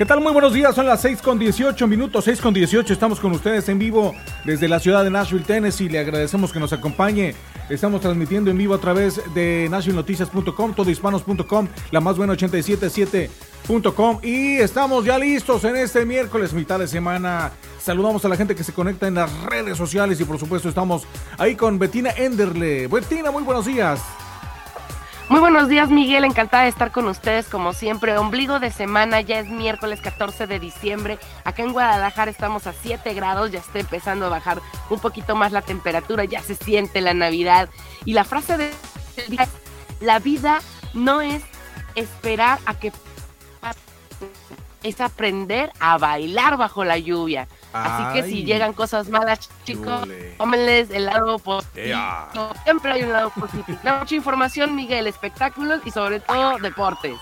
¿Qué 0.00 0.06
tal? 0.06 0.22
Muy 0.22 0.32
buenos 0.32 0.54
días, 0.54 0.74
son 0.74 0.86
las 0.86 1.02
6 1.02 1.20
con 1.20 1.38
18 1.38 1.86
minutos, 1.86 2.24
6 2.24 2.40
con 2.40 2.54
18, 2.54 2.90
estamos 2.90 3.20
con 3.20 3.32
ustedes 3.32 3.68
en 3.68 3.78
vivo 3.78 4.14
desde 4.46 4.66
la 4.66 4.80
ciudad 4.80 5.04
de 5.04 5.10
Nashville, 5.10 5.44
Tennessee, 5.44 5.90
le 5.90 5.98
agradecemos 5.98 6.54
que 6.54 6.58
nos 6.58 6.72
acompañe, 6.72 7.34
estamos 7.68 8.00
transmitiendo 8.00 8.50
en 8.50 8.56
vivo 8.56 8.72
a 8.72 8.78
través 8.78 9.20
de 9.34 9.68
nashvillenoticias.com, 9.70 10.72
todohispanos.com, 10.72 11.68
la 11.90 12.00
más 12.00 12.16
buena 12.16 12.32
877.com 12.32 14.20
y 14.22 14.56
estamos 14.56 15.04
ya 15.04 15.18
listos 15.18 15.64
en 15.64 15.76
este 15.76 16.06
miércoles, 16.06 16.54
mitad 16.54 16.78
de 16.78 16.88
semana, 16.88 17.52
saludamos 17.78 18.24
a 18.24 18.30
la 18.30 18.38
gente 18.38 18.54
que 18.54 18.64
se 18.64 18.72
conecta 18.72 19.06
en 19.06 19.16
las 19.16 19.30
redes 19.44 19.76
sociales 19.76 20.18
y 20.18 20.24
por 20.24 20.38
supuesto 20.38 20.70
estamos 20.70 21.02
ahí 21.36 21.56
con 21.56 21.78
Betina 21.78 22.08
Enderle. 22.16 22.86
Betina, 22.86 23.30
muy 23.30 23.42
buenos 23.42 23.66
días. 23.66 24.00
Muy 25.30 25.38
buenos 25.38 25.68
días, 25.68 25.90
Miguel. 25.90 26.24
Encantada 26.24 26.64
de 26.64 26.70
estar 26.70 26.90
con 26.90 27.06
ustedes 27.06 27.46
como 27.48 27.72
siempre. 27.72 28.18
Ombligo 28.18 28.58
de 28.58 28.72
semana, 28.72 29.20
ya 29.20 29.38
es 29.38 29.48
miércoles 29.48 30.00
14 30.00 30.48
de 30.48 30.58
diciembre. 30.58 31.20
Acá 31.44 31.62
en 31.62 31.72
Guadalajara 31.72 32.32
estamos 32.32 32.66
a 32.66 32.72
7 32.72 33.14
grados, 33.14 33.52
ya 33.52 33.60
está 33.60 33.78
empezando 33.78 34.26
a 34.26 34.28
bajar 34.28 34.60
un 34.90 34.98
poquito 34.98 35.36
más 35.36 35.52
la 35.52 35.62
temperatura, 35.62 36.24
ya 36.24 36.42
se 36.42 36.56
siente 36.56 37.00
la 37.00 37.14
Navidad. 37.14 37.68
Y 38.04 38.14
la 38.14 38.24
frase 38.24 38.56
de 38.56 38.74
día 39.28 39.46
la 40.00 40.18
vida 40.18 40.62
no 40.94 41.20
es 41.20 41.44
esperar 41.94 42.58
a 42.66 42.74
que 42.74 42.90
es 44.82 45.00
aprender 45.00 45.72
a 45.80 45.98
bailar 45.98 46.56
bajo 46.56 46.84
la 46.84 46.98
lluvia. 46.98 47.48
Así 47.72 48.14
que 48.14 48.28
si 48.28 48.44
llegan 48.44 48.72
cosas 48.72 49.08
malas, 49.08 49.50
chicos, 49.64 50.08
tómenles 50.38 50.90
el 50.90 51.06
lado 51.06 51.38
positivo. 51.38 51.98
Siempre 52.64 52.92
hay 52.92 53.02
un 53.02 53.12
lado 53.12 53.30
positivo. 53.30 53.78
Mucha 53.82 54.14
información, 54.14 54.74
Miguel, 54.74 55.06
espectáculos 55.06 55.80
y 55.84 55.90
sobre 55.90 56.20
todo 56.20 56.58
deportes. 56.58 57.16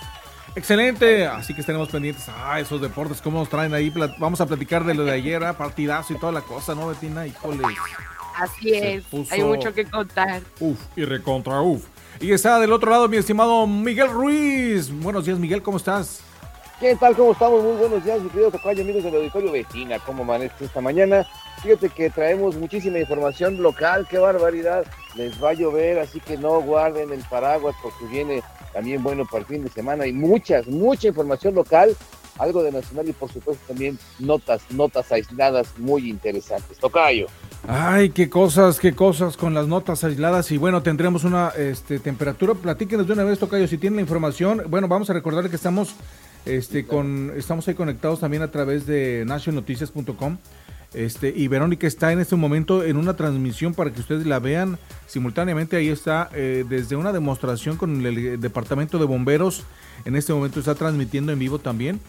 Excelente, 0.55 1.27
así 1.27 1.55
que 1.55 1.61
estaremos 1.61 1.89
pendientes. 1.89 2.29
Ah, 2.29 2.59
esos 2.59 2.81
deportes, 2.81 3.21
¿cómo 3.21 3.39
nos 3.39 3.49
traen 3.49 3.75
ahí? 3.75 3.93
Vamos 4.19 4.41
a 4.41 4.47
platicar 4.47 4.85
de 4.85 4.95
lo 4.95 5.05
de 5.05 5.13
ayer, 5.13 5.45
ah, 5.45 5.57
partidazo 5.57 6.15
y 6.15 6.19
toda 6.19 6.33
la 6.33 6.41
cosa, 6.41 6.75
¿no, 6.75 6.89
Betina? 6.89 7.27
Híjole. 7.27 7.63
Así 8.37 8.73
es, 8.73 9.05
hay 9.31 9.43
mucho 9.43 9.75
que 9.75 9.85
contar. 9.85 10.43
Uf, 10.61 10.79
y 10.97 11.05
recontra 11.05 11.61
uf. 11.61 11.85
Y 12.21 12.33
está 12.33 12.59
del 12.59 12.73
otro 12.73 12.91
lado 12.91 13.09
mi 13.09 13.17
estimado 13.17 13.67
Miguel 13.67 14.09
Ruiz. 14.11 14.91
Buenos 14.91 15.25
días, 15.27 15.39
Miguel, 15.39 15.63
¿cómo 15.63 15.77
estás? 15.77 16.23
¿Qué 16.81 16.95
tal? 16.95 17.17
¿Cómo 17.17 17.33
estamos? 17.33 17.65
Muy 17.65 17.77
buenos 17.77 18.05
días, 18.05 18.23
mi 18.23 18.29
querido 18.29 18.53
Tocayo, 18.53 18.83
amigos 18.83 19.03
del 19.03 19.17
auditorio 19.17 19.51
vecina. 19.51 19.99
¿Cómo 19.99 20.23
amanece 20.23 20.65
esta 20.65 20.81
mañana? 20.81 21.27
Fíjate 21.61 21.89
que 21.89 22.09
traemos 22.09 22.55
muchísima 22.55 23.01
información 23.01 23.61
local, 23.61 24.07
qué 24.09 24.19
barbaridad. 24.19 24.87
Les 25.17 25.43
va 25.43 25.51
a 25.51 25.55
llover, 25.55 25.99
así 25.99 26.21
que 26.21 26.37
no 26.37 26.61
guarden 26.61 27.13
el 27.13 27.25
paraguas 27.29 27.75
porque 27.83 28.05
viene 28.05 28.45
también 28.73 29.03
bueno 29.03 29.25
para 29.27 29.41
el 29.41 29.47
fin 29.47 29.65
de 29.65 29.71
semana. 29.71 30.07
Y 30.07 30.13
muchas, 30.13 30.69
mucha 30.69 31.09
información 31.09 31.57
local, 31.57 31.97
algo 32.39 32.63
de 32.63 32.71
nacional 32.71 33.09
y 33.09 33.13
por 33.13 33.33
supuesto 33.33 33.61
también 33.67 33.99
notas, 34.21 34.63
notas 34.71 35.11
aisladas 35.11 35.77
muy 35.79 36.09
interesantes. 36.09 36.79
Tocayo. 36.79 37.27
Ay, 37.67 38.11
qué 38.11 38.31
cosas, 38.31 38.79
qué 38.79 38.95
cosas 38.95 39.37
con 39.37 39.53
las 39.53 39.67
notas 39.67 40.05
aisladas. 40.05 40.53
Y 40.53 40.59
bueno, 40.59 40.81
tendremos 40.81 41.25
una 41.25 41.49
este, 41.49 41.99
temperatura. 41.99 42.55
Platíquenos 42.55 43.09
de 43.09 43.15
una 43.15 43.25
vez, 43.25 43.41
Tocayo, 43.41 43.67
si 43.67 43.79
tienen 43.79 43.97
la 43.97 44.03
información. 44.03 44.63
Bueno, 44.69 44.87
vamos 44.87 45.11
a 45.11 45.13
recordar 45.13 45.51
que 45.51 45.57
estamos 45.57 45.97
este, 46.49 46.87
con, 46.87 47.33
estamos 47.37 47.69
ahí 47.69 47.75
conectados 47.75 48.21
también 48.21 48.43
a 48.43 48.51
través 48.51 48.87
de 48.87 49.25
nationalnoticias.com. 49.27 50.39
Este, 50.95 51.31
y 51.37 51.49
Verónica 51.49 51.87
está 51.87 52.13
en 52.13 52.21
este 52.21 52.35
momento 52.35 52.83
en 52.83 52.97
una 52.97 53.15
transmisión 53.15 53.75
para 53.75 53.93
que 53.93 54.01
ustedes 54.01 54.27
la 54.27 54.39
vean 54.39 54.79
simultáneamente. 55.07 55.77
Ahí 55.77 55.89
está 55.89 56.31
eh, 56.35 56.65
desde 56.67 56.97
una 56.97 57.13
demostración 57.13 57.77
con 57.77 58.05
el, 58.07 58.41
departamento 58.41 58.99
de 58.99 59.05
bomberos. 59.05 59.65
En 60.07 60.17
este 60.17 60.33
momento 60.33 60.59
está 60.59 60.75
transmitiendo 60.75 61.33
en 61.33 61.39
vivo 61.39 61.59
también. 61.59 62.01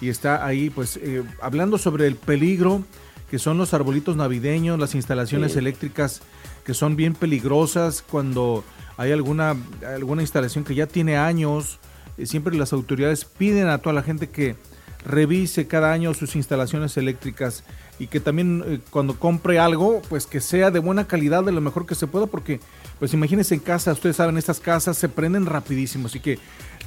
Y 0.00 0.10
está 0.10 0.44
ahí 0.44 0.68
pues 0.68 0.98
eh, 0.98 1.24
hablando 1.40 1.78
sobre 1.78 2.06
el 2.06 2.16
peligro 2.16 2.84
que 3.30 3.38
son 3.38 3.58
los 3.58 3.74
arbolitos 3.74 4.14
navideños, 4.14 4.78
las 4.78 4.94
instalaciones 4.94 5.56
eléctricas 5.56 6.20
que 6.64 6.74
son 6.74 6.94
bien 6.94 7.14
peligrosas 7.14 8.02
cuando 8.02 8.62
hay 8.96 9.10
alguna, 9.10 9.56
alguna 9.84 10.22
instalación 10.22 10.64
que 10.64 10.74
ya 10.74 10.86
tiene 10.86 11.16
años 11.16 11.80
siempre 12.24 12.56
las 12.56 12.72
autoridades 12.72 13.24
piden 13.26 13.68
a 13.68 13.78
toda 13.78 13.92
la 13.92 14.02
gente 14.02 14.30
que 14.30 14.56
revise 15.04 15.66
cada 15.66 15.92
año 15.92 16.14
sus 16.14 16.34
instalaciones 16.36 16.96
eléctricas 16.96 17.62
y 17.98 18.08
que 18.08 18.20
también 18.20 18.62
eh, 18.66 18.80
cuando 18.90 19.18
compre 19.18 19.58
algo, 19.58 20.02
pues 20.08 20.26
que 20.26 20.40
sea 20.40 20.70
de 20.70 20.80
buena 20.80 21.06
calidad, 21.06 21.44
de 21.44 21.52
lo 21.52 21.60
mejor 21.60 21.86
que 21.86 21.94
se 21.94 22.06
pueda, 22.06 22.26
porque 22.26 22.60
pues 22.98 23.14
imagínense 23.14 23.54
en 23.54 23.60
casa, 23.60 23.92
ustedes 23.92 24.16
saben, 24.16 24.36
estas 24.36 24.60
casas 24.60 24.96
se 24.98 25.08
prenden 25.08 25.46
rapidísimo, 25.46 26.06
así 26.06 26.20
que 26.20 26.38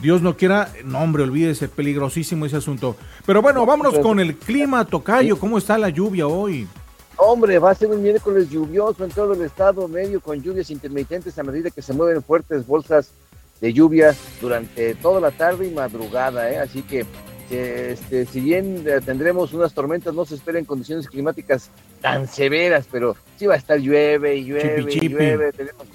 Dios 0.02 0.22
no 0.22 0.38
quiera, 0.38 0.72
no 0.84 1.00
hombre, 1.00 1.24
olvídese, 1.24 1.68
peligrosísimo 1.68 2.46
ese 2.46 2.58
asunto. 2.58 2.96
Pero 3.26 3.42
bueno, 3.42 3.66
vámonos 3.66 4.00
con 4.00 4.20
el 4.20 4.36
clima, 4.36 4.86
Tocayo, 4.86 5.40
¿cómo 5.40 5.58
está 5.58 5.78
la 5.78 5.90
lluvia 5.90 6.28
hoy? 6.28 6.68
Hombre, 7.18 7.60
va 7.60 7.72
a 7.72 7.76
ser 7.76 7.90
un 7.90 8.02
miércoles 8.02 8.50
lluvioso 8.50 9.04
en 9.04 9.12
todo 9.12 9.34
el 9.34 9.42
estado 9.42 9.88
medio, 9.88 10.22
con 10.22 10.42
lluvias 10.42 10.70
intermitentes 10.70 11.38
a 11.38 11.44
medida 11.44 11.70
que 11.70 11.82
se 11.82 11.94
mueven 11.94 12.24
fuertes 12.24 12.66
bolsas 12.66 13.12
de 13.62 13.74
lluvia 13.74 14.16
durante 14.42 14.96
toda 14.96 15.20
la 15.20 15.32
tarde 15.32 15.68
y 15.68 15.72
madrugada, 15.72 16.50
¿eh? 16.52 16.58
así 16.58 16.82
que 16.84 17.06
este, 17.50 18.26
si 18.28 18.42
bien 18.42 18.84
eh, 18.86 19.00
tendremos 19.04 19.54
unas 19.54 19.74
tormentas, 19.74 20.14
no 20.14 20.24
se 20.24 20.36
esperen 20.36 20.66
condiciones 20.66 21.08
climáticas 21.08 21.72
tan 22.00 22.28
severas, 22.28 22.88
pero 22.92 23.16
sí 23.38 23.48
va 23.48 23.56
a 23.56 23.58
estar 23.58 23.80
llueve 23.80 24.36
y 24.36 24.46
llueve 24.46 24.86
y 24.94 25.10
llueve, 25.10 25.52
tenemos 25.52 25.88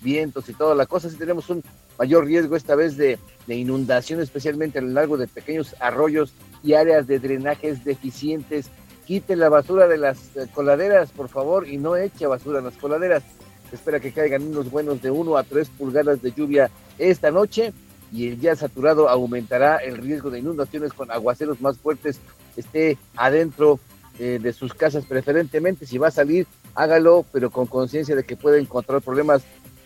vientos 0.00 0.48
y 0.48 0.54
toda 0.54 0.74
la 0.74 0.86
cosa, 0.86 1.10
sí 1.10 1.16
tenemos 1.16 1.50
un 1.50 1.62
mayor 1.98 2.26
riesgo 2.26 2.56
esta 2.56 2.76
vez 2.76 2.96
de, 2.96 3.18
de 3.46 3.56
inundación, 3.56 4.20
especialmente 4.20 4.78
a 4.78 4.82
lo 4.82 4.88
largo 4.88 5.16
de 5.16 5.26
pequeños 5.26 5.74
arroyos 5.80 6.32
y 6.62 6.74
áreas 6.74 7.06
de 7.06 7.18
drenajes 7.18 7.84
deficientes. 7.84 8.70
Quiten 9.06 9.40
la 9.40 9.48
basura 9.48 9.88
de 9.88 9.98
las 9.98 10.36
eh, 10.36 10.46
coladeras, 10.54 11.10
por 11.10 11.28
favor, 11.28 11.66
y 11.66 11.76
no 11.76 11.96
eche 11.96 12.26
basura 12.26 12.60
en 12.60 12.66
las 12.66 12.76
coladeras. 12.76 13.24
Se 13.68 13.76
espera 13.76 13.98
que 13.98 14.12
caigan 14.12 14.44
unos 14.44 14.70
buenos 14.70 15.02
de 15.02 15.10
1 15.10 15.36
a 15.36 15.42
3 15.42 15.68
pulgadas 15.70 16.22
de 16.22 16.32
lluvia 16.32 16.70
esta 17.00 17.30
noche 17.30 17.72
y 18.12 18.28
el 18.28 18.40
ya 18.40 18.56
saturado 18.56 19.08
aumentará 19.08 19.76
el 19.76 19.96
riesgo 19.96 20.30
de 20.30 20.40
inundaciones 20.40 20.92
con 20.92 21.10
aguaceros 21.10 21.60
más 21.60 21.78
fuertes, 21.78 22.20
esté 22.56 22.98
adentro 23.16 23.78
eh, 24.18 24.38
de 24.42 24.52
sus 24.52 24.74
casas 24.74 25.06
preferentemente, 25.06 25.86
si 25.86 25.98
va 25.98 26.08
a 26.08 26.12
salir, 26.12 26.46
hágalo, 26.74 27.24
pero 27.32 27.50
con 27.50 27.66
conciencia 27.66 28.16
de 28.16 28.24
que 28.24 28.36
puede 28.36 28.60
encontrar 28.60 29.00
problemas, 29.00 29.42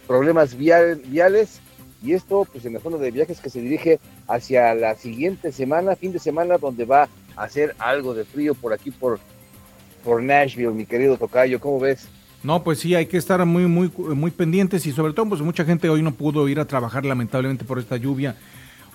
problemas 0.07 0.57
viales, 0.57 1.61
y 2.03 2.13
esto 2.13 2.47
pues 2.51 2.65
en 2.65 2.75
la 2.75 2.81
zona 2.81 2.99
de 2.99 3.11
viajes 3.11 3.41
que 3.41 3.51
se 3.51 3.61
dirige 3.61 3.99
hacia 4.27 4.75
la 4.75 4.95
siguiente 4.95 5.53
semana, 5.53 5.97
fin 5.97 6.13
de 6.13 6.19
semana, 6.19 6.59
donde 6.59 6.85
va 6.85 7.09
a 7.37 7.45
hacer 7.45 7.75
algo 7.79 8.15
de 8.15 8.25
frío 8.25 8.55
por 8.55 8.73
aquí, 8.73 8.91
por, 8.91 9.21
por 10.03 10.23
Nashville, 10.23 10.71
mi 10.71 10.87
querido 10.87 11.17
Tocayo, 11.17 11.61
¿cómo 11.61 11.81
ves? 11.81 12.09
No, 12.45 12.63
pues 12.63 12.79
sí, 12.79 12.95
hay 12.95 13.07
que 13.07 13.17
estar 13.17 13.45
muy, 13.47 13.67
muy, 13.67 13.91
muy 14.15 14.31
pendientes 14.31 14.87
y 14.87 14.93
sobre 14.93 15.15
todo, 15.15 15.31
pues 15.31 15.41
mucha 15.41 15.65
gente 15.65 15.89
hoy 15.89 16.03
no 16.03 16.13
pudo 16.13 16.47
ir 16.47 16.61
a 16.61 16.67
trabajar 16.67 17.07
lamentablemente 17.07 17.65
por 17.65 17.79
esta 17.79 17.97
lluvia. 17.97 18.37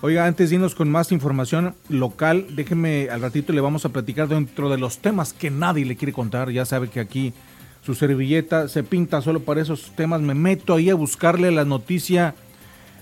Oiga, 0.02 0.24
antes 0.24 0.48
de 0.48 0.54
irnos 0.54 0.76
con 0.76 0.88
más 0.88 1.10
información 1.10 1.74
local, 1.88 2.46
déjeme 2.54 3.08
al 3.10 3.20
ratito 3.20 3.52
le 3.52 3.60
vamos 3.60 3.84
a 3.84 3.88
platicar 3.88 4.28
dentro 4.28 4.70
de 4.70 4.78
los 4.78 4.98
temas 4.98 5.32
que 5.32 5.50
nadie 5.50 5.84
le 5.84 5.96
quiere 5.96 6.12
contar. 6.12 6.50
Ya 6.50 6.64
sabe 6.64 6.88
que 6.88 7.00
aquí 7.00 7.34
su 7.84 7.96
servilleta 7.96 8.68
se 8.68 8.84
pinta 8.84 9.20
solo 9.20 9.40
para 9.40 9.60
esos 9.60 9.96
temas. 9.96 10.20
Me 10.20 10.34
meto 10.34 10.74
ahí 10.74 10.88
a 10.88 10.94
buscarle 10.94 11.50
la 11.50 11.64
noticia 11.64 12.36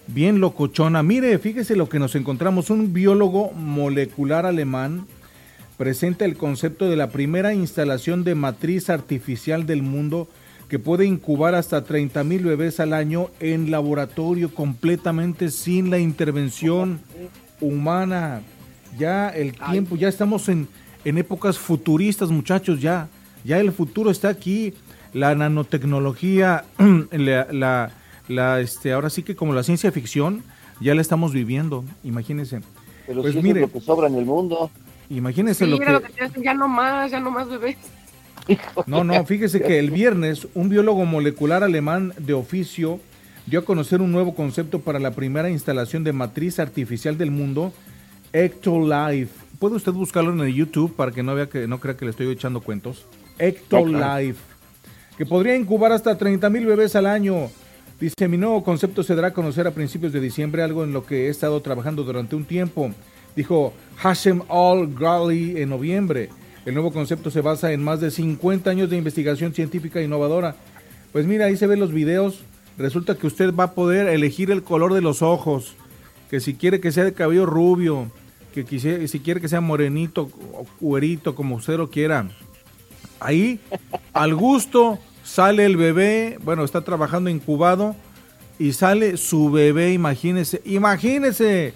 bien 0.07 0.41
locochona. 0.41 1.03
Mire, 1.03 1.39
fíjese 1.39 1.77
lo 1.77 1.91
que 1.91 1.99
nos 1.99 2.15
encontramos. 2.15 2.71
Un 2.71 2.95
biólogo 2.95 3.53
molecular 3.53 4.47
alemán 4.47 5.07
presenta 5.77 6.25
el 6.25 6.39
concepto 6.39 6.89
de 6.89 6.97
la 6.97 7.11
primera 7.11 7.53
instalación 7.53 8.25
de 8.25 8.35
matriz 8.35 8.89
artificial 8.89 9.67
del 9.67 9.83
mundo 9.83 10.27
que 10.69 10.79
puede 10.79 11.07
incubar 11.07 11.55
hasta 11.55 11.83
30 11.83 12.23
mil 12.25 12.45
bebés 12.45 12.79
al 12.79 12.93
año 12.93 13.31
en 13.41 13.71
laboratorio 13.71 14.55
completamente 14.55 15.51
sin 15.51 15.91
la 15.91 15.99
intervención 15.99 17.01
humana. 17.61 18.43
Ya 18.99 19.29
el 19.31 19.55
tiempo, 19.55 19.97
ya 19.97 20.09
estamos 20.09 20.49
en, 20.49 20.69
en 21.05 21.19
épocas 21.19 21.59
futuristas 21.59 22.31
muchachos, 22.31 22.81
ya, 22.81 23.09
ya 23.45 23.59
el 23.59 23.73
futuro 23.73 24.11
está 24.11 24.29
aquí. 24.29 24.75
La 25.15 25.35
nanotecnología, 25.35 26.65
la, 27.13 27.91
la, 28.29 28.61
este, 28.61 28.93
ahora 28.93 29.09
sí 29.09 29.23
que 29.23 29.35
como 29.35 29.55
la 29.55 29.63
ciencia 29.63 29.91
ficción, 29.91 30.43
ya 30.81 30.95
la 30.95 31.01
estamos 31.01 31.33
viviendo, 31.33 31.83
imagínense. 32.05 32.61
Pero 33.07 33.23
pues 33.23 33.35
mire, 33.43 33.63
lo 33.63 33.73
que 33.73 33.81
sobra 33.81 34.09
en 34.09 34.17
el 34.17 34.27
mundo. 34.27 34.71
Imagínense 35.09 35.67
lo, 35.67 35.79
que... 35.79 36.03
Ya 36.43 36.53
no 36.53 36.69
más, 36.69 37.11
ya 37.11 37.21
no 37.21 37.31
más 37.31 37.49
bebés. 37.49 37.79
No, 38.87 39.05
no, 39.05 39.25
fíjese 39.25 39.61
que 39.61 39.79
el 39.79 39.91
viernes 39.91 40.49
un 40.55 40.69
biólogo 40.69 41.05
molecular 41.05 41.63
alemán 41.63 42.15
de 42.19 42.33
oficio 42.33 43.01
dio 43.47 43.61
a 43.61 43.65
conocer 43.65 44.01
un 44.01 44.13
nuevo 44.13 44.35
concepto 44.35 44.81
para 44.81 44.99
la 44.99 45.13
primera 45.13 45.51
instalación 45.51 46.05
de 46.05 46.13
matriz 46.13 46.59
artificial 46.59 47.17
del 47.17 47.31
mundo, 47.31 47.73
Ectolife. 48.33 49.33
¿Puede 49.59 49.77
usted 49.77 49.93
buscarlo 49.93 50.33
en 50.33 50.41
el 50.41 50.55
YouTube 50.55 50.95
para 50.95 51.13
que 51.13 51.23
no 51.23 51.35
vea 51.35 51.49
que 51.49 51.67
no 51.67 51.81
crea 51.81 51.97
que 51.97 52.05
le 52.05 52.11
estoy 52.11 52.31
echando 52.31 52.61
cuentos? 52.61 53.07
Ectolife, 53.39 54.41
que 55.17 55.27
podría 55.27 55.57
incubar 55.57 55.93
hasta 55.93 56.17
30 56.17 56.49
mil 56.51 56.67
bebés 56.67 56.95
al 56.95 57.07
año. 57.07 57.49
Dice, 58.01 58.29
mi 58.29 58.37
nuevo 58.37 58.63
concepto 58.63 59.03
se 59.03 59.17
dará 59.17 59.29
a 59.29 59.33
conocer 59.33 59.67
a 59.67 59.73
principios 59.73 60.13
de 60.13 60.21
diciembre, 60.21 60.63
algo 60.63 60.85
en 60.85 60.93
lo 60.93 61.05
que 61.05 61.27
he 61.27 61.29
estado 61.31 61.61
trabajando 61.61 62.05
durante 62.05 62.37
un 62.37 62.45
tiempo. 62.45 62.91
dijo 63.35 63.73
Hashem 63.97 64.43
Al-Ghali 64.49 65.61
en 65.61 65.71
noviembre. 65.71 66.29
El 66.69 66.75
nuevo 66.75 66.93
concepto 66.93 67.31
se 67.31 67.41
basa 67.41 67.73
en 67.73 67.83
más 67.83 67.99
de 67.99 68.11
50 68.11 68.69
años 68.69 68.91
de 68.91 68.99
investigación 68.99 69.55
científica 69.55 70.03
innovadora. 70.03 70.55
Pues 71.13 71.25
mira, 71.25 71.47
ahí 71.47 71.57
se 71.57 71.67
ven 71.67 71.81
los 71.81 71.95
videos. 71.95 72.41
Resulta 72.77 73.15
que 73.15 73.27
usted 73.27 73.55
va 73.55 73.65
a 73.65 73.73
poder 73.73 74.07
elegir 74.07 74.51
el 74.51 74.63
color 74.63 74.93
de 74.93 75.01
los 75.01 75.23
ojos, 75.23 75.77
que 76.29 76.41
si 76.41 76.53
quiere 76.53 76.79
que 76.79 76.93
sea 76.93 77.05
de 77.05 77.15
cabello 77.15 77.47
rubio, 77.47 78.13
que 78.53 79.09
si 79.09 79.21
quiere 79.21 79.41
que 79.41 79.49
sea 79.49 79.63
morenito 79.63 80.31
o 80.53 80.67
cuerito, 80.79 81.35
como 81.35 81.55
usted 81.55 81.79
lo 81.79 81.89
quiera. 81.89 82.29
Ahí, 83.19 83.61
al 84.13 84.35
gusto, 84.35 84.99
sale 85.25 85.65
el 85.65 85.79
bebé, 85.79 86.37
bueno, 86.45 86.65
está 86.65 86.83
trabajando 86.83 87.31
incubado 87.31 87.97
y 88.59 88.75
sale 88.75 89.17
su 89.17 89.51
bebé, 89.51 89.95
imagínese, 89.95 90.61
imagínese, 90.67 91.73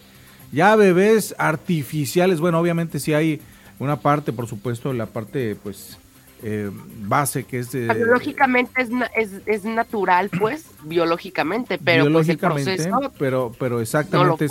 ya 0.52 0.76
bebés 0.76 1.34
artificiales, 1.38 2.40
bueno, 2.40 2.60
obviamente 2.60 3.00
si 3.00 3.14
hay 3.14 3.40
una 3.82 3.96
parte, 3.96 4.32
por 4.32 4.46
supuesto, 4.46 4.92
la 4.92 5.06
parte, 5.06 5.56
pues, 5.62 5.98
eh, 6.42 6.70
base 7.00 7.44
que 7.44 7.60
es... 7.60 7.72
biológicamente 7.72 8.82
es, 9.16 9.30
es, 9.46 9.64
natural, 9.64 10.30
pues, 10.30 10.66
biológicamente, 10.84 11.78
pero 11.78 12.10
pues 12.12 12.28
el 12.28 12.38
proceso 12.38 13.12
pero, 13.18 13.54
pero 13.58 13.80
exactamente 13.80 14.48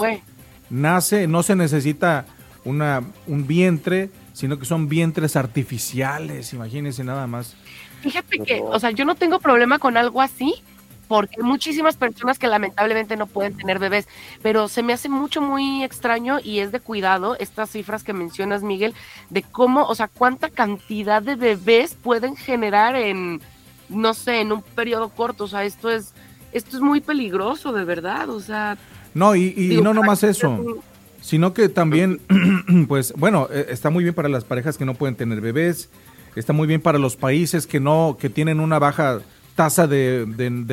nace, 0.69 1.28
no 1.28 1.44
se 1.44 1.56
necesita 1.56 2.25
una, 2.63 3.04
un 3.28 3.45
vientre, 3.45 4.10
sino 4.33 4.57
que 4.57 4.66
son 4.66 4.89
vientres 4.89 5.36
artificiales, 5.36 6.54
imagínense 6.54 7.04
nada 7.04 7.27
más. 7.27 7.56
Fíjate 8.01 8.39
que, 8.39 8.62
o 8.62 8.80
sea, 8.80 8.92
yo 8.92 9.06
no 9.06 9.16
tengo 9.16 9.39
problema 9.39 9.77
con 9.77 9.98
algo 9.98 10.22
así, 10.22 10.56
porque 11.12 11.36
hay 11.42 11.44
muchísimas 11.44 11.98
personas 11.98 12.40
que 12.40 12.48
lamentablemente 12.48 13.18
no 13.18 13.28
pueden 13.28 13.58
tener 13.58 13.80
bebés, 13.80 14.08
pero 14.42 14.69
se 14.69 14.81
me 14.81 14.94
hace 14.94 15.10
mucho, 15.10 15.42
muy 15.42 15.84
extraño 15.84 16.40
y 16.42 16.60
es 16.60 16.72
de 16.72 16.80
cuidado 16.80 17.36
estas 17.38 17.69
cifras 17.69 18.02
que 18.02 18.13
mencionas, 18.13 18.63
Miguel, 18.63 18.94
de 19.30 19.42
cómo, 19.44 19.84
o 19.84 19.94
sea, 19.94 20.08
cuánta 20.08 20.50
cantidad 20.50 21.22
de 21.22 21.36
bebés 21.36 21.96
pueden 22.02 22.38
generar 22.38 22.96
en, 22.96 23.42
no 23.90 24.13
sé, 24.13 24.40
en 24.40 24.54
un 24.54 24.62
periodo 24.62 25.10
corto, 25.10 25.44
o 25.44 25.48
sea, 25.50 25.66
esto 25.66 25.90
es, 25.90 26.13
esto 26.54 26.78
es 26.78 26.81
muy 26.81 27.02
peligroso, 27.02 27.74
de 27.74 27.84
verdad, 27.84 28.30
o 28.30 28.40
sea. 28.40 28.78
No, 29.13 29.36
y, 29.36 29.54
y 29.58 29.81
no 29.81 29.94
nomás 29.94 30.24
eso, 30.24 30.81
sino 31.19 31.54
que 31.54 31.68
también, 31.68 32.22
pues, 32.88 33.13
bueno, 33.18 33.50
eh, 33.52 33.66
está 33.68 33.90
muy 33.90 34.06
bien 34.06 34.16
para 34.16 34.30
las 34.30 34.46
parejas 34.46 34.78
que 34.78 34.86
no 34.86 34.94
pueden 34.94 35.18
tener 35.18 35.42
bebés, 35.42 35.90
está 36.38 36.54
muy 36.54 36.68
bien 36.68 36.80
para 36.80 37.00
los 37.00 37.18
países 37.18 37.68
que 37.68 37.81
no, 37.81 38.16
que 38.18 38.30
tienen 38.30 38.62
una 38.62 38.80
baja 38.80 39.19
tasa 39.56 39.88
de, 39.88 40.25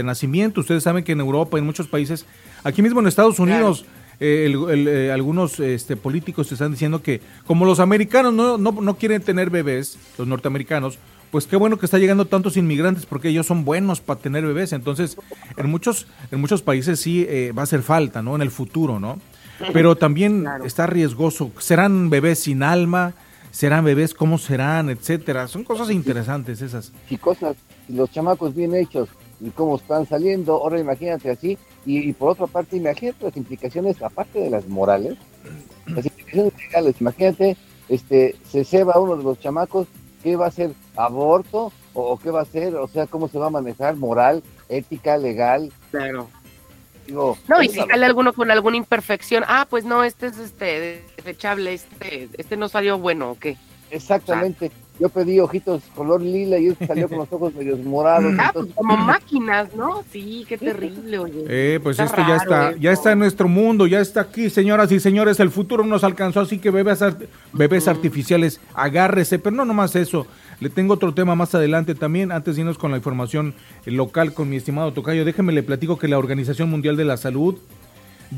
nacimiento. 0.04 0.60
Ustedes 0.60 0.82
saben 0.82 1.04
que 1.04 1.12
en 1.12 1.20
Europa, 1.20 1.58
en 1.58 1.66
muchos 1.66 1.88
países, 1.88 2.26
aquí 2.64 2.82
mismo 2.82 3.00
en 3.00 3.06
Estados 3.06 3.38
Unidos, 3.38 3.84
eh, 4.20 4.52
eh, 4.70 5.10
algunos 5.12 5.60
este, 5.60 5.96
políticos 5.96 6.50
están 6.50 6.72
diciendo 6.72 7.02
que 7.02 7.20
como 7.46 7.64
los 7.64 7.78
americanos 7.80 8.34
no, 8.34 8.58
no, 8.58 8.94
quieren 8.96 9.22
tener 9.22 9.50
bebés, 9.50 9.98
los 10.18 10.26
norteamericanos, 10.26 10.98
pues 11.30 11.46
qué 11.46 11.56
bueno 11.56 11.78
que 11.78 11.86
está 11.86 11.98
llegando 11.98 12.24
tantos 12.24 12.56
inmigrantes 12.56 13.06
porque 13.06 13.28
ellos 13.28 13.46
son 13.46 13.64
buenos 13.64 14.00
para 14.00 14.18
tener 14.18 14.44
bebés. 14.46 14.72
Entonces, 14.72 15.16
en 15.56 15.70
muchos, 15.70 16.06
en 16.30 16.40
muchos 16.40 16.62
países 16.62 17.00
sí 17.00 17.26
eh, 17.28 17.52
va 17.56 17.62
a 17.62 17.64
hacer 17.64 17.82
falta, 17.82 18.22
¿no? 18.22 18.34
En 18.34 18.42
el 18.42 18.50
futuro, 18.50 18.98
¿no? 18.98 19.20
Pero 19.72 19.96
también 19.96 20.46
está 20.64 20.86
riesgoso. 20.86 21.50
¿Serán 21.58 22.10
bebés 22.10 22.38
sin 22.38 22.62
alma? 22.62 23.14
¿Serán 23.50 23.84
bebés? 23.84 24.14
¿Cómo 24.14 24.38
serán? 24.38 24.90
Etcétera. 24.90 25.48
Son 25.48 25.64
cosas 25.64 25.90
interesantes 25.90 26.62
esas. 26.62 26.92
Y 27.10 27.16
cosas 27.16 27.56
los 27.88 28.10
chamacos 28.10 28.54
bien 28.54 28.74
hechos 28.74 29.08
y 29.40 29.50
cómo 29.50 29.76
están 29.76 30.06
saliendo, 30.06 30.54
ahora 30.54 30.80
imagínate 30.80 31.30
así, 31.30 31.58
y, 31.86 32.12
por 32.12 32.30
otra 32.30 32.46
parte, 32.46 32.76
imagínate 32.76 33.24
las 33.24 33.36
implicaciones, 33.36 34.02
aparte 34.02 34.40
de 34.40 34.50
las 34.50 34.66
morales, 34.68 35.16
las 35.86 36.04
implicaciones 36.04 36.52
legales, 36.58 37.00
imagínate, 37.00 37.56
este, 37.88 38.36
se 38.50 38.64
ceba 38.64 38.98
uno 38.98 39.16
de 39.16 39.22
los 39.22 39.38
chamacos, 39.38 39.86
¿qué 40.22 40.36
va 40.36 40.46
a 40.46 40.50
ser? 40.50 40.72
¿Aborto? 40.96 41.72
¿O 41.94 42.18
qué 42.18 42.30
va 42.30 42.42
a 42.42 42.46
ser? 42.46 42.74
O 42.76 42.88
sea, 42.88 43.06
¿cómo 43.06 43.28
se 43.28 43.38
va 43.38 43.46
a 43.46 43.50
manejar? 43.50 43.96
¿Moral? 43.96 44.42
¿Ética? 44.68 45.16
¿Legal? 45.16 45.72
Claro. 45.90 46.28
No, 47.12 47.62
y 47.62 47.68
si 47.68 47.80
sale 47.80 48.06
alguno 48.06 48.32
con 48.32 48.50
alguna 48.50 48.76
imperfección, 48.76 49.44
ah, 49.46 49.66
pues 49.68 49.84
no, 49.84 50.04
este 50.04 50.26
es 50.26 50.38
este 50.38 51.02
desechable, 51.16 51.74
este, 51.74 52.28
este 52.36 52.56
no 52.56 52.68
salió 52.68 52.98
bueno, 52.98 53.30
¿o 53.32 53.38
qué? 53.38 53.56
Exactamente. 53.90 54.70
Yo 55.00 55.08
pedí 55.08 55.38
ojitos 55.38 55.84
color 55.94 56.20
lila 56.20 56.58
y 56.58 56.66
él 56.66 56.76
salió 56.84 57.08
con 57.08 57.18
los 57.18 57.32
ojos 57.32 57.54
medio 57.54 57.76
morados. 57.76 58.34
Ah, 58.36 58.50
pues 58.52 58.66
como 58.74 58.96
máquinas, 58.96 59.72
¿no? 59.76 60.02
Sí, 60.10 60.44
qué 60.48 60.58
terrible, 60.58 61.18
oye. 61.20 61.44
Eh, 61.48 61.80
pues 61.80 62.00
esto 62.00 62.20
ya 62.26 62.36
está, 62.36 62.76
ya 62.76 62.90
está 62.90 63.12
en 63.12 63.20
nuestro 63.20 63.46
mundo, 63.46 63.86
ya 63.86 64.00
está 64.00 64.22
aquí, 64.22 64.50
señoras 64.50 64.90
y 64.90 64.98
señores, 64.98 65.38
el 65.38 65.50
futuro 65.50 65.84
nos 65.84 66.02
alcanzó, 66.02 66.40
así 66.40 66.58
que 66.58 66.70
bebés, 66.70 66.98
bebés 67.52 67.86
artificiales, 67.86 68.60
agárrese, 68.74 69.38
pero 69.38 69.54
no 69.54 69.64
nomás 69.64 69.94
eso. 69.94 70.26
Le 70.60 70.70
tengo 70.70 70.94
otro 70.94 71.14
tema 71.14 71.36
más 71.36 71.54
adelante 71.54 71.94
también, 71.94 72.32
antes 72.32 72.56
de 72.56 72.62
irnos 72.62 72.78
con 72.78 72.90
la 72.90 72.96
información 72.96 73.54
local 73.86 74.34
con 74.34 74.50
mi 74.50 74.56
estimado 74.56 74.92
Tocayo, 74.92 75.24
déjeme 75.24 75.52
le 75.52 75.62
platico 75.62 75.98
que 75.98 76.08
la 76.08 76.18
Organización 76.18 76.68
Mundial 76.68 76.96
de 76.96 77.04
la 77.04 77.16
Salud, 77.16 77.56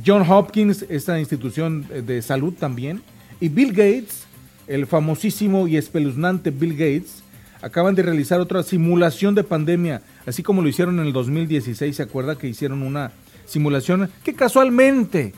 John 0.04 0.28
Hopkins, 0.28 0.84
esta 0.90 1.18
institución 1.18 1.86
de 1.88 2.20
salud 2.20 2.52
también, 2.52 3.00
y 3.40 3.48
Bill 3.48 3.70
Gates, 3.70 4.24
el 4.66 4.86
famosísimo 4.86 5.66
y 5.66 5.78
espeluznante 5.78 6.50
Bill 6.50 6.72
Gates, 6.72 7.22
acaban 7.62 7.94
de 7.94 8.02
realizar 8.02 8.38
otra 8.38 8.62
simulación 8.62 9.34
de 9.34 9.42
pandemia, 9.42 10.02
así 10.26 10.42
como 10.42 10.60
lo 10.60 10.68
hicieron 10.68 11.00
en 11.00 11.06
el 11.06 11.12
2016, 11.14 11.96
¿se 11.96 12.02
acuerda 12.02 12.36
que 12.36 12.48
hicieron 12.48 12.82
una 12.82 13.12
simulación 13.46 14.10
que 14.22 14.34
casualmente 14.34 15.32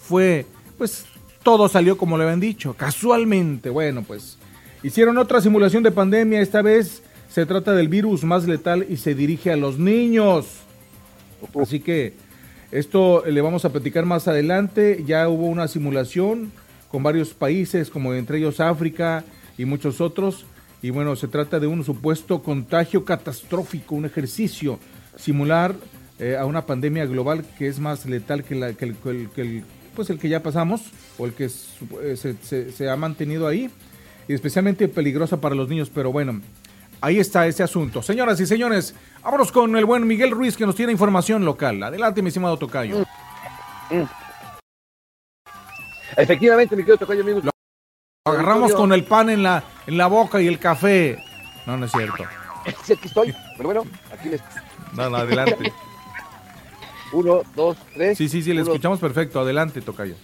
fue, 0.00 0.46
pues 0.78 1.06
todo 1.44 1.68
salió 1.68 1.96
como 1.96 2.18
le 2.18 2.24
habían 2.24 2.40
dicho, 2.40 2.74
casualmente, 2.74 3.70
bueno, 3.70 4.02
pues 4.02 4.38
hicieron 4.82 5.18
otra 5.18 5.40
simulación 5.40 5.82
de 5.82 5.90
pandemia, 5.90 6.40
esta 6.40 6.62
vez 6.62 7.02
se 7.28 7.46
trata 7.46 7.72
del 7.72 7.88
virus 7.88 8.24
más 8.24 8.46
letal 8.46 8.86
y 8.88 8.96
se 8.96 9.14
dirige 9.14 9.52
a 9.52 9.56
los 9.56 9.78
niños. 9.78 10.46
Así 11.60 11.80
que 11.80 12.14
esto 12.70 13.24
le 13.26 13.40
vamos 13.40 13.64
a 13.64 13.72
platicar 13.72 14.04
más 14.04 14.28
adelante, 14.28 15.02
ya 15.06 15.28
hubo 15.28 15.46
una 15.46 15.68
simulación 15.68 16.52
con 16.90 17.02
varios 17.02 17.34
países, 17.34 17.90
como 17.90 18.14
entre 18.14 18.38
ellos 18.38 18.60
África 18.60 19.24
y 19.56 19.64
muchos 19.64 20.00
otros. 20.00 20.44
Y 20.82 20.90
bueno, 20.90 21.16
se 21.16 21.28
trata 21.28 21.60
de 21.60 21.66
un 21.66 21.84
supuesto 21.84 22.42
contagio 22.42 23.04
catastrófico, 23.04 23.94
un 23.94 24.04
ejercicio 24.04 24.78
simular 25.16 25.74
eh, 26.18 26.36
a 26.36 26.44
una 26.44 26.66
pandemia 26.66 27.06
global 27.06 27.44
que 27.58 27.68
es 27.68 27.78
más 27.78 28.06
letal 28.06 28.44
que, 28.44 28.54
la, 28.54 28.72
que, 28.74 28.84
el, 28.84 29.64
pues 29.94 30.10
el 30.10 30.18
que 30.18 30.28
ya 30.28 30.42
pasamos 30.42 30.82
o 31.18 31.26
el 31.26 31.32
que 31.32 31.44
eh, 31.46 32.16
se, 32.16 32.72
se, 32.72 32.90
ha 32.90 32.96
mantenido 32.96 33.46
ahí 33.48 33.70
y 34.32 34.34
especialmente 34.34 34.88
peligrosa 34.88 35.40
para 35.40 35.54
los 35.54 35.68
niños. 35.68 35.90
Pero 35.94 36.10
bueno, 36.10 36.40
ahí 37.00 37.18
está 37.18 37.46
ese 37.46 37.62
asunto. 37.62 38.02
Señoras 38.02 38.40
y 38.40 38.46
señores, 38.46 38.94
vámonos 39.22 39.52
con 39.52 39.76
el 39.76 39.84
buen 39.84 40.06
Miguel 40.06 40.30
Ruiz 40.30 40.56
que 40.56 40.66
nos 40.66 40.74
tiene 40.74 40.92
información 40.92 41.44
local. 41.44 41.82
Adelante, 41.82 42.22
mi 42.22 42.28
estimado 42.28 42.56
Tocayo. 42.56 43.04
Efectivamente, 46.16 46.74
mi 46.74 46.82
querido 46.82 46.98
Tocayo, 46.98 47.22
amigos. 47.22 47.44
Lo 47.44 48.32
agarramos 48.32 48.72
con 48.74 48.92
el 48.92 49.04
pan 49.04 49.30
en 49.30 49.42
la, 49.42 49.64
en 49.86 49.96
la 49.98 50.06
boca 50.06 50.40
y 50.40 50.46
el 50.46 50.58
café. 50.58 51.18
No, 51.66 51.76
no 51.76 51.86
es 51.86 51.92
cierto. 51.92 52.24
Sí, 52.84 52.92
aquí 52.92 53.08
estoy, 53.08 53.34
pero 53.56 53.70
bueno, 53.70 53.84
aquí 54.12 54.28
les... 54.28 54.40
No, 54.92 55.10
no, 55.10 55.16
adelante. 55.16 55.72
Uno, 57.12 57.42
dos, 57.56 57.76
tres. 57.92 58.16
Sí, 58.16 58.28
sí, 58.28 58.40
sí, 58.40 58.54
le 58.54 58.62
escuchamos 58.62 59.00
perfecto. 59.00 59.40
Adelante, 59.40 59.80
Tocayo. 59.80 60.14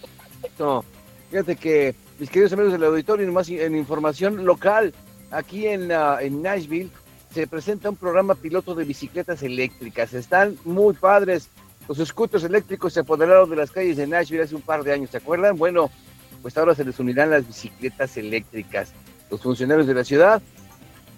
No, 0.56 0.84
fíjate 1.30 1.56
que, 1.56 1.96
mis 2.18 2.30
queridos 2.30 2.52
amigos 2.52 2.72
del 2.72 2.84
auditorio, 2.84 3.26
nomás 3.26 3.48
en 3.48 3.76
información 3.76 4.44
local, 4.44 4.92
aquí 5.30 5.66
en, 5.66 5.88
Nashville, 5.88 6.90
se 7.32 7.46
presenta 7.46 7.90
un 7.90 7.96
programa 7.96 8.34
piloto 8.34 8.74
de 8.74 8.84
bicicletas 8.84 9.42
eléctricas. 9.42 10.14
Están 10.14 10.56
muy 10.64 10.94
padres. 10.94 11.48
Los 11.86 11.98
scooters 11.98 12.44
eléctricos 12.44 12.92
se 12.92 13.00
apoderaron 13.00 13.48
de 13.48 13.56
las 13.56 13.70
calles 13.70 13.96
de 13.96 14.06
Nashville 14.06 14.42
hace 14.42 14.54
un 14.54 14.62
par 14.62 14.82
de 14.82 14.92
años, 14.92 15.10
¿se 15.10 15.18
acuerdan? 15.18 15.56
Bueno, 15.56 15.90
pues 16.42 16.56
ahora 16.58 16.74
se 16.74 16.84
les 16.84 16.98
unirán 16.98 17.30
las 17.30 17.46
bicicletas 17.46 18.16
eléctricas. 18.16 18.92
Los 19.30 19.40
funcionarios 19.40 19.86
de 19.86 19.94
la 19.94 20.04
ciudad 20.04 20.42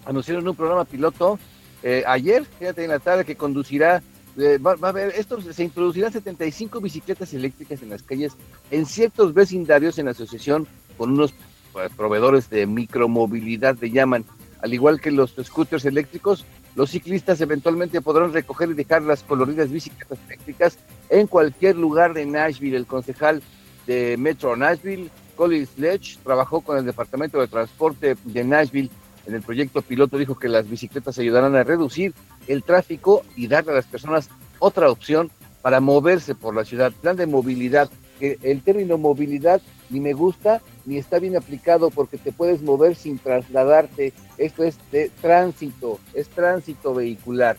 anunciaron 0.05 0.47
un 0.47 0.55
programa 0.55 0.85
piloto 0.85 1.39
eh, 1.83 2.03
ayer, 2.05 2.45
fíjate 2.59 2.83
en 2.83 2.91
la 2.91 2.99
tarde, 2.99 3.25
que 3.25 3.35
conducirá, 3.35 4.03
eh, 4.37 4.59
va, 4.59 4.75
a 4.79 4.89
haber, 4.89 5.13
esto 5.15 5.41
se 5.41 5.63
introducirán 5.63 6.11
75 6.11 6.79
bicicletas 6.79 7.33
eléctricas 7.33 7.81
en 7.81 7.89
las 7.89 8.03
calles 8.03 8.33
en 8.69 8.85
ciertos 8.85 9.33
vecindarios 9.33 9.97
en 9.97 10.07
asociación 10.07 10.67
con 11.01 11.13
unos 11.13 11.33
pues, 11.73 11.91
proveedores 11.93 12.47
de 12.51 12.67
micromovilidad, 12.67 13.75
le 13.81 13.89
llaman, 13.89 14.23
al 14.61 14.71
igual 14.71 15.01
que 15.01 15.09
los 15.09 15.33
scooters 15.43 15.83
eléctricos, 15.85 16.45
los 16.75 16.91
ciclistas 16.91 17.41
eventualmente 17.41 18.01
podrán 18.01 18.31
recoger 18.31 18.69
y 18.69 18.75
dejar 18.75 19.01
las 19.01 19.23
coloridas 19.23 19.71
bicicletas 19.71 20.19
eléctricas 20.27 20.77
en 21.09 21.25
cualquier 21.25 21.75
lugar 21.75 22.13
de 22.13 22.27
Nashville. 22.27 22.77
El 22.77 22.85
concejal 22.85 23.41
de 23.87 24.15
Metro 24.15 24.55
Nashville, 24.55 25.09
Colin 25.35 25.65
Sledge, 25.65 26.19
trabajó 26.23 26.61
con 26.61 26.77
el 26.77 26.85
Departamento 26.85 27.39
de 27.39 27.47
Transporte 27.47 28.15
de 28.23 28.43
Nashville 28.43 28.91
en 29.25 29.33
el 29.33 29.41
proyecto 29.41 29.81
piloto. 29.81 30.19
Dijo 30.19 30.37
que 30.37 30.49
las 30.49 30.69
bicicletas 30.69 31.17
ayudarán 31.17 31.55
a 31.55 31.63
reducir 31.63 32.13
el 32.45 32.61
tráfico 32.61 33.23
y 33.35 33.47
darle 33.47 33.71
a 33.71 33.75
las 33.77 33.87
personas 33.87 34.29
otra 34.59 34.91
opción 34.91 35.31
para 35.63 35.79
moverse 35.79 36.35
por 36.35 36.55
la 36.55 36.63
ciudad. 36.63 36.91
Plan 36.91 37.15
de 37.15 37.25
movilidad 37.25 37.89
porque 38.21 38.37
el 38.43 38.61
término 38.61 38.99
movilidad 38.99 39.61
ni 39.89 39.99
me 39.99 40.13
gusta 40.13 40.61
ni 40.85 40.97
está 40.97 41.17
bien 41.17 41.35
aplicado 41.35 41.89
porque 41.89 42.19
te 42.19 42.31
puedes 42.31 42.61
mover 42.61 42.95
sin 42.95 43.17
trasladarte. 43.17 44.13
Esto 44.37 44.63
es 44.63 44.77
de 44.91 45.09
tránsito, 45.21 45.99
es 46.13 46.29
tránsito 46.29 46.93
vehicular. 46.93 47.57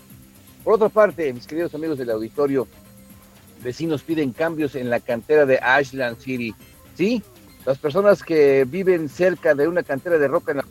Por 0.62 0.74
otra 0.74 0.88
parte, 0.88 1.32
mis 1.32 1.48
queridos 1.48 1.74
amigos 1.74 1.98
del 1.98 2.10
auditorio, 2.10 2.68
vecinos 3.60 4.04
piden 4.04 4.30
cambios 4.30 4.76
en 4.76 4.88
la 4.88 5.00
cantera 5.00 5.46
de 5.46 5.58
Ashland 5.58 6.20
City. 6.20 6.54
Sí, 6.94 7.24
las 7.66 7.78
personas 7.78 8.22
que 8.22 8.64
viven 8.64 9.08
cerca 9.08 9.56
de 9.56 9.66
una 9.66 9.82
cantera 9.82 10.16
de 10.16 10.28
roca 10.28 10.52
en 10.52 10.58
la 10.58 10.64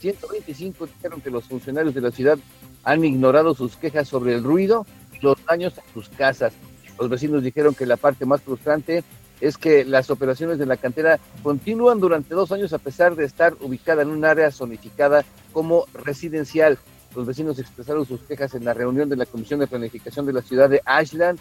125 0.00 0.86
dijeron 0.86 1.20
que 1.20 1.30
los 1.30 1.44
funcionarios 1.44 1.94
de 1.94 2.00
la 2.00 2.10
ciudad 2.10 2.38
han 2.82 3.04
ignorado 3.04 3.54
sus 3.54 3.76
quejas 3.76 4.08
sobre 4.08 4.34
el 4.34 4.42
ruido 4.42 4.84
los 5.22 5.36
daños 5.46 5.78
a 5.78 5.82
sus 5.92 6.08
casas. 6.08 6.52
Los 6.98 7.08
vecinos 7.08 7.42
dijeron 7.42 7.74
que 7.74 7.86
la 7.86 7.96
parte 7.96 8.24
más 8.24 8.42
frustrante 8.42 9.04
es 9.40 9.58
que 9.58 9.84
las 9.84 10.10
operaciones 10.10 10.58
de 10.58 10.66
la 10.66 10.76
cantera 10.76 11.18
continúan 11.42 12.00
durante 12.00 12.34
dos 12.34 12.52
años 12.52 12.72
a 12.72 12.78
pesar 12.78 13.16
de 13.16 13.24
estar 13.24 13.54
ubicada 13.60 14.02
en 14.02 14.08
un 14.08 14.24
área 14.24 14.50
zonificada 14.50 15.24
como 15.52 15.86
residencial. 15.92 16.78
Los 17.14 17.26
vecinos 17.26 17.58
expresaron 17.58 18.06
sus 18.06 18.20
quejas 18.22 18.54
en 18.54 18.64
la 18.64 18.74
reunión 18.74 19.08
de 19.08 19.16
la 19.16 19.26
Comisión 19.26 19.60
de 19.60 19.66
Planificación 19.66 20.26
de 20.26 20.32
la 20.32 20.42
ciudad 20.42 20.70
de 20.70 20.82
Ashland, 20.84 21.38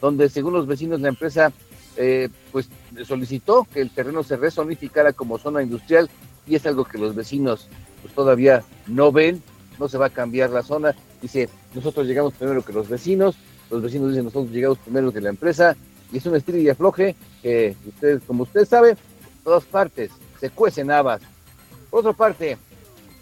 donde 0.00 0.28
según 0.28 0.54
los 0.54 0.66
vecinos 0.66 1.00
la 1.00 1.08
empresa 1.08 1.52
eh, 1.96 2.28
pues 2.50 2.68
solicitó 3.06 3.66
que 3.72 3.80
el 3.80 3.90
terreno 3.90 4.22
se 4.22 4.36
rezonificara 4.36 5.12
como 5.12 5.38
zona 5.38 5.62
industrial 5.62 6.10
y 6.46 6.56
es 6.56 6.66
algo 6.66 6.84
que 6.84 6.98
los 6.98 7.14
vecinos 7.14 7.68
pues 8.02 8.12
todavía 8.14 8.64
no 8.86 9.12
ven, 9.12 9.42
no 9.78 9.88
se 9.88 9.96
va 9.96 10.06
a 10.06 10.10
cambiar 10.10 10.50
la 10.50 10.62
zona. 10.62 10.94
Dice, 11.22 11.48
nosotros 11.74 12.06
llegamos 12.06 12.34
primero 12.34 12.62
que 12.64 12.72
los 12.72 12.88
vecinos, 12.88 13.36
los 13.70 13.82
vecinos 13.82 14.10
dicen, 14.10 14.24
nosotros 14.24 14.52
llegamos 14.52 14.78
primero 14.78 15.12
que 15.12 15.20
la 15.20 15.30
empresa, 15.30 15.76
y 16.12 16.18
es 16.18 16.26
un 16.26 16.36
estilo 16.36 16.58
y 16.58 16.68
afloje 16.68 17.16
que 17.42 17.74
ustedes, 17.86 18.22
como 18.26 18.44
usted 18.44 18.64
sabe, 18.64 18.96
todas 19.42 19.64
partes 19.64 20.10
se 20.40 20.50
cuecen 20.50 20.90
habas. 20.90 21.22
Por 21.90 22.00
otra 22.00 22.12
parte, 22.12 22.58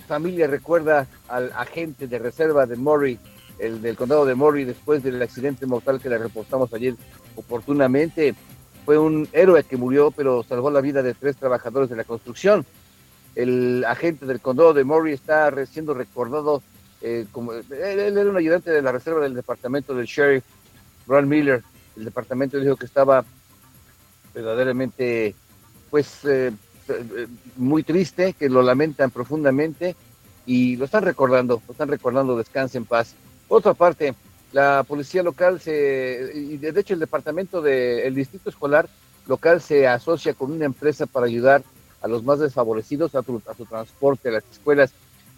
familia 0.06 0.46
recuerda 0.46 1.06
al 1.28 1.52
agente 1.52 2.06
de 2.06 2.18
reserva 2.18 2.66
de 2.66 2.76
Murray, 2.76 3.18
el 3.58 3.80
del 3.80 3.96
condado 3.96 4.26
de 4.26 4.34
Murray, 4.34 4.64
después 4.64 5.02
del 5.02 5.22
accidente 5.22 5.66
mortal 5.66 6.00
que 6.00 6.08
le 6.08 6.18
reportamos 6.18 6.72
ayer 6.74 6.94
oportunamente. 7.36 8.34
Fue 8.84 8.98
un 8.98 9.28
héroe 9.32 9.62
que 9.64 9.76
murió, 9.76 10.10
pero 10.10 10.42
salvó 10.42 10.70
la 10.70 10.80
vida 10.80 11.02
de 11.02 11.14
tres 11.14 11.36
trabajadores 11.36 11.88
de 11.88 11.96
la 11.96 12.04
construcción. 12.04 12.66
El 13.34 13.84
agente 13.86 14.26
del 14.26 14.40
condado 14.40 14.74
de 14.74 14.84
Murray 14.84 15.14
está 15.14 15.50
siendo 15.66 15.94
recordado 15.94 16.62
eh, 17.02 17.26
como 17.32 17.52
él, 17.52 17.64
era 17.70 18.30
un 18.30 18.36
ayudante 18.36 18.70
de 18.70 18.80
la 18.80 18.92
reserva 18.92 19.20
del 19.20 19.34
departamento 19.34 19.94
del 19.94 20.06
sheriff, 20.06 20.44
Ron 21.06 21.28
Miller. 21.28 21.62
El 21.96 22.04
departamento 22.04 22.58
dijo 22.60 22.76
que 22.76 22.86
estaba 22.86 23.24
verdaderamente, 24.32 25.34
pues, 25.90 26.24
eh, 26.24 26.52
eh, 26.88 27.26
muy 27.56 27.82
triste, 27.82 28.34
que 28.34 28.48
lo 28.48 28.62
lamentan 28.62 29.10
profundamente 29.10 29.96
y 30.46 30.76
lo 30.76 30.84
están 30.84 31.02
recordando, 31.02 31.60
lo 31.66 31.72
están 31.72 31.88
recordando, 31.88 32.36
descanse 32.36 32.78
en 32.78 32.84
paz. 32.84 33.14
Otra 33.48 33.74
parte, 33.74 34.14
la 34.52 34.84
policía 34.84 35.22
local 35.22 35.60
se, 35.60 36.30
y 36.34 36.56
de 36.56 36.80
hecho 36.80 36.94
el 36.94 37.00
departamento 37.00 37.60
del 37.60 38.14
distrito 38.14 38.48
escolar 38.48 38.88
local 39.26 39.60
se 39.60 39.86
asocia 39.86 40.34
con 40.34 40.52
una 40.52 40.64
empresa 40.66 41.06
para 41.06 41.26
ayudar 41.26 41.62
a 42.00 42.08
los 42.08 42.24
más 42.24 42.38
desfavorecidos 42.38 43.14
a, 43.14 43.22
su 43.22 43.66
transporte 43.68 44.28
a 44.28 44.32
las 44.32 44.44
escuelas. 44.50 44.92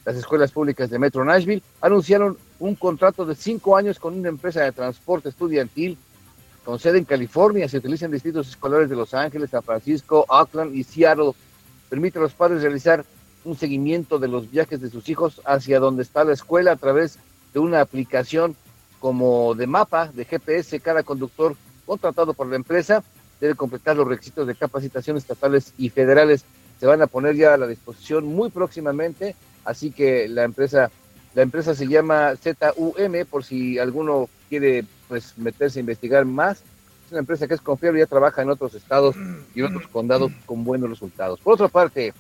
Las 0.05 0.17
escuelas 0.17 0.53
públicas 0.53 0.91
de 0.91 0.99
Metro 0.99 1.25
Nashville 1.25 1.63
anunciaron 1.81 2.37
un 2.59 2.75
contrato 2.75 3.25
de 3.25 3.35
cinco 3.35 3.77
años 3.77 3.99
con 3.99 4.15
una 4.15 4.29
empresa 4.29 4.63
de 4.63 4.73
transporte 4.73 5.31
estudiantil 5.31 5.97
con 6.65 6.79
sede 6.79 6.99
en 6.99 7.05
California. 7.05 7.69
Se 7.69 7.79
utilizan 7.79 8.11
distritos 8.11 8.49
escolares 8.49 8.91
de 8.91 8.97
Los 8.97 9.15
Ángeles, 9.15 9.51
San 9.51 9.63
Francisco, 9.63 10.25
Auckland 10.29 10.75
y 10.75 10.85
Seattle. 10.85 11.33
Permite 11.89 12.19
a 12.19 12.23
los 12.23 12.33
padres 12.33 12.63
realizar 12.63 13.05
un 13.45 13.57
seguimiento 13.57 14.19
de 14.19 14.29
los 14.29 14.51
viajes 14.51 14.81
de 14.81 14.91
sus 14.91 15.09
hijos 15.09 15.41
hacia 15.45 15.79
donde 15.79 16.03
está 16.03 16.25
la 16.25 16.33
escuela 16.33 16.73
a 16.73 16.77
través 16.77 17.19
de 17.53 17.61
una 17.61 17.81
aplicación 17.81 18.57
como 18.99 19.55
de 19.55 19.67
mapa 19.67 20.09
de 20.09 20.25
GPS. 20.25 20.81
Cada 20.81 21.03
conductor 21.03 21.55
contratado 21.85 22.35
por 22.35 22.47
la 22.47 22.57
empresa 22.57 23.05
debe 23.41 23.55
completar 23.55 23.97
los 23.97 24.09
requisitos 24.09 24.47
de 24.47 24.55
capacitación 24.55 25.17
estatales 25.17 25.73
y 25.77 25.91
federales. 25.91 26.45
Se 26.81 26.87
van 26.87 27.03
a 27.03 27.07
poner 27.07 27.37
ya 27.37 27.55
a 27.55 27.59
la 27.59 27.67
disposición 27.67 28.25
muy 28.25 28.51
próximamente, 28.51 29.37
así 29.65 29.91
que 29.91 30.29
la 30.29 30.45
empresa, 30.45 30.91
la 31.35 31.43
empresa 31.43 31.75
se 31.75 31.87
llama 31.87 32.35
ZUM, 32.37 33.27
por 33.29 33.45
si 33.45 33.79
alguno 33.79 34.29
quiere 34.49 34.85
pues 35.09 35.37
meterse 35.39 35.79
a 35.79 35.81
investigar 35.81 36.25
más. 36.25 36.63
Es 37.07 37.13
una 37.13 37.21
empresa 37.21 37.47
que 37.47 37.55
es 37.55 37.61
confiable, 37.61 38.01
ya 38.01 38.07
trabaja 38.07 38.43
en 38.43 38.51
otros 38.51 38.75
estados 38.75 39.15
y 39.55 39.61
en 39.61 39.67
otros 39.67 39.89
condados 39.89 40.33
con 40.47 40.65
buenos 40.65 40.91
resultados. 40.91 41.41
Por 41.41 41.55
otra 41.55 41.69
parte, 41.69 42.15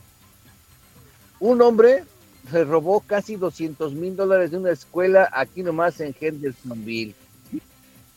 un 1.40 1.62
hombre 1.62 2.04
se 2.50 2.64
robó 2.64 3.00
casi 3.00 3.36
200 3.36 3.94
mil 3.94 4.16
dólares 4.16 4.50
de 4.50 4.58
una 4.58 4.70
escuela 4.70 5.28
aquí 5.32 5.62
nomás 5.62 6.00
en 6.00 6.14
Hendersonville. 6.18 7.14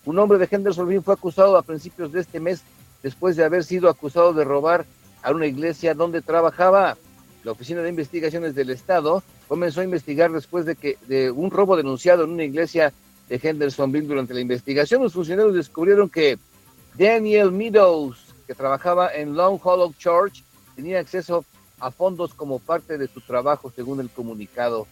Un 0.05 0.19
hombre 0.19 0.37
de 0.37 0.47
Hendersonville 0.49 1.01
fue 1.01 1.13
acusado 1.13 1.57
a 1.57 1.61
principios 1.61 2.11
de 2.11 2.21
este 2.21 2.39
mes 2.39 2.61
después 3.03 3.35
de 3.35 3.43
haber 3.43 3.63
sido 3.63 3.89
acusado 3.89 4.33
de 4.33 4.43
robar 4.43 4.85
a 5.21 5.31
una 5.31 5.45
iglesia 5.45 5.93
donde 5.93 6.21
trabajaba. 6.21 6.97
La 7.47 7.53
Oficina 7.53 7.81
de 7.81 7.87
Investigaciones 7.87 8.55
del 8.55 8.71
Estado 8.71 9.23
comenzó 9.47 9.79
a 9.79 9.85
investigar 9.85 10.33
después 10.33 10.65
de 10.65 10.75
que 10.75 10.97
de 11.07 11.31
un 11.31 11.49
robo 11.49 11.77
denunciado 11.77 12.25
en 12.25 12.31
una 12.31 12.43
iglesia 12.43 12.91
de 13.29 13.39
Hendersonville 13.41 14.05
durante 14.05 14.33
la 14.33 14.41
investigación. 14.41 15.01
Los 15.01 15.13
funcionarios 15.13 15.55
descubrieron 15.55 16.09
que 16.09 16.37
Daniel 16.99 17.53
Meadows, 17.53 18.35
que 18.47 18.53
trabajaba 18.53 19.15
en 19.15 19.37
Long 19.37 19.61
Hollow 19.63 19.93
Church, 19.97 20.43
tenía 20.75 20.99
acceso 20.99 21.45
a 21.79 21.89
fondos 21.89 22.33
como 22.33 22.59
parte 22.59 22.97
de 22.97 23.07
su 23.07 23.21
trabajo, 23.21 23.71
según 23.73 24.01
el 24.01 24.09
comunicado. 24.09 24.85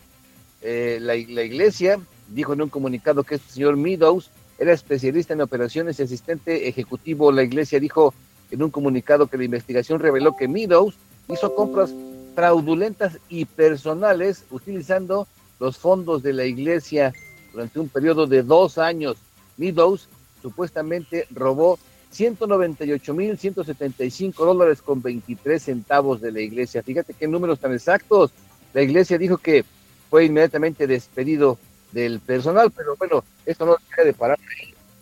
Eh, 0.61 0.99
la, 1.01 1.15
la, 1.27 1.43
iglesia 1.43 1.99
dijo 2.29 2.53
en 2.53 2.61
un 2.61 2.69
comunicado 2.69 3.25
que 3.25 3.35
este 3.35 3.51
señor 3.51 3.75
Meadows 3.75 4.31
era 4.57 4.71
especialista 4.71 5.33
en 5.33 5.41
operaciones 5.41 5.99
y 5.99 6.03
asistente 6.03 6.69
ejecutivo. 6.69 7.33
La 7.33 7.43
iglesia 7.43 7.81
dijo 7.81 8.13
en 8.49 8.63
un 8.63 8.71
comunicado 8.71 9.27
que 9.27 9.37
la 9.37 9.43
investigación 9.43 9.99
reveló 9.99 10.37
que 10.37 10.47
Meadows 10.47 10.95
hizo 11.27 11.53
compras 11.53 11.91
fraudulentas 12.35 13.17
y 13.29 13.45
personales 13.45 14.43
utilizando 14.51 15.27
los 15.59 15.77
fondos 15.77 16.21
de 16.21 16.33
la 16.33 16.43
iglesia 16.45 17.13
durante 17.51 17.79
un 17.79 17.89
periodo 17.89 18.27
de 18.27 18.43
dos 18.43 18.77
años. 18.77 19.17
Meadows 19.57 20.07
supuestamente 20.41 21.25
robó 21.31 21.79
198.175 22.13 24.35
dólares 24.35 24.81
con 24.81 25.01
23 25.01 25.63
centavos 25.63 26.19
de 26.21 26.31
la 26.31 26.39
iglesia. 26.41 26.83
Fíjate 26.83 27.13
qué 27.13 27.27
números 27.27 27.59
tan 27.59 27.73
exactos. 27.73 28.31
La 28.73 28.81
iglesia 28.81 29.17
dijo 29.17 29.37
que 29.37 29.65
fue 30.09 30.25
inmediatamente 30.25 30.87
despedido 30.87 31.57
del 31.91 32.19
personal, 32.19 32.71
pero 32.71 32.95
bueno, 32.97 33.23
esto 33.45 33.65
no 33.65 33.77
debe 33.95 34.07
de 34.09 34.13
parar 34.13 34.39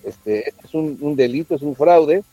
Este, 0.03 0.49
es 0.49 0.73
un, 0.73 1.15
delito, 1.15 1.55
es 1.55 1.61
un 1.61 1.75
fraude 1.75 2.23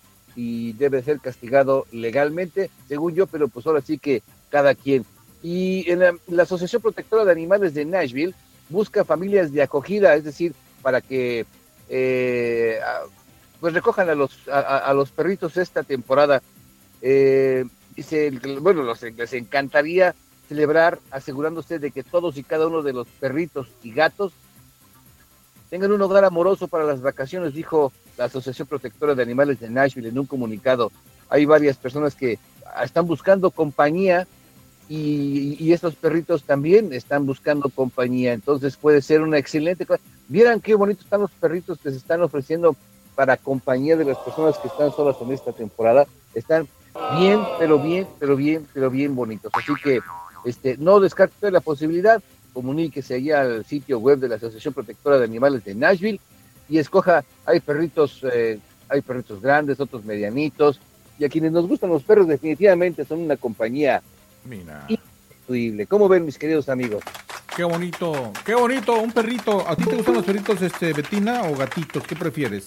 y 0.42 0.72
debe 0.72 1.02
ser 1.02 1.20
castigado 1.20 1.86
legalmente, 1.92 2.70
según 2.88 3.14
yo, 3.14 3.26
pero 3.26 3.48
pues 3.48 3.66
ahora 3.66 3.82
sí 3.82 3.98
que 3.98 4.22
cada 4.48 4.74
quien. 4.74 5.04
Y 5.42 5.90
en 5.90 5.98
la, 5.98 6.42
Asociación 6.42 6.80
Protectora 6.80 7.26
de 7.26 7.32
Animales 7.32 7.74
de 7.74 7.84
Nashville 7.84 8.34
busca 8.70 9.04
familias 9.04 9.52
de 9.52 9.60
acogida, 9.60 10.14
es 10.14 10.24
decir, 10.24 10.54
para 10.80 11.02
que 11.02 11.44
eh, 11.90 12.78
pues 13.60 13.74
recojan 13.74 14.08
a 14.08 14.14
los, 14.14 14.48
a, 14.48 14.90
los 14.94 15.10
perritos 15.10 15.58
esta 15.58 15.82
temporada. 15.82 16.40
Eh, 17.02 17.66
dice, 17.94 18.30
bueno, 18.62 18.82
les 18.82 19.32
encantaría 19.34 20.14
celebrar 20.48 21.00
asegurándose 21.10 21.78
de 21.78 21.90
que 21.90 22.02
todos 22.02 22.38
y 22.38 22.44
cada 22.44 22.66
uno 22.66 22.80
de 22.80 22.94
los 22.94 23.06
perritos 23.08 23.68
y 23.82 23.92
gatos 23.92 24.32
tengan 25.68 25.92
un 25.92 26.00
hogar 26.00 26.24
amoroso 26.24 26.66
para 26.66 26.84
las 26.84 27.02
vacaciones, 27.02 27.52
dijo 27.52 27.92
la 28.20 28.26
Asociación 28.26 28.68
Protectora 28.68 29.14
de 29.14 29.22
Animales 29.22 29.60
de 29.60 29.70
Nashville 29.70 30.10
en 30.10 30.18
un 30.18 30.26
comunicado. 30.26 30.92
Hay 31.30 31.46
varias 31.46 31.78
personas 31.78 32.14
que 32.14 32.38
están 32.84 33.06
buscando 33.06 33.50
compañía 33.50 34.26
y, 34.90 35.72
estos 35.72 35.94
perritos 35.94 36.42
también 36.44 36.92
están 36.92 37.24
buscando 37.24 37.70
compañía, 37.70 38.32
entonces 38.34 38.76
puede 38.76 39.00
ser 39.00 39.22
una 39.22 39.38
excelente 39.38 39.86
cosa. 39.86 40.02
Vieran 40.28 40.60
qué 40.60 40.74
bonitos 40.74 41.04
están 41.04 41.22
los 41.22 41.30
perritos 41.30 41.78
que 41.78 41.90
se 41.90 41.96
están 41.96 42.20
ofreciendo 42.20 42.76
para 43.14 43.38
compañía 43.38 43.96
de 43.96 44.04
las 44.04 44.18
personas 44.18 44.58
que 44.58 44.68
están 44.68 44.92
solas 44.92 45.16
en 45.22 45.32
esta 45.32 45.52
temporada. 45.52 46.06
Están 46.34 46.68
bien, 47.18 47.40
pero 47.58 47.78
bien, 47.78 48.06
pero 48.18 48.36
bien, 48.36 48.66
pero 48.74 48.90
bien 48.90 49.16
bonitos. 49.16 49.50
Así 49.54 49.72
que 49.82 50.00
este, 50.44 50.76
no 50.76 51.00
descarte 51.00 51.50
la 51.50 51.60
posibilidad 51.60 52.22
comuníquese 52.52 53.14
allí 53.14 53.30
al 53.30 53.64
sitio 53.64 53.98
web 53.98 54.18
de 54.18 54.28
la 54.28 54.34
Asociación 54.34 54.74
Protectora 54.74 55.18
de 55.18 55.24
Animales 55.24 55.64
de 55.64 55.74
Nashville 55.74 56.20
y 56.70 56.78
escoja, 56.78 57.24
hay 57.44 57.60
perritos, 57.60 58.24
eh, 58.32 58.58
hay 58.88 59.02
perritos 59.02 59.42
grandes, 59.42 59.80
otros 59.80 60.04
medianitos, 60.04 60.80
y 61.18 61.24
a 61.24 61.28
quienes 61.28 61.52
nos 61.52 61.66
gustan 61.66 61.90
los 61.90 62.02
perros 62.02 62.28
definitivamente 62.28 63.04
son 63.04 63.20
una 63.20 63.36
compañía 63.36 64.02
increíble. 64.88 65.86
¿Cómo 65.86 66.08
ven 66.08 66.24
mis 66.24 66.38
queridos 66.38 66.68
amigos? 66.68 67.02
Qué 67.54 67.64
bonito, 67.64 68.32
qué 68.44 68.54
bonito, 68.54 68.98
un 69.00 69.12
perrito. 69.12 69.68
¿A 69.68 69.76
ti 69.76 69.84
te 69.84 69.96
gustan 69.96 70.14
los 70.14 70.24
perritos, 70.24 70.62
este, 70.62 70.92
Betina 70.92 71.42
o 71.42 71.56
gatitos? 71.56 72.04
¿Qué 72.04 72.14
prefieres? 72.14 72.64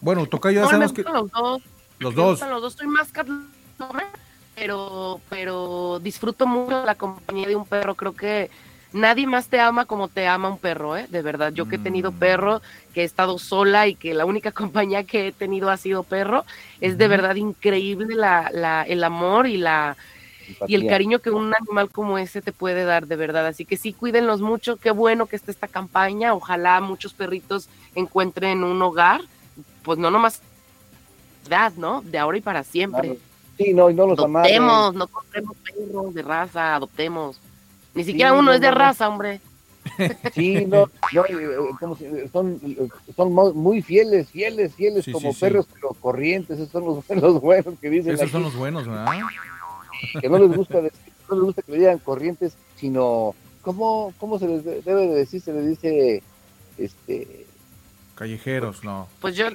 Bueno, 0.00 0.26
Tocayo, 0.26 0.62
ya 0.62 0.68
sabemos 0.68 0.92
que... 0.92 1.02
Los 1.02 1.30
dos. 1.30 1.62
Los 1.98 2.14
dos. 2.14 2.40
Los 2.40 2.62
dos, 2.62 2.72
estoy 2.74 2.86
más 2.86 3.10
pero, 4.54 5.20
pero 5.30 5.98
disfruto 6.00 6.46
mucho 6.46 6.84
la 6.84 6.94
compañía 6.94 7.48
de 7.48 7.56
un 7.56 7.64
perro. 7.64 7.94
Creo 7.94 8.14
que 8.14 8.50
nadie 8.92 9.26
más 9.26 9.48
te 9.48 9.60
ama 9.60 9.84
como 9.84 10.08
te 10.08 10.26
ama 10.26 10.48
un 10.48 10.58
perro, 10.58 10.96
¿eh? 10.96 11.06
De 11.08 11.22
verdad, 11.22 11.52
yo 11.52 11.68
que 11.68 11.76
he 11.76 11.78
tenido 11.78 12.12
mm. 12.12 12.18
perro, 12.18 12.62
que 12.94 13.02
he 13.02 13.04
estado 13.04 13.38
sola 13.38 13.86
y 13.86 13.94
que 13.94 14.14
la 14.14 14.24
única 14.24 14.52
compañía 14.52 15.04
que 15.04 15.28
he 15.28 15.32
tenido 15.32 15.70
ha 15.70 15.76
sido 15.76 16.02
perro, 16.02 16.44
es 16.80 16.98
de 16.98 17.08
verdad 17.08 17.36
increíble 17.36 18.14
la, 18.14 18.50
la, 18.52 18.82
el 18.82 19.04
amor 19.04 19.46
y 19.46 19.56
la 19.56 19.96
y 20.66 20.74
el 20.74 20.88
cariño 20.88 21.20
que 21.20 21.30
un 21.30 21.54
animal 21.54 21.90
como 21.90 22.18
ese 22.18 22.42
te 22.42 22.50
puede 22.52 22.84
dar, 22.84 23.06
de 23.06 23.14
verdad. 23.16 23.46
Así 23.46 23.64
que 23.64 23.76
sí, 23.76 23.92
cuídenlos 23.92 24.40
mucho, 24.40 24.76
qué 24.76 24.90
bueno 24.90 25.26
que 25.26 25.36
esté 25.36 25.50
esta 25.50 25.68
campaña, 25.68 26.34
ojalá 26.34 26.80
muchos 26.80 27.12
perritos 27.12 27.68
encuentren 27.94 28.64
un 28.64 28.82
hogar, 28.82 29.20
pues 29.82 29.98
no 29.98 30.10
nomás, 30.10 30.42
¿no? 31.76 32.02
De 32.02 32.18
ahora 32.18 32.38
y 32.38 32.40
para 32.40 32.64
siempre. 32.64 33.18
Sí, 33.56 33.74
no, 33.74 33.90
y 33.90 33.94
no 33.94 34.06
los 34.06 34.18
Adoptemos, 34.18 34.94
no 34.94 35.06
compremos 35.06 35.56
perros 35.58 36.14
de 36.14 36.22
raza, 36.22 36.74
adoptemos. 36.74 37.38
Ni 37.94 38.04
siquiera 38.04 38.32
uno 38.32 38.52
es 38.52 38.60
de 38.60 38.70
raza, 38.70 39.08
hombre. 39.08 39.40
Sí, 40.34 40.66
no, 40.66 40.90
eh, 41.12 42.28
son, 42.30 42.58
son 43.16 43.32
muy 43.32 43.82
fieles, 43.82 44.28
fieles, 44.28 44.74
fieles, 44.74 45.06
como 45.10 45.32
perros 45.34 45.66
pero 45.72 45.88
corrientes, 45.94 46.58
esos 46.58 46.70
son 46.70 46.84
los, 46.84 47.40
buenos 47.40 47.78
que 47.80 47.90
dicen. 47.90 48.14
Esos 48.14 48.30
son 48.30 48.42
los 48.42 48.54
buenos, 48.54 48.86
¿verdad? 48.86 49.06
Que 50.20 50.28
no 50.28 50.38
les 50.38 50.56
gusta, 50.56 50.80
no 50.80 51.34
les 51.34 51.40
gusta 51.40 51.62
que 51.62 51.72
le 51.72 51.78
digan 51.78 51.98
corrientes, 51.98 52.56
sino, 52.76 53.34
¿cómo, 53.62 54.12
cómo 54.18 54.38
se 54.38 54.48
les 54.48 54.64
debe 54.64 55.08
de 55.08 55.14
decir? 55.14 55.40
Se 55.40 55.52
les 55.52 55.66
dice, 55.66 56.22
este... 56.78 57.46
Callejeros, 58.14 58.84
no. 58.84 59.08
Pues 59.20 59.34
yo... 59.36 59.46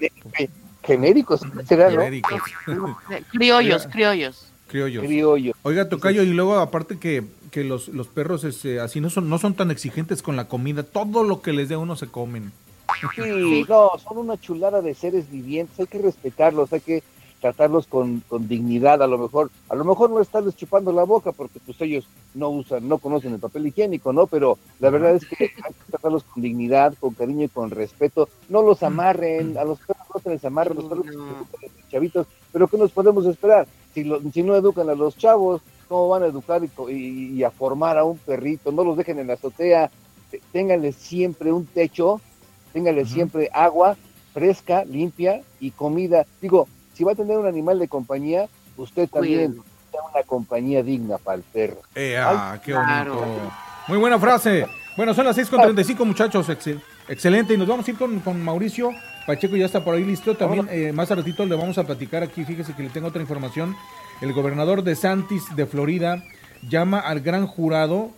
Genéricos, 0.83 1.41
¿será, 1.67 1.89
Genéricos. 1.89 2.41
Criollos, 3.31 3.87
criollos. 3.87 4.51
Criollos. 4.67 5.55
Oiga, 5.63 5.89
Tocayo, 5.89 6.21
y 6.23 6.27
luego 6.27 6.59
aparte 6.59 6.97
que 6.97 7.23
que 7.55 7.63
los, 7.63 7.87
los 7.87 8.09
perros 8.09 8.43
este, 8.43 8.81
así 8.81 8.99
no 8.99 9.09
son, 9.09 9.29
no 9.29 9.37
son 9.37 9.53
tan 9.53 9.71
exigentes 9.71 10.21
con 10.21 10.35
la 10.35 10.49
comida, 10.49 10.83
todo 10.83 11.23
lo 11.23 11.41
que 11.41 11.53
les 11.53 11.69
dé 11.69 11.77
uno 11.77 11.95
se 11.95 12.07
comen. 12.07 12.51
Sí, 13.15 13.65
no, 13.69 13.91
son 13.97 14.17
una 14.17 14.37
chulada 14.37 14.81
de 14.81 14.93
seres 14.93 15.31
vivientes, 15.31 15.79
hay 15.79 15.87
que 15.87 15.99
respetarlos, 15.99 16.73
hay 16.73 16.81
que 16.81 17.01
tratarlos 17.39 17.87
con, 17.87 18.21
con, 18.27 18.49
dignidad, 18.49 19.01
a 19.01 19.07
lo 19.07 19.17
mejor, 19.17 19.51
a 19.69 19.75
lo 19.75 19.85
mejor 19.85 20.09
no 20.09 20.19
estarles 20.19 20.57
chupando 20.57 20.91
la 20.91 21.05
boca 21.05 21.31
porque 21.31 21.61
pues 21.65 21.79
ellos 21.79 22.05
no 22.33 22.49
usan, 22.49 22.89
no 22.89 22.97
conocen 22.97 23.35
el 23.35 23.39
papel 23.39 23.67
higiénico, 23.67 24.11
¿no? 24.11 24.27
Pero 24.27 24.57
la 24.81 24.89
verdad 24.89 25.15
es 25.15 25.25
que 25.25 25.45
hay 25.45 25.73
que 25.73 25.91
tratarlos 25.91 26.25
con 26.25 26.43
dignidad, 26.43 26.93
con 26.99 27.13
cariño 27.13 27.45
y 27.45 27.49
con 27.49 27.71
respeto, 27.71 28.27
no 28.49 28.63
los 28.63 28.83
amarren, 28.83 29.57
a 29.57 29.63
los 29.63 29.79
perros 29.79 30.07
no 30.13 30.19
se 30.19 30.29
les 30.31 30.43
amarren, 30.43 30.75
los 30.75 30.87
perros 30.87 31.05
chavitos, 31.89 32.27
pero 32.51 32.67
¿qué 32.67 32.77
nos 32.77 32.91
podemos 32.91 33.25
esperar? 33.25 33.65
Si, 33.93 34.03
si 34.33 34.43
no 34.43 34.57
educan 34.57 34.89
a 34.89 34.95
los 34.95 35.15
chavos, 35.17 35.61
cómo 35.87 36.09
van 36.09 36.23
a 36.23 36.27
educar 36.27 36.61
y, 36.89 37.43
a 37.43 37.51
formar 37.51 37.97
a 37.97 38.03
un 38.03 38.17
perrito, 38.17 38.71
no 38.71 38.83
los 38.83 38.97
dejen 38.97 39.19
en 39.19 39.27
la 39.27 39.33
azotea, 39.33 39.89
ténganles 40.51 40.95
siempre 40.95 41.51
un 41.51 41.65
techo, 41.65 42.21
ténganles 42.73 43.09
siempre 43.09 43.49
agua 43.53 43.95
fresca, 44.33 44.83
limpia 44.83 45.41
y 45.59 45.71
comida. 45.71 46.25
Digo, 46.41 46.67
si 46.93 47.03
va 47.03 47.13
a 47.13 47.15
tener 47.15 47.37
un 47.37 47.47
animal 47.47 47.79
de 47.79 47.87
compañía, 47.87 48.49
usted 48.75 49.09
también 49.09 49.61
sea 49.91 50.01
una 50.13 50.23
compañía 50.23 50.83
digna 50.83 51.17
para 51.17 51.37
el 51.37 51.43
perro. 51.43 51.77
Eh, 51.95 52.17
ah, 52.19 52.59
qué 52.63 52.73
bonito. 52.73 53.25
Muy 53.87 53.97
buena 53.97 54.19
frase. 54.19 54.67
Bueno, 54.97 55.13
son 55.13 55.25
las 55.25 55.37
6.35 55.37 56.05
muchachos, 56.05 56.47
excelente. 57.07 57.53
Y 57.53 57.57
nos 57.57 57.67
vamos 57.67 57.87
a 57.87 57.91
ir 57.91 57.97
con, 57.97 58.43
Mauricio. 58.43 58.91
Pacheco 59.25 59.55
ya 59.55 59.65
está 59.65 59.83
por 59.83 59.95
ahí 59.95 60.03
listo. 60.03 60.35
También 60.35 60.67
eh, 60.69 60.91
más 60.91 61.09
a 61.11 61.15
ratito 61.15 61.45
le 61.45 61.55
vamos 61.55 61.77
a 61.77 61.83
platicar 61.83 62.23
aquí. 62.23 62.43
Fíjese 62.43 62.73
que 62.73 62.83
le 62.83 62.89
tengo 62.89 63.07
otra 63.07 63.21
información 63.21 63.75
el 64.21 64.33
gobernador 64.33 64.83
de 64.83 64.95
Santis 64.95 65.43
de 65.55 65.65
Florida 65.65 66.23
llama 66.69 66.99
al 66.99 67.19
gran 67.21 67.47
jurado 67.47 68.11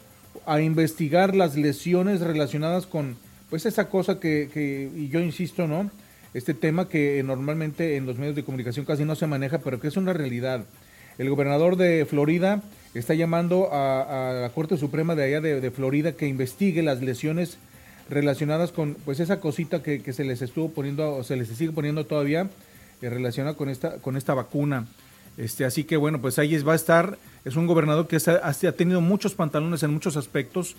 a 0.46 0.62
investigar 0.62 1.36
las 1.36 1.56
lesiones 1.56 2.22
relacionadas 2.22 2.86
con 2.86 3.18
pues 3.50 3.66
esa 3.66 3.90
cosa 3.90 4.20
que, 4.20 4.50
que, 4.54 4.90
y 4.96 5.10
yo 5.10 5.20
insisto, 5.20 5.68
¿no? 5.68 5.90
Este 6.34 6.54
tema 6.54 6.88
que 6.88 7.24
normalmente 7.24 7.96
en 7.96 8.06
los 8.06 8.18
medios 8.18 8.36
de 8.36 8.44
comunicación 8.44 8.86
casi 8.86 9.06
no 9.06 9.16
se 9.16 9.28
maneja, 9.28 9.60
pero 9.60 9.80
que 9.80 9.88
es 9.88 9.98
una 9.98 10.14
realidad. 10.14 10.66
El 11.18 11.30
gobernador 11.30 11.78
de 11.78 12.06
Florida 12.06 12.62
está 12.94 13.14
llamando 13.16 13.70
a, 13.72 14.40
la 14.42 14.50
Corte 14.50 14.78
Suprema 14.78 15.16
de 15.16 15.24
allá 15.24 15.42
de, 15.42 15.72
Florida 15.72 16.12
que 16.12 16.28
investigue 16.28 16.84
las 16.84 17.02
lesiones 17.02 17.58
relacionadas 18.10 18.72
con 18.72 18.96
pues 19.04 19.20
esa 19.20 19.40
cosita 19.40 19.82
que, 19.82 20.02
que 20.02 20.14
se 20.14 20.24
les 20.24 20.42
estuvo 20.42 20.70
poniendo 20.70 21.16
o 21.16 21.24
se 21.24 21.36
les 21.36 21.48
sigue 21.48 21.72
poniendo 21.72 22.06
todavía 22.06 22.48
eh, 23.02 23.10
relacionada 23.10 23.58
con 23.58 23.70
esta, 23.70 23.98
con 23.98 24.16
esta 24.16 24.34
vacuna. 24.34 24.86
Este, 25.38 25.66
así 25.66 25.84
que 25.84 25.98
bueno, 25.98 26.20
pues 26.20 26.40
ahí 26.40 26.58
va 26.64 26.74
a 26.74 26.76
estar. 26.76 27.18
Es 27.46 27.56
un 27.56 27.68
gobernador 27.68 28.08
que 28.08 28.18
ha, 28.18 28.72
tenido 28.74 29.00
muchos 29.00 29.36
pantalones 29.36 29.84
en 29.84 29.94
muchos 29.94 30.18
aspectos. 30.18 30.76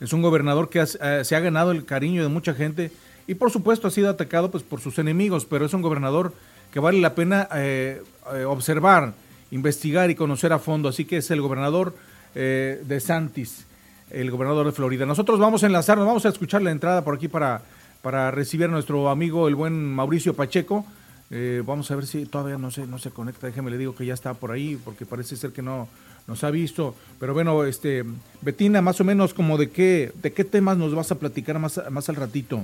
Es 0.00 0.12
un 0.12 0.22
gobernador 0.22 0.68
que 0.68 0.80
eh, 0.80 1.24
se 1.24 1.36
ha 1.36 1.40
ganado 1.40 1.72
el 1.72 1.84
cariño 1.84 2.22
de 2.22 2.28
mucha 2.28 2.54
gente 2.54 2.90
y 3.26 3.34
por 3.34 3.50
supuesto 3.50 3.86
ha 3.86 3.90
sido 3.90 4.08
atacado 4.08 4.50
pues, 4.50 4.62
por 4.62 4.80
sus 4.80 4.98
enemigos, 4.98 5.44
pero 5.44 5.66
es 5.66 5.74
un 5.74 5.82
gobernador 5.82 6.32
que 6.72 6.80
vale 6.80 7.00
la 7.00 7.14
pena 7.14 7.48
eh, 7.54 8.02
eh, 8.34 8.44
observar, 8.44 9.12
investigar 9.50 10.10
y 10.10 10.14
conocer 10.14 10.52
a 10.52 10.58
fondo. 10.58 10.88
Así 10.88 11.04
que 11.04 11.18
es 11.18 11.30
el 11.30 11.40
gobernador 11.40 11.94
de 12.34 12.98
Santis, 12.98 13.66
el 14.08 14.30
gobernador 14.30 14.64
de 14.64 14.72
Florida. 14.72 15.04
Nosotros 15.04 15.38
vamos 15.38 15.62
a 15.64 15.66
enlazarnos, 15.66 16.06
vamos 16.06 16.24
a 16.24 16.30
escuchar 16.30 16.62
la 16.62 16.70
entrada 16.70 17.04
por 17.04 17.16
aquí 17.16 17.28
para, 17.28 17.60
para 18.00 18.30
recibir 18.30 18.68
a 18.68 18.70
nuestro 18.70 19.10
amigo 19.10 19.48
el 19.48 19.54
buen 19.54 19.94
Mauricio 19.94 20.32
Pacheco 20.32 20.86
eh, 21.34 21.62
vamos 21.64 21.90
a 21.90 21.96
ver 21.96 22.06
si 22.06 22.26
todavía 22.26 22.58
no 22.58 22.70
se, 22.70 22.86
no 22.86 22.98
se 22.98 23.10
conecta. 23.10 23.46
Déjeme 23.46 23.70
le 23.70 23.78
digo 23.78 23.94
que 23.94 24.04
ya 24.04 24.12
está 24.12 24.34
por 24.34 24.52
ahí, 24.52 24.78
porque 24.84 25.06
parece 25.06 25.34
ser 25.34 25.50
que 25.52 25.62
no 25.62 25.88
nos 26.26 26.44
ha 26.44 26.50
visto. 26.50 26.94
Pero 27.18 27.32
bueno, 27.32 27.64
este, 27.64 28.04
Betina, 28.42 28.82
más 28.82 29.00
o 29.00 29.04
menos 29.04 29.32
como 29.32 29.56
de 29.56 29.70
qué, 29.70 30.12
de 30.22 30.34
qué 30.34 30.44
temas 30.44 30.76
nos 30.76 30.94
vas 30.94 31.10
a 31.10 31.14
platicar 31.14 31.58
más, 31.58 31.80
más 31.90 32.10
al 32.10 32.16
ratito. 32.16 32.62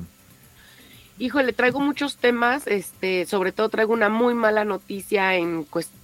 Híjole, 1.19 1.55
traigo 1.55 1.81
muchos 1.81 2.19
temas, 2.19 2.67
este, 2.67 3.25
sobre 3.25 3.53
todo 3.53 3.71
traigo 3.71 3.95
una 3.95 4.11
muy 4.11 4.35
mala 4.35 4.67
noticia 4.67 5.35
en 5.35 5.65
cuestión 5.65 5.97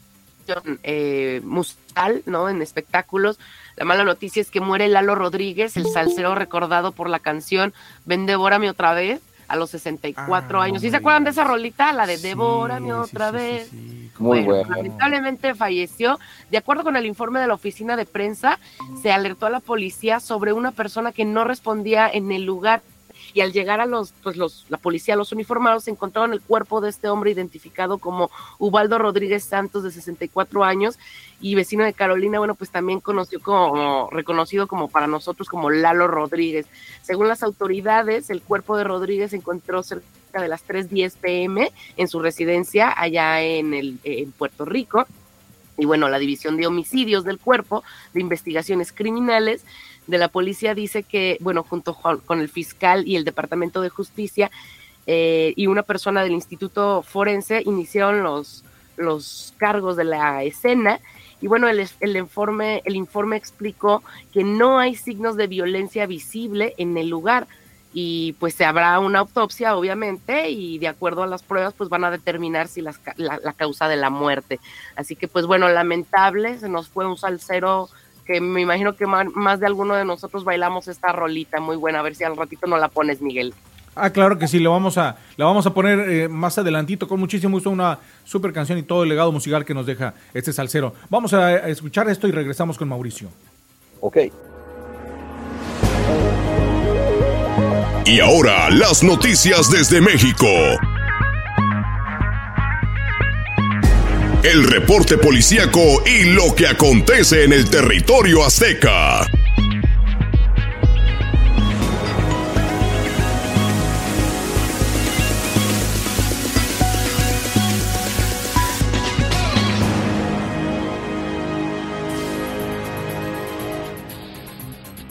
eh, 0.83 1.42
musical, 1.44 2.22
¿no? 2.24 2.48
En 2.48 2.62
espectáculos. 2.62 3.38
La 3.77 3.85
mala 3.85 4.05
noticia 4.05 4.40
es 4.40 4.50
que 4.50 4.61
muere 4.61 4.88
Lalo 4.88 5.14
Rodríguez, 5.14 5.77
el 5.77 5.87
salsero 5.87 6.35
recordado 6.35 6.92
por 6.92 7.11
la 7.11 7.18
canción 7.18 7.74
Ven, 8.07 8.24
devórame 8.24 8.70
otra 8.70 8.94
vez 8.94 9.20
a 9.54 9.56
los 9.56 9.70
64 9.70 10.60
ah, 10.60 10.64
años. 10.64 10.82
¿Sí 10.82 10.90
se 10.90 10.96
acuerdan 10.96 11.24
de 11.24 11.30
esa 11.30 11.44
rolita? 11.44 11.92
La 11.92 12.06
de 12.06 12.18
Devórame 12.18 12.92
otra 12.92 13.30
vez. 13.30 13.72
Muy 14.18 14.42
bueno, 14.42 14.68
lamentablemente 14.68 15.54
falleció. 15.54 16.18
De 16.50 16.58
acuerdo 16.58 16.84
con 16.84 16.96
el 16.96 17.06
informe 17.06 17.40
de 17.40 17.46
la 17.46 17.54
oficina 17.54 17.96
de 17.96 18.04
prensa, 18.04 18.58
se 19.02 19.12
alertó 19.12 19.46
a 19.46 19.50
la 19.50 19.60
policía 19.60 20.20
sobre 20.20 20.52
una 20.52 20.72
persona 20.72 21.12
que 21.12 21.24
no 21.24 21.44
respondía 21.44 22.08
en 22.08 22.30
el 22.30 22.44
lugar 22.44 22.82
y 23.35 23.40
al 23.40 23.53
llegar 23.53 23.81
a 23.81 23.87
los, 23.87 24.14
pues 24.23 24.37
los, 24.37 24.64
la 24.68 24.79
policía, 24.79 25.16
los 25.16 25.33
uniformados, 25.33 25.88
encontraron 25.88 26.33
el 26.33 26.40
cuerpo 26.40 26.81
de 26.81 26.88
este 26.88 27.09
hombre 27.09 27.33
identificado 27.33 27.99
como 27.99 28.31
Ubaldo 28.59 28.97
Rodríguez 28.97 29.42
Santos, 29.44 29.83
de 29.83 29.90
64 29.90 30.62
años, 30.62 31.01
y 31.40 31.57
vecino 31.57 31.85
de 31.85 31.92
Carolina, 31.92 32.38
bueno, 32.38 32.55
pues 32.55 32.70
también 32.70 33.01
conoció 33.01 33.40
como, 33.40 34.09
reconocido 34.11 34.68
como 34.68 34.88
para 34.88 35.09
nosotros 35.09 35.49
como 35.49 35.68
Lalo 35.68 36.07
Rodríguez. 36.07 36.66
Según 37.03 37.27
las 37.27 37.42
autoridades, 37.42 38.31
el 38.31 38.40
cuerpo 38.40 38.77
de 38.77 38.85
Rodríguez 38.85 39.33
se 39.33 39.37
encontró 39.37 39.83
cerca 39.83 40.07
de 40.33 40.49
las 40.49 40.64
3.10 40.64 41.16
pm 41.20 41.73
en 41.97 42.09
su 42.09 42.20
residencia 42.20 42.94
allá 42.97 43.42
en, 43.42 43.75
el, 43.75 43.99
en 44.05 44.31
Puerto 44.31 44.64
Rico. 44.64 45.07
Y 45.77 45.87
bueno, 45.87 46.09
la 46.09 46.20
División 46.20 46.57
de 46.57 46.68
Homicidios 46.68 47.25
del 47.25 47.40
Cuerpo 47.40 47.83
de 48.12 48.20
Investigaciones 48.20 48.92
Criminales 48.92 49.64
de 50.06 50.18
la 50.18 50.28
policía 50.28 50.74
dice 50.74 51.02
que, 51.02 51.38
bueno, 51.40 51.62
junto 51.62 51.94
con 51.94 52.40
el 52.40 52.48
fiscal 52.48 53.06
y 53.06 53.16
el 53.16 53.24
Departamento 53.24 53.80
de 53.80 53.88
Justicia 53.88 54.50
eh, 55.06 55.52
y 55.56 55.66
una 55.66 55.82
persona 55.82 56.22
del 56.22 56.32
Instituto 56.32 57.02
Forense 57.02 57.62
iniciaron 57.64 58.22
los, 58.22 58.64
los 58.96 59.54
cargos 59.56 59.96
de 59.96 60.04
la 60.04 60.42
escena. 60.42 61.00
Y 61.40 61.46
bueno, 61.46 61.68
el, 61.68 61.86
el, 62.00 62.16
informe, 62.16 62.82
el 62.84 62.96
informe 62.96 63.36
explicó 63.36 64.02
que 64.32 64.44
no 64.44 64.78
hay 64.78 64.94
signos 64.94 65.36
de 65.36 65.46
violencia 65.46 66.06
visible 66.06 66.74
en 66.78 66.96
el 66.96 67.08
lugar 67.08 67.46
y 67.96 68.32
pues 68.40 68.54
se 68.54 68.64
habrá 68.64 68.98
una 68.98 69.20
autopsia, 69.20 69.76
obviamente, 69.76 70.50
y 70.50 70.78
de 70.78 70.88
acuerdo 70.88 71.22
a 71.22 71.28
las 71.28 71.44
pruebas, 71.44 71.74
pues 71.74 71.88
van 71.88 72.02
a 72.04 72.10
determinar 72.10 72.66
si 72.66 72.80
la, 72.80 72.92
la 73.16 73.52
causa 73.52 73.86
de 73.88 73.96
la 73.96 74.10
muerte. 74.10 74.58
Así 74.96 75.14
que, 75.14 75.28
pues 75.28 75.46
bueno, 75.46 75.68
lamentable, 75.68 76.58
se 76.58 76.68
nos 76.68 76.88
fue 76.88 77.06
un 77.06 77.16
salsero 77.16 77.88
que 78.24 78.40
me 78.40 78.60
imagino 78.60 78.96
que 78.96 79.06
más 79.06 79.60
de 79.60 79.66
alguno 79.66 79.94
de 79.94 80.04
nosotros 80.04 80.44
bailamos 80.44 80.88
esta 80.88 81.12
rolita 81.12 81.60
muy 81.60 81.76
buena. 81.76 82.00
A 82.00 82.02
ver 82.02 82.14
si 82.14 82.24
al 82.24 82.37
ratito 82.37 82.66
no 82.66 82.78
la 82.78 82.88
pones, 82.88 83.20
Miguel. 83.20 83.54
Ah, 83.96 84.10
claro 84.10 84.38
que 84.38 84.48
sí, 84.48 84.58
lo 84.58 84.72
vamos 84.72 84.98
a, 84.98 85.16
la 85.37 85.44
vamos 85.44 85.66
a 85.66 85.72
poner 85.72 86.00
eh, 86.10 86.28
más 86.28 86.58
adelantito 86.58 87.06
con 87.06 87.20
muchísimo 87.20 87.56
gusto, 87.56 87.70
una 87.70 88.00
super 88.24 88.52
canción 88.52 88.76
y 88.78 88.82
todo 88.82 89.04
el 89.04 89.08
legado 89.08 89.30
musical 89.30 89.64
que 89.64 89.74
nos 89.74 89.87
deja 89.87 90.14
este 90.32 90.52
salsero. 90.52 90.94
Vamos 91.10 91.32
a 91.32 91.68
escuchar 91.68 92.08
esto 92.08 92.26
y 92.26 92.32
regresamos 92.32 92.76
con 92.76 92.88
Mauricio. 92.88 93.28
Ok. 94.00 94.16
Y 98.06 98.20
ahora 98.20 98.68
las 98.70 99.02
noticias 99.02 99.70
desde 99.70 100.00
México. 100.00 100.46
El 104.44 104.62
reporte 104.62 105.16
policíaco 105.16 106.02
y 106.04 106.24
lo 106.24 106.54
que 106.54 106.66
acontece 106.66 107.44
en 107.44 107.54
el 107.54 107.70
territorio 107.70 108.44
azteca. 108.44 109.26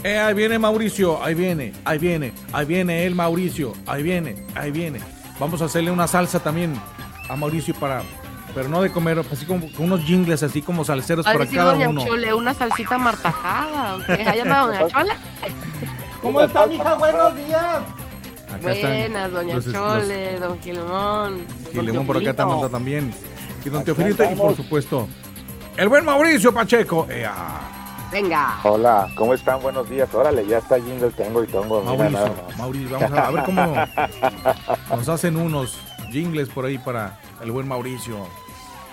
Eh, 0.03 0.19
ahí 0.19 0.35
viene 0.35 0.59
Mauricio, 0.59 1.23
ahí 1.23 1.33
viene, 1.33 1.73
ahí 1.85 1.97
viene, 1.97 2.33
ahí 2.51 2.65
viene 2.67 3.05
el 3.07 3.15
Mauricio, 3.15 3.73
ahí 3.87 4.03
viene, 4.03 4.35
ahí 4.53 4.69
viene. 4.69 4.99
Vamos 5.39 5.59
a 5.63 5.65
hacerle 5.65 5.89
una 5.89 6.07
salsa 6.07 6.39
también 6.39 6.79
a 7.29 7.35
Mauricio 7.35 7.73
para, 7.73 8.03
pero 8.53 8.69
no 8.69 8.81
de 8.81 8.91
comer, 8.91 9.19
así 9.31 9.45
como 9.45 9.71
con 9.71 9.85
unos 9.85 10.01
jingles, 10.01 10.43
así 10.43 10.61
como 10.61 10.83
salseros 10.85 11.25
para 11.25 11.45
cada 11.47 11.73
doña 11.73 11.89
uno. 11.89 12.05
Chole, 12.05 12.33
una 12.33 12.53
salsita 12.53 12.97
martajada, 12.97 13.95
¿o 13.95 13.99
qué? 14.05 14.13
¿Allá 14.27 14.41
anda 14.43 14.59
doña 14.67 14.87
Chole? 14.89 15.13
¿Cómo 16.21 16.41
está, 16.41 16.65
mija? 16.67 16.93
Buenos 16.95 17.35
días. 17.35 17.65
Acá 18.53 18.71
están 18.71 18.91
Buenas, 18.91 19.31
doña 19.31 19.55
los- 19.55 19.65
los- 19.65 19.75
Chole, 19.75 20.39
don 20.39 20.59
Gilemón. 20.61 21.45
Y 21.71 21.75
don 21.75 21.85
Lemón 21.85 22.05
por 22.05 22.17
acá 22.17 22.29
está 22.31 22.69
también. 22.69 23.13
Y 23.65 23.69
don 23.69 23.83
Teofilito, 23.83 24.23
y 24.23 24.35
por 24.35 24.55
supuesto, 24.55 25.07
el 25.77 25.89
buen 25.89 26.05
Mauricio 26.05 26.53
Pacheco. 26.53 27.07
Ah, 27.25 27.69
Venga. 28.11 28.59
Hola, 28.63 29.07
¿cómo 29.15 29.33
están? 29.33 29.59
Buenos 29.59 29.89
días. 29.89 30.13
Órale, 30.13 30.45
ya 30.45 30.59
está 30.59 30.75
jingle 30.75 31.09
tengo 31.11 31.43
y 31.43 31.47
tengo. 31.47 31.81
mira, 31.81 31.95
nada 32.09 32.09
Mauricio, 32.19 32.43
más. 32.47 32.57
Mauricio, 32.59 32.99
vamos 32.99 33.17
a, 33.17 33.25
a 33.27 33.31
ver 33.31 33.43
cómo 33.43 33.75
nos 34.95 35.09
hacen 35.09 35.35
unos 35.35 35.79
jingles 36.11 36.47
por 36.49 36.65
ahí 36.65 36.77
para 36.77 37.19
el 37.41 37.51
buen 37.51 37.67
Mauricio. 37.67 38.27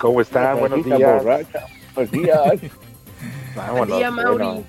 ¿Cómo 0.01 0.19
están? 0.19 0.59
Buenos 0.59 0.83
días. 0.83 1.23
borracha. 1.23 1.65
Buenos 1.93 2.11
días. 2.11 2.41
Vámonos. 3.55 3.97
Día, 3.97 4.09
Mauri. 4.09 4.45
Bueno, 4.45 4.63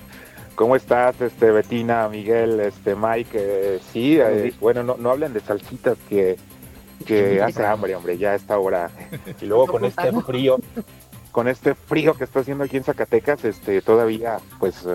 ¿Cómo 0.55 0.77
estás, 0.77 1.19
este, 1.23 1.51
Betina, 1.51 2.07
Miguel, 2.09 2.61
este, 2.61 2.95
Mike? 2.95 3.31
Eh, 3.35 3.81
sí, 3.91 4.19
eh, 4.21 4.53
bueno, 4.61 4.83
no, 4.83 4.97
no 4.99 5.11
hablen 5.11 5.33
de 5.33 5.41
salsitas 5.41 5.97
que, 6.11 6.37
que 7.07 7.41
hace 7.43 7.65
hambre, 7.65 7.97
hombre, 7.97 8.19
ya 8.19 8.33
a 8.33 8.35
esta 8.35 8.59
hora. 8.59 8.91
Y 9.41 9.47
luego 9.47 9.67
con 9.67 9.87
este 9.87 10.13
frío, 10.27 10.59
con 11.33 11.49
este 11.49 11.75
frío 11.75 12.13
que 12.13 12.25
está 12.25 12.41
haciendo 12.41 12.65
aquí 12.65 12.77
en 12.77 12.85
Zacatecas, 12.85 13.43
este, 13.47 13.81
todavía, 13.81 14.39
pues, 14.59 14.87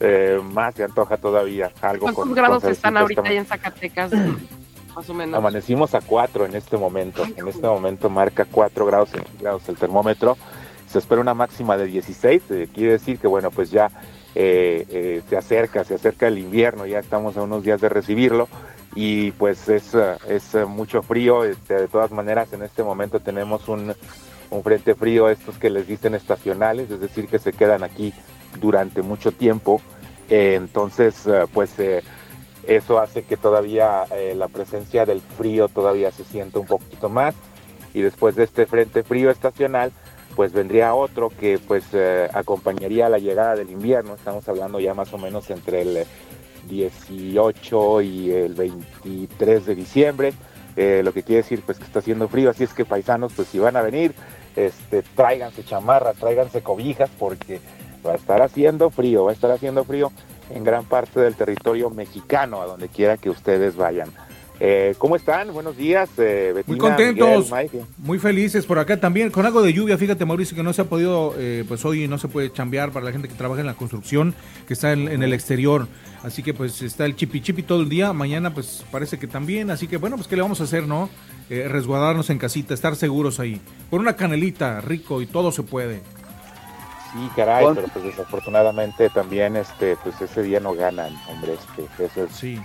eh, 0.00 0.40
más 0.42 0.74
se 0.74 0.82
antoja 0.82 1.16
todavía 1.16 1.70
algo 1.80 2.06
¿Cuántos 2.06 2.24
con 2.24 2.34
grados 2.34 2.62
con 2.62 2.72
están 2.72 2.96
ahorita 2.96 3.22
ahí 3.22 3.36
en 3.36 3.46
Zacatecas? 3.46 4.10
Más 4.94 5.08
o 5.08 5.14
menos. 5.14 5.38
Amanecimos 5.38 5.94
a 5.94 6.00
4 6.00 6.46
en 6.46 6.54
este 6.54 6.76
momento. 6.76 7.24
En 7.36 7.48
este 7.48 7.66
momento 7.66 8.08
marca 8.10 8.44
4 8.50 8.86
grados 8.86 9.10
centígrados 9.10 9.68
el 9.68 9.76
termómetro. 9.76 10.36
Se 10.88 10.98
espera 10.98 11.20
una 11.20 11.34
máxima 11.34 11.76
de 11.76 11.86
16. 11.86 12.42
eh, 12.50 12.68
quiere 12.72 12.92
decir 12.92 13.18
que, 13.18 13.28
bueno, 13.28 13.50
pues 13.50 13.70
ya 13.70 13.90
eh, 14.34 14.86
eh, 14.90 15.22
se 15.28 15.36
acerca, 15.36 15.84
se 15.84 15.94
acerca 15.94 16.28
el 16.28 16.38
invierno. 16.38 16.86
Ya 16.86 16.98
estamos 16.98 17.36
a 17.36 17.42
unos 17.42 17.62
días 17.62 17.80
de 17.80 17.88
recibirlo. 17.88 18.48
Y 18.94 19.30
pues 19.32 19.68
es, 19.68 19.94
es 20.28 20.54
mucho 20.66 21.02
frío. 21.02 21.44
este, 21.44 21.74
de 21.74 21.88
todas 21.88 22.10
maneras, 22.10 22.52
en 22.52 22.62
este 22.62 22.82
momento 22.82 23.20
tenemos 23.20 23.68
un, 23.68 23.94
un 24.50 24.62
frente 24.64 24.96
frío, 24.96 25.28
estos 25.28 25.58
que 25.58 25.70
les 25.70 25.86
dicen 25.86 26.14
estacionales, 26.14 26.90
es 26.90 27.00
decir, 27.00 27.28
que 27.28 27.38
se 27.38 27.52
quedan 27.52 27.84
aquí 27.84 28.12
durante 28.60 29.02
mucho 29.02 29.30
tiempo. 29.30 29.80
Entonces, 30.28 31.28
pues 31.52 31.76
eh, 31.78 32.02
eso 32.66 32.98
hace 32.98 33.22
que 33.22 33.36
todavía 33.36 34.04
eh, 34.12 34.34
la 34.36 34.48
presencia 34.48 35.06
del 35.06 35.20
frío 35.20 35.68
todavía 35.68 36.10
se 36.10 36.24
sienta 36.24 36.58
un 36.58 36.66
poquito 36.66 37.08
más. 37.08 37.34
Y 37.94 38.02
después 38.02 38.36
de 38.36 38.44
este 38.44 38.66
frente 38.66 39.02
frío 39.02 39.30
estacional, 39.30 39.92
pues 40.36 40.52
vendría 40.52 40.94
otro 40.94 41.30
que 41.30 41.58
pues 41.58 41.84
eh, 41.92 42.28
acompañaría 42.32 43.08
la 43.08 43.18
llegada 43.18 43.56
del 43.56 43.70
invierno. 43.70 44.14
Estamos 44.14 44.48
hablando 44.48 44.78
ya 44.78 44.94
más 44.94 45.12
o 45.12 45.18
menos 45.18 45.50
entre 45.50 45.82
el 45.82 46.06
18 46.68 48.02
y 48.02 48.30
el 48.30 48.54
23 48.54 49.66
de 49.66 49.74
diciembre. 49.74 50.32
eh, 50.76 51.02
lo 51.04 51.12
que 51.12 51.24
quiere 51.24 51.42
decir 51.42 51.62
pues 51.66 51.78
que 51.78 51.84
está 51.84 51.98
haciendo 51.98 52.28
frío, 52.28 52.50
así 52.50 52.62
es 52.64 52.72
que 52.72 52.84
paisanos 52.84 53.32
pues 53.34 53.48
si 53.48 53.58
van 53.58 53.76
a 53.76 53.82
venir, 53.82 54.14
este, 54.54 55.02
tráiganse 55.02 55.64
chamarras, 55.64 56.16
tráiganse 56.16 56.62
cobijas 56.62 57.10
porque 57.18 57.60
va 58.06 58.12
a 58.12 58.16
estar 58.16 58.40
haciendo 58.40 58.90
frío, 58.90 59.24
va 59.24 59.30
a 59.32 59.34
estar 59.34 59.50
haciendo 59.50 59.84
frío 59.84 60.12
en 60.50 60.64
gran 60.64 60.84
parte 60.84 61.20
del 61.20 61.34
territorio 61.34 61.90
mexicano, 61.90 62.60
a 62.60 62.66
donde 62.66 62.88
quiera 62.88 63.16
que 63.16 63.30
ustedes 63.30 63.76
vayan. 63.76 64.10
Eh, 64.62 64.94
¿Cómo 64.98 65.16
están? 65.16 65.54
Buenos 65.54 65.74
días, 65.74 66.10
eh, 66.18 66.52
Betina, 66.54 66.76
Muy 66.76 66.78
contentos, 66.78 67.50
Miguel, 67.50 67.86
muy 67.96 68.18
felices 68.18 68.66
por 68.66 68.78
acá 68.78 69.00
también, 69.00 69.30
con 69.30 69.46
algo 69.46 69.62
de 69.62 69.72
lluvia, 69.72 69.96
fíjate 69.96 70.26
Mauricio 70.26 70.54
que 70.54 70.62
no 70.62 70.74
se 70.74 70.82
ha 70.82 70.84
podido, 70.84 71.34
eh, 71.38 71.64
pues 71.66 71.82
hoy 71.86 72.06
no 72.08 72.18
se 72.18 72.28
puede 72.28 72.52
chambear 72.52 72.90
para 72.90 73.06
la 73.06 73.12
gente 73.12 73.26
que 73.26 73.34
trabaja 73.34 73.62
en 73.62 73.66
la 73.66 73.72
construcción, 73.72 74.34
que 74.68 74.74
está 74.74 74.92
en, 74.92 75.08
en 75.08 75.22
el 75.22 75.32
exterior, 75.32 75.88
así 76.22 76.42
que 76.42 76.52
pues 76.52 76.82
está 76.82 77.06
el 77.06 77.16
chipi 77.16 77.40
chipi 77.40 77.62
todo 77.62 77.80
el 77.80 77.88
día, 77.88 78.12
mañana 78.12 78.52
pues 78.52 78.84
parece 78.90 79.18
que 79.18 79.26
también, 79.26 79.70
así 79.70 79.88
que 79.88 79.96
bueno, 79.96 80.16
pues 80.16 80.28
qué 80.28 80.36
le 80.36 80.42
vamos 80.42 80.60
a 80.60 80.64
hacer, 80.64 80.86
¿no? 80.86 81.08
Eh, 81.48 81.66
resguardarnos 81.66 82.30
en 82.30 82.38
casita, 82.38 82.74
estar 82.74 82.94
seguros 82.94 83.40
ahí, 83.40 83.60
con 83.90 83.98
una 83.98 84.14
canelita, 84.14 84.80
rico 84.82 85.20
y 85.20 85.26
todo 85.26 85.50
se 85.50 85.64
puede. 85.64 86.00
Sí, 87.12 87.30
caray, 87.34 87.66
pero 87.74 87.88
pues 87.88 88.04
desafortunadamente 88.04 89.10
también 89.10 89.56
este, 89.56 89.96
pues 89.96 90.20
ese 90.20 90.42
día 90.42 90.60
no 90.60 90.74
ganan, 90.74 91.12
hombre, 91.28 91.54
este, 91.54 92.04
eso 92.04 92.24
es, 92.24 92.32
Sí, 92.32 92.60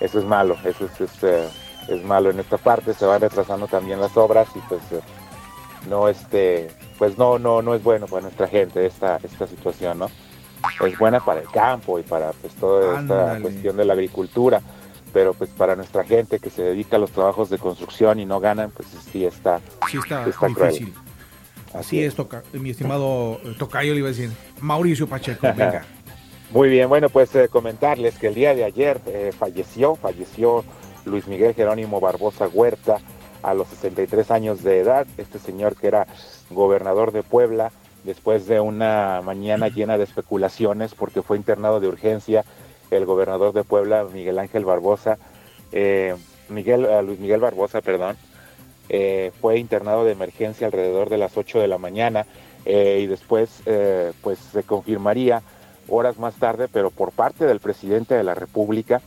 eso 0.00 0.18
es 0.18 0.24
malo, 0.24 0.56
eso 0.64 0.86
es, 0.86 1.00
es, 1.00 1.22
eh, 1.22 1.48
es 1.88 2.02
malo 2.04 2.30
en 2.30 2.40
esta 2.40 2.58
parte, 2.58 2.92
se 2.94 3.06
van 3.06 3.20
retrasando 3.20 3.66
también 3.68 4.00
las 4.00 4.16
obras 4.16 4.48
y 4.56 4.58
pues 4.68 4.80
eh, 4.90 5.00
no 5.88 6.08
este, 6.08 6.70
pues 6.98 7.16
no, 7.18 7.38
no, 7.38 7.62
no 7.62 7.74
es 7.74 7.82
bueno 7.82 8.06
para 8.06 8.22
nuestra 8.22 8.48
gente 8.48 8.84
esta, 8.84 9.18
esta 9.22 9.46
situación, 9.46 9.98
¿no? 10.00 10.10
Es 10.86 10.96
buena 10.98 11.18
para 11.20 11.40
el 11.40 11.48
campo 11.48 11.98
y 11.98 12.02
para 12.02 12.32
pues 12.32 12.54
toda 12.54 13.00
esta 13.00 13.22
Ándale. 13.22 13.42
cuestión 13.42 13.76
de 13.76 13.84
la 13.84 13.92
agricultura, 13.94 14.60
pero 15.12 15.34
pues 15.34 15.50
para 15.50 15.74
nuestra 15.76 16.04
gente 16.04 16.38
que 16.38 16.50
se 16.50 16.62
dedica 16.62 16.96
a 16.96 17.00
los 17.00 17.10
trabajos 17.10 17.50
de 17.50 17.58
construcción 17.58 18.20
y 18.20 18.24
no 18.26 18.38
ganan, 18.40 18.70
pues 18.70 18.88
sí 19.12 19.24
está, 19.24 19.60
sí 19.90 19.98
está, 19.98 20.24
Está 20.28 20.46
cruel. 20.48 20.72
difícil. 20.72 20.94
Así 21.74 22.02
es, 22.02 22.14
toca, 22.14 22.42
mi 22.52 22.70
estimado 22.70 23.40
eh, 23.44 23.54
Tocayo 23.58 23.92
le 23.92 24.00
iba 24.00 24.08
a 24.08 24.12
decir, 24.12 24.30
Mauricio 24.60 25.06
Pacheco, 25.06 25.46
venga. 25.56 25.84
Muy 26.50 26.68
bien, 26.68 26.88
bueno, 26.88 27.08
pues 27.08 27.34
eh, 27.34 27.48
comentarles 27.48 28.18
que 28.18 28.26
el 28.26 28.34
día 28.34 28.54
de 28.54 28.64
ayer 28.64 29.00
eh, 29.06 29.32
falleció, 29.36 29.94
falleció 29.94 30.64
Luis 31.06 31.26
Miguel 31.26 31.54
Jerónimo 31.54 31.98
Barbosa 31.98 32.46
Huerta 32.46 32.98
a 33.42 33.54
los 33.54 33.68
63 33.68 34.30
años 34.30 34.62
de 34.62 34.80
edad. 34.80 35.06
Este 35.16 35.38
señor 35.38 35.76
que 35.76 35.86
era 35.86 36.06
gobernador 36.50 37.10
de 37.12 37.22
Puebla, 37.22 37.72
después 38.04 38.46
de 38.46 38.60
una 38.60 39.22
mañana 39.24 39.68
llena 39.68 39.96
de 39.96 40.04
especulaciones 40.04 40.94
porque 40.94 41.22
fue 41.22 41.38
internado 41.38 41.80
de 41.80 41.88
urgencia 41.88 42.44
el 42.90 43.06
gobernador 43.06 43.54
de 43.54 43.64
Puebla, 43.64 44.04
Miguel 44.12 44.38
Ángel 44.38 44.66
Barbosa, 44.66 45.16
eh, 45.72 46.14
Miguel, 46.50 46.86
Luis 47.06 47.18
Miguel 47.18 47.40
Barbosa, 47.40 47.80
perdón, 47.80 48.18
eh, 48.88 49.32
fue 49.40 49.58
internado 49.58 50.04
de 50.04 50.12
emergencia 50.12 50.66
alrededor 50.66 51.08
de 51.08 51.18
las 51.18 51.36
8 51.36 51.60
de 51.60 51.68
la 51.68 51.78
mañana 51.78 52.26
eh, 52.64 53.00
y 53.02 53.06
después 53.06 53.62
eh, 53.66 54.12
pues 54.22 54.38
se 54.38 54.62
confirmaría 54.64 55.42
horas 55.88 56.18
más 56.18 56.34
tarde, 56.34 56.68
pero 56.68 56.90
por 56.90 57.12
parte 57.12 57.46
del 57.46 57.60
presidente 57.60 58.14
de 58.14 58.24
la 58.24 58.34
República, 58.34 59.00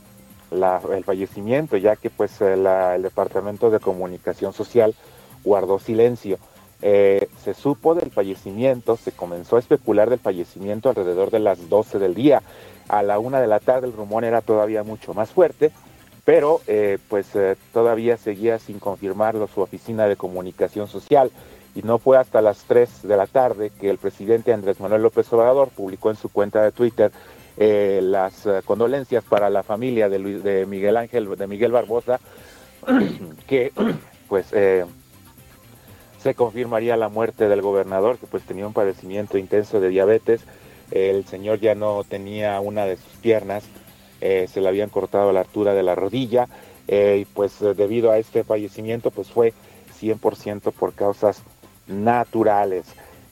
el 0.50 1.04
fallecimiento, 1.04 1.76
ya 1.76 1.96
que 1.96 2.10
pues 2.10 2.40
el 2.40 2.64
Departamento 3.02 3.70
de 3.70 3.80
Comunicación 3.80 4.52
Social 4.52 4.94
guardó 5.42 5.78
silencio. 5.78 6.38
Se 6.80 7.54
supo 7.58 7.94
del 7.94 8.10
fallecimiento, 8.10 8.96
se 8.96 9.10
comenzó 9.10 9.56
a 9.56 9.58
especular 9.58 10.08
del 10.08 10.20
fallecimiento 10.20 10.90
alrededor 10.90 11.30
de 11.30 11.40
las 11.40 11.68
12 11.68 11.98
del 11.98 12.14
día. 12.14 12.42
A 12.88 13.02
la 13.02 13.18
una 13.18 13.40
de 13.40 13.48
la 13.48 13.58
tarde 13.58 13.88
el 13.88 13.92
rumor 13.92 14.24
era 14.24 14.40
todavía 14.40 14.84
mucho 14.84 15.14
más 15.14 15.30
fuerte, 15.30 15.72
pero 16.26 16.60
eh, 16.66 16.98
pues 17.08 17.34
eh, 17.36 17.54
todavía 17.72 18.16
seguía 18.16 18.58
sin 18.58 18.80
confirmarlo 18.80 19.46
su 19.46 19.60
oficina 19.60 20.08
de 20.08 20.16
comunicación 20.16 20.88
social 20.88 21.30
y 21.76 21.82
no 21.82 21.98
fue 21.98 22.18
hasta 22.18 22.42
las 22.42 22.64
3 22.64 23.04
de 23.04 23.16
la 23.16 23.28
tarde 23.28 23.70
que 23.70 23.88
el 23.88 23.98
presidente 23.98 24.52
Andrés 24.52 24.80
Manuel 24.80 25.02
López 25.02 25.32
Obrador 25.32 25.68
publicó 25.68 26.10
en 26.10 26.16
su 26.16 26.28
cuenta 26.28 26.64
de 26.64 26.72
Twitter 26.72 27.12
eh, 27.56 28.00
las 28.02 28.46
condolencias 28.64 29.22
para 29.22 29.48
la 29.50 29.62
familia 29.62 30.08
de, 30.08 30.18
de 30.18 30.66
Miguel 30.66 30.96
Ángel, 30.96 31.32
de 31.36 31.46
Miguel 31.46 31.70
Barbosa, 31.70 32.18
que 33.46 33.72
pues 34.28 34.46
se 34.48 36.34
confirmaría 36.34 36.96
la 36.96 37.08
muerte 37.08 37.48
del 37.48 37.62
gobernador, 37.62 38.18
que 38.18 38.26
pues 38.26 38.42
tenía 38.42 38.66
un 38.66 38.72
padecimiento 38.72 39.38
intenso 39.38 39.78
de 39.78 39.90
diabetes. 39.90 40.40
El 40.90 41.24
señor 41.24 41.60
ya 41.60 41.76
no 41.76 42.02
tenía 42.02 42.58
una 42.58 42.84
de 42.84 42.96
sus 42.96 43.12
piernas, 43.20 43.62
eh, 44.20 44.48
se 44.52 44.60
le 44.60 44.68
habían 44.68 44.88
cortado 44.88 45.32
la 45.32 45.40
altura 45.40 45.74
de 45.74 45.82
la 45.82 45.94
rodilla, 45.94 46.48
eh, 46.88 47.18
y 47.20 47.24
pues 47.24 47.60
eh, 47.62 47.74
debido 47.74 48.10
a 48.10 48.18
este 48.18 48.44
fallecimiento, 48.44 49.10
pues 49.10 49.28
fue 49.28 49.52
100% 50.00 50.72
por 50.72 50.94
causas 50.94 51.42
naturales. 51.86 52.86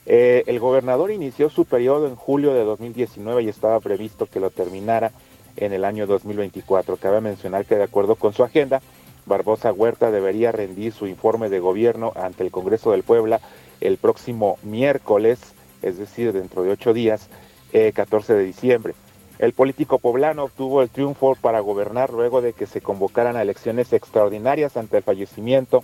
El 0.07 0.59
gobernador 0.59 1.09
inició 1.09 1.49
su 1.49 1.65
periodo 1.65 2.07
en 2.07 2.15
julio 2.15 2.53
de 2.53 2.63
2019 2.63 3.41
y 3.41 3.49
estaba 3.49 3.79
previsto 3.79 4.27
que 4.27 4.39
lo 4.39 4.51
terminara 4.51 5.11
en 5.57 5.73
el 5.73 5.83
año 5.83 6.05
2024. 6.05 6.97
Cabe 6.97 7.21
mencionar 7.21 7.65
que 7.65 7.75
de 7.75 7.83
acuerdo 7.85 8.13
con 8.15 8.31
su 8.31 8.43
agenda, 8.43 8.83
Barbosa 9.25 9.73
Huerta 9.73 10.11
debería 10.11 10.51
rendir 10.51 10.93
su 10.93 11.07
informe 11.07 11.49
de 11.49 11.59
gobierno 11.59 12.13
ante 12.15 12.43
el 12.43 12.51
Congreso 12.51 12.91
del 12.91 13.01
Puebla 13.01 13.41
el 13.81 13.97
próximo 13.97 14.59
miércoles, 14.61 15.39
es 15.81 15.97
decir, 15.97 16.33
dentro 16.33 16.61
de 16.61 16.69
ocho 16.69 16.93
días, 16.93 17.27
14 17.71 18.35
de 18.35 18.43
diciembre. 18.43 18.93
El 19.37 19.51
político 19.51 19.99
poblano 19.99 20.45
obtuvo 20.45 20.81
el 20.81 20.89
triunfo 20.89 21.35
para 21.35 21.59
gobernar 21.59 22.11
luego 22.11 22.41
de 22.41 22.53
que 22.53 22.67
se 22.67 22.79
convocaran 22.79 23.35
a 23.35 23.41
elecciones 23.41 23.91
extraordinarias 23.91 24.77
ante 24.77 24.97
el 24.97 25.03
fallecimiento 25.03 25.83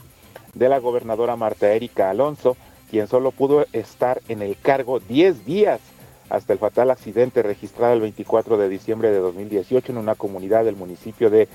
de 0.54 0.70
la 0.70 0.80
gobernadora 0.80 1.36
Marta 1.36 1.74
Erika 1.74 2.10
Alonso, 2.10 2.56
quien 2.90 3.08
solo 3.08 3.32
pudo 3.32 3.66
estar 3.74 4.22
en 4.30 4.42
el 4.42 4.58
cargo 4.58 5.00
10 5.00 5.46
días 5.46 5.82
hasta 6.30 6.54
el 6.54 6.60
fatal 6.60 6.92
accidente 6.92 7.44
registrado 7.44 7.94
el 7.94 8.00
24 8.00 8.58
de 8.58 8.70
diciembre 8.70 9.12
de 9.12 9.20
2018 9.20 9.92
en 9.92 9.98
una 9.98 10.16
comunidad 10.16 10.64
del 10.64 10.78
municipio 10.78 11.30
de 11.30 11.50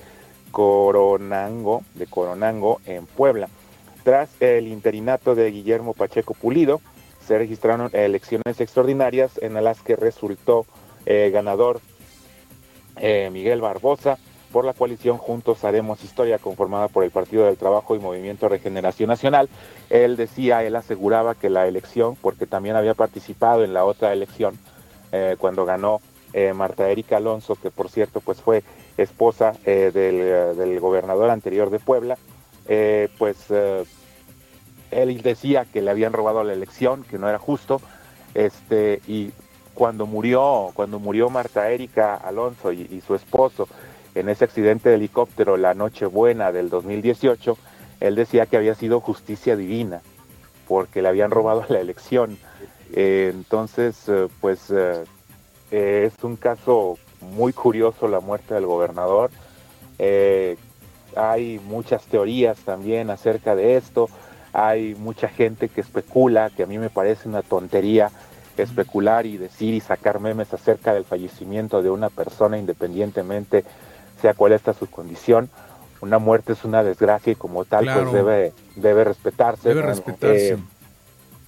Coronango, 0.51 1.83
de 1.95 2.07
Coronango, 2.07 2.81
en 2.85 3.07
Puebla. 3.07 3.49
Tras 4.05 4.31
el 4.41 4.69
interinato 4.69 5.35
de 5.35 5.51
Guillermo 5.51 5.95
Pacheco 5.95 6.35
Pulido, 6.35 6.83
se 7.27 7.39
registraron 7.39 7.91
elecciones 7.93 8.61
extraordinarias 8.61 9.39
en 9.43 9.55
las 9.65 9.81
que 9.81 9.97
resultó 9.97 10.67
eh, 11.07 11.31
ganador 11.33 11.81
eh, 12.97 13.31
Miguel 13.33 13.61
Barbosa 13.61 14.19
por 14.53 14.65
la 14.65 14.73
coalición 14.73 15.19
Juntos 15.19 15.65
Haremos 15.65 16.03
Historia, 16.03 16.39
conformada 16.39 16.89
por 16.89 17.05
el 17.05 17.11
Partido 17.11 17.47
del 17.47 17.57
Trabajo 17.57 17.95
y 17.95 17.99
Movimiento 17.99 18.49
Regeneración 18.49 19.09
Nacional. 19.09 19.49
Él 19.91 20.17
decía, 20.17 20.65
él 20.65 20.77
aseguraba 20.77 21.35
que 21.35 21.51
la 21.51 21.67
elección, 21.67 22.17
porque 22.17 22.47
también 22.47 22.77
había 22.77 22.95
participado 22.95 23.65
en 23.65 23.75
la 23.75 23.85
otra 23.85 24.13
elección, 24.13 24.59
eh, 25.13 25.37
cuando 25.39 25.65
ganó 25.65 26.01
Marta 26.55 26.91
Erika 26.91 27.17
Alonso, 27.17 27.55
que 27.55 27.71
por 27.71 27.89
cierto 27.89 28.21
pues 28.21 28.43
fue 28.43 28.63
esposa 28.99 29.53
del, 29.65 29.93
del, 29.93 30.81
gobernador 30.81 31.31
anterior 31.31 31.71
de 31.71 31.79
Puebla, 31.79 32.19
pues 33.17 33.39
él 34.91 35.23
decía 35.23 35.65
que 35.65 35.81
le 35.81 35.91
habían 35.91 36.13
robado 36.13 36.45
la 36.45 36.53
elección, 36.53 37.05
que 37.05 37.19
no 37.19 37.29
era 37.31 37.39
justo, 37.39 37.81
este, 38.35 39.01
y 39.07 39.33
cuando 39.77 40.07
murió, 40.07 40.71
cuando 40.73 40.99
murió 40.99 41.29
Marta 41.29 41.71
Erika 41.71 42.15
Alonso 42.15 42.73
y, 42.73 43.03
su 43.07 43.15
esposo 43.15 43.69
en 44.15 44.31
ese 44.31 44.45
accidente 44.45 44.89
de 44.89 44.95
helicóptero 44.95 45.59
la 45.59 45.75
Nochebuena 45.75 46.51
del 46.51 46.71
2018, 46.71 47.59
él 48.01 48.15
decía 48.15 48.47
que 48.47 48.57
había 48.57 48.75
sido 48.75 49.01
justicia 49.01 49.55
divina, 49.55 50.01
porque 50.67 51.03
le 51.03 51.09
habían 51.09 51.31
robado 51.31 51.67
la 51.69 51.79
elección. 51.79 52.39
Eh, 52.95 53.31
entonces, 53.35 54.09
eh, 54.09 54.29
pues 54.41 54.71
eh, 54.71 55.05
es 55.71 56.25
un 56.25 56.37
caso 56.37 56.97
muy 57.21 57.53
curioso 57.53 58.09
la 58.09 58.21
muerte 58.21 58.55
del 58.55 58.65
gobernador. 58.65 59.31
hay 61.15 61.61
muchas 61.67 62.03
teorías 62.07 62.59
también 62.61 63.11
acerca 63.11 63.55
de 63.55 63.77
esto. 63.77 64.09
Hay 64.55 64.95
mucha 64.95 65.29
gente 65.29 65.69
que 65.69 65.83
especula, 65.83 66.49
que 66.49 66.63
a 66.63 66.67
mí 66.67 66.79
me 66.79 66.89
parece 66.89 67.29
una 67.29 67.43
tontería, 67.43 68.11
especular 68.63 69.27
y 69.27 69.37
decir 69.37 69.75
y 69.75 69.81
sacar 69.81 70.21
memes 70.21 70.53
acerca 70.53 70.95
del 70.95 71.05
fallecimiento 71.05 71.83
de 71.83 71.91
una 71.91 72.09
persona 72.09 72.59
independientemente 72.59 73.65
sea 74.21 74.35
cual 74.35 74.53
está 74.53 74.73
su 74.73 74.87
condición. 74.87 75.49
Una 76.01 76.19
muerte 76.19 76.53
es 76.53 76.65
una 76.65 76.83
desgracia 76.83 77.33
y 77.33 77.37
como 77.37 77.65
tal 77.65 77.85
pues 77.85 78.13
debe, 78.13 78.53
debe 78.77 79.05
respetarse. 79.05 79.69
Debe 79.69 79.83
respetarse. 79.83 80.53
Eh, 80.53 80.59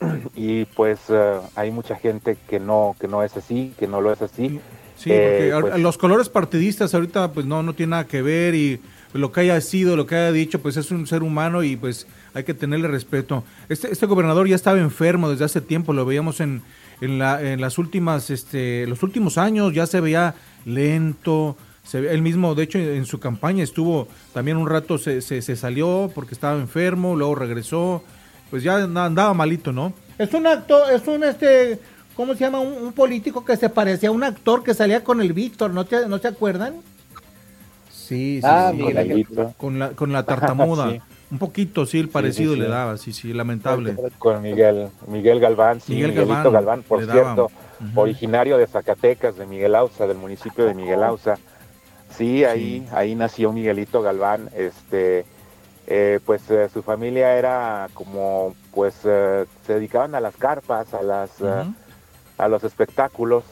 y 0.35 0.65
pues 0.65 0.99
eh, 1.09 1.39
hay 1.55 1.71
mucha 1.71 1.97
gente 1.97 2.37
que 2.49 2.61
no, 2.61 2.97
que 2.99 3.09
no 3.09 3.23
es 3.23 3.37
así, 3.37 3.75
que 3.79 3.87
no 3.87 4.01
lo 4.01 4.13
es 4.13 4.23
así. 4.23 4.61
Sí, 4.97 5.11
porque 5.11 5.49
eh, 5.49 5.59
pues 5.61 5.79
los 5.79 5.99
colores 5.99 6.29
partidistas 6.29 6.95
ahorita 6.95 7.33
pues 7.33 7.47
no, 7.47 7.63
no 7.63 7.75
tiene 7.75 7.91
nada 7.91 8.07
que 8.07 8.21
ver 8.23 8.55
y 8.55 8.81
lo 9.13 9.33
que 9.33 9.41
haya 9.41 9.61
sido, 9.61 9.97
lo 9.97 10.07
que 10.07 10.17
haya 10.17 10.33
dicho, 10.33 10.61
pues 10.61 10.77
es 10.77 10.91
un 10.91 11.07
ser 11.07 11.23
humano 11.23 11.63
y 11.63 11.77
pues 11.77 12.07
hay 12.35 12.45
que 12.45 12.55
tenerle 12.55 12.89
respeto. 12.89 13.45
Este, 13.69 13.93
este 13.93 14.07
gobernador 14.07 14.49
ya 14.49 14.57
estaba 14.57 14.79
enfermo 14.79 15.31
desde 15.31 15.45
hace 15.45 15.61
tiempo, 15.61 15.93
lo 15.93 16.05
veíamos 16.05 16.41
en, 16.41 16.63
en, 17.01 17.19
la, 17.19 17.41
en 17.43 17.61
las 17.61 17.79
últimas, 17.79 18.31
este, 18.31 18.87
los 18.87 19.03
últimos 19.03 19.39
años 19.39 19.73
ya 19.73 19.87
se 19.87 20.01
veía 20.01 20.35
lento. 20.65 21.57
Se, 21.83 21.99
él 21.99 22.23
mismo, 22.23 22.55
de 22.55 22.65
hecho, 22.65 22.79
en 22.79 23.07
su 23.07 23.19
campaña 23.19 23.65
estuvo 23.65 24.09
también 24.35 24.57
un 24.57 24.69
rato, 24.69 24.99
se, 24.99 25.23
se, 25.23 25.57
salió 25.57 26.11
porque 26.15 26.35
estaba 26.35 26.59
enfermo, 26.59 27.17
luego 27.17 27.35
regresó, 27.35 28.03
pues 28.51 28.63
ya 28.63 28.77
andaba 28.77 29.33
malito, 29.33 29.73
¿no? 29.73 29.93
Es 30.19 30.35
un 30.35 30.47
actor, 30.47 30.93
es 30.93 31.07
un, 31.07 31.25
este, 31.25 31.79
¿cómo 32.15 32.35
se 32.35 32.41
llama? 32.41 32.61
Un, 32.61 32.93
político 32.93 33.45
que 33.45 33.57
se 33.57 33.71
parecía 33.71 34.11
a 34.11 34.13
un 34.13 34.25
actor 34.25 34.63
que 34.63 34.75
salía 34.75 35.03
con 35.03 35.21
el 35.21 35.33
Víctor, 35.33 35.73
¿no, 35.73 35.87
te, 35.87 36.07
¿no 36.09 36.19
se 36.19 36.29
acuerdan? 36.29 36.75
Sí, 37.91 38.41
sí, 38.41 38.43
ah, 38.45 38.73
Con, 39.57 39.79
la, 39.79 39.91
con 39.91 40.13
la 40.13 40.25
tartamuda. 40.25 40.99
Un 41.31 41.39
poquito, 41.39 41.85
sí, 41.85 41.99
el 41.99 42.09
parecido 42.09 42.57
le 42.57 42.69
daba, 42.69 42.97
sí, 42.97 43.13
sí, 43.13 43.35
lamentable. 43.35 43.97
Con 44.19 44.41
Miguel, 44.41 44.89
Miguel 45.07 45.41
Galván, 45.41 45.81
sí, 45.81 45.95
Miguel 45.95 46.13
Miguelito 46.13 46.51
Galván, 46.51 46.83
por 46.83 47.05
cierto, 47.05 47.51
originario 47.95 48.57
de 48.57 48.67
Zacatecas, 48.67 49.37
de 49.37 49.47
Miguel 49.47 49.75
Ausa, 49.75 50.07
del 50.07 50.17
municipio 50.17 50.65
de 50.65 50.75
Miguel 50.75 51.03
Ausa. 51.03 51.35
Sí, 52.11 52.45
ahí, 52.45 52.89
ahí 52.93 53.15
nació 53.15 53.53
Miguelito 53.53 54.01
Galván, 54.01 54.49
este, 54.57 55.27
eh, 55.87 56.19
pues 56.25 56.51
eh, 56.51 56.71
su 56.73 56.83
familia 56.83 57.37
era 57.37 57.89
como, 57.93 58.55
pues 58.73 58.95
eh, 59.05 59.45
se 59.67 59.75
dedicaban 59.75 60.15
a 60.15 60.21
las 60.21 60.37
carpas, 60.37 60.95
a 60.95 61.03
las, 61.03 61.31
a 62.39 62.49
los 62.49 62.65
espectáculos, 62.65 63.45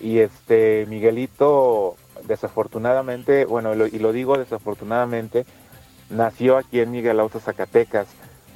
y 0.00 0.18
este 0.18 0.86
Miguelito, 0.88 1.96
desafortunadamente, 2.26 3.44
bueno, 3.44 3.74
y 3.86 3.98
lo 3.98 4.12
digo 4.12 4.38
desafortunadamente, 4.38 5.44
nació 6.10 6.56
aquí 6.56 6.80
en 6.80 6.90
Miguel 6.90 7.20
Ausa, 7.20 7.40
Zacatecas. 7.40 8.08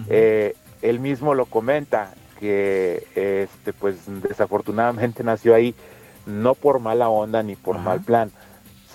Eh, 0.08 0.54
él 0.82 1.00
mismo 1.00 1.34
lo 1.34 1.46
comenta 1.46 2.14
que 2.38 3.06
este 3.14 3.72
pues 3.72 3.96
desafortunadamente 4.22 5.24
nació 5.24 5.54
ahí 5.54 5.74
no 6.26 6.54
por 6.54 6.80
mala 6.80 7.08
onda 7.08 7.42
ni 7.42 7.56
por 7.56 7.78
mal 7.78 8.00
plan, 8.00 8.30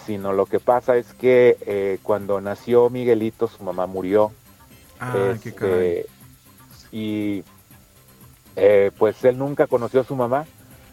sino 0.06 0.34
lo 0.34 0.46
que 0.46 0.60
pasa 0.60 0.98
es 0.98 1.14
que 1.14 1.58
eh, 1.62 1.98
cuando 2.04 2.42
nació 2.42 2.90
Miguelito 2.90 3.48
su 3.48 3.64
mamá 3.64 3.88
murió. 3.88 4.32
Ah, 5.00 5.34
este, 5.34 6.06
y 6.92 7.44
eh, 8.56 8.92
pues 8.98 9.24
él 9.24 9.38
nunca 9.38 9.66
conoció 9.68 10.02
a 10.02 10.04
su 10.04 10.16
mamá, 10.16 10.46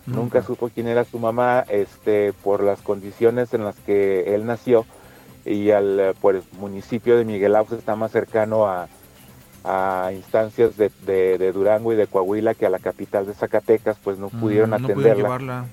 nunca. 0.07 0.43
supo 0.43 0.71
quién 0.73 0.87
era 0.87 1.05
su 1.05 1.19
mamá, 1.19 1.65
este, 1.69 2.33
por 2.33 2.63
las 2.63 2.81
condiciones 2.81 3.53
en 3.53 3.65
las 3.65 3.77
que 3.81 4.35
él 4.35 4.47
nació 4.47 4.87
y 5.49 5.71
al 5.71 5.99
eh, 5.99 6.15
pues, 6.21 6.45
municipio 6.53 7.17
de 7.17 7.25
Miguel 7.25 7.57
Ausa 7.57 7.77
está 7.77 7.97
más 7.97 8.13
cercano 8.13 8.67
a, 8.67 8.89
instancias 10.15 10.77
de, 10.79 11.53
Durango 11.53 11.93
y 11.93 11.97
de 11.97 12.07
Coahuila 12.07 12.55
que 12.55 12.65
a 12.65 12.71
la 12.71 12.79
capital 12.79 13.27
de 13.27 13.35
Zacatecas, 13.35 13.99
pues 14.03 14.19
no 14.19 14.29
mm, 14.29 14.41
pudieron 14.41 14.73
atenderla. 14.73 15.67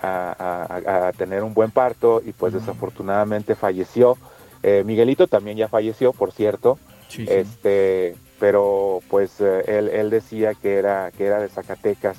A, 0.00 1.12
tener 1.16 1.42
un 1.42 1.52
buen 1.52 1.70
parto 1.70 2.22
y 2.24 2.32
pues 2.32 2.54
desafortunadamente 2.54 3.54
falleció. 3.56 4.16
Eh, 4.62 4.84
Miguelito 4.86 5.26
también 5.26 5.58
ya 5.58 5.68
falleció, 5.68 6.12
por 6.12 6.32
cierto. 6.32 6.78
Este, 7.18 8.16
pero 8.40 9.00
pues 9.10 9.38
eh, 9.40 9.64
él, 9.66 9.88
él, 9.88 10.08
decía 10.08 10.54
que 10.54 10.76
era, 10.76 11.10
que 11.10 11.26
era 11.26 11.40
de 11.40 11.48
Zacatecas. 11.48 12.16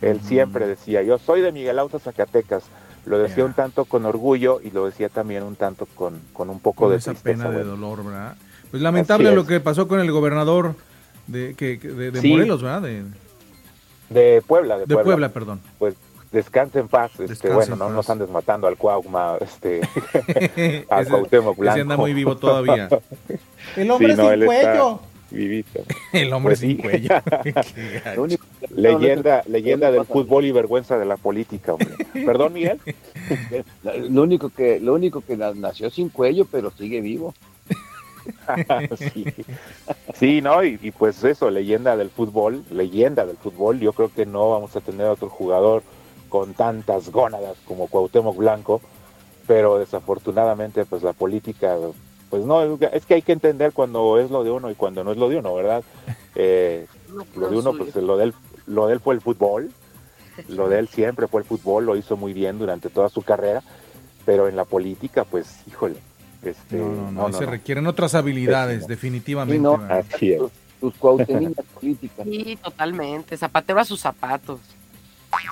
Él 0.00 0.20
siempre 0.20 0.66
decía, 0.66 1.02
yo 1.02 1.18
soy 1.18 1.40
de 1.40 1.50
Miguel 1.50 1.78
Ausa, 1.78 1.98
Zacatecas. 1.98 2.64
Lo 3.06 3.18
decía 3.18 3.44
un 3.44 3.54
tanto 3.54 3.84
con 3.86 4.04
orgullo 4.04 4.60
y 4.62 4.70
lo 4.70 4.86
decía 4.86 5.08
también 5.08 5.42
un 5.42 5.56
tanto 5.56 5.86
con, 5.86 6.20
con 6.32 6.50
un 6.50 6.60
poco 6.60 6.90
de 6.90 6.98
esa 6.98 7.14
pena 7.14 7.50
de 7.50 7.64
dolor, 7.64 8.04
¿verdad? 8.04 8.36
Pues 8.70 8.82
lamentable 8.82 9.34
lo 9.34 9.46
que 9.46 9.60
pasó 9.60 9.88
con 9.88 10.00
el 10.00 10.10
gobernador 10.12 10.74
de, 11.26 11.54
que, 11.54 11.78
de, 11.78 12.12
Morelos, 12.28 12.62
¿verdad? 12.62 12.82
De, 12.82 14.42
Puebla, 14.42 14.78
de, 14.78 14.86
Puebla. 14.86 15.28
perdón. 15.30 15.60
Pues 15.78 15.94
descanse 16.30 16.78
en 16.78 16.88
paz, 16.88 17.18
este, 17.18 17.50
bueno, 17.50 17.74
no 17.74 17.90
nos 17.90 18.08
andes 18.10 18.28
matando 18.28 18.68
al 18.68 18.76
Cuauma, 18.76 19.36
este, 19.40 19.80
al 20.90 21.08
Cuauhtémoc 21.08 21.56
Blanco. 21.56 21.74
Ese 21.74 21.80
anda 21.82 21.96
muy 21.96 22.12
vivo 22.12 22.36
todavía. 22.36 22.88
el 23.76 23.90
hombre 23.90 24.14
sin 24.14 24.44
cuello 24.44 25.00
vivito. 25.30 25.80
El 26.12 26.32
hombre 26.32 26.52
pues 26.52 26.60
sin 26.60 26.76
cuello. 26.78 27.08
leyenda, 28.74 29.42
leyenda 29.46 29.90
del 29.90 30.04
fútbol 30.04 30.44
y 30.44 30.52
vergüenza 30.52 30.98
de 30.98 31.06
la 31.06 31.16
política, 31.16 31.74
Perdón, 32.12 32.52
Miguel. 32.52 32.80
Lo 34.10 34.22
único 34.22 34.50
que, 34.50 34.80
lo 34.80 34.94
único 34.94 35.20
que 35.20 35.36
nació 35.36 35.90
sin 35.90 36.08
cuello, 36.08 36.46
pero 36.50 36.70
sigue 36.70 37.00
vivo. 37.00 37.34
sí. 40.14 40.40
no, 40.40 40.62
y, 40.62 40.76
pues 40.96 41.24
eso, 41.24 41.50
leyenda 41.50 41.96
del 41.96 42.10
fútbol, 42.10 42.64
leyenda 42.70 43.24
del 43.24 43.36
fútbol. 43.36 43.80
Yo 43.80 43.92
creo 43.92 44.12
que 44.12 44.26
no 44.26 44.50
vamos 44.50 44.76
a 44.76 44.80
tener 44.80 45.06
otro 45.06 45.28
jugador 45.28 45.82
con 46.28 46.54
tantas 46.54 47.10
gónadas 47.10 47.56
como 47.64 47.88
Cuauhtémoc 47.88 48.36
Blanco, 48.36 48.80
pero 49.46 49.78
desafortunadamente, 49.78 50.84
pues 50.84 51.02
la 51.02 51.12
política 51.12 51.76
pues 52.30 52.44
no, 52.44 52.62
es 52.62 53.04
que 53.06 53.14
hay 53.14 53.22
que 53.22 53.32
entender 53.32 53.72
cuando 53.72 54.18
es 54.18 54.30
lo 54.30 54.44
de 54.44 54.50
uno 54.50 54.70
y 54.70 54.76
cuando 54.76 55.02
no 55.02 55.10
es 55.10 55.18
lo 55.18 55.28
de 55.28 55.36
uno, 55.36 55.54
¿verdad? 55.54 55.84
Eh, 56.36 56.86
lo 57.34 57.50
de 57.50 57.58
uno, 57.58 57.72
pues 57.72 57.94
lo 57.96 58.16
de, 58.16 58.26
él, 58.26 58.34
lo 58.68 58.86
de 58.86 58.94
él 58.94 59.00
fue 59.00 59.16
el 59.16 59.20
fútbol, 59.20 59.68
lo 60.48 60.68
de 60.68 60.78
él 60.78 60.86
siempre 60.86 61.26
fue 61.26 61.40
el 61.40 61.46
fútbol, 61.46 61.84
lo 61.86 61.96
hizo 61.96 62.16
muy 62.16 62.32
bien 62.32 62.56
durante 62.56 62.88
toda 62.88 63.08
su 63.08 63.22
carrera, 63.22 63.64
pero 64.24 64.46
en 64.46 64.54
la 64.54 64.64
política, 64.64 65.24
pues, 65.24 65.58
híjole, 65.66 65.96
este, 66.44 66.76
no, 66.76 67.10
no, 67.10 67.32
se 67.32 67.46
requieren 67.46 67.88
otras 67.88 68.14
habilidades, 68.14 68.86
definitivamente. 68.86 69.68
así 69.92 70.34
es. 70.34 70.42
sus 70.78 70.94
cuautemillas 70.94 71.64
políticas. 71.74 72.24
Sí, 72.24 72.56
totalmente. 72.62 73.36
Zapatero 73.36 73.80
a 73.80 73.84
sus 73.84 74.00
zapatos. 74.00 74.60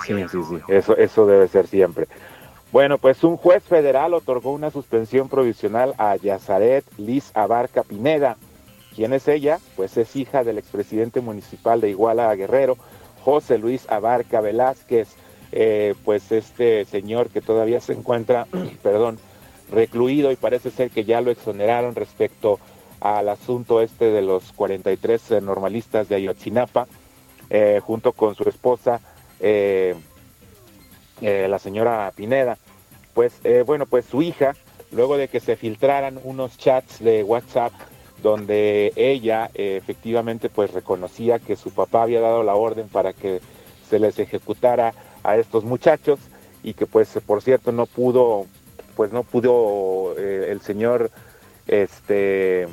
Sí, 0.07 0.15
sí, 0.31 0.39
sí. 0.49 0.57
Eso, 0.69 0.97
eso 0.97 1.27
debe 1.27 1.49
ser 1.49 1.67
siempre. 1.67 2.07
Bueno, 2.71 2.99
pues 2.99 3.25
un 3.25 3.39
juez 3.39 3.63
federal 3.63 4.13
otorgó 4.13 4.53
una 4.53 4.71
suspensión 4.71 5.31
provisional 5.31 5.95
a 5.97 6.17
Yazaret 6.17 6.85
Liz 6.99 7.31
Abarca 7.35 7.83
Pineda. 7.83 8.37
¿Quién 8.95 9.15
es 9.15 9.27
ella? 9.27 9.59
Pues 9.75 9.97
es 9.97 10.15
hija 10.17 10.45
del 10.45 10.59
expresidente 10.59 11.23
municipal 11.23 11.81
de 11.81 11.89
Iguala 11.89 12.35
Guerrero, 12.35 12.77
José 13.23 13.57
Luis 13.57 13.91
Abarca 13.91 14.43
Velázquez. 14.43 15.09
Eh, 15.51 15.95
pues 16.05 16.31
este 16.31 16.85
señor 16.85 17.31
que 17.31 17.41
todavía 17.41 17.81
se 17.81 17.95
encuentra, 17.95 18.47
perdón, 18.83 19.19
recluido 19.71 20.31
y 20.31 20.37
parece 20.37 20.71
ser 20.71 20.91
que 20.91 21.05
ya 21.05 21.23
lo 21.23 21.31
exoneraron 21.31 21.95
respecto 21.95 22.59
al 23.01 23.31
asunto 23.31 23.81
este 23.81 24.11
de 24.11 24.21
los 24.21 24.53
43 24.53 25.31
eh, 25.31 25.41
normalistas 25.41 26.11
de 26.11 26.17
Ayotzinapa, 26.17 26.87
eh, 27.49 27.81
junto 27.83 28.13
con 28.13 28.35
su 28.35 28.47
esposa, 28.47 29.01
la 31.21 31.59
señora 31.59 32.13
Pineda. 32.15 32.59
Pues 33.15 33.41
bueno, 33.67 33.87
pues 33.87 34.05
su 34.07 34.23
hija, 34.23 34.55
luego 34.93 35.17
de 35.17 35.29
que 35.29 35.41
se 35.41 35.57
filtraran 35.57 36.21
unos 36.23 36.57
chats 36.57 37.01
de 37.01 37.25
WhatsApp 37.25 37.73
donde 38.23 38.93
ella 38.97 39.51
efectivamente 39.55 40.49
pues 40.49 40.73
reconocía 40.73 41.39
que 41.39 41.57
su 41.57 41.71
papá 41.71 42.03
había 42.03 42.21
dado 42.21 42.43
la 42.43 42.55
orden 42.55 42.89
para 42.89 43.13
que 43.13 43.41
se 43.89 43.99
les 43.99 44.19
ejecutara 44.19 44.95
a 45.23 45.37
estos 45.37 45.65
muchachos 45.65 46.19
y 46.63 46.75
que 46.75 46.87
pues 46.87 47.19
por 47.27 47.43
cierto 47.43 47.73
no 47.73 47.87
pudo 47.87 48.47
pues 48.97 49.13
no 49.13 49.23
pudo 49.23 50.15
eh, 50.19 50.49
el 50.51 50.61
señor 50.61 51.11
este 51.67 52.65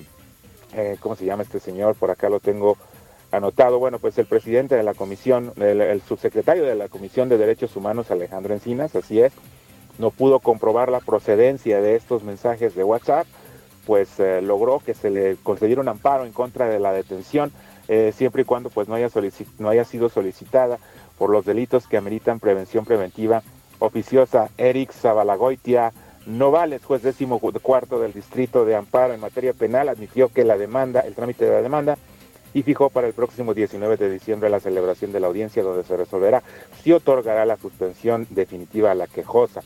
eh, 0.74 0.98
cómo 1.00 1.16
se 1.16 1.26
llama 1.26 1.44
este 1.44 1.60
señor 1.60 1.96
por 1.96 2.12
acá 2.12 2.30
lo 2.30 2.40
tengo 2.40 2.78
anotado 3.36 3.80
bueno 3.80 4.00
pues 4.00 4.18
el 4.18 4.26
presidente 4.26 4.76
de 4.76 4.84
la 4.84 4.94
comisión 4.94 5.54
el, 5.58 6.02
subsecretario 6.02 6.64
de 6.64 6.76
la 6.76 6.88
comisión 6.88 7.30
de 7.30 7.38
derechos 7.38 7.76
humanos 7.76 8.12
Alejandro 8.12 8.54
Encinas 8.54 8.96
así 8.96 9.22
es 9.22 9.34
no 9.98 10.12
pudo 10.12 10.40
comprobar 10.40 10.90
la 10.90 11.00
procedencia 11.00 11.82
de 11.82 11.96
estos 11.96 12.24
mensajes 12.24 12.76
de 12.76 12.84
WhatsApp 12.84 13.28
pues 13.86 14.20
eh, 14.20 14.42
logró 14.42 14.80
que 14.80 14.94
se 14.94 15.10
le 15.10 15.36
concediera 15.38 15.82
un 15.82 15.88
amparo 15.88 16.26
en 16.26 16.32
contra 16.32 16.68
de 16.68 16.80
la 16.80 16.92
detención 16.92 17.52
siempre 18.14 18.42
y 18.42 18.46
cuando 18.46 18.72
pues 18.72 18.88
no 18.88 18.96
haya, 18.96 19.10
no 19.60 19.70
haya 19.70 19.86
sido 19.86 20.10
solicitada 20.10 20.80
por 21.20 21.30
los 21.30 21.46
delitos 21.46 21.88
que 21.88 21.98
ameritan 21.98 22.40
prevención 22.40 22.84
preventiva 22.84 23.44
oficiosa. 23.80 24.50
Eric 24.58 24.92
Zabalagoitia 24.92 25.94
Novales, 26.26 26.84
juez 26.84 27.04
décimo 27.04 27.40
cuarto 27.40 28.00
del 28.00 28.12
Distrito 28.12 28.66
de 28.66 28.76
Amparo 28.76 29.14
en 29.14 29.20
materia 29.20 29.54
penal, 29.54 29.90
admitió 29.90 30.30
que 30.30 30.44
la 30.44 30.58
demanda, 30.58 31.02
el 31.02 31.14
trámite 31.14 31.46
de 31.46 31.52
la 31.52 31.62
demanda, 31.62 31.98
y 32.56 32.64
fijó 32.64 32.90
para 32.90 33.06
el 33.06 33.14
próximo 33.14 33.54
19 33.54 33.98
de 33.98 34.10
diciembre 34.10 34.50
la 34.50 34.62
celebración 34.62 35.12
de 35.12 35.20
la 35.20 35.28
audiencia 35.28 35.62
donde 35.62 35.84
se 35.84 35.98
resolverá 35.98 36.42
si 36.82 36.94
otorgará 36.94 37.46
la 37.46 37.58
suspensión 37.58 38.26
definitiva 38.30 38.92
a 38.92 38.96
la 38.96 39.08
quejosa. 39.08 39.62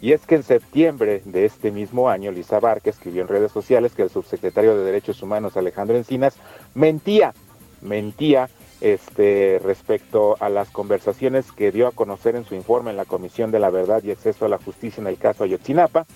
Y 0.00 0.12
es 0.12 0.26
que 0.26 0.34
en 0.34 0.42
septiembre 0.42 1.22
de 1.24 1.44
este 1.44 1.70
mismo 1.70 2.10
año, 2.10 2.32
Lisa 2.32 2.58
Barque 2.58 2.90
escribió 2.90 3.22
en 3.22 3.28
redes 3.28 3.52
sociales 3.52 3.92
que 3.94 4.02
el 4.02 4.10
subsecretario 4.10 4.76
de 4.76 4.84
Derechos 4.84 5.22
Humanos, 5.22 5.56
Alejandro 5.56 5.96
Encinas, 5.96 6.34
mentía, 6.74 7.32
mentía 7.80 8.50
este, 8.80 9.60
respecto 9.62 10.36
a 10.40 10.48
las 10.48 10.68
conversaciones 10.70 11.52
que 11.52 11.70
dio 11.70 11.86
a 11.86 11.92
conocer 11.92 12.34
en 12.34 12.44
su 12.44 12.56
informe 12.56 12.90
en 12.90 12.96
la 12.96 13.04
Comisión 13.04 13.52
de 13.52 13.60
la 13.60 13.70
Verdad 13.70 14.02
y 14.02 14.10
Acceso 14.10 14.46
a 14.46 14.48
la 14.48 14.58
Justicia 14.58 15.00
en 15.00 15.06
el 15.06 15.16
caso 15.16 15.44
Ayotzinapa, 15.44 16.06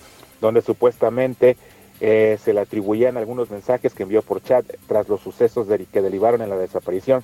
donde 0.41 0.61
supuestamente 0.61 1.55
eh, 1.99 2.37
se 2.43 2.53
le 2.53 2.59
atribuían 2.59 3.17
algunos 3.17 3.49
mensajes 3.49 3.93
que 3.93 4.03
envió 4.03 4.21
por 4.21 4.43
chat 4.43 4.65
tras 4.87 5.09
los 5.09 5.19
sucesos 5.19 5.67
que 5.91 6.01
derivaron 6.01 6.43
en 6.43 6.49
la 6.49 6.57
desaparición 6.57 7.23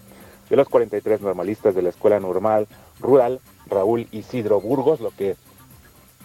de 0.49 0.55
los 0.55 0.67
43 0.67 1.21
normalistas 1.21 1.75
de 1.75 1.83
la 1.83 1.89
Escuela 1.89 2.19
Normal 2.19 2.67
Rural 2.99 3.39
Raúl 3.67 4.07
Isidro 4.12 4.59
Burgos, 4.59 4.99
lo 4.99 5.12
que 5.12 5.36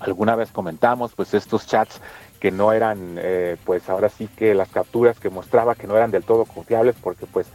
alguna 0.00 0.34
vez 0.34 0.50
comentamos, 0.50 1.12
pues 1.14 1.34
estos 1.34 1.66
chats 1.66 2.00
que 2.40 2.50
no 2.50 2.72
eran, 2.72 3.16
eh, 3.18 3.56
pues 3.64 3.88
ahora 3.90 4.08
sí 4.08 4.28
que 4.34 4.54
las 4.54 4.68
capturas 4.70 5.20
que 5.20 5.28
mostraba 5.28 5.74
que 5.74 5.87
no 5.87 5.96
eran 5.96 6.11
del 6.11 6.24
todo 6.24 6.46
confiables 6.46 6.96
porque 7.02 7.26
pues 7.26 7.48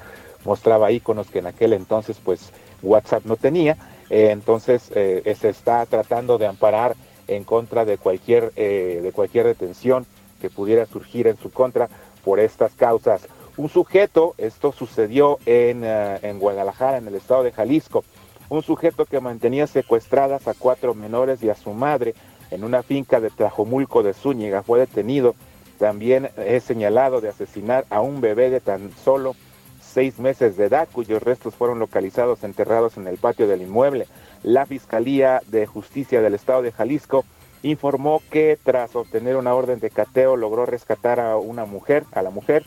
mostraba 0.45 0.91
iconos 0.91 1.27
que 1.27 1.39
en 1.39 1.47
aquel 1.47 1.73
entonces 1.73 2.17
pues 2.23 2.51
WhatsApp 2.83 3.25
no 3.25 3.35
tenía. 3.35 3.77
Eh, 4.09 4.29
entonces 4.29 4.83
se 4.83 5.49
está 5.49 5.85
tratando 5.87 6.37
de 6.37 6.45
amparar 6.45 6.95
en 7.27 7.45
contra 7.45 7.83
de 7.83 7.97
cualquier, 7.97 8.53
de 8.53 9.11
cualquier 9.15 9.47
detención 9.47 10.05
que 10.43 10.49
pudiera 10.49 10.85
surgir 10.85 11.27
en 11.27 11.37
su 11.37 11.49
contra 11.49 11.87
por 12.25 12.41
estas 12.41 12.73
causas. 12.73 13.29
Un 13.55 13.69
sujeto, 13.69 14.35
esto 14.37 14.73
sucedió 14.73 15.39
en, 15.45 15.85
en 15.85 16.37
Guadalajara, 16.37 16.97
en 16.97 17.07
el 17.07 17.15
estado 17.15 17.43
de 17.43 17.53
Jalisco, 17.53 18.03
un 18.49 18.61
sujeto 18.61 19.05
que 19.05 19.21
mantenía 19.21 19.67
secuestradas 19.67 20.49
a 20.49 20.53
cuatro 20.53 20.95
menores 20.95 21.41
y 21.43 21.49
a 21.49 21.55
su 21.55 21.71
madre 21.71 22.13
en 22.51 22.65
una 22.65 22.83
finca 22.83 23.21
de 23.21 23.29
Tlajomulco 23.29 24.03
de 24.03 24.13
Zúñiga 24.13 24.63
fue 24.63 24.79
detenido. 24.79 25.33
También 25.79 26.29
es 26.35 26.65
señalado 26.65 27.21
de 27.21 27.29
asesinar 27.29 27.85
a 27.89 28.01
un 28.01 28.19
bebé 28.19 28.49
de 28.49 28.59
tan 28.59 28.91
solo 28.91 29.37
seis 29.81 30.19
meses 30.19 30.57
de 30.57 30.65
edad, 30.65 30.89
cuyos 30.91 31.23
restos 31.23 31.55
fueron 31.55 31.79
localizados 31.79 32.43
enterrados 32.43 32.97
en 32.97 33.07
el 33.07 33.17
patio 33.17 33.47
del 33.47 33.61
inmueble. 33.61 34.07
La 34.43 34.65
Fiscalía 34.65 35.41
de 35.47 35.67
Justicia 35.67 36.21
del 36.21 36.33
Estado 36.33 36.63
de 36.63 36.73
Jalisco 36.73 37.23
informó 37.63 38.21
que 38.29 38.59
tras 38.61 38.95
obtener 38.95 39.37
una 39.37 39.55
orden 39.55 39.79
de 39.79 39.89
cateo 39.89 40.35
logró 40.35 40.65
rescatar 40.65 41.19
a 41.19 41.37
una 41.37 41.65
mujer, 41.65 42.03
a 42.11 42.21
la 42.21 42.29
mujer, 42.29 42.65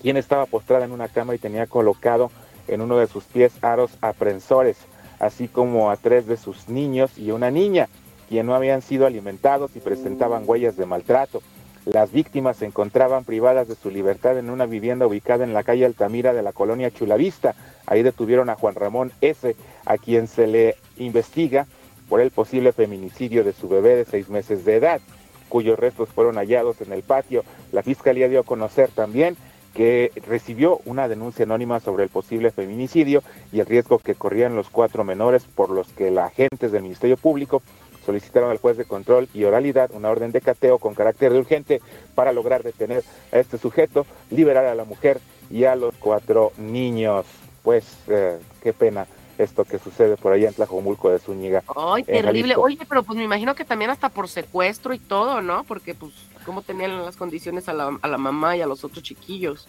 quien 0.00 0.16
estaba 0.16 0.46
postrada 0.46 0.84
en 0.84 0.92
una 0.92 1.08
cama 1.08 1.34
y 1.34 1.38
tenía 1.38 1.66
colocado 1.66 2.30
en 2.68 2.82
uno 2.82 2.98
de 2.98 3.06
sus 3.06 3.24
pies 3.24 3.52
aros 3.62 3.90
aprensores, 4.00 4.76
así 5.18 5.48
como 5.48 5.90
a 5.90 5.96
tres 5.96 6.26
de 6.26 6.36
sus 6.36 6.68
niños 6.68 7.18
y 7.18 7.30
una 7.30 7.50
niña, 7.50 7.88
quien 8.28 8.46
no 8.46 8.54
habían 8.54 8.82
sido 8.82 9.06
alimentados 9.06 9.74
y 9.74 9.80
presentaban 9.80 10.44
huellas 10.46 10.76
de 10.76 10.86
maltrato. 10.86 11.42
Las 11.86 12.12
víctimas 12.12 12.58
se 12.58 12.66
encontraban 12.66 13.24
privadas 13.24 13.66
de 13.66 13.74
su 13.74 13.90
libertad 13.90 14.36
en 14.36 14.50
una 14.50 14.66
vivienda 14.66 15.06
ubicada 15.06 15.44
en 15.44 15.54
la 15.54 15.62
calle 15.62 15.86
Altamira 15.86 16.34
de 16.34 16.42
la 16.42 16.52
colonia 16.52 16.90
Chulavista. 16.90 17.54
Ahí 17.86 18.02
detuvieron 18.02 18.50
a 18.50 18.56
Juan 18.56 18.74
Ramón 18.74 19.10
S., 19.22 19.56
a 19.86 19.96
quien 19.96 20.26
se 20.26 20.46
le 20.46 20.76
investiga 20.98 21.66
por 22.08 22.20
el 22.20 22.30
posible 22.30 22.72
feminicidio 22.72 23.44
de 23.44 23.52
su 23.52 23.68
bebé 23.68 23.96
de 23.96 24.04
seis 24.04 24.28
meses 24.28 24.64
de 24.64 24.76
edad, 24.76 25.00
cuyos 25.48 25.78
restos 25.78 26.08
fueron 26.08 26.36
hallados 26.36 26.80
en 26.80 26.92
el 26.92 27.02
patio. 27.02 27.44
La 27.72 27.82
fiscalía 27.82 28.28
dio 28.28 28.40
a 28.40 28.44
conocer 28.44 28.90
también 28.90 29.36
que 29.74 30.10
recibió 30.26 30.80
una 30.86 31.08
denuncia 31.08 31.44
anónima 31.44 31.80
sobre 31.80 32.04
el 32.04 32.10
posible 32.10 32.50
feminicidio 32.50 33.22
y 33.52 33.60
el 33.60 33.66
riesgo 33.66 33.98
que 33.98 34.14
corrían 34.14 34.56
los 34.56 34.70
cuatro 34.70 35.04
menores 35.04 35.44
por 35.44 35.70
los 35.70 35.88
que 35.88 36.10
la 36.10 36.26
agentes 36.26 36.72
del 36.72 36.82
Ministerio 36.82 37.16
Público 37.16 37.62
solicitaron 38.04 38.50
al 38.50 38.58
juez 38.58 38.78
de 38.78 38.86
control 38.86 39.28
y 39.34 39.44
oralidad 39.44 39.90
una 39.92 40.10
orden 40.10 40.32
de 40.32 40.40
cateo 40.40 40.78
con 40.78 40.94
carácter 40.94 41.32
de 41.32 41.38
urgente 41.38 41.82
para 42.14 42.32
lograr 42.32 42.62
detener 42.62 43.04
a 43.30 43.38
este 43.38 43.58
sujeto, 43.58 44.06
liberar 44.30 44.64
a 44.64 44.74
la 44.74 44.84
mujer 44.84 45.20
y 45.50 45.64
a 45.64 45.76
los 45.76 45.94
cuatro 45.96 46.52
niños. 46.56 47.26
Pues 47.62 47.84
eh, 48.08 48.38
qué 48.62 48.72
pena 48.72 49.06
esto 49.38 49.64
que 49.64 49.78
sucede 49.78 50.16
por 50.16 50.32
allá 50.32 50.48
en 50.48 50.54
Tlajomulco 50.54 51.10
de 51.10 51.18
Zúñiga. 51.18 51.62
Ay, 51.76 52.04
terrible. 52.04 52.56
Oye, 52.56 52.78
pero 52.88 53.02
pues 53.02 53.16
me 53.16 53.24
imagino 53.24 53.54
que 53.54 53.64
también 53.64 53.90
hasta 53.90 54.08
por 54.08 54.28
secuestro 54.28 54.92
y 54.92 54.98
todo, 54.98 55.40
¿no? 55.40 55.64
Porque 55.64 55.94
pues 55.94 56.12
cómo 56.44 56.62
tenían 56.62 57.04
las 57.04 57.16
condiciones 57.16 57.68
a 57.68 57.72
la, 57.72 57.98
a 58.00 58.08
la 58.08 58.18
mamá 58.18 58.56
y 58.56 58.62
a 58.62 58.66
los 58.66 58.84
otros 58.84 59.02
chiquillos. 59.02 59.68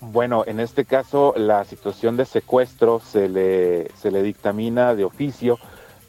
Bueno, 0.00 0.44
en 0.46 0.60
este 0.60 0.84
caso 0.84 1.34
la 1.36 1.64
situación 1.64 2.16
de 2.16 2.24
secuestro 2.24 3.00
se 3.00 3.28
le, 3.28 3.90
se 3.96 4.10
le 4.10 4.22
dictamina 4.22 4.94
de 4.94 5.04
oficio 5.04 5.58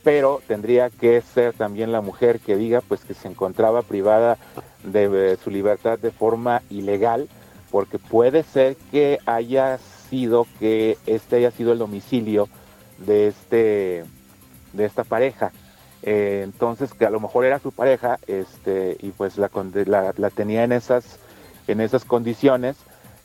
pero 0.03 0.41
tendría 0.47 0.89
que 0.89 1.21
ser 1.21 1.53
también 1.53 1.91
la 1.91 2.01
mujer 2.01 2.39
que 2.39 2.55
diga 2.55 2.81
pues 2.81 3.01
que 3.01 3.13
se 3.13 3.27
encontraba 3.27 3.81
privada 3.83 4.37
de, 4.83 5.37
su 5.43 5.51
libertad 5.51 5.99
de 5.99 6.11
forma 6.11 6.61
ilegal, 6.69 7.27
porque 7.69 7.99
puede 7.99 8.43
ser 8.43 8.75
que 8.91 9.19
haya 9.25 9.77
sido 10.09 10.47
que 10.59 10.97
este 11.05 11.37
haya 11.37 11.51
sido 11.51 11.71
el 11.71 11.79
domicilio 11.79 12.49
de 13.05 13.27
este 13.27 14.03
de 14.73 14.85
esta 14.85 15.03
pareja. 15.03 15.51
Eh, 16.03 16.41
entonces 16.43 16.93
que 16.93 17.05
a 17.05 17.09
lo 17.09 17.19
mejor 17.19 17.45
era 17.45 17.59
su 17.59 17.71
pareja, 17.71 18.19
este, 18.27 18.97
y 19.01 19.11
pues 19.11 19.37
la, 19.37 19.51
la, 20.17 20.29
tenía 20.31 20.63
en 20.63 20.71
esas, 20.71 21.19
en 21.67 21.79
esas 21.79 22.05
condiciones, 22.05 22.77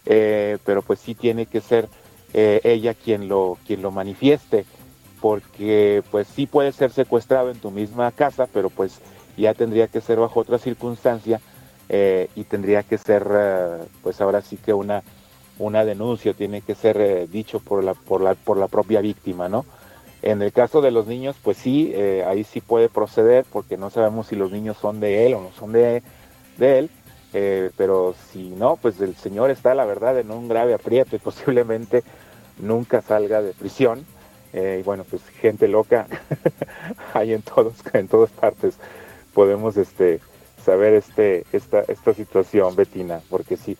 eh, 0.04 0.58
pero 0.64 0.82
pues 0.82 1.00
sí 1.00 1.14
tiene 1.14 1.46
que 1.46 1.60
ser 1.60 1.88
eh, 2.34 2.60
ella 2.64 2.94
quien 2.94 3.28
lo, 3.28 3.56
quien 3.66 3.82
lo 3.82 3.90
manifieste 3.90 4.66
porque 5.20 6.02
pues 6.10 6.28
sí 6.28 6.46
puede 6.46 6.72
ser 6.72 6.92
secuestrado 6.92 7.50
en 7.50 7.58
tu 7.58 7.70
misma 7.70 8.12
casa, 8.12 8.46
pero 8.52 8.68
pues 8.68 9.00
ya 9.36 9.54
tendría 9.54 9.88
que 9.88 10.02
ser 10.02 10.18
bajo 10.18 10.40
otra 10.40 10.58
circunstancia 10.58 11.40
y 11.88 12.44
tendría 12.44 12.82
que 12.82 12.98
ser 12.98 13.24
pues 14.02 14.20
ahora 14.20 14.42
sí 14.42 14.56
que 14.56 14.74
una, 14.74 15.02
una 15.58 15.84
denuncia, 15.84 16.34
tiene 16.34 16.60
que 16.60 16.74
ser 16.74 17.00
eh, 17.00 17.26
dicho 17.26 17.60
por 17.60 17.82
la, 17.82 17.94
por, 17.94 18.20
la, 18.20 18.34
por 18.34 18.56
la 18.56 18.68
propia 18.68 19.00
víctima, 19.00 19.48
¿no? 19.48 19.64
En 20.22 20.42
el 20.42 20.52
caso 20.52 20.80
de 20.80 20.90
los 20.90 21.06
niños, 21.06 21.36
pues 21.42 21.56
sí, 21.56 21.94
ahí 21.94 22.42
sí 22.42 22.60
puede 22.60 22.88
proceder 22.88 23.44
porque 23.52 23.76
no 23.76 23.90
sabemos 23.90 24.26
si 24.26 24.34
los 24.34 24.50
niños 24.50 24.76
son 24.80 24.98
de 24.98 25.26
él 25.26 25.34
o 25.34 25.40
no 25.42 25.52
son 25.52 25.72
de, 25.72 26.02
de 26.58 26.78
él, 26.78 26.90
eh, 27.38 27.70
pero 27.76 28.14
si 28.32 28.48
no, 28.48 28.76
pues 28.76 28.98
el 29.00 29.14
señor 29.16 29.50
está, 29.50 29.74
la 29.74 29.84
verdad, 29.84 30.18
en 30.18 30.30
un 30.30 30.48
grave 30.48 30.74
aprieto 30.74 31.16
y 31.16 31.18
posiblemente 31.30 32.02
nunca 32.58 33.02
salga 33.02 33.42
de 33.42 33.52
prisión. 33.52 34.06
Eh, 34.52 34.78
y 34.80 34.82
bueno, 34.84 35.04
pues 35.04 35.22
gente 35.40 35.68
loca 35.68 36.06
hay 37.14 37.34
en 37.34 37.42
todos, 37.42 37.74
en 37.92 38.08
todas 38.08 38.30
partes. 38.30 38.78
Podemos 39.34 39.76
este 39.76 40.20
saber 40.64 40.94
este 40.94 41.44
esta 41.52 41.80
esta 41.88 42.14
situación, 42.14 42.74
Betina, 42.74 43.20
porque 43.28 43.58
si 43.58 43.76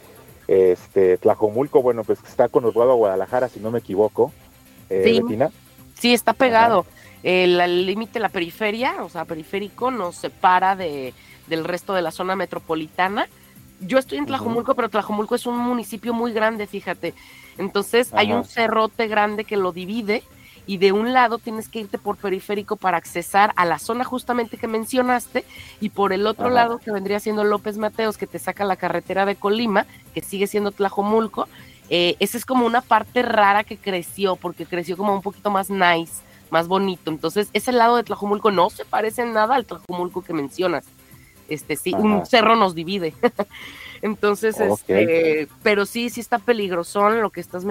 este 0.48 1.18
Tlajomulco, 1.18 1.82
bueno, 1.82 2.04
pues 2.04 2.18
está 2.26 2.48
conurbado 2.48 2.92
a 2.92 2.94
Guadalajara, 2.94 3.48
si 3.48 3.60
no 3.60 3.70
me 3.70 3.80
equivoco, 3.80 4.32
eh, 4.88 5.02
Sí. 5.04 5.20
Betina. 5.20 5.50
Sí, 5.98 6.12
está 6.12 6.32
pegado. 6.32 6.86
El 7.22 7.86
límite, 7.86 8.20
la 8.20 8.28
periferia, 8.28 9.02
o 9.02 9.08
sea, 9.08 9.24
periférico, 9.24 9.90
nos 9.90 10.16
separa 10.16 10.76
de, 10.76 11.12
del 11.48 11.64
resto 11.64 11.94
de 11.94 12.02
la 12.02 12.10
zona 12.10 12.36
metropolitana. 12.36 13.28
Yo 13.80 13.98
estoy 13.98 14.18
en. 14.18 14.26
Tlajomulco, 14.26 14.74
pero 14.74 14.88
Tlajomulco 14.88 15.34
es 15.34 15.46
un 15.46 15.58
municipio 15.58 16.14
muy 16.14 16.32
grande, 16.32 16.66
fíjate. 16.66 17.14
Entonces 17.58 18.12
hay 18.12 18.32
un 18.32 18.44
cerrote 18.44 19.08
grande 19.08 19.44
que 19.44 19.56
lo 19.56 19.72
divide 19.72 20.22
y 20.66 20.78
de 20.78 20.92
un 20.92 21.12
lado 21.12 21.38
tienes 21.38 21.68
que 21.68 21.80
irte 21.80 21.96
por 21.98 22.16
periférico 22.16 22.76
para 22.76 22.96
accesar 22.96 23.52
a 23.56 23.64
la 23.64 23.78
zona 23.78 24.04
justamente 24.04 24.56
que 24.56 24.66
mencionaste 24.66 25.44
y 25.80 25.90
por 25.90 26.12
el 26.12 26.26
otro 26.26 26.46
Ajá. 26.46 26.54
lado 26.54 26.78
que 26.78 26.90
vendría 26.90 27.20
siendo 27.20 27.44
López 27.44 27.78
Mateos 27.78 28.16
que 28.16 28.26
te 28.26 28.38
saca 28.38 28.64
la 28.64 28.76
carretera 28.76 29.24
de 29.26 29.36
Colima, 29.36 29.86
que 30.12 30.22
sigue 30.22 30.46
siendo 30.46 30.72
Tlajomulco. 30.72 31.48
Eh, 31.88 32.16
esa 32.18 32.36
es 32.36 32.44
como 32.44 32.66
una 32.66 32.80
parte 32.80 33.22
rara 33.22 33.62
que 33.62 33.76
creció 33.76 34.34
porque 34.36 34.66
creció 34.66 34.96
como 34.96 35.14
un 35.14 35.22
poquito 35.22 35.50
más 35.50 35.70
nice, 35.70 36.14
más 36.50 36.66
bonito. 36.66 37.10
Entonces 37.10 37.48
ese 37.52 37.70
lado 37.70 37.96
de 37.96 38.02
Tlajomulco 38.02 38.50
no 38.50 38.68
se 38.70 38.84
parece 38.84 39.22
en 39.22 39.32
nada 39.32 39.54
al 39.54 39.66
Tlajomulco 39.66 40.22
que 40.22 40.32
mencionas. 40.32 40.84
Este 41.48 41.76
sí, 41.76 41.94
Ajá. 41.94 42.02
un 42.02 42.26
cerro 42.26 42.56
nos 42.56 42.74
divide. 42.74 43.14
Entonces, 44.02 44.56
Ok. 44.60 44.80
este, 44.88 45.48
pero 45.62 45.86
sí, 45.86 46.10
sí 46.10 46.20
está 46.20 46.38
peligrosón 46.38 47.20
lo 47.20 47.30
que 47.30 47.40
estás 47.40 47.64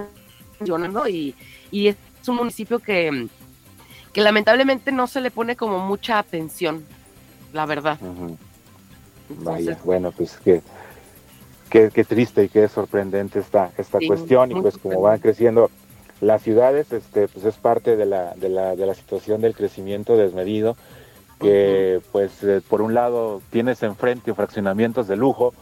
mencionando 0.60 1.08
y, 1.08 1.36
y 1.72 1.88
es 1.88 1.98
un 2.28 2.38
municipio 2.38 2.80
que, 2.80 3.28
que 4.14 4.22
lamentablemente 4.22 4.92
no 4.92 5.08
se 5.08 5.22
le 5.22 5.32
pone 5.32 5.56
como 5.56 5.80
mucha 5.80 6.20
atención, 6.20 6.84
la 7.54 7.66
verdad. 7.66 7.98
Ujú. 8.02 8.38
Entonces, 9.30 9.66
Vaya, 9.66 9.80
bueno, 9.84 10.12
pues 10.12 10.38
que 10.38 10.62
qué, 11.70 11.90
qué 11.94 12.04
triste 12.04 12.44
y 12.44 12.50
qué 12.50 12.68
sorprendente 12.68 13.40
está 13.40 13.72
esta 13.78 14.00
Sí, 14.00 14.08
cuestión 14.08 14.52
y 14.52 14.62
pues 14.62 14.78
como 14.78 15.02
van 15.02 15.20
creciendo 15.20 15.70
las 16.22 16.42
ciudades, 16.44 16.92
este, 16.92 17.28
pues 17.28 17.46
es 17.46 17.56
parte 17.56 17.98
de 17.98 18.06
la, 18.06 18.34
de 18.36 18.50
la, 18.50 18.76
de 18.76 18.86
la 18.86 18.94
situación 18.94 19.42
del 19.42 19.56
crecimiento 19.56 20.16
desmedido, 20.16 20.78
que 21.42 22.02
pues 22.12 22.44
eh, 22.44 22.62
por 22.68 22.82
un 22.82 22.94
lado 22.94 23.42
tienes 23.50 23.84
enfrente 23.84 24.34
fraccionamientos 24.34 25.08
de 25.08 25.18
lujo 25.18 25.54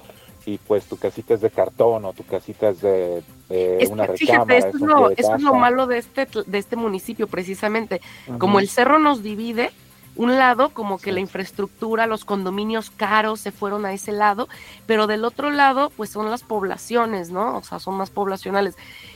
y 0.45 0.57
pues 0.57 0.85
tu 0.85 0.97
casita 0.97 1.33
es 1.33 1.41
de 1.41 1.49
cartón 1.49 2.05
o 2.05 2.13
tu 2.13 2.23
casita 2.23 2.69
es 2.69 2.81
de, 2.81 3.23
de 3.49 3.81
es 3.81 3.89
una 3.89 4.05
recámara, 4.05 4.17
fíjate, 4.45 4.57
esto 4.57 4.77
es 4.77 4.81
lo, 4.81 5.09
esto 5.11 5.35
es 5.35 5.41
malo 5.41 5.87
de 5.87 5.97
este, 5.99 6.27
de 6.45 6.57
este 6.57 6.75
municipio 6.75 7.27
precisamente. 7.27 8.01
Como 8.37 8.59
el 8.59 8.67
cerro 8.67 8.99
nos 8.99 9.23
divide, 9.23 9.71
un 10.15 10.35
lado 10.37 10.69
como 10.69 10.97
que 10.97 11.05
Sí. 11.05 11.11
la 11.11 11.21
infraestructura, 11.21 12.05
los 12.07 12.23
condominios 12.25 12.91
caros 12.91 13.39
se 13.39 13.51
fueron 13.51 13.85
a 13.85 13.93
ese 13.93 14.11
lado, 14.11 14.47
pero 14.85 15.07
del 15.07 15.25
otro 15.25 15.49
lado 15.49 15.91
pues 15.95 16.09
son 16.11 16.29
las 16.29 16.43
poblaciones, 16.43 17.31
¿no? 17.31 17.57
O 17.57 17.63
sea, 17.63 17.79
son 17.79 17.95
más 17.95 18.09
poblacionales. 18.11 18.75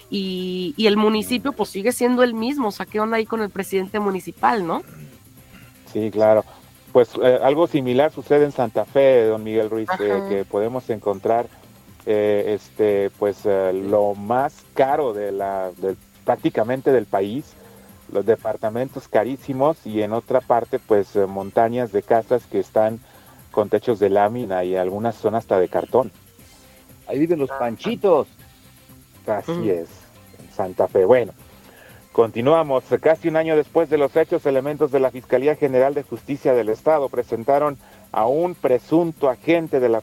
Y, 0.09 0.73
y 0.78 0.88
el 0.88 0.97
municipio 0.97 1.51
pues 1.51 1.69
sigue 1.69 1.91
siendo 1.91 2.23
el 2.23 2.34
mismo, 2.34 2.69
o 2.69 2.71
sea, 2.71 2.86
¿qué 2.86 2.99
onda 2.99 3.17
ahí 3.17 3.25
con 3.25 3.41
el 3.41 3.49
presidente 3.49 3.99
municipal, 3.99 4.65
no? 4.65 4.82
Sí, 5.91 6.09
claro. 6.11 6.43
Pues 6.97 7.11
eh, 7.21 7.37
algo 7.43 7.67
similar 7.67 8.11
sucede 8.11 8.43
en 8.45 8.51
Santa 8.51 8.83
Fe, 8.83 9.25
don 9.27 9.43
Miguel 9.43 9.69
Ruiz, 9.69 9.87
eh, 9.99 10.23
que 10.27 10.45
podemos 10.45 10.89
encontrar 10.89 11.45
eh, 12.07 12.55
este, 12.55 13.11
pues 13.19 13.37
eh, 13.45 13.71
lo 13.71 14.15
más 14.15 14.55
caro 14.73 15.13
de 15.13 15.31
la, 15.31 15.69
del- 15.77 15.95
prácticamente 16.25 16.91
del 16.91 17.05
país, 17.05 17.53
los 18.11 18.25
departamentos 18.25 19.07
carísimos 19.07 19.77
y 19.85 20.01
en 20.01 20.11
otra 20.11 20.41
parte, 20.41 20.79
pues 20.79 21.15
eh, 21.15 21.27
montañas 21.27 21.91
de 21.91 22.01
casas 22.01 22.47
que 22.47 22.57
están 22.59 22.99
con 23.51 23.69
techos 23.69 23.99
de 23.99 24.09
lámina 24.09 24.63
y 24.63 24.75
algunas 24.75 25.13
son 25.13 25.35
hasta 25.35 25.59
de 25.59 25.69
cartón. 25.69 26.11
Ahí 27.05 27.19
viven 27.19 27.37
los 27.37 27.49
panchitos. 27.59 28.27
Así 29.27 29.69
es, 29.69 29.87
en 30.39 30.51
Santa 30.51 30.87
Fe. 30.87 31.05
Bueno, 31.05 31.33
continuamos. 32.18 32.84
Casi 32.99 33.28
un 33.28 33.36
año 33.36 33.55
después 33.55 33.91
de 33.91 33.99
los 33.99 34.15
hechos, 34.15 34.43
elementos 34.47 34.91
de 34.91 34.99
la 34.99 35.11
Fiscalía 35.11 35.55
General 35.55 35.93
de 35.93 36.01
Justicia 36.01 36.55
del 36.55 36.70
Estado 36.70 37.09
presentaron 37.09 37.78
a 38.11 38.26
un 38.26 38.55
presunto 38.55 39.30
agente 39.30 39.80
de 39.80 39.88
la, 39.88 40.01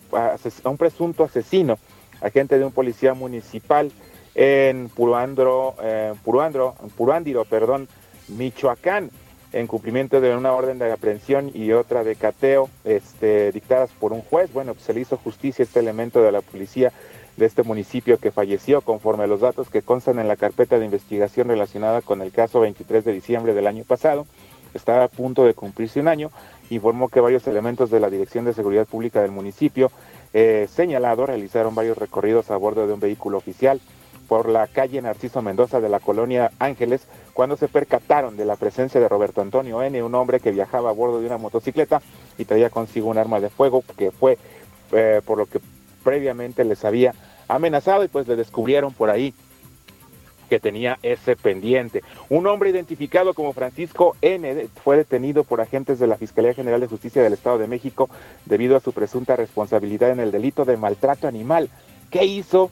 un 0.62 0.76
presunto 0.76 1.24
asesino, 1.24 1.76
agente 2.20 2.56
de 2.56 2.64
un 2.64 2.70
policía 2.70 3.14
municipal 3.14 3.90
en 4.36 4.90
Puruandro, 4.90 5.74
eh, 5.82 6.14
Puruándiro, 6.22 7.44
perdón, 7.46 7.88
Michoacán, 8.28 9.10
en 9.52 9.66
cumplimiento 9.66 10.20
de 10.20 10.36
una 10.36 10.52
orden 10.52 10.78
de 10.78 10.92
aprehensión 10.92 11.50
y 11.52 11.72
otra 11.72 12.04
de 12.04 12.14
cateo, 12.14 12.70
este, 12.84 13.50
dictadas 13.50 13.90
por 13.90 14.12
un 14.12 14.22
juez. 14.22 14.52
Bueno, 14.52 14.74
pues 14.74 14.86
se 14.86 14.94
le 14.94 15.00
hizo 15.00 15.16
justicia 15.16 15.64
a 15.64 15.66
este 15.66 15.80
elemento 15.80 16.22
de 16.22 16.30
la 16.30 16.42
policía 16.42 16.92
de 17.36 17.46
este 17.46 17.62
municipio 17.62 18.18
que 18.18 18.30
falleció 18.30 18.80
conforme 18.80 19.24
a 19.24 19.26
los 19.26 19.40
datos 19.40 19.68
que 19.68 19.82
constan 19.82 20.18
en 20.18 20.28
la 20.28 20.36
carpeta 20.36 20.78
de 20.78 20.84
investigación 20.84 21.48
relacionada 21.48 22.00
con 22.02 22.22
el 22.22 22.32
caso 22.32 22.60
23 22.60 23.04
de 23.04 23.12
diciembre 23.12 23.54
del 23.54 23.66
año 23.66 23.84
pasado. 23.84 24.26
Está 24.72 25.04
a 25.04 25.08
punto 25.08 25.44
de 25.44 25.54
cumplirse 25.54 26.00
un 26.00 26.08
año. 26.08 26.30
Informó 26.70 27.08
que 27.08 27.20
varios 27.20 27.46
elementos 27.46 27.90
de 27.90 28.00
la 28.00 28.10
Dirección 28.10 28.44
de 28.44 28.54
Seguridad 28.54 28.86
Pública 28.86 29.22
del 29.22 29.30
municipio 29.30 29.90
eh, 30.32 30.68
señalado 30.70 31.26
realizaron 31.26 31.74
varios 31.74 31.96
recorridos 31.96 32.50
a 32.50 32.56
bordo 32.56 32.86
de 32.86 32.92
un 32.92 33.00
vehículo 33.00 33.38
oficial 33.38 33.80
por 34.28 34.48
la 34.48 34.66
calle 34.66 35.02
Narciso 35.02 35.42
Mendoza 35.42 35.80
de 35.80 35.88
la 35.88 36.00
colonia 36.00 36.50
Ángeles 36.58 37.06
cuando 37.34 37.56
se 37.56 37.68
percataron 37.68 38.36
de 38.36 38.44
la 38.44 38.56
presencia 38.56 39.00
de 39.00 39.08
Roberto 39.08 39.42
Antonio 39.42 39.82
N., 39.82 40.02
un 40.02 40.14
hombre 40.14 40.40
que 40.40 40.50
viajaba 40.50 40.90
a 40.90 40.94
bordo 40.94 41.20
de 41.20 41.26
una 41.26 41.36
motocicleta 41.36 42.00
y 42.38 42.44
traía 42.44 42.70
consigo 42.70 43.08
un 43.08 43.18
arma 43.18 43.40
de 43.40 43.50
fuego 43.50 43.84
que 43.96 44.10
fue 44.10 44.38
eh, 44.92 45.20
por 45.24 45.38
lo 45.38 45.46
que 45.46 45.60
previamente 46.04 46.64
les 46.64 46.84
había 46.84 47.14
amenazado 47.48 48.04
y 48.04 48.08
pues 48.08 48.28
le 48.28 48.36
descubrieron 48.36 48.92
por 48.92 49.10
ahí 49.10 49.34
que 50.48 50.60
tenía 50.60 50.98
ese 51.02 51.36
pendiente. 51.36 52.02
Un 52.28 52.46
hombre 52.46 52.70
identificado 52.70 53.34
como 53.34 53.52
Francisco 53.52 54.16
N. 54.20 54.68
fue 54.82 54.96
detenido 54.96 55.44
por 55.44 55.60
agentes 55.60 55.98
de 55.98 56.06
la 56.06 56.16
Fiscalía 56.16 56.54
General 56.54 56.80
de 56.80 56.86
Justicia 56.86 57.22
del 57.22 57.32
Estado 57.32 57.58
de 57.58 57.66
México 57.66 58.08
debido 58.44 58.76
a 58.76 58.80
su 58.80 58.92
presunta 58.92 59.36
responsabilidad 59.36 60.10
en 60.10 60.20
el 60.20 60.30
delito 60.30 60.64
de 60.64 60.76
maltrato 60.76 61.26
animal. 61.26 61.70
¿Qué 62.10 62.24
hizo? 62.24 62.70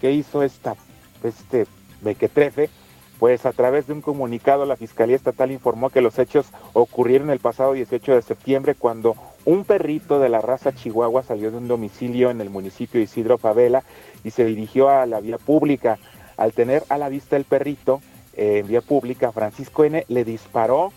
¿Qué 0.00 0.12
hizo 0.12 0.42
esta, 0.42 0.76
este 1.22 1.66
mequetrefe? 2.00 2.70
Pues 3.18 3.44
a 3.44 3.52
través 3.52 3.86
de 3.86 3.92
un 3.92 4.00
comunicado 4.00 4.64
la 4.64 4.76
Fiscalía 4.76 5.14
Estatal 5.14 5.50
informó 5.50 5.90
que 5.90 6.00
los 6.00 6.18
hechos 6.18 6.46
ocurrieron 6.72 7.28
el 7.28 7.38
pasado 7.38 7.74
18 7.74 8.14
de 8.14 8.22
septiembre 8.22 8.74
cuando 8.74 9.14
un 9.44 9.64
perrito 9.64 10.18
de 10.18 10.28
la 10.28 10.40
raza 10.40 10.74
chihuahua 10.74 11.22
salió 11.22 11.50
de 11.50 11.56
un 11.56 11.68
domicilio 11.68 12.30
en 12.30 12.40
el 12.40 12.50
municipio 12.50 12.98
de 12.98 13.04
Isidro 13.04 13.38
Favela 13.38 13.82
y 14.24 14.30
se 14.30 14.44
dirigió 14.44 14.88
a 14.88 15.06
la 15.06 15.20
vía 15.20 15.38
pública. 15.38 15.98
Al 16.36 16.52
tener 16.52 16.84
a 16.88 16.98
la 16.98 17.08
vista 17.08 17.36
el 17.36 17.44
perrito 17.44 18.00
eh, 18.34 18.58
en 18.58 18.66
vía 18.66 18.80
pública, 18.80 19.32
Francisco 19.32 19.84
N. 19.84 20.04
le 20.08 20.24
disparó, 20.24 20.92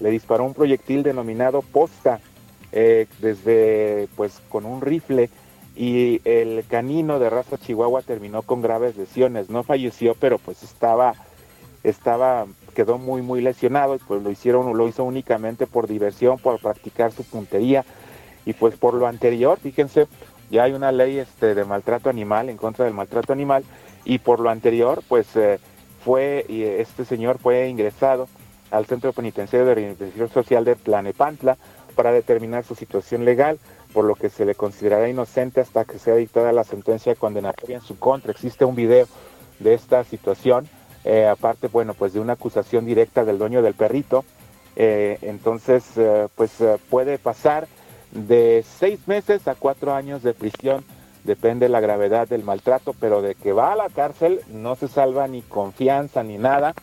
le 0.00 0.10
disparó 0.10 0.44
un 0.44 0.54
proyectil 0.54 1.02
denominado 1.02 1.62
posta 1.62 2.20
eh, 2.72 3.06
desde 3.20 4.08
pues 4.16 4.40
con 4.48 4.66
un 4.66 4.80
rifle 4.80 5.30
y 5.74 6.20
el 6.24 6.64
canino 6.68 7.18
de 7.18 7.30
raza 7.30 7.58
chihuahua 7.58 8.02
terminó 8.02 8.42
con 8.42 8.62
graves 8.62 8.96
lesiones. 8.96 9.50
No 9.50 9.62
falleció, 9.62 10.14
pero 10.14 10.38
pues 10.38 10.62
estaba 10.62 11.14
estaba 11.84 12.46
quedó 12.76 12.98
muy 12.98 13.22
muy 13.22 13.40
lesionado 13.40 13.94
y 13.94 13.98
pues 13.98 14.22
lo 14.22 14.30
hicieron 14.30 14.76
lo 14.76 14.86
hizo 14.86 15.02
únicamente 15.02 15.66
por 15.66 15.88
diversión, 15.88 16.38
por 16.38 16.60
practicar 16.60 17.10
su 17.10 17.24
puntería 17.24 17.86
y 18.44 18.52
pues 18.52 18.76
por 18.76 18.92
lo 18.94 19.06
anterior, 19.06 19.58
fíjense, 19.58 20.06
ya 20.50 20.64
hay 20.64 20.72
una 20.72 20.92
ley 20.92 21.18
este 21.18 21.54
de 21.54 21.64
maltrato 21.64 22.10
animal 22.10 22.50
en 22.50 22.58
contra 22.58 22.84
del 22.84 22.92
maltrato 22.92 23.32
animal 23.32 23.64
y 24.04 24.18
por 24.18 24.40
lo 24.40 24.50
anterior 24.50 25.02
pues 25.08 25.34
eh, 25.36 25.58
fue 26.04 26.44
y 26.50 26.64
este 26.64 27.06
señor 27.06 27.38
fue 27.38 27.66
ingresado 27.68 28.28
al 28.70 28.84
Centro 28.84 29.14
Penitenciario 29.14 29.66
de 29.66 29.74
Reintegración 29.74 30.28
Social 30.28 30.64
de 30.66 30.76
Tlanepantla 30.76 31.56
para 31.94 32.12
determinar 32.12 32.62
su 32.62 32.74
situación 32.74 33.24
legal, 33.24 33.58
por 33.94 34.04
lo 34.04 34.16
que 34.16 34.28
se 34.28 34.44
le 34.44 34.54
considerará 34.54 35.08
inocente 35.08 35.62
hasta 35.62 35.86
que 35.86 35.98
sea 35.98 36.14
dictada 36.14 36.52
la 36.52 36.64
sentencia 36.64 37.14
condenatoria 37.14 37.76
en 37.76 37.82
su 37.82 37.98
contra. 37.98 38.32
Existe 38.32 38.66
un 38.66 38.76
video 38.76 39.06
de 39.60 39.72
esta 39.72 40.04
situación, 40.04 40.68
eh, 41.06 41.28
aparte, 41.28 41.68
bueno, 41.68 41.94
pues 41.94 42.12
de 42.12 42.20
una 42.20 42.32
acusación 42.32 42.84
directa 42.84 43.24
del 43.24 43.38
dueño 43.38 43.62
del 43.62 43.74
perrito. 43.74 44.24
Eh, 44.74 45.18
entonces, 45.22 45.84
eh, 45.96 46.26
pues 46.34 46.50
puede 46.90 47.18
pasar 47.18 47.68
de 48.10 48.64
seis 48.78 49.06
meses 49.06 49.46
a 49.46 49.54
cuatro 49.54 49.94
años 49.94 50.24
de 50.24 50.34
prisión, 50.34 50.84
depende 51.22 51.68
la 51.68 51.78
gravedad 51.78 52.26
del 52.26 52.42
maltrato, 52.42 52.92
pero 52.98 53.22
de 53.22 53.36
que 53.36 53.52
va 53.52 53.72
a 53.72 53.76
la 53.76 53.88
cárcel 53.88 54.40
no 54.48 54.74
se 54.74 54.88
salva 54.88 55.28
ni 55.28 55.42
confianza 55.42 56.24
ni 56.24 56.38
nada. 56.38 56.74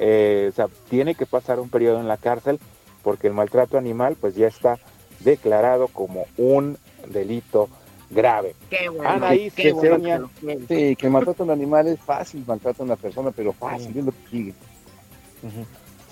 O 0.00 0.68
tiene 0.90 1.14
que 1.14 1.26
pasar 1.26 1.60
un 1.60 1.70
periodo 1.70 2.00
en 2.00 2.08
la 2.08 2.16
cárcel 2.16 2.58
porque 3.02 3.28
el 3.28 3.32
maltrato 3.32 3.78
animal 3.78 4.16
pues 4.20 4.34
ya 4.34 4.48
está 4.48 4.78
declarado 5.20 5.88
como 5.88 6.26
un 6.36 6.78
delito 7.08 7.68
grave. 8.10 8.54
Qué 8.70 8.88
bueno. 8.88 9.08
Anaí 9.08 9.50
qué 9.50 9.72
bueno 9.72 10.28
Ceseña. 10.40 10.60
Sí, 10.68 10.96
que 10.96 11.06
el 11.06 11.12
maltrato 11.12 11.42
a 11.42 11.46
un 11.46 11.52
animal 11.52 11.86
es 11.88 12.00
fácil, 12.00 12.44
maltrato 12.46 12.82
a 12.82 12.86
una 12.86 12.96
persona, 12.96 13.30
pero 13.30 13.52
fácil, 13.52 13.96
es 13.96 14.04
lo 14.04 14.12
que 14.12 14.28
sigue. 14.30 14.54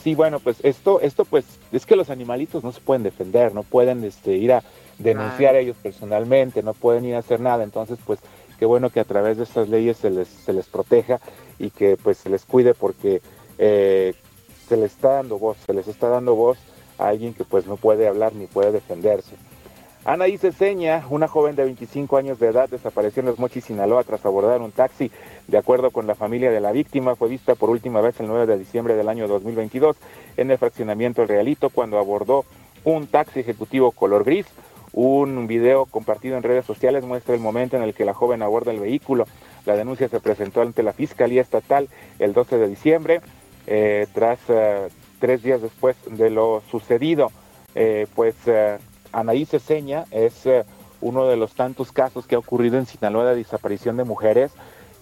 Sí, 0.03 0.15
bueno, 0.15 0.39
pues 0.39 0.59
esto, 0.63 1.01
esto 1.01 1.25
pues 1.25 1.45
es 1.73 1.85
que 1.85 1.97
los 1.97 2.11
animalitos 2.11 2.63
no 2.63 2.71
se 2.73 2.81
pueden 2.81 3.03
defender, 3.03 3.55
no 3.55 3.65
pueden 3.65 4.05
este, 4.05 4.37
ir 4.37 4.53
a 4.53 4.63
denunciar 4.99 5.57
a 5.57 5.59
ellos 5.59 5.77
personalmente, 5.83 6.63
no 6.63 6.75
pueden 6.75 7.05
ir 7.05 7.17
a 7.17 7.19
hacer 7.19 7.41
nada, 7.41 7.65
entonces 7.65 7.99
pues 8.07 8.21
qué 8.59 8.67
bueno 8.67 8.91
que 8.91 9.01
a 9.01 9.05
través 9.05 9.37
de 9.37 9.43
estas 9.43 9.69
leyes 9.69 9.97
se 9.97 10.11
les, 10.11 10.29
se 10.29 10.53
les 10.53 10.67
proteja 10.67 11.21
y 11.59 11.71
que 11.71 11.97
pues 11.97 12.19
se 12.19 12.31
les 12.31 12.45
cuide 12.45 12.73
porque 12.73 13.21
eh, 13.59 14.15
se 14.69 14.77
les 14.77 14.93
está 14.93 15.15
dando 15.15 15.39
voz, 15.39 15.57
se 15.67 15.75
les 15.75 15.89
está 15.89 16.09
dando 16.09 16.35
voz 16.35 16.59
a 16.99 17.09
alguien 17.09 17.35
que 17.35 17.45
pues 17.45 17.67
no 17.67 17.77
puede 17.77 18.07
hablar 18.07 18.33
ni 18.35 18.47
puede 18.47 18.73
defenderse. 18.73 19.35
Anaí 20.07 20.39
Ceseña, 20.39 21.05
una 21.11 21.27
joven 21.27 21.57
de 21.57 21.65
25 21.65 22.17
años 22.17 22.39
de 22.39 22.47
edad, 22.47 22.69
desapareció 22.69 23.23
en 23.23 23.27
Los 23.27 23.41
Mochis, 23.41 23.65
Sinaloa, 23.65 24.05
tras 24.05 24.25
abordar 24.25 24.61
un 24.61 24.71
taxi. 24.71 25.11
De 25.49 25.59
acuerdo 25.59 25.91
con 25.91 26.07
la 26.07 26.15
familia 26.15 26.53
de 26.53 26.61
la 26.61 26.71
víctima, 26.71 27.17
fue 27.17 27.29
vista 27.29 27.57
por 27.57 27.71
última 27.71 28.01
vez 28.01 28.21
el 28.21 28.29
9 28.29 28.47
de 28.47 28.57
diciembre 28.57 28.95
del 28.95 29.09
año 29.09 29.27
2022 29.27 29.97
en 30.37 30.53
el 30.53 30.59
fraccionamiento 30.59 31.23
El 31.23 31.29
Realito, 31.29 31.71
cuando 31.71 31.99
abordó 31.99 32.45
un 32.85 33.09
taxi 33.09 33.41
ejecutivo 33.41 33.91
color 33.91 34.23
gris. 34.23 34.47
Un 34.93 35.49
video 35.49 35.87
compartido 35.87 36.37
en 36.37 36.45
redes 36.45 36.65
sociales 36.65 37.05
muestra 37.05 37.35
el 37.35 37.41
momento 37.41 37.77
en 37.77 37.83
el 37.83 37.93
que 37.93 38.05
la 38.05 38.15
joven 38.15 38.43
aborda 38.43 38.71
el 38.71 38.79
vehículo. 38.79 39.27
La 39.65 39.75
denuncia 39.75 40.09
se 40.09 40.21
presentó 40.21 40.63
ante 40.63 40.85
la 40.85 40.93
Fiscalía 40.93 41.43
Estatal 41.43 41.89
el 42.21 42.33
12 42.33 42.59
de 42.59 42.69
diciembre, 42.69 43.21
eh, 43.67 44.07
tras 44.15 44.39
eh, 44.51 44.87
tres 45.19 45.43
días 45.43 45.63
después 45.63 45.97
de 46.09 46.31
lo 46.31 46.63
sucedido. 46.71 47.33
Eh, 47.75 48.07
pues 48.15 48.37
Anaí 49.17 49.47
Ceseña 49.47 50.05
es 50.11 50.45
eh, 50.45 50.65
uno 51.01 51.27
de 51.27 51.37
los 51.37 51.55
tantos 51.55 51.91
casos 51.91 52.27
que 52.27 52.35
ha 52.35 52.39
ocurrido 52.39 52.77
en 52.77 52.85
Sinaloa 52.85 53.31
de 53.31 53.37
desaparición 53.37 53.97
de 53.97 54.05
mujeres. 54.05 54.53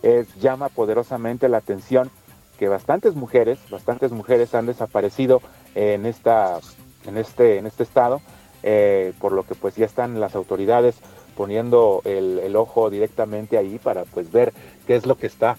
Es, 0.03 0.33
llama 0.37 0.69
poderosamente 0.69 1.49
la 1.49 1.59
atención 1.59 2.11
que 2.59 2.69
bastantes 2.69 3.17
mujeres, 3.17 3.59
bastantes 3.71 4.13
mujeres 4.13 4.55
han 4.55 4.67
desaparecido 4.67 5.43
en 5.75 6.07
esta, 6.07 6.61
en 7.07 7.17
este, 7.17 7.59
en 7.59 7.67
este 7.67 7.83
estado, 7.83 8.21
eh, 8.63 9.13
por 9.19 9.33
lo 9.33 9.43
que 9.43 9.57
pues 9.57 9.75
ya 9.75 9.87
están 9.87 10.21
las 10.21 10.37
autoridades 10.37 10.95
poniendo 11.37 12.01
el, 12.05 12.39
el 12.39 12.55
ojo 12.55 12.91
directamente 12.91 13.59
ahí 13.59 13.81
para 13.83 14.05
pues 14.05 14.31
ver 14.31 14.53
qué 14.87 14.95
es 14.95 15.07
lo 15.07 15.17
que 15.17 15.27
está 15.27 15.57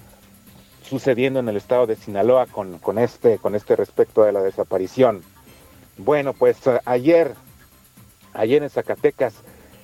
sucediendo 0.82 1.40
en 1.40 1.50
el 1.50 1.58
estado 1.58 1.88
de 1.88 1.98
Sinaloa 1.98 2.46
con, 2.46 2.80
con 2.80 3.00
este, 3.00 3.38
con 3.38 3.54
este 3.56 3.76
respecto 3.76 4.24
de 4.24 4.32
la 4.32 4.42
desaparición. 4.42 5.24
Bueno, 5.98 6.34
pues 6.34 6.58
ayer, 6.86 7.36
ayer 8.36 8.64
en 8.64 8.70
Zacatecas, 8.70 9.34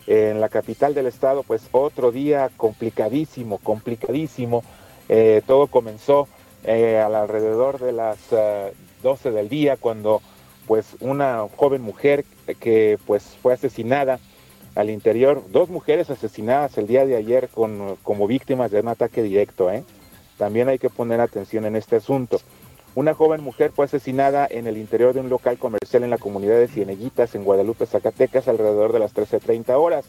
en 0.08 0.42
la 0.42 0.50
capital 0.50 0.94
del 0.94 1.08
estado, 1.08 1.44
pues 1.44 1.62
otro 1.72 2.12
día 2.12 2.50
complicadísimo, 2.58 3.60
complicadísimo. 3.60 4.64
Eh, 5.10 5.42
todo 5.46 5.68
comenzó 5.68 6.28
eh, 6.64 7.00
al 7.00 7.16
alrededor 7.16 7.80
de 7.80 7.92
las 7.92 8.18
eh, 8.32 8.74
12 9.04 9.32
del 9.32 9.50
día 9.50 9.78
cuando 9.78 10.22
pues 10.68 10.96
una 11.00 11.48
joven 11.56 11.82
mujer 11.82 12.24
que 12.60 12.98
pues 13.06 13.24
fue 13.42 13.54
asesinada 13.54 14.20
al 14.76 14.90
interior, 14.90 15.44
dos 15.50 15.70
mujeres 15.70 16.10
asesinadas 16.10 16.78
el 16.78 16.88
día 16.88 17.06
de 17.06 17.16
ayer 17.16 17.50
con, 17.50 17.98
como 18.04 18.28
víctimas 18.28 18.72
de 18.72 18.80
un 18.80 18.88
ataque 18.88 19.22
directo, 19.22 19.70
¿eh? 19.70 19.84
También 20.38 20.70
hay 20.70 20.80
que 20.80 20.90
poner 20.90 21.20
atención 21.20 21.66
en 21.66 21.76
este 21.76 21.98
asunto. 21.98 22.40
Una 22.94 23.14
joven 23.14 23.42
mujer 23.42 23.72
fue 23.72 23.86
asesinada 23.86 24.46
en 24.50 24.68
el 24.68 24.78
interior 24.78 25.14
de 25.14 25.22
un 25.22 25.30
local 25.30 25.58
comercial 25.58 26.04
en 26.04 26.10
la 26.10 26.18
comunidad 26.18 26.58
de 26.58 26.68
Cieneguitas, 26.68 27.36
en 27.36 27.46
Guadalupe, 27.46 27.86
Zacatecas, 27.86 28.50
alrededor 28.50 28.92
de 28.92 29.00
las 29.00 29.16
13.30 29.16 29.70
horas. 29.76 30.06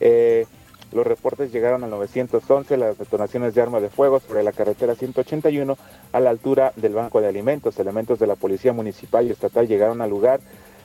Eh, 0.00 0.44
los 0.92 1.06
reportes 1.06 1.52
llegaron 1.52 1.84
al 1.84 1.90
911, 1.90 2.76
las 2.76 2.98
detonaciones 2.98 3.54
de 3.54 3.62
arma 3.62 3.80
de 3.80 3.88
fuego 3.88 4.20
sobre 4.20 4.42
la 4.42 4.52
carretera 4.52 4.94
181 4.94 5.78
a 6.12 6.20
la 6.20 6.28
altura 6.28 6.72
del 6.76 6.92
Banco 6.92 7.22
de 7.22 7.28
Alimentos. 7.28 7.78
Elementos 7.78 8.18
de 8.18 8.26
la 8.26 8.34
Policía 8.34 8.74
Municipal 8.74 9.26
y 9.26 9.30
Estatal 9.30 9.66
llegaron 9.66 10.02
al 10.02 10.10
lugar 10.10 10.40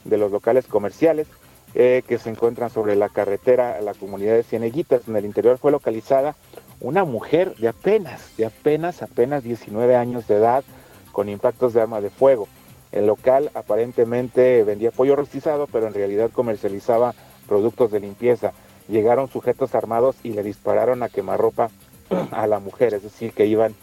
de 0.06 0.18
los 0.18 0.32
locales 0.32 0.66
comerciales 0.68 1.28
eh, 1.76 2.04
que 2.08 2.20
se 2.20 2.30
encuentran 2.30 2.70
sobre 2.70 2.96
la 2.96 3.10
carretera 3.10 3.78
a 3.78 3.82
la 3.82 3.94
comunidad 3.94 4.36
de 4.36 4.44
Cieneguitas. 4.44 5.10
En 5.10 5.16
el 5.18 5.26
interior 5.26 5.58
fue 5.58 5.72
localizada 5.72 6.36
una 6.80 7.04
mujer 7.04 7.56
de 7.56 7.68
apenas, 7.68 8.36
de 8.38 8.46
apenas, 8.46 9.02
apenas 9.02 9.44
19 9.44 9.96
años 9.98 10.28
de 10.28 10.36
edad 10.36 10.64
con 11.14 11.30
impactos 11.30 11.74
de 11.74 11.80
arma 11.80 12.02
de 12.02 12.10
fuego. 12.10 12.50
El 12.92 13.08
local 13.08 13.50
aparentemente 13.54 14.64
vendía 14.66 14.92
pollo 14.92 15.16
rostizado, 15.16 15.68
pero 15.72 15.88
en 15.88 15.94
realidad 15.94 16.30
comercializaba 16.32 17.16
productos 17.48 17.92
de 17.92 18.02
limpieza. 18.02 18.52
Llegaron 18.90 19.30
sujetos 19.30 19.74
armados 19.74 20.18
y 20.24 20.34
le 20.34 20.44
dispararon 20.44 21.02
a 21.02 21.10
quemarropa 21.10 21.70
a 22.32 22.46
la 22.48 22.60
mujer, 22.60 22.94
es 22.94 23.04
decir, 23.04 23.32
que 23.32 23.46
iban, 23.46 23.74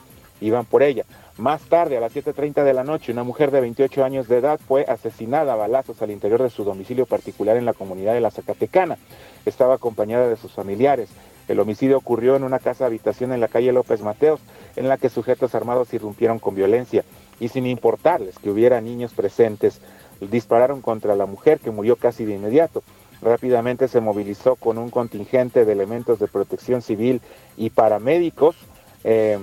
iban 0.41 0.67
por 0.67 0.83
ella. 0.83 1.05
Más 1.39 1.63
tarde, 1.63 1.97
a 1.97 2.01
las 2.01 2.15
7.30 2.15 2.63
de 2.65 2.75
la 2.75 2.85
noche, 2.85 3.13
una 3.13 3.25
mujer 3.25 3.51
de 3.51 3.63
28 3.63 4.05
años 4.05 4.29
de 4.29 4.37
edad 4.37 4.61
fue 4.69 4.85
asesinada 4.87 5.55
a 5.55 5.57
balazos 5.57 6.03
al 6.03 6.11
interior 6.11 6.43
de 6.43 6.51
su 6.51 6.65
domicilio 6.65 7.07
particular 7.07 7.57
en 7.57 7.65
la 7.65 7.73
comunidad 7.73 8.13
de 8.13 8.21
La 8.21 8.31
Zacatecana. 8.31 8.99
Estaba 9.47 9.75
acompañada 9.75 10.29
de 10.29 10.37
sus 10.37 10.53
familiares. 10.53 11.09
El 11.49 11.59
homicidio 11.59 11.97
ocurrió 11.97 12.37
en 12.37 12.45
una 12.45 12.61
casa 12.61 12.87
habitación 12.87 13.33
en 13.33 13.41
la 13.41 13.49
calle 13.49 13.73
López 13.73 14.03
Mateos, 14.03 14.41
en 14.77 14.87
la 14.87 14.99
que 14.99 15.09
sujetos 15.09 15.55
armados 15.57 15.93
irrumpieron 15.93 16.39
con 16.39 16.55
violencia 16.55 17.05
y 17.41 17.49
sin 17.49 17.67
importarles 17.67 18.39
que 18.39 18.51
hubiera 18.51 18.81
niños 18.81 19.13
presentes, 19.13 19.81
dispararon 20.21 20.83
contra 20.83 21.17
la 21.17 21.27
mujer 21.27 21.59
que 21.59 21.71
murió 21.71 21.97
casi 21.97 22.25
de 22.25 22.35
inmediato. 22.35 22.83
Rápidamente 23.23 23.89
se 23.89 24.01
movilizó 24.01 24.57
con 24.57 24.79
un 24.79 24.91
contingente 24.91 25.65
de 25.65 25.73
elementos 25.73 26.19
de 26.19 26.29
protección 26.29 26.83
civil 26.83 27.21
y 27.57 27.71
paramédicos, 27.71 28.57
eh, 29.05 29.39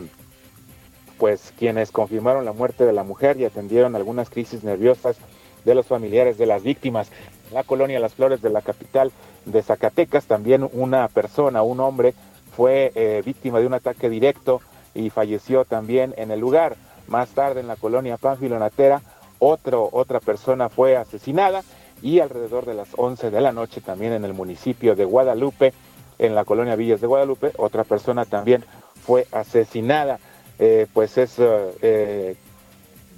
pues 1.17 1.51
quienes 1.57 1.91
confirmaron 1.91 2.45
la 2.45 2.53
muerte 2.53 2.85
de 2.85 2.93
la 2.93 3.03
mujer 3.03 3.37
y 3.37 3.45
atendieron 3.45 3.95
algunas 3.95 4.29
crisis 4.29 4.63
nerviosas 4.63 5.17
de 5.65 5.75
los 5.75 5.87
familiares 5.87 6.37
de 6.37 6.45
las 6.45 6.63
víctimas. 6.63 7.09
En 7.49 7.55
la 7.55 7.63
colonia 7.63 7.99
Las 7.99 8.13
Flores 8.13 8.41
de 8.41 8.49
la 8.49 8.61
capital 8.61 9.11
de 9.45 9.63
Zacatecas, 9.63 10.25
también 10.25 10.67
una 10.73 11.07
persona, 11.07 11.63
un 11.63 11.79
hombre, 11.79 12.13
fue 12.55 12.91
eh, 12.95 13.21
víctima 13.25 13.59
de 13.59 13.67
un 13.67 13.73
ataque 13.73 14.09
directo 14.09 14.61
y 14.95 15.09
falleció 15.09 15.65
también 15.65 16.13
en 16.17 16.31
el 16.31 16.39
lugar. 16.39 16.75
Más 17.07 17.29
tarde 17.29 17.61
en 17.61 17.67
la 17.67 17.75
colonia 17.75 18.17
Pánfilo 18.17 18.59
Natera, 18.59 19.01
otra 19.39 20.19
persona 20.19 20.69
fue 20.69 20.97
asesinada 20.97 21.63
y 22.01 22.19
alrededor 22.19 22.65
de 22.65 22.73
las 22.73 22.89
11 22.95 23.31
de 23.31 23.41
la 23.41 23.51
noche 23.51 23.81
también 23.81 24.13
en 24.13 24.25
el 24.25 24.33
municipio 24.33 24.95
de 24.95 25.05
Guadalupe, 25.05 25.73
en 26.19 26.35
la 26.35 26.45
colonia 26.45 26.75
Villas 26.75 27.01
de 27.01 27.07
Guadalupe, 27.07 27.51
otra 27.57 27.83
persona 27.83 28.25
también 28.25 28.63
fue 29.05 29.27
asesinada. 29.31 30.19
Eh, 30.59 30.87
pues 30.91 31.17
es, 31.17 31.37
eh, 31.37 31.73
eh, 31.81 32.35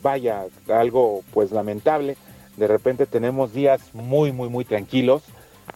vaya, 0.02 0.46
algo 0.68 1.22
pues 1.34 1.52
lamentable. 1.52 2.18
De 2.58 2.68
repente 2.68 3.06
tenemos 3.06 3.54
días 3.54 3.82
muy, 3.94 4.32
muy, 4.34 4.50
muy 4.50 4.66
tranquilos, 4.66 5.24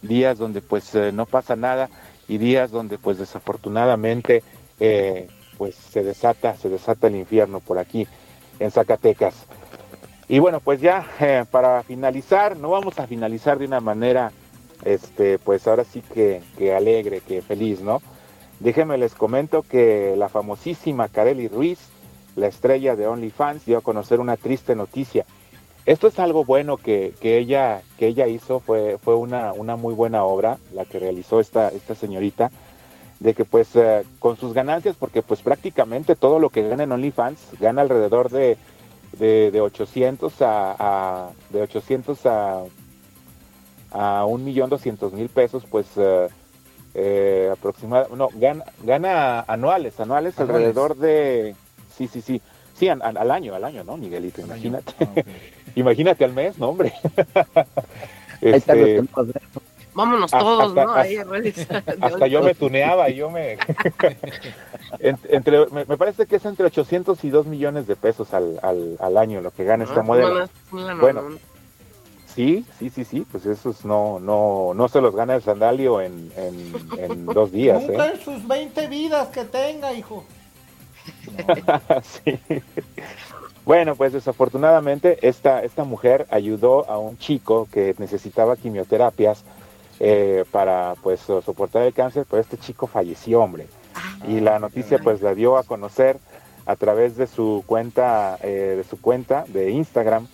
días 0.02 0.38
donde 0.38 0.60
pues 0.60 0.94
no 0.94 1.24
pasa 1.24 1.56
nada 1.56 1.88
y 2.28 2.36
días 2.36 2.70
donde 2.70 2.98
pues 2.98 3.16
desafortunadamente 3.16 4.42
pues 5.56 5.74
se 5.74 6.02
desata, 6.02 6.56
se 6.56 6.68
desata 6.68 7.06
el 7.06 7.16
infierno 7.16 7.60
por 7.60 7.78
aquí 7.78 8.06
en 8.58 8.70
Zacatecas. 8.70 9.34
Y 10.28 10.38
bueno, 10.38 10.60
pues 10.60 10.80
ya 10.80 11.06
eh, 11.20 11.44
para 11.50 11.82
finalizar, 11.82 12.56
no 12.56 12.70
vamos 12.70 12.98
a 12.98 13.06
finalizar 13.06 13.58
de 13.58 13.66
una 13.66 13.80
manera, 13.80 14.32
este, 14.84 15.38
pues 15.38 15.66
ahora 15.66 15.84
sí 15.84 16.02
que, 16.02 16.42
que 16.56 16.74
alegre, 16.74 17.20
que 17.20 17.42
feliz, 17.42 17.80
¿no? 17.80 18.00
Déjenme 18.60 18.96
les 18.96 19.14
comento 19.14 19.62
que 19.62 20.14
la 20.16 20.28
famosísima 20.28 21.08
Kareli 21.08 21.48
Ruiz, 21.48 21.78
la 22.36 22.46
estrella 22.46 22.96
de 22.96 23.06
OnlyFans, 23.06 23.66
dio 23.66 23.78
a 23.78 23.82
conocer 23.82 24.20
una 24.20 24.36
triste 24.36 24.74
noticia. 24.74 25.26
Esto 25.86 26.06
es 26.06 26.18
algo 26.18 26.46
bueno 26.46 26.78
que, 26.78 27.12
que 27.20 27.36
ella, 27.36 27.82
que 27.98 28.06
ella 28.06 28.26
hizo, 28.26 28.60
fue, 28.60 28.96
fue 29.02 29.16
una, 29.16 29.52
una 29.52 29.76
muy 29.76 29.92
buena 29.92 30.24
obra 30.24 30.58
la 30.72 30.86
que 30.86 30.98
realizó 30.98 31.40
esta, 31.40 31.68
esta 31.68 31.94
señorita, 31.94 32.50
de 33.20 33.34
que 33.34 33.44
pues 33.44 33.68
eh, 33.74 34.04
con 34.18 34.36
sus 34.36 34.52
ganancias, 34.52 34.96
porque 34.98 35.22
pues 35.22 35.40
prácticamente 35.40 36.16
todo 36.16 36.38
lo 36.38 36.50
que 36.50 36.68
gana 36.68 36.82
en 36.84 36.92
OnlyFans 36.92 37.38
gana 37.60 37.82
alrededor 37.82 38.28
de, 38.30 38.56
de, 39.18 39.50
de 39.50 39.60
800 39.60 40.42
a, 40.42 40.76
a- 40.78 41.30
de 41.50 41.62
800 41.62 42.26
a 42.26 42.62
a 43.96 44.24
un 44.24 44.44
millón 44.44 44.68
doscientos 44.70 45.12
mil 45.12 45.28
pesos, 45.28 45.64
pues 45.70 45.86
eh, 45.96 46.26
eh, 46.94 47.48
aproximadamente, 47.52 48.16
no, 48.16 48.28
gana, 48.34 48.64
gana 48.82 49.40
anuales, 49.46 50.00
anuales, 50.00 50.36
Anuales. 50.36 50.38
alrededor 50.40 50.96
de, 50.96 51.54
sí, 51.96 52.08
sí, 52.08 52.20
sí, 52.20 52.42
sí, 52.76 52.88
an- 52.88 53.02
an- 53.02 53.16
al 53.16 53.30
año, 53.30 53.54
al 53.54 53.62
año, 53.64 53.84
¿no, 53.84 53.96
Miguelito? 53.96 54.42
Al. 54.42 54.48
Imagínate, 54.48 54.92
Ah, 54.98 55.22
imagínate 55.76 56.24
al 56.24 56.32
mes, 56.32 56.58
no, 56.58 56.70
hombre. 56.70 56.92
Ahí 58.42 58.50
están 58.50 58.80
los 58.80 58.88
Este. 58.88 59.00
Vámonos 59.94 60.24
Hasta- 60.32 60.38
todos, 60.44 60.68
hasta- 60.68 60.84
¿no? 60.84 60.92
Ahí 60.94 61.16
a 61.16 61.24
realizar 61.24 61.84
de 61.96 62.06
hasta 62.06 62.26
yo 62.26 62.42
me 62.42 62.54
tuneaba 62.54 63.08
y 63.10 63.14
yo 63.16 63.30
me... 63.30 63.58
En- 65.00 65.18
entre, 65.28 65.66
me, 65.70 65.84
me 65.84 65.96
parece 65.96 66.26
que 66.26 66.36
es 66.36 66.44
entre 66.44 66.66
800 66.66 67.22
y 67.24 67.30
2 67.30 67.46
millones 67.46 67.86
de 67.86 67.96
pesos 67.96 68.32
al, 68.32 68.58
al, 68.62 68.96
al 69.00 69.16
año 69.16 69.40
lo 69.40 69.50
que 69.50 69.64
gana 69.64 69.84
esta 69.84 70.00
Ah, 70.00 70.04
modelo. 70.04 70.28
no, 70.34 70.46
no, 70.72 70.80
no, 70.80 70.94
no, 70.94 71.00
Bueno, 71.00 71.22
no. 71.30 71.36
Sí, 72.34 72.64
sí, 72.78 72.90
sí, 72.90 73.04
sí, 73.04 73.26
pues 73.30 73.46
esos 73.46 73.84
no, 73.84 74.18
no, 74.20 74.72
no 74.74 74.88
se 74.88 75.00
los 75.00 75.14
gana 75.14 75.36
el 75.36 75.42
sandalio 75.42 76.00
en, 76.00 76.32
en, 76.36 76.72
en 76.98 77.26
dos 77.26 77.52
días. 77.52 77.82
Nunca 77.88 78.06
¿eh? 78.08 78.12
en 78.14 78.20
sus 78.20 78.46
20 78.46 78.86
vidas 78.88 79.28
que 79.28 79.44
tenga, 79.44 79.92
hijo. 79.92 80.24
Sí. 82.02 82.38
Bueno, 83.64 83.94
pues 83.96 84.12
desafortunadamente 84.12 85.18
esta, 85.26 85.62
esta 85.62 85.84
mujer 85.84 86.26
ayudó 86.30 86.88
a 86.90 86.98
un 86.98 87.16
chico 87.18 87.66
que 87.72 87.94
necesitaba 87.98 88.56
quimioterapias 88.56 89.42
eh, 90.00 90.44
para 90.50 90.94
pues 91.02 91.20
so- 91.20 91.42
soportar 91.42 91.82
el 91.82 91.92
cáncer, 91.94 92.26
pero 92.28 92.40
este 92.42 92.56
chico 92.58 92.86
falleció, 92.86 93.40
hombre. 93.42 93.66
Y 94.28 94.40
la 94.40 94.58
noticia 94.58 94.98
pues 94.98 95.22
la 95.22 95.34
dio 95.34 95.56
a 95.56 95.62
conocer 95.62 96.18
a 96.66 96.76
través 96.76 97.16
de 97.16 97.26
su 97.26 97.62
cuenta, 97.66 98.38
eh, 98.42 98.74
de 98.76 98.84
su 98.84 99.00
cuenta 99.00 99.44
de 99.48 99.70
Instagram, 99.70 100.26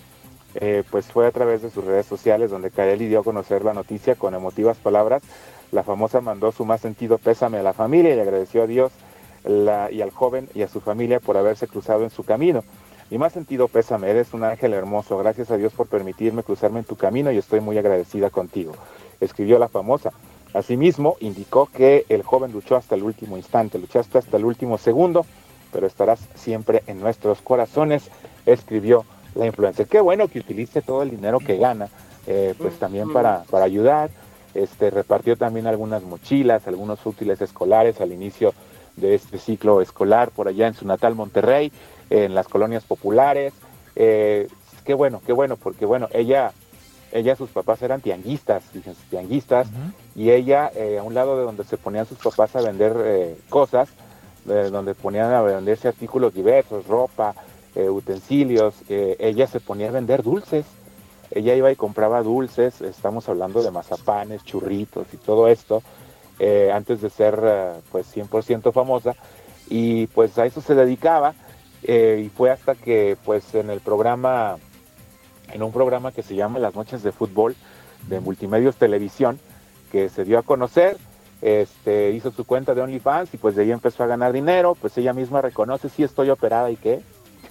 eh, 0.54 0.82
pues 0.90 1.06
fue 1.06 1.26
a 1.26 1.30
través 1.32 1.62
de 1.62 1.70
sus 1.70 1.84
redes 1.84 2.06
sociales 2.06 2.50
donde 2.50 2.70
Kareli 2.70 3.06
dio 3.06 3.20
a 3.20 3.24
conocer 3.24 3.64
la 3.64 3.74
noticia 3.74 4.14
con 4.14 4.34
emotivas 4.34 4.76
palabras. 4.78 5.22
La 5.72 5.82
famosa 5.82 6.20
mandó 6.20 6.50
su 6.52 6.64
más 6.64 6.80
sentido 6.80 7.18
pésame 7.18 7.58
a 7.58 7.62
la 7.62 7.72
familia 7.72 8.14
y 8.14 8.20
agradeció 8.20 8.62
a 8.62 8.66
Dios 8.66 8.92
la- 9.44 9.90
y 9.90 10.02
al 10.02 10.11
joven 10.11 10.48
y 10.54 10.62
a 10.62 10.68
su 10.68 10.80
familia 10.80 11.20
por 11.20 11.36
haberse 11.36 11.66
cruzado 11.68 12.02
en 12.04 12.11
su 12.11 12.24
camino. 12.24 12.64
Mi 13.11 13.18
más 13.18 13.32
sentido 13.32 13.66
pésame, 13.66 14.08
eres 14.11 14.32
un 14.34 14.44
ángel 14.44 14.72
hermoso. 14.72 15.18
Gracias 15.18 15.50
a 15.50 15.56
Dios 15.56 15.72
por 15.72 15.88
permitirme 15.88 16.44
cruzarme 16.44 16.78
en 16.80 16.84
tu 16.84 16.94
camino 16.96 17.32
y 17.32 17.38
estoy 17.38 17.61
muy 17.61 17.76
agradecida 17.76 18.30
contigo. 18.30 18.72
Escribió 19.20 19.58
la 19.58 19.68
famosa. 19.68 20.12
Asimismo, 20.52 21.16
indicó 21.20 21.68
que 21.72 22.04
el 22.08 22.22
joven 22.22 22.52
luchó 22.52 22.76
hasta 22.76 22.94
el 22.94 23.02
último 23.04 23.36
instante, 23.36 23.78
luchaste 23.78 24.18
hasta 24.18 24.36
el 24.36 24.44
último 24.44 24.78
segundo, 24.78 25.24
pero 25.72 25.86
estarás 25.86 26.20
siempre 26.34 26.82
en 26.86 27.00
nuestros 27.00 27.40
corazones, 27.40 28.10
escribió 28.46 29.04
la 29.34 29.46
influencer. 29.46 29.86
Qué 29.86 30.00
bueno 30.00 30.28
que 30.28 30.40
utilice 30.40 30.82
todo 30.82 31.02
el 31.02 31.10
dinero 31.10 31.38
que 31.38 31.56
gana, 31.56 31.88
eh, 32.26 32.54
pues 32.58 32.78
también 32.78 33.12
para, 33.12 33.44
para 33.50 33.64
ayudar. 33.64 34.10
Este, 34.54 34.90
repartió 34.90 35.36
también 35.36 35.68
algunas 35.68 36.02
mochilas, 36.02 36.66
algunos 36.66 37.04
útiles 37.06 37.40
escolares 37.40 38.00
al 38.00 38.12
inicio 38.12 38.52
de 38.96 39.14
este 39.14 39.38
ciclo 39.38 39.80
escolar 39.80 40.30
por 40.30 40.48
allá 40.48 40.66
en 40.66 40.74
su 40.74 40.86
natal 40.86 41.14
Monterrey, 41.14 41.70
en 42.10 42.34
las 42.34 42.48
colonias 42.48 42.84
populares. 42.84 43.52
Eh, 43.94 44.48
qué 44.84 44.94
bueno, 44.94 45.22
qué 45.24 45.32
bueno, 45.32 45.56
porque 45.56 45.86
bueno, 45.86 46.08
ella, 46.12 46.52
ella, 47.12 47.36
sus 47.36 47.50
papás 47.50 47.82
eran 47.82 48.00
tianguistas, 48.00 48.62
fíjense, 48.64 49.00
tianguistas, 49.11 49.68
y 50.14 50.30
ella, 50.30 50.70
eh, 50.74 50.98
a 50.98 51.02
un 51.02 51.14
lado 51.14 51.36
de 51.36 51.44
donde 51.44 51.64
se 51.64 51.76
ponían 51.76 52.06
sus 52.06 52.18
papás 52.18 52.54
a 52.56 52.62
vender 52.62 52.96
eh, 53.04 53.36
cosas, 53.48 53.88
eh, 54.48 54.68
donde 54.70 54.94
ponían 54.94 55.32
a 55.32 55.42
venderse 55.42 55.88
artículos 55.88 56.32
diversos, 56.32 56.86
ropa, 56.86 57.34
eh, 57.74 57.88
utensilios, 57.88 58.74
ella 58.88 59.46
se 59.46 59.61
ponía 59.61 59.88
a 59.88 59.92
vender 59.92 60.22
dulces. 60.22 60.66
Ella 61.32 61.54
iba 61.54 61.70
y 61.70 61.76
compraba 61.76 62.22
dulces, 62.22 62.80
estamos 62.80 63.28
hablando 63.28 63.62
de 63.62 63.70
mazapanes, 63.70 64.44
churritos 64.44 65.06
y 65.12 65.16
todo 65.16 65.46
esto, 65.46 65.82
antes 66.72 67.00
de 67.02 67.11
ser 67.11 67.40
pues 67.92 68.12
100% 68.16 68.72
famosa, 68.72 69.14
y 69.68 70.08
pues 70.08 70.36
a 70.38 70.46
eso 70.46 70.61
se 70.61 70.74
dedicaba, 70.74 71.34
y 71.82 72.28
fue 72.30 72.50
hasta 72.50 72.74
que 72.74 73.16
pues 73.24 73.54
en 73.54 73.70
el 73.70 73.78
programa, 73.78 74.56
en 75.53 75.62
un 75.62 75.72
programa 75.72 76.12
que 76.12 76.22
se 76.22 76.34
llama 76.34 76.59
Las 76.59 76.74
Noches 76.74 77.03
de 77.03 77.12
Fútbol 77.12 77.55
de 78.09 78.20
Multimedios 78.20 78.76
Televisión, 78.76 79.38
que 79.92 80.09
se 80.09 80.24
dio 80.24 80.38
a 80.38 80.42
conocer, 80.42 80.96
este, 81.42 82.11
hizo 82.11 82.30
su 82.30 82.44
cuenta 82.44 82.74
de 82.74 82.82
OnlyFans 82.82 83.32
y 83.34 83.36
pues 83.36 83.57
de 83.57 83.62
ahí 83.62 83.72
empezó 83.72 84.05
a 84.05 84.07
ganar 84.07 84.32
dinero, 84.32 84.76
pues 84.80 84.96
ella 84.98 85.12
misma 85.12 85.40
reconoce, 85.40 85.88
sí 85.88 86.03
estoy 86.03 86.30
operada 86.30 86.70
y 86.70 86.76
qué. 86.76 87.01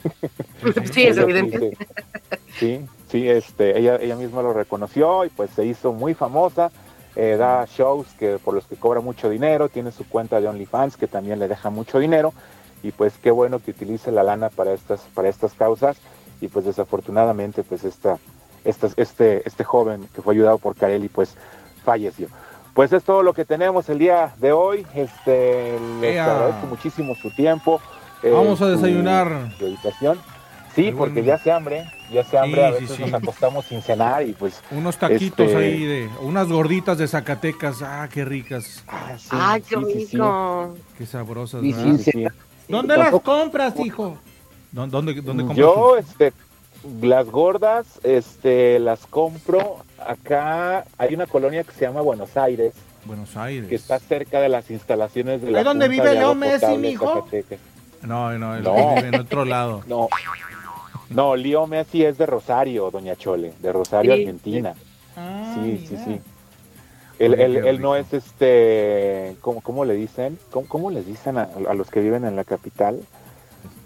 Sí, 0.91 1.03
es 1.03 1.17
evidente. 1.17 1.77
Sí, 2.57 2.85
sí, 3.09 3.27
este, 3.27 3.77
ella, 3.77 3.95
ella 3.95 4.15
misma 4.15 4.41
lo 4.41 4.53
reconoció 4.53 5.25
y 5.25 5.29
pues 5.29 5.49
se 5.51 5.65
hizo 5.65 5.93
muy 5.93 6.13
famosa, 6.13 6.71
eh, 7.15 7.35
da 7.37 7.65
shows 7.65 8.07
que 8.17 8.37
por 8.37 8.53
los 8.53 8.65
que 8.65 8.75
cobra 8.75 9.01
mucho 9.01 9.29
dinero, 9.29 9.69
tiene 9.69 9.91
su 9.91 10.07
cuenta 10.07 10.39
de 10.41 10.47
OnlyFans 10.47 10.97
que 10.97 11.07
también 11.07 11.39
le 11.39 11.47
deja 11.47 11.69
mucho 11.69 11.99
dinero. 11.99 12.33
Y 12.81 12.91
pues 12.91 13.13
qué 13.21 13.31
bueno 13.31 13.59
que 13.59 13.71
utilice 13.71 14.11
la 14.11 14.23
lana 14.23 14.49
para 14.49 14.73
estas, 14.73 15.01
para 15.13 15.27
estas 15.27 15.53
causas 15.53 15.97
y 16.41 16.47
pues 16.47 16.65
desafortunadamente 16.65 17.63
pues 17.63 17.83
esta, 17.83 18.17
esta- 18.63 18.89
este, 18.97 19.41
este 19.47 19.63
joven 19.63 20.07
que 20.13 20.21
fue 20.21 20.33
ayudado 20.33 20.57
por 20.57 20.75
Carelli 20.75 21.07
pues 21.09 21.35
falleció. 21.83 22.27
Pues 22.73 22.93
es 22.93 23.03
todo 23.03 23.23
lo 23.23 23.33
que 23.33 23.43
tenemos 23.45 23.89
el 23.89 23.99
día 23.99 24.33
de 24.37 24.51
hoy. 24.53 24.85
Este, 24.93 25.77
les 25.99 26.15
Ea. 26.15 26.25
agradezco 26.25 26.67
muchísimo 26.67 27.15
su 27.15 27.29
tiempo. 27.31 27.81
eh, 28.23 28.29
Vamos 28.31 28.61
a 28.61 28.65
su 28.65 28.71
desayunar. 28.71 29.57
dedicación. 29.57 30.17
Sí, 30.75 30.91
porque 30.95 31.15
bueno. 31.21 31.27
ya 31.27 31.37
se 31.39 31.51
hambre, 31.51 31.91
ya 32.11 32.23
se 32.23 32.37
hambre, 32.37 32.61
Sí, 32.61 32.67
a 32.67 32.73
sí, 32.77 32.81
veces 32.83 32.95
sí. 32.97 33.01
nos 33.03 33.13
acostamos 33.15 33.65
sin 33.65 33.81
cenar 33.81 34.23
y 34.25 34.33
pues... 34.33 34.61
Unos 34.71 34.97
taquitos 34.97 35.47
Este- 35.47 35.57
ahí 35.57 35.83
de, 35.83 36.09
unas 36.21 36.47
gorditas 36.47 36.97
de 36.99 37.07
Zacatecas, 37.07 37.81
ah, 37.81 38.07
qué 38.09 38.23
ricas, 38.23 38.83
ah, 38.87 39.13
sí, 39.17 39.27
Ay, 39.31 39.61
qué 39.61 39.75
sí, 39.75 39.81
sí, 39.85 40.05
sí. 40.05 40.17
rico. 40.17 40.75
qué 40.97 41.05
sabrosas. 41.07 41.63
Y 41.63 41.73
¿verdad? 41.73 41.83
sin 41.85 41.97
Sí, 41.97 42.11
sí. 42.11 42.25
¿Dónde 42.69 42.95
las 42.97 43.19
compras, 43.21 43.73
hijo? 43.79 44.17
¿Dó- 44.71 44.87
¿Dónde, 44.87 45.13
dónde 45.21 45.43
compras 45.45 45.57
Yo, 45.57 45.95
tus- 45.97 46.09
este, 46.09 46.33
las 47.01 47.25
gordas, 47.27 47.99
este, 48.03 48.79
las 48.79 49.05
compro 49.07 49.77
acá. 50.05 50.85
Hay 50.97 51.13
una 51.15 51.25
colonia 51.27 51.63
que 51.63 51.71
se 51.71 51.81
llama 51.81 52.01
Buenos 52.01 52.37
Aires, 52.37 52.73
Buenos 53.05 53.35
Aires? 53.35 53.67
que 53.69 53.75
está 53.75 53.99
cerca 53.99 54.39
de 54.39 54.49
las 54.49 54.69
instalaciones 54.69 55.41
de 55.41 55.51
la 55.51 55.59
¿Ahí 55.59 55.63
donde 55.65 55.87
vive 55.87 56.13
Leo 56.13 56.35
Messi, 56.35 56.77
mijo? 56.77 57.27
No, 58.03 58.37
no, 58.37 58.55
él 58.55 58.63
No. 58.63 58.95
vive 58.95 59.07
en 59.09 59.15
otro 59.15 59.43
lado. 59.45 59.83
No, 59.87 60.07
no, 61.09 61.35
Leo 61.35 61.65
Messi 61.65 62.05
es 62.05 62.17
de 62.19 62.25
Rosario, 62.27 62.91
Doña 62.91 63.15
Chole, 63.15 63.53
de 63.59 63.73
Rosario, 63.73 64.13
Sí. 64.13 64.21
Argentina. 64.21 64.75
Ah, 65.17 65.55
Sí, 65.55 65.85
sí, 65.89 65.97
sí. 66.05 66.21
Él, 67.17 67.33
él, 67.33 67.57
él 67.57 67.81
no 67.81 67.95
es 67.97 68.13
este, 68.13 69.35
¿cómo, 69.41 69.59
cómo 69.61 69.83
le 69.83 69.95
dicen? 69.95 70.37
¿Cómo, 70.51 70.67
cómo 70.69 70.91
les 70.91 71.05
dicen 71.05 71.37
a, 71.37 71.49
a 71.67 71.73
los 71.73 71.89
que 71.89 71.99
viven 71.99 72.23
en 72.25 72.35
la 72.37 72.43
capital? 72.45 73.01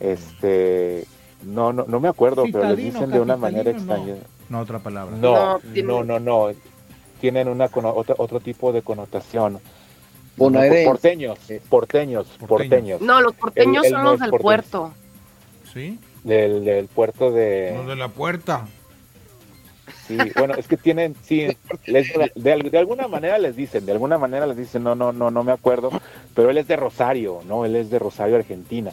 Este, 0.03 1.05
no, 1.43 1.71
no, 1.73 1.85
no 1.87 1.99
me 1.99 2.07
acuerdo, 2.09 2.43
pero 2.43 2.59
les 2.65 2.75
Citadino, 2.77 2.93
dicen 2.99 3.11
de 3.11 3.19
una 3.19 3.37
manera 3.37 3.71
no. 3.71 3.77
extraña. 3.77 4.15
No, 4.49 4.59
otra 4.59 4.79
palabra. 4.79 5.15
No, 5.17 5.59
No, 5.83 6.03
no, 6.03 6.19
no. 6.19 6.49
Tienen 7.21 7.47
una 7.47 7.69
cono- 7.69 7.93
otro, 7.95 8.15
otro 8.17 8.39
tipo 8.41 8.71
de 8.73 8.81
connotación. 8.81 9.59
Bonaerense. 10.35 10.85
Porteños, 10.85 11.39
porteños, 11.69 12.27
Porteños. 12.47 12.47
porteños. 12.47 13.01
No, 13.01 13.21
los 13.21 13.33
porteños 13.35 13.87
son 13.87 14.03
los 14.03 14.19
del 14.19 14.29
porteño. 14.31 14.41
puerto. 14.43 14.93
¿Sí? 15.73 15.99
Del, 16.23 16.65
del 16.65 16.87
puerto 16.87 17.31
de... 17.31 17.73
Los 17.75 17.87
de 17.87 17.95
la 17.95 18.09
puerta. 18.09 18.67
Sí, 20.07 20.17
bueno, 20.37 20.53
es 20.55 20.67
que 20.67 20.75
tienen, 20.77 21.15
sí, 21.23 21.47
les- 21.85 22.11
de, 22.35 22.51
al- 22.53 22.69
de 22.69 22.77
alguna 22.77 23.07
manera 23.07 23.37
les 23.37 23.55
dicen, 23.55 23.85
de 23.85 23.91
alguna 23.93 24.17
manera 24.17 24.45
les 24.47 24.57
dicen, 24.57 24.83
no, 24.83 24.95
no, 24.95 25.13
no, 25.13 25.31
no 25.31 25.43
me 25.43 25.51
acuerdo, 25.53 25.91
pero 26.35 26.49
él 26.49 26.57
es 26.57 26.67
de 26.67 26.75
Rosario, 26.75 27.39
¿no? 27.47 27.63
Él 27.65 27.75
es 27.75 27.89
de 27.89 27.99
Rosario, 27.99 28.35
Argentina. 28.35 28.91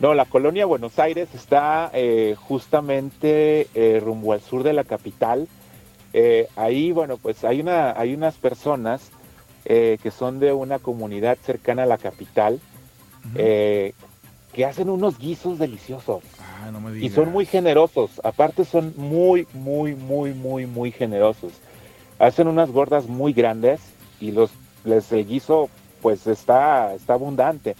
No, 0.00 0.14
la 0.14 0.24
colonia 0.24 0.64
Buenos 0.64 0.98
Aires 0.98 1.28
está 1.34 1.90
eh, 1.92 2.34
justamente 2.38 3.68
eh, 3.74 4.00
rumbo 4.02 4.32
al 4.32 4.40
sur 4.40 4.62
de 4.62 4.72
la 4.72 4.84
capital. 4.84 5.46
Eh, 6.14 6.48
ahí, 6.56 6.90
bueno, 6.90 7.18
pues 7.18 7.44
hay, 7.44 7.60
una, 7.60 7.92
hay 7.92 8.14
unas 8.14 8.36
personas 8.36 9.10
que 9.62 10.10
son 10.10 10.40
de 10.40 10.52
una 10.52 10.80
comunidad 10.80 11.38
cercana 11.44 11.84
a 11.84 11.86
la 11.86 11.98
capital 11.98 12.58
que 13.34 13.94
hacen 14.64 14.90
unos 14.90 15.18
guisos 15.18 15.60
deliciosos. 15.60 16.24
Ah, 16.40 16.70
no 16.72 16.80
me 16.80 16.90
Y 16.92 16.94
digas. 16.94 17.14
son 17.14 17.30
muy 17.30 17.46
generosos, 17.46 18.20
aparte 18.24 18.64
son 18.64 18.94
muy, 18.96 19.46
muy, 19.52 19.94
muy, 19.94 20.32
muy, 20.32 20.66
muy 20.66 20.90
generosos. 20.90 21.52
Hacen 22.18 22.48
unas 22.48 22.70
gordas 22.72 23.06
muy 23.06 23.32
grandes 23.32 23.80
y 24.18 24.32
los 24.32 24.50
les 24.84 25.12
el 25.12 25.26
guiso 25.26 25.68
pues 26.00 26.26
está, 26.26 26.94
está 26.94 27.12
abundante 27.12 27.76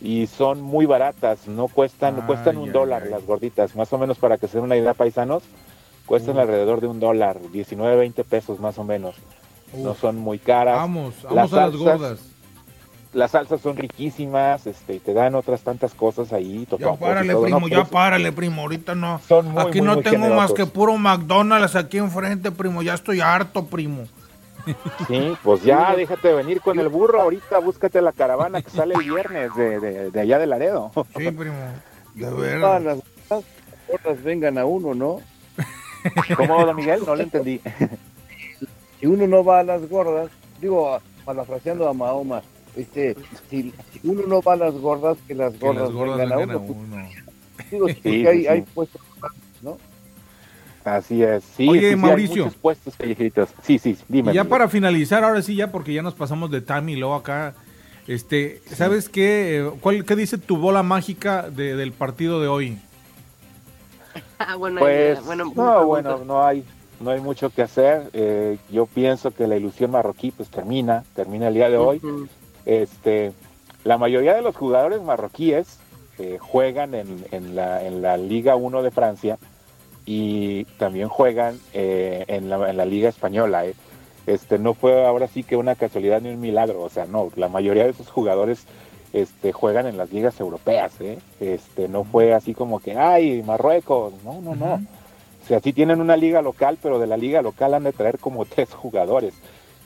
y 0.00 0.26
son 0.26 0.60
muy 0.60 0.86
baratas, 0.86 1.46
no 1.46 1.68
cuestan, 1.68 2.26
cuestan 2.26 2.58
un 2.58 2.72
dólar 2.72 3.06
las 3.06 3.24
gorditas, 3.24 3.74
más 3.76 3.92
o 3.92 3.98
menos 3.98 4.18
para 4.18 4.38
que 4.38 4.48
se 4.48 4.58
den 4.58 4.64
una 4.64 4.76
idea 4.76 4.94
paisanos, 4.94 5.42
cuestan 6.04 6.38
alrededor 6.38 6.80
de 6.80 6.86
un 6.86 7.00
dólar, 7.00 7.38
19, 7.52 7.96
20 7.96 8.24
pesos 8.24 8.60
más 8.60 8.78
o 8.78 8.84
menos. 8.84 9.16
No 9.74 9.94
son 9.94 10.16
muy 10.16 10.38
caras. 10.38 10.76
Vamos, 10.76 11.14
Las 11.24 11.34
vamos 11.34 11.52
a 11.52 11.56
las 11.56 11.70
salsas, 11.72 11.80
gordas. 11.80 12.20
Las 13.12 13.30
salsas 13.30 13.60
son 13.60 13.76
riquísimas, 13.76 14.66
este, 14.66 14.94
y 14.94 14.98
te 15.00 15.14
dan 15.14 15.34
otras 15.34 15.62
tantas 15.62 15.94
cosas 15.94 16.32
ahí. 16.32 16.66
Ya 16.78 16.94
párale, 16.94 17.34
primo, 17.34 17.68
ya 17.68 17.84
párale, 17.84 18.32
primo. 18.32 18.62
Ahorita 18.62 18.94
no. 18.94 19.20
Son 19.26 19.50
muy, 19.50 19.62
aquí 19.62 19.78
muy, 19.78 19.88
no 19.88 19.94
muy 19.94 20.02
tengo 20.02 20.28
más 20.28 20.52
que 20.52 20.66
puro 20.66 20.96
McDonald's 20.96 21.74
aquí 21.74 21.98
enfrente, 21.98 22.52
primo. 22.52 22.82
Ya 22.82 22.94
estoy 22.94 23.20
harto, 23.20 23.64
primo. 23.66 24.04
Sí, 25.06 25.36
pues 25.42 25.62
ya 25.62 25.94
déjate 25.94 26.32
venir 26.32 26.60
con 26.60 26.78
el 26.78 26.88
burro. 26.88 27.20
Ahorita 27.22 27.58
búscate 27.60 28.00
la 28.02 28.12
caravana 28.12 28.62
que 28.62 28.70
sale 28.70 28.94
el 28.94 29.02
viernes 29.08 29.54
de, 29.54 29.78
de- 29.80 30.10
de 30.10 30.20
allá 30.20 30.38
de 30.38 30.46
Laredo. 30.46 30.90
Sí, 31.16 31.30
primo. 31.30 31.54
De 32.14 32.30
verdad. 32.30 32.80
las 32.80 32.98
las 33.28 33.44
gordas 33.88 34.22
vengan 34.24 34.56
a 34.58 34.64
uno, 34.64 34.94
¿no? 34.94 35.20
¿Cómo, 36.36 36.64
don 36.64 36.74
Miguel? 36.76 37.00
No 37.06 37.14
lo 37.14 37.22
entendí. 37.24 37.60
Si 38.98 39.06
uno 39.06 39.26
no 39.26 39.44
va 39.44 39.60
a 39.60 39.64
las 39.64 39.86
gordas, 39.88 40.30
digo, 40.60 40.98
parafraseando 41.24 41.86
a 41.88 41.92
Mahoma, 41.92 42.42
este, 42.74 43.14
si, 43.50 43.72
si 43.92 44.00
uno 44.04 44.22
no 44.26 44.40
va 44.40 44.54
a 44.54 44.56
las 44.56 44.74
gordas, 44.74 45.18
que 45.28 45.34
las 45.34 45.52
Que 45.54 45.58
gordas, 45.66 45.82
las 45.84 45.92
gordas 45.92 46.16
vengan 46.18 46.32
a 46.32 46.36
vengan 46.36 46.56
a 46.56 46.58
uno. 46.60 46.72
uno. 46.96 47.08
Digo, 47.70 47.88
Sí, 47.88 48.00
sí, 48.02 48.26
hay, 48.26 48.40
sí. 48.42 48.46
hay 48.48 48.62
puestos, 48.62 49.00
¿no? 49.62 49.76
Así 50.86 51.22
es. 51.22 51.42
Sí, 51.56 51.68
Oye, 51.68 51.80
sí, 51.80 51.86
sí, 51.86 51.90
hay 51.92 51.96
Mauricio. 51.96 52.44
muchos 52.44 52.58
puestos 52.60 52.94
callejitos. 52.96 53.48
Sí, 53.62 53.78
sí, 53.78 53.98
dime. 54.08 54.30
Y 54.30 54.36
ya 54.36 54.44
para 54.44 54.68
finalizar, 54.68 55.24
ahora 55.24 55.42
sí, 55.42 55.56
ya 55.56 55.72
porque 55.72 55.92
ya 55.92 56.00
nos 56.02 56.14
pasamos 56.14 56.48
de 56.52 56.60
time 56.60 56.92
y 56.92 56.96
luego 56.96 57.16
acá, 57.16 57.54
este, 58.06 58.62
¿sabes 58.72 59.08
qué? 59.08 59.58
Eh, 59.58 59.70
¿Cuál, 59.80 60.04
¿Qué 60.04 60.14
dice 60.14 60.38
tu 60.38 60.56
bola 60.58 60.84
mágica 60.84 61.50
de- 61.50 61.74
del 61.74 61.92
partido 61.92 62.40
de 62.40 62.46
hoy? 62.48 62.78
Ah, 64.38 64.54
bueno, 64.56 64.78
Pues, 64.80 65.22
bueno, 65.24 65.50
no, 65.56 65.86
bueno, 65.86 66.18
no 66.24 66.44
hay, 66.44 66.62
no 67.00 67.10
hay 67.10 67.20
mucho 67.20 67.50
que 67.50 67.62
hacer. 67.62 68.10
Eh, 68.12 68.58
yo 68.70 68.86
pienso 68.86 69.30
que 69.32 69.46
la 69.46 69.56
ilusión 69.56 69.90
marroquí 69.90 70.30
pues 70.30 70.48
termina, 70.50 71.04
termina 71.14 71.48
el 71.48 71.54
día 71.54 71.68
de 71.70 71.78
hoy. 71.78 71.96
Ujú. 71.98 72.28
Este, 72.64 73.32
la 73.84 73.98
mayoría 73.98 74.34
de 74.34 74.42
los 74.42 74.54
jugadores 74.54 75.02
marroquíes 75.02 75.78
eh, 76.18 76.38
juegan 76.40 76.94
en, 76.94 77.24
en 77.32 77.56
la, 77.56 77.82
en 77.84 78.02
la 78.02 78.16
Liga 78.18 78.56
1 78.56 78.82
de 78.82 78.90
Francia 78.90 79.38
y 80.06 80.64
también 80.78 81.08
juegan 81.08 81.58
eh, 81.74 82.24
en, 82.28 82.48
la, 82.48 82.70
en 82.70 82.76
la 82.76 82.86
Liga 82.86 83.08
Española. 83.08 83.66
eh. 83.66 83.74
Este, 84.26 84.58
no 84.58 84.74
fue 84.74 85.06
ahora 85.06 85.28
sí 85.28 85.42
que 85.42 85.56
una 85.56 85.74
casualidad 85.74 86.20
ni 86.20 86.30
un 86.30 86.40
milagro, 86.40 86.82
o 86.82 86.88
sea, 86.88 87.06
no, 87.06 87.30
la 87.36 87.48
mayoría 87.48 87.84
de 87.84 87.90
esos 87.90 88.10
jugadores 88.10 88.66
este, 89.12 89.52
juegan 89.52 89.86
en 89.86 89.96
las 89.96 90.12
ligas 90.12 90.40
europeas, 90.40 91.00
¿eh? 91.00 91.18
este, 91.38 91.86
no 91.88 92.02
fue 92.02 92.34
así 92.34 92.52
como 92.52 92.80
que, 92.80 92.96
ay, 92.96 93.42
Marruecos, 93.44 94.14
no, 94.24 94.40
no, 94.40 94.56
no. 94.56 94.74
O 94.74 95.48
sea, 95.48 95.60
sí 95.60 95.72
tienen 95.72 96.00
una 96.00 96.16
liga 96.16 96.42
local, 96.42 96.76
pero 96.82 96.98
de 96.98 97.06
la 97.06 97.16
liga 97.16 97.40
local 97.40 97.74
han 97.74 97.84
de 97.84 97.92
traer 97.92 98.18
como 98.18 98.44
tres 98.46 98.74
jugadores. 98.74 99.34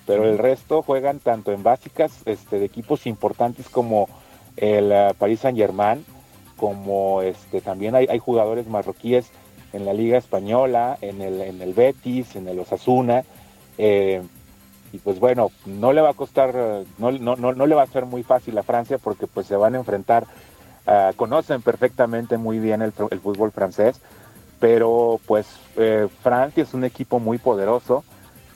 Pero 0.06 0.24
el 0.24 0.38
resto 0.38 0.82
juegan 0.82 1.18
tanto 1.20 1.52
en 1.52 1.62
básicas 1.62 2.22
este, 2.24 2.58
de 2.58 2.64
equipos 2.64 3.06
importantes 3.06 3.68
como 3.68 4.08
el 4.56 4.90
eh, 4.90 5.12
Paris 5.18 5.40
Saint 5.40 5.58
Germain, 5.58 6.04
como 6.56 7.20
este, 7.20 7.60
también 7.60 7.94
hay, 7.94 8.06
hay 8.08 8.18
jugadores 8.18 8.66
marroquíes 8.66 9.30
en 9.72 9.84
la 9.84 9.92
liga 9.92 10.18
española, 10.18 10.98
en 11.00 11.20
el, 11.22 11.40
en 11.40 11.62
el 11.62 11.72
Betis, 11.74 12.36
en 12.36 12.48
el 12.48 12.58
Osasuna. 12.58 13.24
eh, 13.78 14.22
y 14.92 14.98
pues 14.98 15.20
bueno, 15.20 15.52
no 15.66 15.92
le 15.92 16.00
va 16.00 16.10
a 16.10 16.14
costar, 16.14 16.52
no, 16.98 17.12
no, 17.12 17.36
no, 17.36 17.52
no 17.52 17.66
le 17.66 17.74
va 17.76 17.82
a 17.82 17.86
ser 17.86 18.06
muy 18.06 18.24
fácil 18.24 18.58
a 18.58 18.64
Francia 18.64 18.98
porque 18.98 19.28
pues 19.28 19.46
se 19.46 19.54
van 19.54 19.76
a 19.76 19.78
enfrentar, 19.78 20.24
ah, 20.84 21.12
conocen 21.14 21.62
perfectamente 21.62 22.38
muy 22.38 22.58
bien 22.58 22.82
el, 22.82 22.92
el 23.12 23.20
fútbol 23.20 23.52
francés, 23.52 24.00
pero 24.58 25.20
pues 25.26 25.46
eh, 25.76 26.08
Francia 26.24 26.64
es 26.64 26.74
un 26.74 26.82
equipo 26.82 27.20
muy 27.20 27.38
poderoso 27.38 28.02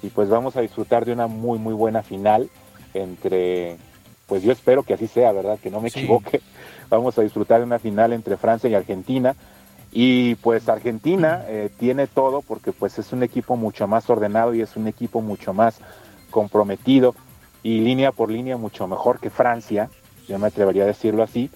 y 0.02 0.08
pues 0.08 0.28
vamos 0.28 0.56
a 0.56 0.60
disfrutar 0.60 1.04
de 1.04 1.12
una 1.12 1.28
muy 1.28 1.60
muy 1.60 1.72
buena 1.72 2.02
final 2.02 2.50
entre, 2.94 3.76
pues 4.26 4.42
yo 4.42 4.50
espero 4.50 4.82
que 4.82 4.94
así 4.94 5.06
sea, 5.06 5.30
¿verdad? 5.30 5.58
Que 5.62 5.70
no 5.70 5.80
me 5.80 5.90
Sí. 5.90 6.00
equivoque. 6.00 6.40
Vamos 6.90 7.16
a 7.18 7.22
disfrutar 7.22 7.60
de 7.60 7.64
una 7.66 7.78
final 7.78 8.12
entre 8.12 8.36
Francia 8.36 8.68
y 8.68 8.74
Argentina. 8.74 9.34
Y 9.97 10.34
pues 10.34 10.68
Argentina 10.68 11.45
eh, 11.47 11.70
tiene 11.78 12.09
todo 12.09 12.42
porque 12.42 12.72
pues 12.72 12.99
es 12.99 13.12
un 13.12 13.22
equipo 13.22 13.57
mucho 13.57 13.86
más 13.86 14.11
ordenado 14.11 14.53
y 14.53 14.61
es 14.61 14.76
un 14.76 14.88
equipo 14.88 15.20
mucho 15.20 15.55
más 15.55 15.78
comprometido 16.30 17.14
y 17.62 17.78
línea 17.78 18.11
por 18.11 18.28
línea 18.28 18.57
mucho 18.57 18.88
mejor 18.88 19.20
que 19.20 19.30
Francia, 19.30 19.88
yo 20.26 20.36
me 20.40 20.49
atrevería 20.49 20.82
a 20.82 20.86
decirlo 20.86 21.22
así. 21.22 21.49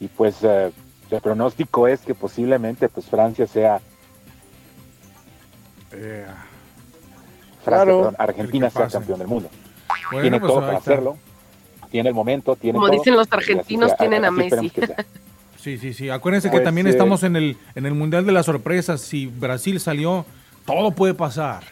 Y 0.00 0.08
pues 0.08 0.38
eh, 0.42 0.72
el 1.10 1.20
pronóstico 1.20 1.86
es 1.86 2.00
que 2.00 2.14
posiblemente 2.14 2.88
pues 2.88 3.04
Francia 3.06 3.46
sea 3.46 3.82
Francia, 5.90 6.34
Claro. 7.62 7.96
perdón, 7.98 8.16
Argentina 8.18 8.70
sea 8.70 8.88
campeón 8.88 9.18
del 9.18 9.28
mundo. 9.28 9.50
Bueno, 10.10 10.22
tiene 10.22 10.40
pues 10.40 10.50
todo 10.50 10.60
para 10.62 10.78
hacerlo, 10.78 11.18
tiene 11.90 12.08
el 12.08 12.14
momento, 12.14 12.56
tiene 12.56 12.78
Como 12.78 12.88
todo, 12.88 12.98
dicen 12.98 13.16
los 13.16 13.26
así 13.30 13.36
argentinos, 13.36 13.94
tienen 13.98 14.24
a 14.24 14.28
así 14.28 14.36
Messi. 14.38 14.72
Sí, 15.62 15.78
sí, 15.78 15.94
sí. 15.94 16.10
Acuérdense 16.10 16.48
que 16.48 16.56
Pues, 16.56 16.64
también 16.64 16.88
eh, 16.88 16.90
estamos 16.90 17.22
en 17.22 17.36
el, 17.36 17.56
en 17.76 17.86
el 17.86 17.94
Mundial 17.94 18.26
de 18.26 18.32
las 18.32 18.46
Sorpresas. 18.46 19.00
Si 19.00 19.26
Brasil 19.28 19.78
salió, 19.78 20.26
todo 20.66 20.90
puede 20.90 21.14
pasar. 21.14 21.62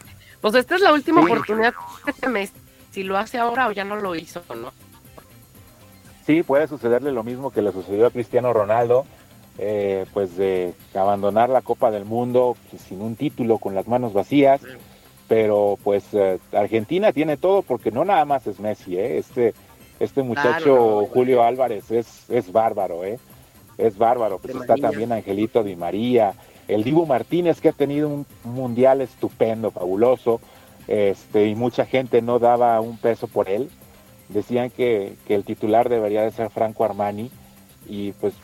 Pues 0.40 0.54
esta 0.54 0.76
es 0.76 0.80
la 0.80 0.92
última 0.92 1.20
Sí. 1.24 1.32
oportunidad 1.32 1.74
de 2.04 2.10
este 2.12 2.28
mes. 2.28 2.52
Si 2.92 3.02
lo 3.02 3.18
hace 3.18 3.38
ahora 3.38 3.66
o 3.66 3.72
ya 3.72 3.82
no 3.84 3.96
lo 3.96 4.14
hizo, 4.14 4.42
¿no? 4.54 4.72
Sí, 6.24 6.44
puede 6.44 6.68
sucederle 6.68 7.10
lo 7.10 7.24
mismo 7.24 7.50
que 7.50 7.62
le 7.62 7.72
sucedió 7.72 8.06
a 8.06 8.10
Cristiano 8.10 8.52
Ronaldo, 8.52 9.06
eh, 9.58 10.06
pues 10.12 10.36
de 10.36 10.72
abandonar 10.94 11.48
la 11.48 11.60
Copa 11.60 11.90
del 11.90 12.04
Mundo 12.04 12.56
sin 12.88 13.02
un 13.02 13.16
título, 13.16 13.58
con 13.58 13.74
las 13.74 13.88
manos 13.88 14.12
vacías, 14.12 14.60
pero 15.28 15.78
pues 15.82 16.04
eh, 16.12 16.38
Argentina 16.52 17.12
tiene 17.12 17.36
todo 17.36 17.62
porque 17.62 17.90
no 17.90 18.04
nada 18.04 18.24
más 18.24 18.46
es 18.46 18.60
Messi, 18.60 18.96
¿eh? 18.96 19.18
este, 19.18 19.52
este 19.98 20.22
muchacho 20.22 20.48
Claro, 20.64 21.00
no, 21.02 21.06
Julio 21.12 21.42
Álvarez 21.42 21.90
es, 21.90 22.24
es 22.30 22.52
bárbaro, 22.52 23.04
¿eh? 23.04 23.18
Es 23.78 23.96
bárbaro, 23.98 24.38
pues 24.38 24.54
está 24.54 24.74
María. 24.74 24.90
también 24.90 25.12
Angelito 25.12 25.62
Di 25.62 25.76
María, 25.76 26.34
el 26.68 26.84
Dibu 26.84 27.06
Martínez 27.06 27.60
que 27.60 27.70
ha 27.70 27.72
tenido 27.72 28.08
un 28.08 28.26
mundial 28.44 29.00
estupendo, 29.00 29.70
fabuloso, 29.70 30.40
este, 30.86 31.46
y 31.46 31.54
mucha 31.54 31.86
gente 31.86 32.22
no 32.22 32.38
daba 32.38 32.80
un 32.80 32.96
peso 32.98 33.26
por 33.28 33.48
él, 33.48 33.70
decían 34.28 34.70
que, 34.70 35.16
que 35.26 35.34
el 35.34 35.44
titular 35.44 35.88
debería 35.88 36.22
de 36.22 36.30
ser 36.30 36.50
Franco 36.50 36.84
Armani 36.84 37.30
y 37.88 38.12
pues 38.12 38.34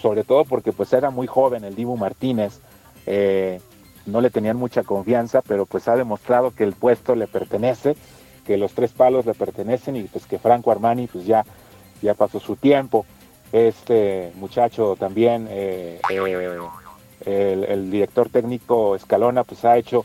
sobre 0.00 0.24
todo 0.24 0.44
porque 0.44 0.72
pues 0.72 0.92
era 0.92 1.10
muy 1.10 1.26
joven 1.26 1.64
el 1.64 1.74
Dibu 1.74 1.96
Martínez, 1.96 2.60
eh, 3.06 3.60
no 4.06 4.20
le 4.20 4.30
tenían 4.30 4.56
mucha 4.56 4.82
confianza, 4.82 5.42
pero 5.42 5.66
pues 5.66 5.88
ha 5.88 5.96
demostrado 5.96 6.50
que 6.50 6.64
el 6.64 6.72
puesto 6.72 7.14
le 7.14 7.26
pertenece, 7.26 7.96
que 8.46 8.56
los 8.56 8.72
tres 8.72 8.92
palos 8.92 9.24
le 9.26 9.34
pertenecen 9.34 9.96
y 9.96 10.02
pues 10.02 10.26
que 10.26 10.38
Franco 10.38 10.70
Armani 10.70 11.06
pues 11.06 11.24
ya, 11.26 11.44
ya 12.02 12.14
pasó 12.14 12.40
su 12.40 12.56
tiempo. 12.56 13.06
Este 13.54 14.32
muchacho 14.34 14.96
también, 14.98 15.46
eh, 15.48 16.00
eh, 16.10 17.52
el, 17.52 17.62
el 17.62 17.88
director 17.88 18.28
técnico 18.28 18.96
Escalona 18.96 19.44
pues 19.44 19.64
ha 19.64 19.76
hecho 19.76 20.04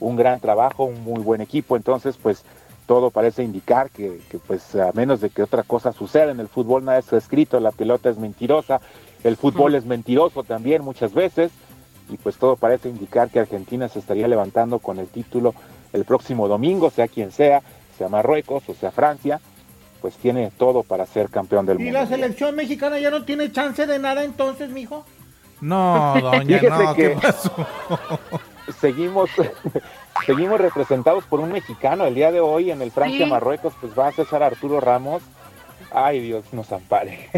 un 0.00 0.16
gran 0.16 0.38
trabajo, 0.38 0.84
un 0.84 1.02
muy 1.02 1.22
buen 1.22 1.40
equipo, 1.40 1.76
entonces 1.76 2.18
pues 2.22 2.44
todo 2.84 3.10
parece 3.10 3.42
indicar 3.42 3.88
que, 3.88 4.20
que, 4.28 4.38
pues 4.38 4.74
a 4.74 4.92
menos 4.92 5.22
de 5.22 5.30
que 5.30 5.42
otra 5.42 5.62
cosa 5.62 5.92
suceda 5.92 6.30
en 6.30 6.40
el 6.40 6.48
fútbol 6.48 6.84
nada 6.84 6.98
está 6.98 7.16
escrito, 7.16 7.58
la 7.58 7.72
pelota 7.72 8.10
es 8.10 8.18
mentirosa, 8.18 8.82
el 9.24 9.38
fútbol 9.38 9.76
es 9.76 9.86
mentiroso 9.86 10.42
también 10.44 10.82
muchas 10.84 11.14
veces 11.14 11.52
y 12.10 12.18
pues 12.18 12.36
todo 12.36 12.56
parece 12.56 12.90
indicar 12.90 13.30
que 13.30 13.40
Argentina 13.40 13.88
se 13.88 14.00
estaría 14.00 14.28
levantando 14.28 14.78
con 14.78 14.98
el 14.98 15.06
título 15.06 15.54
el 15.94 16.04
próximo 16.04 16.48
domingo, 16.48 16.90
sea 16.90 17.08
quien 17.08 17.32
sea, 17.32 17.62
sea 17.96 18.10
Marruecos 18.10 18.68
o 18.68 18.74
sea 18.74 18.90
Francia, 18.90 19.40
pues 20.00 20.14
tiene 20.16 20.50
todo 20.56 20.82
para 20.82 21.06
ser 21.06 21.28
campeón 21.28 21.66
del 21.66 21.80
¿Y 21.80 21.84
mundo. 21.84 21.98
la 22.00 22.06
selección 22.06 22.54
mexicana 22.56 22.98
ya 22.98 23.10
no 23.10 23.24
tiene 23.24 23.50
chance 23.52 23.86
de 23.86 23.98
nada 23.98 24.24
entonces, 24.24 24.70
mijo? 24.70 25.04
No, 25.60 26.14
doña, 26.20 26.40
Fíjese 26.58 26.68
no, 26.84 26.94
¿qué 26.94 27.10
que- 27.10 27.16
pasó? 27.20 27.52
seguimos 28.80 29.30
seguimos 30.26 30.60
representados 30.60 31.24
por 31.24 31.40
un 31.40 31.52
mexicano 31.52 32.04
el 32.06 32.14
día 32.14 32.30
de 32.32 32.40
hoy 32.40 32.70
en 32.70 32.82
el 32.82 32.90
Francia 32.90 33.24
Sí. 33.24 33.30
Marruecos 33.30 33.74
pues 33.80 33.92
va 33.98 34.08
a 34.08 34.12
César 34.12 34.42
Arturo 34.42 34.80
Ramos 34.80 35.22
ay 35.92 36.20
Dios 36.20 36.44
nos 36.52 36.70
ampare 36.72 37.28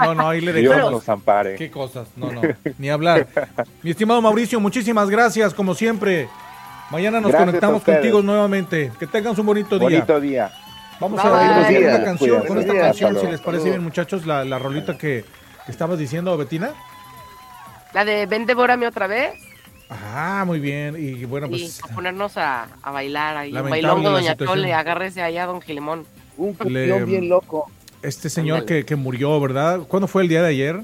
No, 0.00 0.14
no, 0.14 0.28
ahí 0.28 0.40
le 0.40 0.52
Dios 0.52 0.74
dejamos. 0.74 0.92
nos 0.92 1.08
ampare 1.08 1.54
¿Qué 1.56 1.70
cosas? 1.70 2.08
No, 2.16 2.30
no, 2.32 2.42
ni 2.76 2.90
hablar. 2.90 3.26
Mi 3.82 3.90
estimado 3.92 4.20
Mauricio, 4.20 4.60
muchísimas 4.60 5.08
gracias, 5.08 5.54
como 5.54 5.74
siempre. 5.74 6.28
Mañana 6.90 7.20
nos 7.20 7.30
Gracias 7.30 7.46
conectamos 7.46 7.82
contigo 7.82 8.22
nuevamente. 8.22 8.90
Que 8.98 9.06
tengan 9.06 9.38
un 9.38 9.46
bonito 9.46 9.78
día. 9.78 9.88
bonito 9.88 10.20
día 10.20 10.50
Vamos 11.00 11.22
Bye, 11.22 11.32
a 11.32 11.70
ir 11.72 11.78
bye. 11.78 11.84
con 11.84 11.84
esta 11.84 11.88
Buenos 11.90 12.04
canción, 12.04 12.46
con 12.46 12.58
esta 12.58 12.72
días. 12.72 12.84
canción, 12.86 13.20
si 13.20 13.26
les 13.28 13.40
parece 13.40 13.64
bien, 13.70 13.82
muchachos, 13.82 14.26
la, 14.26 14.44
la 14.44 14.58
rolita 14.58 14.98
que, 14.98 15.24
que 15.64 15.70
estabas 15.72 15.98
diciendo, 15.98 16.36
Betina. 16.36 16.72
La 17.94 18.04
de 18.04 18.26
Ven, 18.26 18.46
devórame 18.46 18.86
otra 18.86 19.06
vez. 19.06 19.32
Ah, 19.90 20.42
muy 20.46 20.58
bien. 20.60 20.96
Y 20.98 21.24
bueno, 21.24 21.46
y 21.46 21.50
pues 21.50 21.82
a 21.82 21.88
ponernos 21.88 22.36
a, 22.36 22.68
a 22.82 22.90
bailar 22.90 23.36
ahí. 23.36 23.56
Un 23.56 23.70
bailongo, 23.70 24.10
doña. 24.10 24.36
Chole, 24.36 24.74
agárrese 24.74 25.22
allá, 25.22 25.46
don 25.46 25.60
Gilemón. 25.62 26.04
Un 26.36 26.50
Le- 26.66 26.88
campeón 26.88 27.06
bien 27.06 27.28
loco. 27.28 27.70
este 28.02 28.28
señor 28.28 28.64
que, 28.66 28.84
que 28.84 28.96
murió, 28.96 29.40
¿verdad? 29.40 29.80
¿Cuándo 29.88 30.06
fue 30.08 30.22
el 30.22 30.28
día 30.28 30.42
de 30.42 30.48
ayer? 30.50 30.80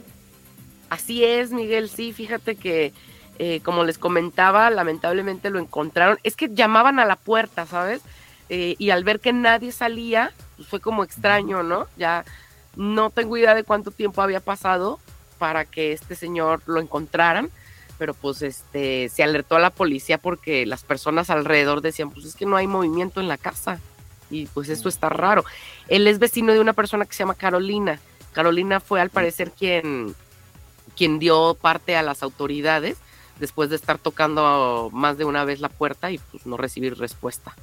Así 0.90 1.24
es, 1.24 1.50
Miguel, 1.50 1.88
sí, 1.90 2.12
fíjate 2.12 2.54
que, 2.56 2.92
eh, 3.38 3.60
como 3.64 3.84
les 3.84 3.98
comentaba, 3.98 4.70
lamentablemente 4.70 5.50
lo 5.50 5.58
encontraron. 5.58 6.18
Es 6.22 6.36
que 6.36 6.48
llamaban 6.54 6.98
a 6.98 7.04
la 7.04 7.16
puerta, 7.16 7.66
¿sabes? 7.66 8.00
Eh, 8.48 8.76
y 8.78 8.90
al 8.90 9.04
ver 9.04 9.20
que 9.20 9.32
nadie 9.32 9.72
salía, 9.72 10.32
pues 10.56 10.68
fue 10.68 10.80
como 10.80 11.04
extraño, 11.04 11.62
¿no? 11.62 11.86
Ya 11.96 12.24
no 12.76 13.10
tengo 13.10 13.36
idea 13.36 13.54
de 13.54 13.64
cuánto 13.64 13.90
tiempo 13.90 14.22
había 14.22 14.40
pasado 14.40 14.98
para 15.38 15.64
que 15.64 15.92
este 15.92 16.14
señor 16.14 16.62
lo 16.66 16.80
encontraran, 16.80 17.50
pero 17.98 18.14
pues 18.14 18.42
este 18.42 19.08
se 19.08 19.22
alertó 19.22 19.56
a 19.56 19.60
la 19.60 19.70
policía 19.70 20.18
porque 20.18 20.66
las 20.66 20.82
personas 20.82 21.30
alrededor 21.30 21.80
decían, 21.80 22.10
pues 22.10 22.26
es 22.26 22.34
que 22.34 22.46
no 22.46 22.56
hay 22.56 22.66
movimiento 22.66 23.20
en 23.20 23.28
la 23.28 23.38
casa 23.38 23.78
y 24.30 24.46
pues 24.46 24.68
esto 24.68 24.88
está 24.88 25.08
raro. 25.08 25.44
Él 25.88 26.06
es 26.06 26.18
vecino 26.18 26.52
de 26.52 26.60
una 26.60 26.72
persona 26.72 27.04
que 27.04 27.14
se 27.14 27.20
llama 27.20 27.34
Carolina. 27.34 28.00
Carolina 28.32 28.80
fue 28.80 29.00
al 29.00 29.10
parecer 29.10 29.52
quien 29.52 30.14
quien 30.96 31.18
dio 31.18 31.54
parte 31.60 31.96
a 31.96 32.02
las 32.02 32.22
autoridades 32.22 32.96
después 33.38 33.68
de 33.70 33.76
estar 33.76 33.98
tocando 33.98 34.90
más 34.92 35.18
de 35.18 35.24
una 35.24 35.44
vez 35.44 35.60
la 35.60 35.68
puerta 35.68 36.10
y 36.10 36.18
pues 36.18 36.46
no 36.46 36.56
recibir 36.56 36.96
respuesta. 36.98 37.54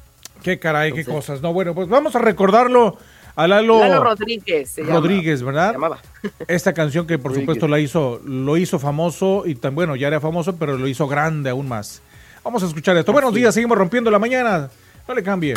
Qué 0.43 0.59
caray, 0.59 0.91
qué 0.91 1.05
cosas. 1.05 1.41
No, 1.41 1.53
bueno, 1.53 1.73
pues 1.75 1.87
vamos 1.87 2.15
a 2.15 2.19
recordarlo 2.19 2.97
a 3.35 3.47
Lalo, 3.47 3.79
Lalo 3.79 4.03
Rodríguez. 4.03 4.75
Rodríguez, 4.77 5.43
¿verdad? 5.43 5.75
Esta 6.47 6.73
canción 6.73 7.07
que 7.07 7.17
por 7.17 7.33
supuesto 7.33 7.67
la 7.67 7.79
hizo, 7.79 8.21
lo 8.25 8.57
hizo 8.57 8.79
famoso 8.79 9.43
y 9.45 9.55
tan 9.55 9.75
bueno, 9.75 9.95
ya 9.95 10.07
era 10.07 10.19
famoso, 10.19 10.55
pero 10.57 10.77
lo 10.77 10.87
hizo 10.87 11.07
grande 11.07 11.49
aún 11.49 11.67
más. 11.67 12.01
Vamos 12.43 12.63
a 12.63 12.65
escuchar 12.67 12.97
esto. 12.97 13.13
Buenos 13.13 13.33
días, 13.33 13.53
seguimos 13.53 13.77
rompiendo 13.77 14.09
la 14.09 14.19
mañana. 14.19 14.69
No 15.07 15.13
le 15.13 15.23
cambie. 15.23 15.53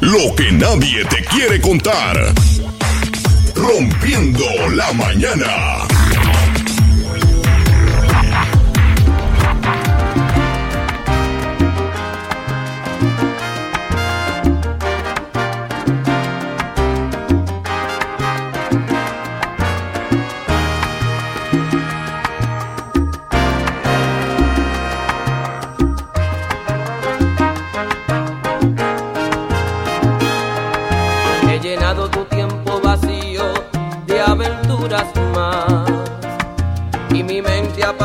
Lo 0.00 0.34
que 0.36 0.52
nadie 0.52 1.04
te 1.06 1.24
quiere 1.24 1.60
contar. 1.60 2.16
Rompiendo 3.54 4.44
la 4.74 4.92
mañana. 4.92 5.86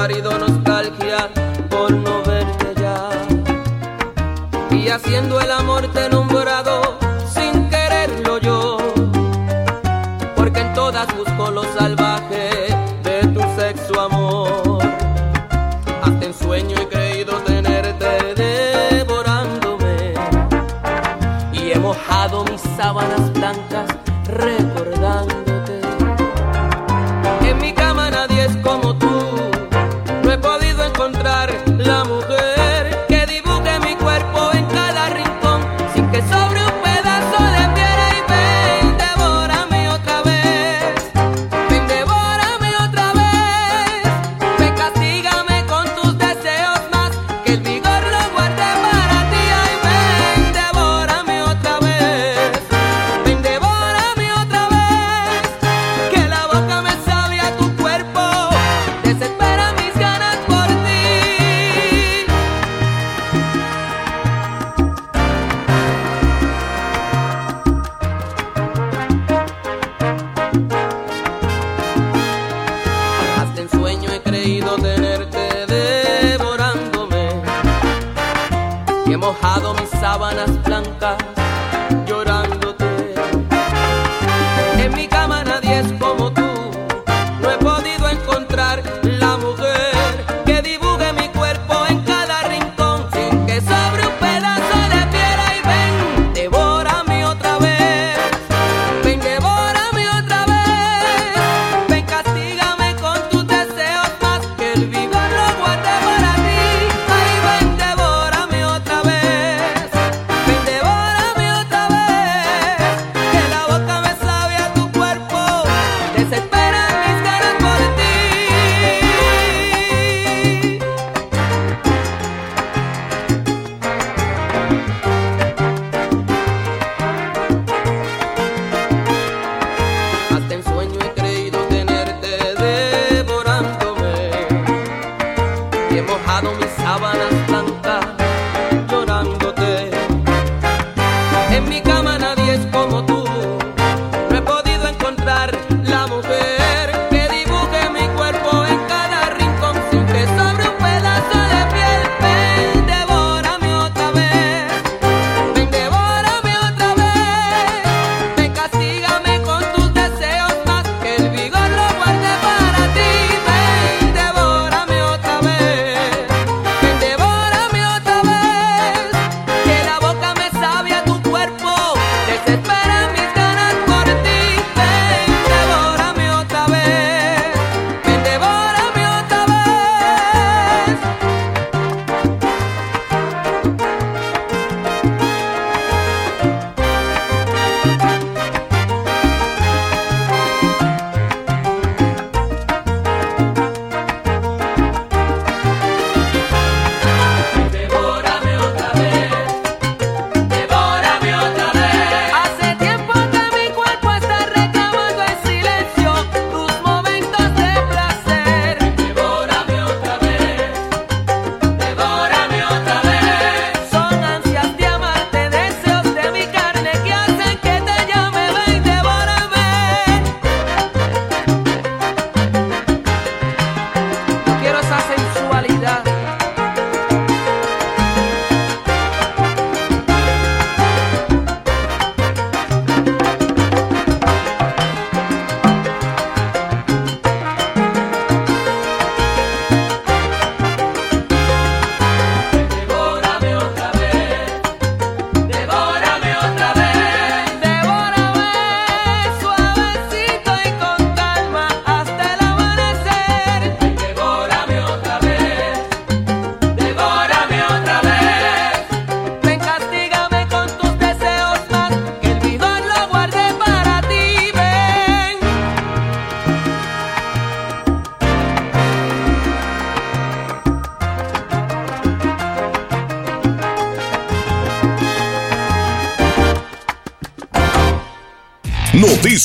nostalgia 0.08 1.30
por 1.68 1.92
no 1.92 2.22
verte 2.22 2.80
ya. 2.80 3.10
Y 4.70 4.88
haciendo 4.90 5.40
el 5.42 5.50
amor 5.50 5.88
te 5.94 6.10
he 6.10 6.82
sin 7.28 7.68
quererlo 7.70 8.38
yo, 8.38 8.78
porque 10.36 10.60
en 10.60 10.74
todas 10.76 11.08
busco 11.18 11.50
lo 11.50 11.64
salvaje 11.74 12.68
de 13.04 13.28
tu 13.34 13.42
sexo 13.60 14.00
amor. 14.00 14.84
Hasta 16.04 16.26
en 16.26 16.34
sueño 16.36 16.76
he 16.80 16.88
creído 16.88 17.38
tenerte 17.38 18.36
devorándome 18.36 20.14
y 21.52 21.72
he 21.72 21.80
mojado 21.80 22.44
mis 22.46 22.62
sábanas 22.78 23.25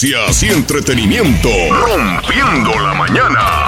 Noticias 0.03 0.43
y 0.45 0.49
entretenimiento. 0.49 1.51
Rompiendo 1.69 2.71
la 2.81 2.95
mañana. 2.95 3.67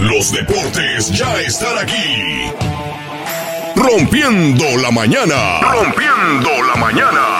Los 0.00 0.32
deportes 0.32 1.10
ya 1.12 1.38
están 1.42 1.76
aquí. 1.76 2.50
Rompiendo 3.74 4.64
la 4.78 4.90
mañana. 4.90 5.60
Rompiendo 5.60 6.62
la 6.62 6.76
mañana. 6.76 7.35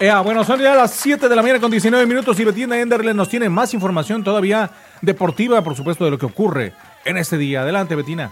Ea, 0.00 0.20
bueno, 0.20 0.44
son 0.44 0.60
ya 0.60 0.76
las 0.76 0.92
7 0.92 1.28
de 1.28 1.34
la 1.34 1.42
mañana 1.42 1.58
con 1.58 1.72
19 1.72 2.06
minutos 2.06 2.38
y 2.38 2.44
Betina 2.44 2.78
Enderle 2.78 3.12
nos 3.14 3.28
tiene 3.28 3.48
más 3.48 3.74
información 3.74 4.22
todavía 4.22 4.70
deportiva, 5.02 5.60
por 5.64 5.74
supuesto, 5.74 6.04
de 6.04 6.12
lo 6.12 6.18
que 6.18 6.26
ocurre 6.26 6.72
en 7.04 7.16
este 7.16 7.36
día. 7.36 7.62
Adelante, 7.62 7.96
Betina. 7.96 8.30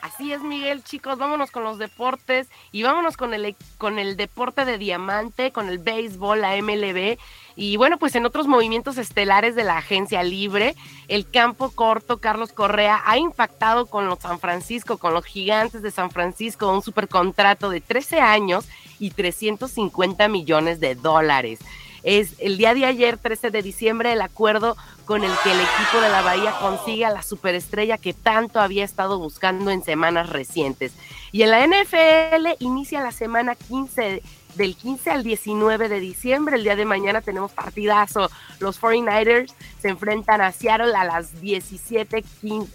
Así 0.00 0.32
es, 0.32 0.40
Miguel, 0.40 0.82
chicos, 0.82 1.18
vámonos 1.18 1.50
con 1.50 1.64
los 1.64 1.76
deportes 1.76 2.48
y 2.72 2.82
vámonos 2.82 3.18
con 3.18 3.34
el, 3.34 3.54
con 3.76 3.98
el 3.98 4.16
deporte 4.16 4.64
de 4.64 4.78
diamante, 4.78 5.52
con 5.52 5.68
el 5.68 5.78
béisbol, 5.78 6.40
la 6.40 6.56
MLB. 6.62 7.18
Y 7.56 7.76
bueno, 7.76 7.98
pues 7.98 8.14
en 8.14 8.24
otros 8.24 8.46
movimientos 8.46 8.96
estelares 8.96 9.54
de 9.54 9.64
la 9.64 9.76
agencia 9.76 10.22
libre, 10.22 10.76
el 11.08 11.28
campo 11.28 11.72
corto 11.72 12.20
Carlos 12.20 12.54
Correa 12.54 13.02
ha 13.04 13.18
impactado 13.18 13.84
con 13.84 14.06
los 14.06 14.20
San 14.20 14.38
Francisco, 14.38 14.96
con 14.96 15.12
los 15.12 15.26
gigantes 15.26 15.82
de 15.82 15.90
San 15.90 16.10
Francisco, 16.10 16.72
un 16.72 16.80
supercontrato 16.80 17.68
de 17.68 17.82
13 17.82 18.20
años 18.20 18.66
y 18.98 19.10
350 19.10 20.28
millones 20.28 20.80
de 20.80 20.94
dólares. 20.94 21.60
Es 22.02 22.34
el 22.38 22.56
día 22.56 22.72
de 22.72 22.84
ayer, 22.84 23.18
13 23.18 23.50
de 23.50 23.62
diciembre, 23.62 24.12
el 24.12 24.22
acuerdo 24.22 24.76
con 25.06 25.24
el 25.24 25.32
que 25.42 25.50
el 25.50 25.58
equipo 25.58 26.00
de 26.00 26.08
la 26.08 26.22
Bahía 26.22 26.54
consigue 26.60 27.04
a 27.04 27.10
la 27.10 27.22
superestrella 27.22 27.98
que 27.98 28.12
tanto 28.12 28.60
había 28.60 28.84
estado 28.84 29.18
buscando 29.18 29.72
en 29.72 29.82
semanas 29.82 30.28
recientes. 30.30 30.92
Y 31.32 31.42
en 31.42 31.50
la 31.50 31.66
NFL 31.66 32.46
inicia 32.60 33.02
la 33.02 33.10
semana 33.10 33.56
15 33.56 34.22
del 34.54 34.76
15 34.76 35.10
al 35.10 35.22
19 35.22 35.88
de 35.88 36.00
diciembre. 36.00 36.56
El 36.56 36.62
día 36.62 36.76
de 36.76 36.84
mañana 36.84 37.20
tenemos 37.20 37.52
partidazo. 37.52 38.30
Los 38.58 38.80
49ers 38.80 39.52
se 39.80 39.88
enfrentan 39.88 40.40
a 40.40 40.52
Seattle 40.52 40.94
a 40.94 41.04
las 41.04 41.40
17, 41.40 42.24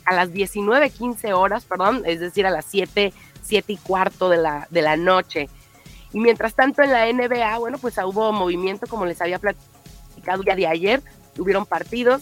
a 0.05 0.13
las 0.13 0.31
19:15 0.31 1.33
horas, 1.33 1.65
perdón, 1.65 2.03
es 2.05 2.19
decir, 2.19 2.45
a 2.45 2.51
las 2.51 2.65
7, 2.65 3.13
7 3.41 3.73
y 3.73 3.77
cuarto 3.77 4.29
de 4.29 4.37
la, 4.37 4.67
de 4.69 4.81
la 4.81 4.97
noche. 4.97 5.49
Y 6.13 6.19
mientras 6.19 6.55
tanto 6.55 6.81
en 6.81 6.91
la 6.91 7.11
NBA, 7.11 7.57
bueno, 7.59 7.77
pues 7.77 7.97
hubo 7.97 8.31
movimiento, 8.31 8.87
como 8.87 9.05
les 9.05 9.21
había 9.21 9.39
platicado 9.39 10.43
ya 10.43 10.55
de 10.55 10.67
ayer, 10.67 11.01
tuvieron 11.35 11.65
partidos. 11.65 12.21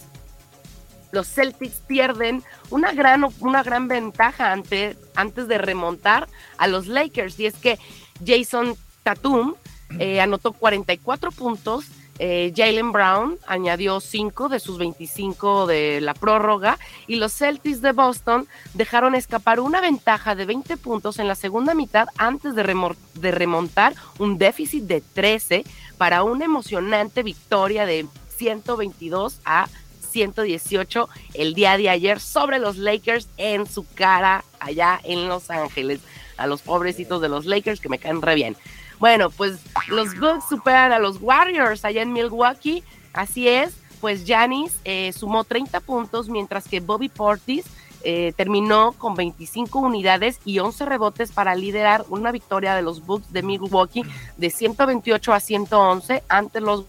Los 1.12 1.26
Celtics 1.28 1.82
pierden 1.86 2.44
una 2.70 2.92
gran, 2.92 3.26
una 3.40 3.62
gran 3.62 3.88
ventaja 3.88 4.52
ante, 4.52 4.96
antes 5.16 5.48
de 5.48 5.58
remontar 5.58 6.28
a 6.56 6.68
los 6.68 6.86
Lakers. 6.86 7.38
Y 7.40 7.46
es 7.46 7.56
que 7.56 7.78
Jason 8.24 8.76
Tatum 9.02 9.56
eh, 9.98 10.20
anotó 10.20 10.52
44 10.52 11.32
puntos 11.32 11.86
eh, 12.22 12.52
Jalen 12.54 12.92
Brown 12.92 13.38
añadió 13.46 13.98
5 13.98 14.50
de 14.50 14.60
sus 14.60 14.76
25 14.76 15.66
de 15.66 16.02
la 16.02 16.12
prórroga 16.12 16.78
y 17.06 17.16
los 17.16 17.32
Celtics 17.32 17.80
de 17.80 17.92
Boston 17.92 18.46
dejaron 18.74 19.14
escapar 19.14 19.58
una 19.58 19.80
ventaja 19.80 20.34
de 20.34 20.44
20 20.44 20.76
puntos 20.76 21.18
en 21.18 21.28
la 21.28 21.34
segunda 21.34 21.72
mitad 21.72 22.08
antes 22.18 22.54
de, 22.54 22.94
de 23.14 23.30
remontar 23.30 23.94
un 24.18 24.36
déficit 24.36 24.84
de 24.84 25.00
13 25.00 25.64
para 25.96 26.22
una 26.22 26.44
emocionante 26.44 27.22
victoria 27.22 27.86
de 27.86 28.06
122 28.36 29.40
a 29.46 29.70
118 30.10 31.08
el 31.32 31.54
día 31.54 31.78
de 31.78 31.88
ayer 31.88 32.20
sobre 32.20 32.58
los 32.58 32.76
Lakers 32.76 33.30
en 33.38 33.66
su 33.66 33.86
cara 33.94 34.44
allá 34.58 35.00
en 35.04 35.26
Los 35.26 35.48
Ángeles. 35.48 36.00
A 36.36 36.46
los 36.46 36.60
pobrecitos 36.60 37.22
de 37.22 37.30
los 37.30 37.46
Lakers 37.46 37.80
que 37.80 37.88
me 37.88 37.98
caen 37.98 38.20
re 38.20 38.34
bien. 38.34 38.56
Bueno, 39.00 39.30
pues 39.30 39.58
los 39.88 40.14
Bucks 40.20 40.44
superan 40.48 40.92
a 40.92 40.98
los 40.98 41.20
Warriors 41.20 41.84
allá 41.84 42.02
en 42.02 42.12
Milwaukee. 42.12 42.84
Así 43.14 43.48
es, 43.48 43.74
pues 44.00 44.24
Janis 44.26 44.78
eh, 44.84 45.12
sumó 45.12 45.42
30 45.42 45.80
puntos, 45.80 46.28
mientras 46.28 46.68
que 46.68 46.80
Bobby 46.80 47.08
Portis 47.08 47.64
eh, 48.02 48.34
terminó 48.36 48.92
con 48.92 49.14
25 49.14 49.78
unidades 49.78 50.38
y 50.44 50.58
11 50.58 50.84
rebotes 50.84 51.32
para 51.32 51.54
liderar 51.54 52.04
una 52.10 52.30
victoria 52.30 52.74
de 52.74 52.82
los 52.82 53.04
Bucks 53.04 53.32
de 53.32 53.42
Milwaukee 53.42 54.04
de 54.36 54.50
128 54.50 55.32
a 55.32 55.40
111 55.40 56.22
ante 56.28 56.60
los 56.60 56.84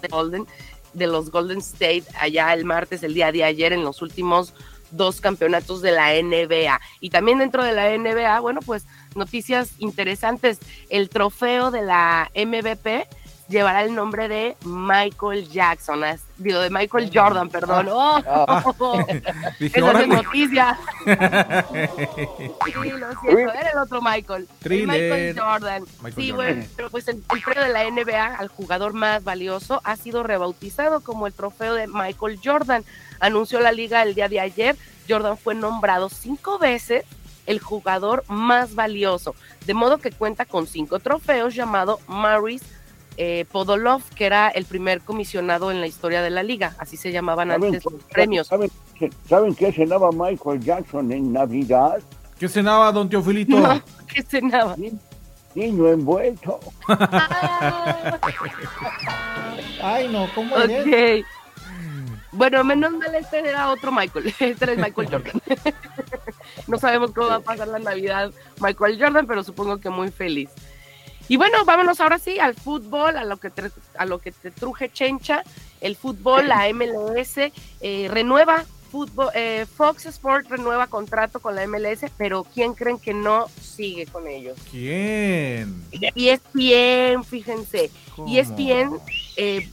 de 0.00 0.08
Golden 0.08 0.46
de 0.94 1.06
los 1.08 1.30
Golden 1.30 1.58
State 1.58 2.04
allá 2.20 2.52
el 2.54 2.64
martes, 2.64 3.02
el 3.02 3.14
día 3.14 3.32
de 3.32 3.44
ayer, 3.44 3.72
en 3.72 3.84
los 3.84 4.00
últimos 4.00 4.54
dos 4.96 5.20
campeonatos 5.20 5.82
de 5.82 5.92
la 5.92 6.12
NBA. 6.14 6.80
Y 7.00 7.10
también 7.10 7.38
dentro 7.38 7.64
de 7.64 7.72
la 7.72 7.96
NBA, 7.96 8.40
bueno, 8.40 8.60
pues 8.60 8.86
noticias 9.14 9.72
interesantes. 9.78 10.58
El 10.88 11.08
trofeo 11.08 11.70
de 11.70 11.82
la 11.82 12.30
MVP 12.34 13.06
llevará 13.48 13.82
el 13.82 13.94
nombre 13.94 14.28
de 14.28 14.56
Michael 14.64 15.48
Jackson, 15.48 16.02
digo, 16.38 16.60
de 16.60 16.70
Michael 16.70 17.10
Jordan, 17.12 17.48
perdón. 17.48 17.88
Oh, 17.90 18.18
Esa 19.60 20.00
es 20.00 20.08
noticia. 20.08 20.78
sí, 22.64 22.72
lo 22.72 23.20
siento, 23.20 23.52
era 23.52 23.70
el 23.72 23.78
otro 23.78 24.00
Michael. 24.00 24.48
Michael 24.64 25.38
Jordan. 25.38 25.84
sí, 26.14 26.32
bueno, 26.32 26.64
pero 26.76 26.90
pues 26.90 27.06
el, 27.08 27.16
el, 27.16 27.42
premio 27.42 27.62
de 27.62 27.68
la 27.68 27.90
NBA 27.90 28.36
al 28.36 28.48
jugador 28.48 28.94
más 28.94 29.22
valioso 29.24 29.80
ha 29.84 29.96
sido 29.96 30.22
rebautizado 30.22 31.00
como 31.00 31.26
el 31.26 31.32
trofeo 31.32 31.74
de 31.74 31.86
Michael 31.86 32.40
Jordan. 32.42 32.84
Anunció 33.20 33.60
la 33.60 33.72
liga 33.72 34.02
el 34.02 34.14
día 34.14 34.28
de 34.28 34.40
ayer. 34.40 34.76
Jordan 35.08 35.36
fue 35.36 35.54
nombrado 35.54 36.08
cinco 36.08 36.58
veces 36.58 37.04
el 37.46 37.60
jugador 37.60 38.24
más 38.28 38.74
valioso, 38.74 39.34
de 39.66 39.74
modo 39.74 39.98
que 39.98 40.10
cuenta 40.10 40.46
con 40.46 40.66
cinco 40.66 40.98
trofeos 40.98 41.54
llamado 41.54 42.00
Maris 42.06 42.62
eh, 43.16 43.44
Podolov, 43.50 44.02
que 44.14 44.26
era 44.26 44.48
el 44.48 44.64
primer 44.64 45.00
comisionado 45.00 45.70
en 45.70 45.80
la 45.80 45.86
historia 45.86 46.22
de 46.22 46.30
la 46.30 46.42
liga, 46.42 46.74
así 46.78 46.96
se 46.96 47.12
llamaban 47.12 47.50
antes 47.50 47.84
los 47.84 48.02
premios. 48.10 48.48
¿saben, 49.28 49.54
qué 49.54 49.72
cenaba 49.72 50.10
Michael 50.12 50.60
Jackson 50.60 51.12
en 51.12 51.32
Navidad? 51.32 51.98
¿Qué 52.38 52.48
cenaba, 52.48 52.90
don 52.92 53.08
Teofilito? 53.08 53.56
¿Qué 54.12 54.22
cenaba? 54.22 54.76
Niño 55.54 55.88
envuelto. 55.88 56.58
Ay, 59.82 60.08
no, 60.08 60.28
¿cómo 60.34 60.56
es? 60.56 61.24
Bueno, 62.32 62.64
menos 62.64 62.92
mal 62.92 63.14
este 63.14 63.48
era 63.48 63.70
otro 63.70 63.92
Michael, 63.92 64.34
este 64.40 64.64
era 64.64 64.74
Michael 64.74 65.08
Jordan. 65.08 65.40
no 66.66 66.78
sabemos 66.78 67.12
cómo 67.12 67.28
va 67.28 67.36
a 67.36 67.40
pasar 67.40 67.68
la 67.68 67.78
Navidad 67.78 68.32
Michael 68.60 68.98
Jordan, 69.00 69.26
pero 69.26 69.44
supongo 69.44 69.78
que 69.78 69.88
muy 69.88 70.10
feliz. 70.10 70.50
Y 71.28 71.36
bueno, 71.36 71.64
vámonos 71.64 72.00
ahora 72.00 72.18
sí 72.18 72.38
al 72.38 72.54
fútbol, 72.54 73.16
a 73.16 73.24
lo 73.24 73.38
que 73.38 73.50
te, 73.50 73.70
a 73.96 74.04
lo 74.04 74.18
que 74.18 74.32
te 74.32 74.50
truje 74.50 74.90
Chencha, 74.90 75.42
el 75.80 75.96
fútbol, 75.96 76.48
la 76.48 76.68
MLS 76.72 77.38
eh, 77.80 78.08
renueva 78.10 78.64
fútbol, 78.90 79.30
eh, 79.34 79.66
Fox 79.76 80.06
Sports 80.06 80.48
renueva 80.48 80.86
contrato 80.86 81.40
con 81.40 81.56
la 81.56 81.66
MLS, 81.66 82.10
pero 82.16 82.44
¿quién 82.54 82.74
creen 82.74 82.98
que 82.98 83.12
no 83.14 83.48
sigue 83.60 84.06
con 84.06 84.28
ellos? 84.28 84.56
¿Quién? 84.70 85.82
Y 85.90 86.28
es 86.28 86.40
bien, 86.52 87.24
fíjense. 87.24 87.90
Y 88.26 88.38
es 88.38 88.54
bien, 88.54 88.90
eh, 89.36 89.68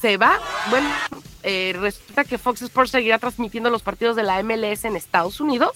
se 0.00 0.16
va. 0.16 0.38
Bueno, 0.70 0.88
resulta 1.80 2.22
que 2.22 2.38
Fox 2.38 2.62
Sports 2.62 2.92
seguirá 2.92 3.18
transmitiendo 3.18 3.68
los 3.70 3.82
partidos 3.82 4.14
de 4.14 4.22
la 4.22 4.40
MLS 4.44 4.84
en 4.84 4.94
Estados 4.94 5.40
Unidos 5.40 5.72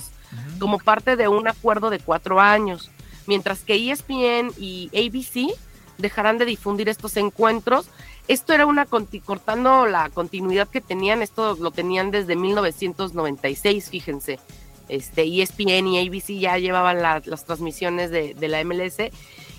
como 0.58 0.78
parte 0.78 1.16
de 1.16 1.28
un 1.28 1.48
acuerdo 1.48 1.90
de 1.90 1.98
cuatro 1.98 2.40
años, 2.40 2.90
mientras 3.26 3.60
que 3.60 3.90
ESPN 3.90 4.52
y 4.58 4.90
ABC 4.94 5.56
dejarán 5.98 6.38
de 6.38 6.44
difundir 6.44 6.88
estos 6.88 7.16
encuentros. 7.16 7.86
Esto 8.28 8.52
era 8.52 8.66
una 8.66 8.86
cortando 8.86 9.86
la 9.86 10.10
continuidad 10.10 10.68
que 10.68 10.80
tenían, 10.80 11.22
esto 11.22 11.56
lo 11.56 11.70
tenían 11.70 12.10
desde 12.10 12.34
1996, 12.34 13.90
fíjense. 13.90 14.40
Este, 14.88 15.22
ESPN 15.22 15.86
y 15.88 16.06
ABC 16.06 16.38
ya 16.38 16.58
llevaban 16.58 17.02
las 17.02 17.44
transmisiones 17.44 18.10
de, 18.10 18.34
la 18.48 18.62
MLS 18.64 19.10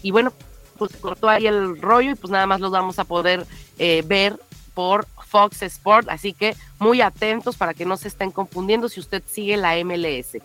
y 0.02 0.12
bueno, 0.12 0.32
pues 0.78 0.92
se 0.92 1.00
cortó 1.00 1.28
ahí 1.28 1.48
el 1.48 1.82
rollo 1.82 2.12
y 2.12 2.16
pues 2.16 2.32
nada 2.32 2.46
más 2.46 2.62
los 2.62 2.72
vamos 2.72 2.98
a 3.00 3.04
poder 3.04 3.46
eh, 3.78 4.04
ver 4.06 4.40
por 4.74 5.06
Fox 5.28 5.64
Sport, 5.64 6.08
así 6.10 6.34
que 6.34 6.56
muy 6.80 7.02
atentos 7.02 7.58
para 7.58 7.74
que 7.74 7.86
no 7.86 7.98
se 7.98 8.08
estén 8.08 8.32
confundiendo 8.32 8.88
si 8.88 9.00
usted 9.00 9.24
sigue 9.28 9.58
la 9.58 9.76
MLS. 9.84 10.38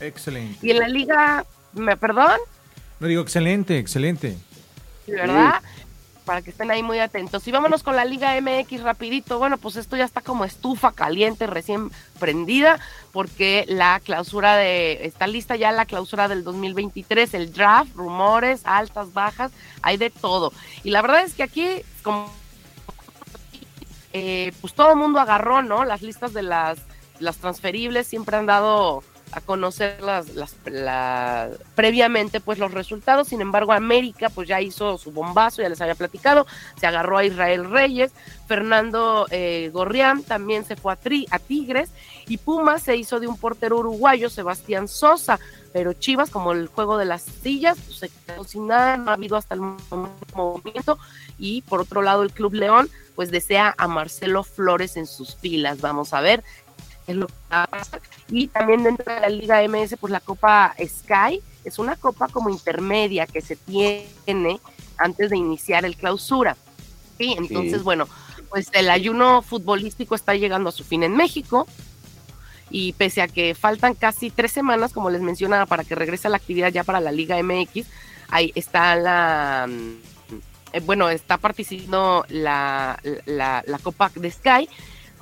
Excelente. 0.00 0.58
Y 0.66 0.70
en 0.70 0.78
la 0.78 0.88
liga, 0.88 1.46
¿me 1.72 1.96
perdón? 1.96 2.38
No 3.00 3.06
digo 3.06 3.22
excelente, 3.22 3.78
excelente. 3.78 4.36
¿Verdad? 5.06 5.60
para 6.24 6.42
que 6.42 6.50
estén 6.50 6.70
ahí 6.70 6.82
muy 6.82 6.98
atentos. 6.98 7.46
Y 7.46 7.52
vámonos 7.52 7.82
con 7.82 7.96
la 7.96 8.04
Liga 8.04 8.40
MX 8.40 8.82
rapidito. 8.82 9.38
Bueno, 9.38 9.58
pues 9.58 9.76
esto 9.76 9.96
ya 9.96 10.04
está 10.04 10.20
como 10.20 10.44
estufa 10.44 10.92
caliente, 10.92 11.46
recién 11.46 11.90
prendida, 12.18 12.78
porque 13.12 13.64
la 13.68 14.00
clausura 14.00 14.56
de, 14.56 15.04
está 15.06 15.26
lista 15.26 15.56
ya 15.56 15.72
la 15.72 15.86
clausura 15.86 16.28
del 16.28 16.44
2023, 16.44 17.34
el 17.34 17.52
draft, 17.52 17.94
rumores, 17.94 18.62
altas, 18.64 19.12
bajas, 19.12 19.52
hay 19.82 19.96
de 19.96 20.10
todo. 20.10 20.52
Y 20.84 20.90
la 20.90 21.02
verdad 21.02 21.24
es 21.24 21.34
que 21.34 21.42
aquí, 21.42 21.68
como 22.02 22.32
eh, 24.12 24.52
pues 24.60 24.74
todo 24.74 24.90
el 24.90 24.96
mundo 24.96 25.20
agarró, 25.20 25.62
¿no? 25.62 25.84
Las 25.84 26.02
listas 26.02 26.32
de 26.32 26.42
las, 26.42 26.78
las 27.18 27.38
transferibles 27.38 28.06
siempre 28.06 28.36
han 28.36 28.46
dado 28.46 29.02
a 29.32 29.40
conocer 29.40 30.02
las, 30.02 30.34
las 30.34 30.54
la, 30.66 31.48
previamente 31.74 32.40
pues 32.40 32.58
los 32.58 32.72
resultados. 32.72 33.28
Sin 33.28 33.40
embargo, 33.40 33.72
América 33.72 34.28
pues 34.28 34.48
ya 34.48 34.60
hizo 34.60 34.98
su 34.98 35.10
bombazo, 35.10 35.62
ya 35.62 35.68
les 35.68 35.80
había 35.80 35.94
platicado, 35.94 36.46
se 36.78 36.86
agarró 36.86 37.18
a 37.18 37.24
Israel 37.24 37.70
Reyes, 37.70 38.12
Fernando 38.46 39.26
eh, 39.30 39.70
Gorrián 39.72 40.22
también 40.22 40.64
se 40.64 40.76
fue 40.76 40.92
a, 40.92 40.96
tri, 40.96 41.26
a 41.30 41.38
Tigres 41.38 41.90
y 42.26 42.36
Pumas 42.36 42.82
se 42.82 42.96
hizo 42.96 43.18
de 43.18 43.26
un 43.26 43.36
portero 43.36 43.78
uruguayo, 43.78 44.28
Sebastián 44.28 44.88
Sosa, 44.88 45.40
pero 45.72 45.94
Chivas, 45.94 46.30
como 46.30 46.52
el 46.52 46.66
juego 46.66 46.98
de 46.98 47.06
las 47.06 47.22
sillas, 47.22 47.78
pues, 47.86 47.98
se 47.98 48.10
quedó 48.26 48.44
sin 48.44 48.66
nada, 48.66 48.98
no 48.98 49.10
ha 49.10 49.14
habido 49.14 49.36
hasta 49.36 49.54
el 49.54 49.62
momento 50.34 50.98
y 51.38 51.62
por 51.62 51.80
otro 51.80 52.02
lado 52.02 52.22
el 52.22 52.32
Club 52.32 52.54
León 52.54 52.90
pues 53.14 53.30
desea 53.30 53.74
a 53.76 53.88
Marcelo 53.88 54.42
Flores 54.42 54.96
en 54.96 55.06
sus 55.06 55.36
filas. 55.36 55.80
Vamos 55.80 56.14
a 56.14 56.20
ver 56.20 56.42
es 57.06 57.16
lo 57.16 57.26
que 57.26 57.34
va 57.50 57.64
a 57.64 57.66
pasar. 57.66 58.00
Y 58.28 58.46
también 58.48 58.82
dentro 58.84 59.12
de 59.12 59.20
la 59.20 59.28
Liga 59.28 59.62
MS, 59.62 59.96
pues 60.00 60.10
la 60.12 60.20
Copa 60.20 60.74
Sky 60.78 61.40
es 61.64 61.78
una 61.78 61.96
copa 61.96 62.28
como 62.28 62.50
intermedia 62.50 63.26
que 63.26 63.40
se 63.40 63.56
tiene 63.56 64.60
antes 64.98 65.30
de 65.30 65.36
iniciar 65.36 65.84
el 65.84 65.96
clausura. 65.96 66.56
¿sí? 67.18 67.34
Entonces, 67.38 67.78
Sí. 67.78 67.84
bueno, 67.84 68.08
pues 68.50 68.68
el 68.72 68.90
ayuno 68.90 69.42
futbolístico 69.42 70.14
está 70.14 70.34
llegando 70.34 70.68
a 70.68 70.72
su 70.72 70.84
fin 70.84 71.02
en 71.02 71.16
México. 71.16 71.66
Y 72.70 72.94
pese 72.94 73.20
a 73.20 73.28
que 73.28 73.54
faltan 73.54 73.94
casi 73.94 74.30
tres 74.30 74.50
semanas, 74.50 74.92
como 74.94 75.10
les 75.10 75.20
mencionaba, 75.20 75.66
para 75.66 75.84
que 75.84 75.94
regrese 75.94 76.28
la 76.30 76.38
actividad 76.38 76.70
ya 76.72 76.84
para 76.84 77.00
la 77.00 77.12
Liga 77.12 77.36
MX, 77.42 77.86
ahí 78.30 78.50
está 78.54 78.96
la, 78.96 79.68
eh, 80.72 80.80
bueno, 80.80 81.10
está 81.10 81.36
participando 81.36 82.24
la, 82.30 82.98
la, 83.26 83.62
la 83.66 83.78
Copa 83.78 84.10
de 84.14 84.30
Sky 84.30 84.68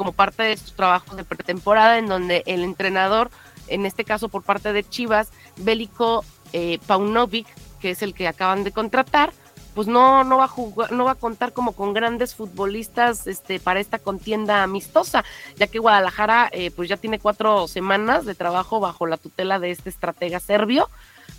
como 0.01 0.13
parte 0.13 0.45
de 0.45 0.57
sus 0.57 0.73
trabajos 0.73 1.15
de 1.15 1.25
pretemporada, 1.25 1.99
en 1.99 2.07
donde 2.07 2.43
el 2.47 2.65
entrenador, 2.65 3.31
en 3.69 3.85
este 3.85 4.03
caso 4.03 4.31
por 4.31 4.43
parte 4.43 4.73
de 4.73 4.83
Chivas, 4.83 5.29
Bélico 5.59 6.25
eh, 6.55 6.79
Paunovic, 6.87 7.47
que 7.81 7.91
es 7.91 8.01
el 8.01 8.15
que 8.15 8.27
acaban 8.27 8.65
de 8.65 8.73
contratar, 8.73 9.31
pues 9.75 9.89
no, 9.89 10.25
no 10.25 10.39
va 10.39 10.45
a 10.45 10.49
jugar, 10.49 10.91
no 10.91 11.05
va 11.05 11.11
a 11.11 11.17
contar 11.17 11.53
como 11.53 11.73
con 11.73 11.93
grandes 11.93 12.35
futbolistas 12.35 13.27
este, 13.27 13.61
para 13.61 13.79
esta 13.79 13.99
contienda 13.99 14.63
amistosa, 14.63 15.23
ya 15.57 15.67
que 15.67 15.79
Guadalajara 15.79 16.49
eh, 16.51 16.71
pues 16.71 16.89
ya 16.89 16.97
tiene 16.97 17.19
cuatro 17.19 17.69
semanas 17.69 18.25
de 18.25 18.35
trabajo 18.35 18.81
bajo 18.81 19.07
la 19.07 19.19
tutela 19.19 19.59
de 19.59 19.71
este 19.71 19.91
estratega 19.91 20.41
serbio, 20.41 20.89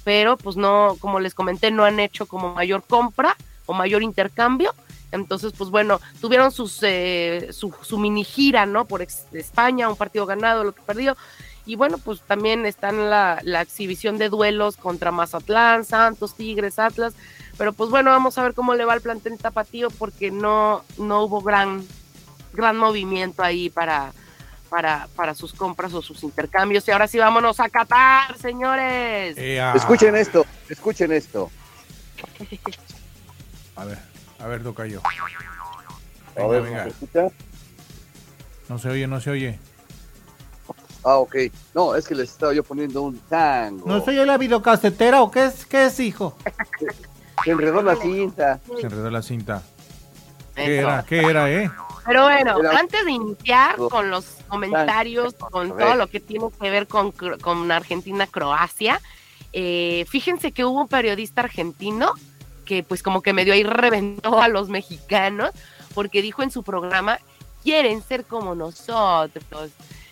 pero 0.04 0.38
pues 0.38 0.56
no, 0.56 0.98
como 1.00 1.20
les 1.20 1.34
comenté, 1.34 1.72
no 1.72 1.84
han 1.84 2.00
hecho 2.00 2.28
como 2.28 2.54
mayor 2.54 2.84
compra 2.88 3.36
o 3.66 3.74
mayor 3.74 4.04
intercambio. 4.04 4.76
Entonces, 5.12 5.54
pues 5.58 5.70
bueno, 5.70 6.00
tuvieron 6.22 6.52
sus, 6.52 6.80
eh, 6.84 7.50
su, 7.52 7.74
su 7.82 7.98
mini 7.98 8.24
gira, 8.24 8.66
¿no? 8.66 8.86
Por 8.86 9.02
ex- 9.02 9.26
España, 9.34 9.90
un 9.90 9.96
partido 9.98 10.26
ganado, 10.26 10.64
lo 10.64 10.72
que 10.74 10.82
perdió. 10.82 11.18
Y 11.66 11.76
bueno, 11.76 11.98
pues 11.98 12.22
también 12.22 12.66
están 12.66 13.10
la, 13.10 13.40
la 13.44 13.62
exhibición 13.62 14.18
de 14.18 14.30
duelos 14.30 14.78
contra 14.78 15.12
Mazatlán, 15.12 15.86
Santos, 15.86 16.36
Tigres, 16.36 16.80
Atlas. 16.80 17.14
Pero 17.58 17.74
pues 17.74 17.90
bueno, 17.90 18.10
vamos 18.12 18.38
a 18.38 18.44
ver 18.44 18.54
cómo 18.54 18.74
le 18.74 18.86
va 18.86 18.94
al 18.94 19.02
plantel 19.02 19.38
tapatío 19.38 19.90
porque 19.92 20.32
no, 20.32 20.84
no 20.98 21.24
hubo 21.24 21.42
gran, 21.42 21.86
gran 22.54 22.78
movimiento 22.78 23.44
ahí 23.44 23.70
para, 23.70 24.14
para, 24.70 25.08
para 25.16 25.36
sus 25.36 25.54
compras 25.54 25.94
o 25.94 26.02
sus 26.02 26.24
intercambios. 26.24 26.88
Y 26.88 26.92
ahora 26.92 27.08
sí, 27.08 27.20
vámonos 27.20 27.60
a 27.60 27.70
Qatar, 27.70 28.38
señores. 28.40 29.38
Escuchen 29.76 30.16
esto, 30.16 30.46
escuchen 30.70 31.12
esto. 31.12 31.52
A 33.76 33.86
ver, 33.86 34.00
a 34.44 34.48
ver, 34.48 34.64
Tocayo. 34.64 35.02
A 35.06 35.10
Venga, 36.36 36.48
ver, 36.48 36.62
venga. 36.64 36.88
No 38.70 38.80
se 38.80 38.90
oye, 38.90 39.08
no 39.08 39.20
se 39.20 39.30
oye. 39.32 39.60
Ah, 41.04 41.18
ok. 41.18 41.36
No, 41.74 41.96
es 41.96 42.08
que 42.08 42.16
les 42.16 42.30
estaba 42.30 42.54
yo 42.54 42.64
poniendo 42.64 43.02
un 43.02 43.18
tango. 43.20 43.88
¿No 43.88 44.04
soy 44.06 44.16
yo 44.16 44.26
la 44.26 44.38
videocasetera 44.38 45.22
o 45.24 45.32
qué 45.32 45.46
es, 45.46 45.66
qué 45.66 45.86
es, 45.86 46.00
hijo? 46.00 46.38
Se 47.44 47.52
enredó 47.52 47.82
la 47.82 47.96
cinta. 47.96 48.60
Se 48.80 48.86
enredó 48.86 49.10
la 49.10 49.22
cinta. 49.22 49.64
¿Qué 50.56 50.80
Eso. 50.80 50.88
era? 50.88 51.04
¿Qué 51.04 51.20
era, 51.22 51.50
eh? 51.52 51.72
Pero 52.06 52.24
bueno, 52.24 52.60
Era- 52.60 52.80
antes 52.80 53.04
de 53.06 53.12
iniciar 53.12 53.76
con 53.78 54.10
los 54.10 54.26
comentarios, 54.48 55.34
con 55.36 55.72
A 55.72 55.78
todo 55.78 55.96
lo 55.96 56.08
que 56.08 56.20
tiene 56.20 56.46
que 56.60 56.70
ver 56.70 56.88
con, 56.88 57.12
con 57.12 57.72
Argentina-Croacia, 57.72 59.02
eh, 59.54 60.06
fíjense 60.10 60.52
que 60.52 60.66
hubo 60.66 60.82
un 60.82 60.88
periodista 60.88 61.42
argentino 61.42 62.14
que 62.72 62.84
pues 62.84 63.04
como 63.04 63.22
que 63.22 63.34
medio 63.34 63.52
ahí 63.54 63.64
reventó 63.64 64.42
a 64.42 64.48
los 64.48 64.70
mexicanos 64.70 65.52
porque 65.94 66.22
dijo 66.22 66.42
en 66.42 66.52
su 66.52 66.64
programa, 66.64 67.20
quieren 67.64 68.02
ser 68.02 68.24
como 68.24 68.56
nosotros. 68.56 69.72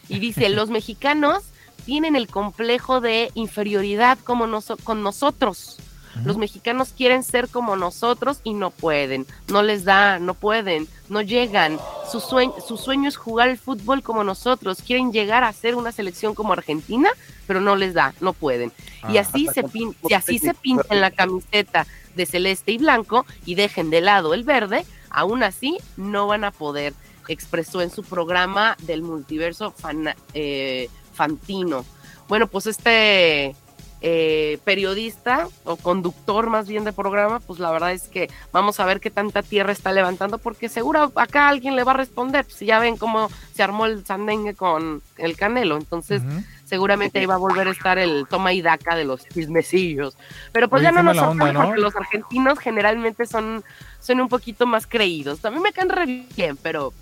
Y 0.09 0.19
dice, 0.19 0.49
los 0.49 0.69
mexicanos 0.69 1.45
tienen 1.85 2.17
el 2.17 2.27
complejo 2.27 2.99
de 2.99 3.31
inferioridad 3.33 4.17
como 4.25 4.45
noso- 4.45 4.75
con 4.83 5.03
nosotros. 5.03 5.77
Los 6.25 6.37
mexicanos 6.37 6.93
quieren 6.95 7.23
ser 7.23 7.47
como 7.49 7.75
nosotros 7.75 8.39
y 8.43 8.53
no 8.53 8.71
pueden, 8.71 9.25
no 9.47 9.61
les 9.63 9.83
da, 9.85 10.19
no 10.19 10.33
pueden, 10.33 10.87
no 11.09 11.21
llegan. 11.21 11.79
Su 12.11 12.19
sueño, 12.19 12.53
su 12.65 12.77
sueño 12.77 13.07
es 13.09 13.17
jugar 13.17 13.49
el 13.49 13.57
fútbol 13.57 14.01
como 14.03 14.23
nosotros. 14.23 14.81
Quieren 14.81 15.11
llegar 15.11 15.43
a 15.43 15.53
ser 15.53 15.75
una 15.75 15.91
selección 15.91 16.35
como 16.35 16.53
Argentina, 16.53 17.09
pero 17.47 17.61
no 17.61 17.75
les 17.75 17.93
da, 17.93 18.13
no 18.21 18.33
pueden. 18.33 18.71
Y 19.09 19.17
Ah. 19.17 19.21
así 19.21 19.47
se 19.53 19.63
pin- 19.63 19.95
si 20.07 20.13
así 20.13 20.39
se 20.39 20.53
pintan 20.53 21.01
la 21.01 21.11
camiseta 21.11 21.85
de 22.15 22.25
celeste 22.25 22.71
y 22.71 22.77
blanco 22.77 23.25
y 23.45 23.55
dejen 23.55 23.89
de 23.89 24.01
lado 24.01 24.33
el 24.33 24.43
verde, 24.43 24.85
aún 25.09 25.43
así 25.43 25.77
no 25.97 26.27
van 26.27 26.43
a 26.43 26.51
poder. 26.51 26.93
Expresó 27.27 27.81
en 27.81 27.91
su 27.91 28.03
programa 28.03 28.75
del 28.81 29.01
multiverso 29.03 29.71
fana- 29.71 30.15
eh, 30.33 30.89
Fantino. 31.13 31.85
Bueno, 32.27 32.47
pues 32.47 32.65
este 32.67 33.55
eh, 34.01 34.59
periodista 34.63 35.47
o 35.65 35.75
conductor 35.75 36.49
más 36.49 36.67
bien 36.67 36.85
de 36.85 36.93
programa, 36.93 37.39
pues 37.39 37.59
la 37.59 37.69
verdad 37.71 37.91
es 37.91 38.07
que 38.07 38.29
vamos 38.53 38.79
a 38.79 38.85
ver 38.85 38.99
qué 38.99 39.09
tanta 39.09 39.43
tierra 39.43 39.71
está 39.71 39.91
levantando, 39.91 40.37
porque 40.37 40.69
seguro 40.69 41.11
acá 41.15 41.49
alguien 41.49 41.75
le 41.75 41.83
va 41.83 41.91
a 41.91 41.97
responder, 41.97 42.45
pues 42.45 42.59
ya 42.61 42.79
ven 42.79 42.95
cómo 42.95 43.29
se 43.53 43.61
armó 43.61 43.85
el 43.85 44.05
sandengue 44.05 44.55
con 44.55 45.01
el 45.17 45.35
Canelo, 45.35 45.75
entonces 45.75 46.21
seguramente 46.63 47.19
ahí 47.19 47.25
va 47.25 47.33
a 47.33 47.39
volver 47.39 47.67
a 47.67 47.71
estar 47.71 47.97
el 47.97 48.25
toma 48.29 48.53
y 48.53 48.61
daca 48.61 48.95
de 48.95 49.03
los 49.03 49.27
chismecillos. 49.27 50.15
Pero 50.51 50.69
pues 50.69 50.81
Oye, 50.81 50.91
ya 50.91 50.91
no 50.91 51.03
nos 51.03 51.17
sorprende 51.17 51.53
¿no? 51.53 51.65
porque 51.65 51.81
los 51.81 51.95
argentinos 51.95 52.59
generalmente 52.59 53.25
son, 53.25 53.63
son 53.99 54.21
un 54.21 54.29
poquito 54.29 54.65
más 54.65 54.87
creídos. 54.87 55.39
También 55.39 55.63
me 55.63 55.73
caen 55.73 55.89
re 55.89 56.25
bien, 56.35 56.57
pero 56.61 56.93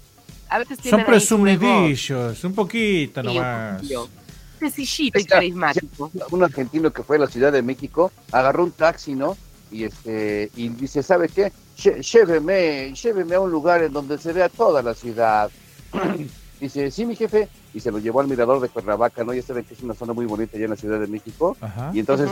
a 0.49 0.59
veces 0.59 0.79
Son 0.83 1.03
presumidillos, 1.03 2.43
un 2.43 2.55
poquito 2.55 3.21
Sí, 3.21 3.27
un 3.27 3.35
nomás. 3.35 3.81
Sencillito 4.59 5.19
y 5.19 5.25
carismático. 5.25 6.11
Un 6.31 6.43
argentino 6.43 6.91
que 6.91 7.03
fue 7.03 7.17
a 7.17 7.19
la 7.21 7.27
Ciudad 7.27 7.51
de 7.51 7.61
México 7.61 8.11
agarró 8.31 8.63
un 8.63 8.71
taxi, 8.71 9.13
¿no? 9.15 9.37
Y 9.71 9.83
este 9.83 10.49
y 10.55 10.69
dice, 10.69 11.03
¿sabe 11.03 11.27
qué? 11.29 11.51
Lle- 11.77 12.01
Lléveme, 12.01 12.93
lléveme 12.93 13.35
a 13.35 13.39
un 13.41 13.51
lugar 13.51 13.83
en 13.83 13.91
donde 13.93 14.17
se 14.17 14.33
vea 14.33 14.49
toda 14.49 14.81
la 14.81 14.93
ciudad. 14.93 15.49
dice, 16.59 16.89
sí, 16.91 17.05
mi 17.05 17.15
jefe. 17.15 17.47
Y 17.73 17.79
se 17.79 17.91
lo 17.91 17.99
llevó 17.99 18.21
al 18.21 18.27
mirador 18.27 18.59
de 18.59 18.69
Cuernavaca, 18.69 19.23
¿no? 19.23 19.33
Ya 19.33 19.41
saben 19.43 19.63
que 19.63 19.75
es 19.75 19.83
una 19.83 19.93
zona 19.93 20.13
muy 20.13 20.25
bonita 20.25 20.55
allá 20.57 20.63
en 20.65 20.71
la 20.71 20.75
Ciudad 20.77 20.99
de 20.99 21.05
México. 21.07 21.55
Ajá. 21.61 21.91
Y 21.93 21.99
entonces 21.99 22.31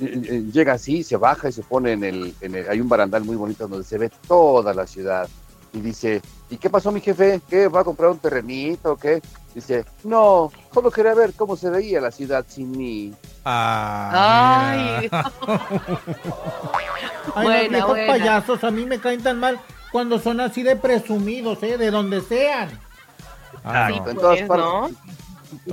eh, 0.00 0.22
eh, 0.24 0.44
llega 0.52 0.72
así, 0.74 1.02
se 1.02 1.16
baja 1.18 1.48
y 1.50 1.52
se 1.52 1.62
pone 1.62 1.92
en 1.92 2.04
el, 2.04 2.34
en 2.40 2.54
el- 2.54 2.68
Hay 2.70 2.80
un 2.80 2.88
barandal 2.88 3.24
muy 3.24 3.36
bonito 3.36 3.68
donde 3.68 3.84
se 3.86 3.98
ve 3.98 4.10
toda 4.26 4.72
la 4.72 4.86
ciudad. 4.86 5.28
Y 5.74 5.80
dice, 5.80 6.22
¿y 6.48 6.56
qué 6.56 6.70
pasó 6.70 6.90
mi 6.92 7.00
jefe? 7.00 7.40
¿Qué? 7.50 7.68
¿Va 7.68 7.80
a 7.80 7.84
comprar 7.84 8.10
un 8.10 8.18
terrenito 8.18 8.92
o 8.92 8.96
qué? 8.96 9.20
Dice, 9.54 9.84
no, 10.04 10.50
solo 10.72 10.90
quería 10.90 11.14
ver 11.14 11.34
cómo 11.34 11.56
se 11.56 11.68
veía 11.68 12.00
la 12.00 12.10
ciudad 12.10 12.44
sin 12.48 12.70
mí. 12.72 13.12
Ah, 13.44 14.70
Ay. 14.70 15.10
Ay, 17.34 17.44
Buena, 17.44 17.62
los 17.62 17.70
viejos 17.70 17.88
buena. 17.90 18.06
payasos 18.12 18.64
a 18.64 18.70
mí 18.70 18.84
me 18.86 18.98
caen 18.98 19.22
tan 19.22 19.38
mal 19.38 19.60
cuando 19.90 20.18
son 20.18 20.40
así 20.40 20.62
de 20.62 20.76
presumidos, 20.76 21.62
¿eh? 21.62 21.76
De 21.78 21.90
donde 21.90 22.20
sean. 22.22 22.70
Ah, 23.64 23.88
Sí, 23.92 24.00
no. 24.00 24.10
en 24.10 24.16
todas 24.16 24.38
pues, 24.42 24.48
partes. 24.48 24.96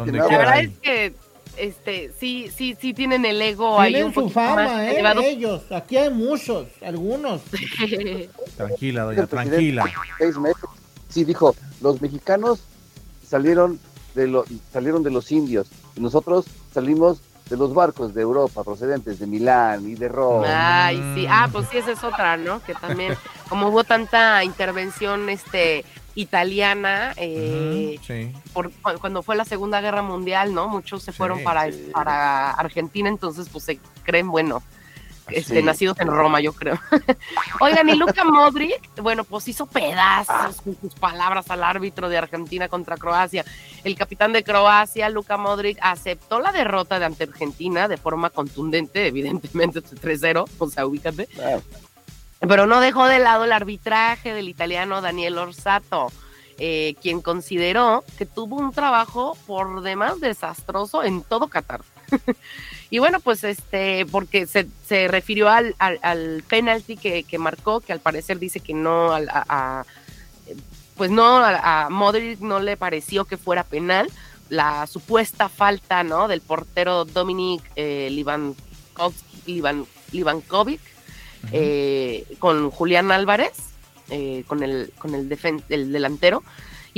La 0.06 0.28
verdad 0.28 0.60
es 0.60 0.78
que 0.80 1.14
este 1.58 2.12
sí 2.20 2.50
sí 2.56 2.76
sí 2.80 2.94
tienen 2.94 3.26
el 3.26 3.42
ego 3.42 3.80
ahí 3.80 3.94
Tienen 3.94 4.08
un 4.08 4.14
su 4.14 4.22
poquito 4.24 4.40
más 4.42 4.56
fama, 4.70 4.86
¿eh? 4.88 4.92
elevado. 4.92 5.22
Ellos. 5.22 5.72
Aquí 5.72 5.98
hay 5.98 6.10
muchos, 6.10 6.68
algunos. 6.86 7.42
Tranquila, 8.58 9.04
doña, 9.04 9.26
tranquila. 9.28 9.86
seis 10.18 10.38
meses. 10.38 10.64
Sí, 11.10 11.24
dijo, 11.24 11.56
los 11.82 12.02
mexicanos 12.02 12.60
salieron 13.30 13.80
de, 14.16 14.28
lo, 14.28 14.44
salieron 14.74 15.04
de 15.04 15.12
los 15.12 15.32
indios 15.32 15.68
y 15.96 16.02
nosotros 16.02 16.46
salimos 16.74 17.22
de 17.50 17.58
los 17.58 17.74
barcos 17.74 18.14
de 18.14 18.22
Europa 18.22 18.64
procedentes 18.64 19.20
de 19.20 19.26
Milán 19.28 19.88
y 19.90 19.96
de 19.96 20.08
Roma. 20.08 20.86
Ay, 20.88 21.02
sí. 21.16 21.26
Ah, 21.30 21.48
pues 21.52 21.68
sí, 21.70 21.78
esa 21.78 21.92
es 21.92 22.04
otra, 22.04 22.38
¿no? 22.38 22.62
Que 22.64 22.76
también, 22.76 23.16
como 23.50 23.70
hubo 23.70 23.84
tanta 23.84 24.44
intervención 24.44 25.30
este 25.30 25.84
italiana 26.16 27.14
eh, 27.18 28.00
sí. 28.06 28.32
por, 28.54 28.72
cu- 28.72 29.00
cuando 29.00 29.24
fue 29.24 29.36
la 29.36 29.46
Segunda 29.46 29.82
Guerra 29.82 30.02
Mundial, 30.04 30.54
¿no? 30.54 30.68
Muchos 30.68 31.02
se 31.02 31.12
fueron 31.12 31.40
Sí, 31.40 31.44
para, 31.44 31.72
sí. 31.72 31.90
para 31.94 32.52
Argentina, 32.52 33.10
entonces 33.10 33.48
pues 33.52 33.64
se 33.64 33.80
creen, 34.04 34.30
bueno, 34.30 34.62
este, 35.32 35.62
nacidos 35.64 36.00
en 36.00 36.08
Roma, 36.08 36.40
yo 36.40 36.54
creo. 36.54 36.80
Oigan, 37.60 37.90
y 37.90 37.96
Luka 37.96 38.24
Modric, 38.24 38.82
bueno, 39.02 39.24
pues 39.24 39.48
hizo 39.48 39.66
pedazos 39.66 40.62
con 40.62 40.78
sus 40.80 40.94
palabras 40.96 41.50
al 41.50 41.64
árbitro 41.64 42.10
de 42.10 42.18
Argentina 42.18 42.68
contra 42.68 42.98
Croacia. 42.98 43.46
El 43.84 43.96
capitán 43.96 44.34
de 44.34 44.44
Croacia, 44.44 45.10
Luka 45.10 45.38
Modric, 45.38 45.78
aceptó 45.82 46.40
la 46.40 46.52
derrota 46.52 47.00
de 47.00 47.06
ante 47.06 47.24
Argentina 47.24 47.88
de 47.88 47.98
forma 47.98 48.30
contundente, 48.30 49.08
evidentemente 49.08 49.82
3-0, 49.84 50.48
o 50.58 50.70
sea, 50.70 50.86
ubícate. 50.86 51.28
Ah, 51.42 51.60
Pero 52.40 52.66
no 52.66 52.80
dejó 52.80 53.06
de 53.06 53.20
lado 53.20 53.46
el 53.46 53.52
arbitraje 53.52 54.34
del 54.34 54.50
italiano 54.50 55.02
Daniel 55.02 55.38
Orsato, 55.38 56.12
eh, 56.58 56.96
quien 57.02 57.22
consideró 57.22 58.04
que 58.18 58.26
tuvo 58.26 58.58
un 58.58 58.74
trabajo 58.74 59.38
por 59.48 59.82
demás 59.82 60.20
desastroso 60.20 61.04
en 61.04 61.24
todo 61.24 61.48
Qatar. 61.48 61.82
y 62.90 63.00
bueno, 63.00 63.20
pues 63.20 63.44
este, 63.44 64.06
porque 64.08 64.48
se, 64.48 64.68
se 64.88 65.08
refirió 65.08 65.50
al, 65.50 65.76
al, 65.80 66.00
al 66.02 66.44
penalti 66.48 66.98
que, 66.98 67.24
que 67.24 67.38
marcó, 67.38 67.82
que 67.82 67.94
al 67.94 68.00
parecer 68.00 68.40
dice 68.40 68.60
que 68.60 68.74
no, 68.74 69.12
a, 69.14 69.22
a- 69.30 69.86
pues 70.96 71.12
no, 71.12 71.38
a, 71.38 71.86
a 71.86 71.90
Modric 71.90 72.40
no 72.40 72.60
le 72.60 72.76
pareció 72.78 73.26
que 73.26 73.38
fuera 73.38 73.64
penal. 73.64 74.10
La 74.50 74.88
supuesta 74.88 75.48
falta, 75.48 76.04
¿no? 76.04 76.28
Del 76.28 76.42
portero 76.42 77.06
Dominic 77.06 77.62
eh, 77.76 78.10
Livan- 78.12 78.56
Livankovic 80.12 80.82
eh, 81.52 82.26
con 82.40 82.70
Julián 82.72 83.12
Álvarez, 83.12 83.54
eh, 84.10 84.44
con 84.48 84.64
el, 84.64 84.92
con 84.98 85.14
el, 85.16 85.30
defen- 85.30 85.64
el 85.70 85.92
delantero. 85.92 86.44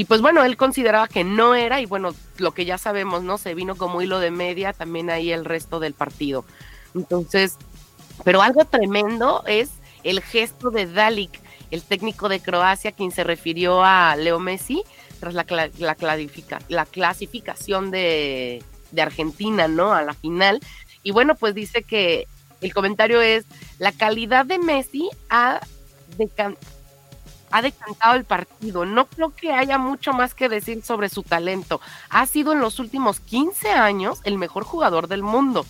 Y 0.02 0.06
pues 0.06 0.20
bueno, 0.20 0.44
él 0.44 0.58
consideraba 0.58 1.08
que 1.08 1.24
no 1.24 1.54
era, 1.54 1.80
y 1.80 1.86
bueno, 1.86 2.16
lo 2.38 2.56
que 2.56 2.66
ya 2.66 2.80
sabemos, 2.80 3.22
¿no? 3.22 3.38
Se 3.38 3.54
vino 3.54 3.76
como 3.76 4.02
hilo 4.02 4.18
de 4.18 4.32
media 4.32 4.74
también 4.74 5.12
ahí 5.12 5.32
el 5.32 5.46
resto 5.46 5.80
del 5.80 5.94
partido. 5.94 6.44
Entonces, 6.96 7.60
pero 8.24 8.42
algo 8.42 8.66
tremendo 8.66 9.44
es 9.46 9.70
el 10.04 10.22
gesto 10.22 10.72
de 10.72 10.88
Dalik, 10.88 11.40
el 11.70 11.84
técnico 11.84 12.30
de 12.30 12.40
Croacia, 12.40 12.94
quien 12.94 13.12
se 13.12 13.24
refirió 13.24 13.84
a 13.84 14.16
Leo 14.16 14.40
Messi 14.40 14.82
tras 15.20 15.36
la, 15.36 15.46
clasificación 16.86 17.92
de, 17.92 18.64
Argentina, 19.00 19.68
¿no? 19.68 19.94
A 19.94 20.02
la 20.02 20.16
final. 20.16 20.62
Y 21.04 21.12
bueno, 21.12 21.36
pues 21.36 21.54
dice 21.54 21.84
que 21.84 22.28
el 22.62 22.74
comentario 22.74 23.22
es, 23.22 23.46
la 23.78 23.92
calidad 23.92 24.48
de 24.48 24.58
Messi 24.58 25.12
ha, 25.30 25.62
ha 27.52 27.62
decantado 27.62 28.16
el 28.16 28.24
partido. 28.26 28.86
No 28.86 29.06
creo 29.06 29.36
que 29.36 29.52
haya 29.54 29.78
mucho 29.78 30.14
más 30.14 30.34
que 30.34 30.50
decir 30.50 30.84
sobre 30.84 31.10
su 31.10 31.24
talento. 31.24 31.82
Ha 32.10 32.26
sido 32.26 32.54
en 32.54 32.60
los 32.60 32.80
últimos 32.80 33.20
15 33.20 33.70
años 33.72 34.20
el 34.24 34.38
mejor 34.38 34.64
jugador 34.64 35.08
del 35.08 35.24
mundo. 35.24 35.66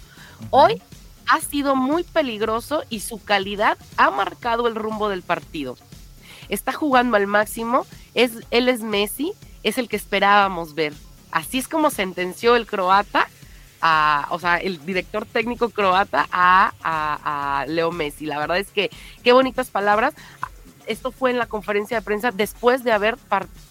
Hoy 0.49 0.81
ha 1.27 1.39
sido 1.39 1.75
muy 1.75 2.03
peligroso 2.03 2.83
y 2.89 2.99
su 3.01 3.23
calidad 3.23 3.77
ha 3.97 4.11
marcado 4.11 4.67
el 4.67 4.75
rumbo 4.75 5.09
del 5.09 5.21
partido. 5.21 5.77
Está 6.49 6.73
jugando 6.73 7.15
al 7.17 7.27
máximo, 7.27 7.85
es, 8.13 8.31
él 8.51 8.67
es 8.67 8.81
Messi, 8.81 9.31
es 9.63 9.77
el 9.77 9.87
que 9.87 9.95
esperábamos 9.95 10.73
ver. 10.75 10.93
Así 11.31 11.59
es 11.59 11.67
como 11.69 11.89
sentenció 11.91 12.55
el 12.57 12.65
croata, 12.67 13.29
a, 13.83 14.27
o 14.31 14.37
sea, 14.39 14.57
el 14.57 14.85
director 14.85 15.25
técnico 15.25 15.69
croata 15.69 16.27
a, 16.31 16.71
a- 16.83 17.61
a 17.61 17.65
Leo 17.67 17.91
Messi. 17.91 18.25
La 18.25 18.37
verdad 18.37 18.57
es 18.57 18.69
que 18.69 18.91
qué 19.23 19.31
bonitas 19.33 19.69
palabras. 19.69 20.13
Esto 20.87 21.11
fue 21.11 21.31
en 21.31 21.37
la 21.37 21.45
conferencia 21.45 21.97
de 21.97 22.03
prensa 22.03 22.31
después 22.31 22.83
de 22.83 22.91
haber 22.91 23.17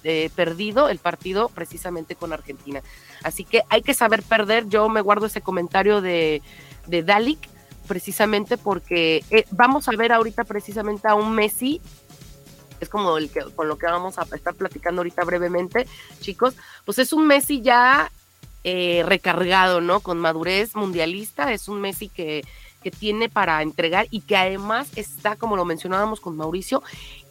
eh, 0.05 0.31
perdido 0.35 0.89
el 0.89 0.99
partido 0.99 1.49
precisamente 1.49 2.17
con 2.17 2.33
Argentina. 2.33 2.83
Así 3.23 3.45
que 3.45 3.63
hay 3.69 3.83
que 3.83 3.95
saber 3.95 4.23
perder. 4.23 4.69
Yo 4.69 4.89
me 4.89 5.01
guardo 5.01 5.27
ese 5.27 5.41
comentario 5.41 6.01
de, 6.01 6.43
de 6.87 7.37
precisamente 7.87 8.57
porque 8.57 9.25
eh, 9.31 9.45
vamos 9.51 9.89
a 9.89 9.93
ver 9.93 10.13
ahorita 10.13 10.45
precisamente 10.45 11.09
a 11.09 11.15
un 11.15 11.35
Messi 11.35 11.81
es 12.81 12.89
como 12.89 13.19
el 13.19 13.31
que 13.31 13.41
con 13.55 13.69
lo 13.69 13.77
que 13.77 13.87
vamos 13.87 14.19
a 14.19 14.23
estar 14.23 14.55
platicando 14.55 15.01
ahorita 15.01 15.25
brevemente, 15.25 15.87
chicos, 16.21 16.55
pues 16.85 16.99
es 16.99 17.13
un 17.13 17.27
Messi 17.27 17.61
ya 17.61 18.11
eh, 18.65 19.03
recargado, 19.07 19.81
¿no? 19.81 20.01
Con 20.01 20.19
madurez 20.19 20.75
mundialista, 20.75 21.53
es 21.53 21.69
un 21.69 21.81
Messi 21.81 22.09
que, 22.09 22.43
que 22.81 22.91
tiene 22.91 23.29
para 23.29 23.63
entregar 23.63 24.07
y 24.11 24.21
que 24.23 24.37
además 24.37 24.89
está, 24.97 25.37
como 25.37 25.57
lo 25.57 25.65
mencionábamos 25.65 26.21
con 26.21 26.37
Mauricio, 26.37 26.83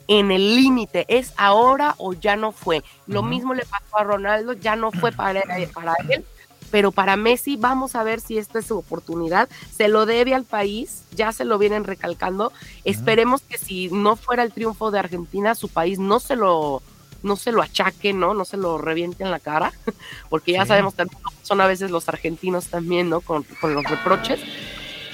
en 0.08 0.32
el 0.32 0.56
límite, 0.56 1.06
es 1.08 1.34
ahora 1.38 1.96
o 1.98 2.14
ya 2.14 2.36
no 2.36 2.52
fue. 2.52 2.84
Lo 3.08 3.20
Ujú. 3.20 3.30
mismo 3.30 3.54
le 3.54 3.66
pasó 3.66 3.98
a 3.98 4.04
Ronaldo, 4.04 4.54
ya 4.54 4.76
no 4.76 4.92
fue 4.92 5.12
para, 5.12 5.44
para 5.74 5.94
él, 6.10 6.26
pero 6.72 6.92
para 6.92 7.16
Messi 7.16 7.56
vamos 7.58 7.96
a 7.96 8.04
ver 8.04 8.20
si 8.22 8.38
esta 8.38 8.60
es 8.60 8.66
su 8.68 8.78
oportunidad. 8.78 9.50
Se 9.76 9.88
lo 9.88 10.06
debe 10.06 10.34
al 10.36 10.46
país, 10.46 11.04
ya 11.12 11.32
se 11.32 11.46
lo 11.46 11.58
vienen 11.58 11.84
recalcando. 11.84 12.52
Esperemos 12.84 13.42
que 13.42 13.58
si 13.58 13.90
no 13.90 14.16
fuera 14.16 14.44
el 14.44 14.52
triunfo 14.52 14.92
de 14.92 15.00
Argentina, 15.00 15.56
su 15.56 15.70
país 15.70 16.00
no 16.00 16.20
se 16.20 16.36
lo 16.36 16.82
no 17.22 17.36
se 17.36 17.52
lo 17.52 17.62
achaque, 17.62 18.14
¿no? 18.14 18.34
No 18.34 18.46
se 18.46 18.56
lo 18.56 18.78
reviente 18.78 19.26
en 19.26 19.32
la 19.32 19.40
cara, 19.42 19.74
porque 20.30 20.54
ya 20.54 20.62
Sí. 20.64 20.70
sabemos 20.70 20.96
también 20.96 21.20
son 21.42 21.60
a 21.60 21.68
veces 21.68 21.92
los 21.92 22.08
argentinos 22.08 22.68
también, 22.68 23.10
¿no? 23.10 23.20
Con, 23.20 23.44
con 23.60 23.74
los 23.74 23.84
reproches. 23.84 24.40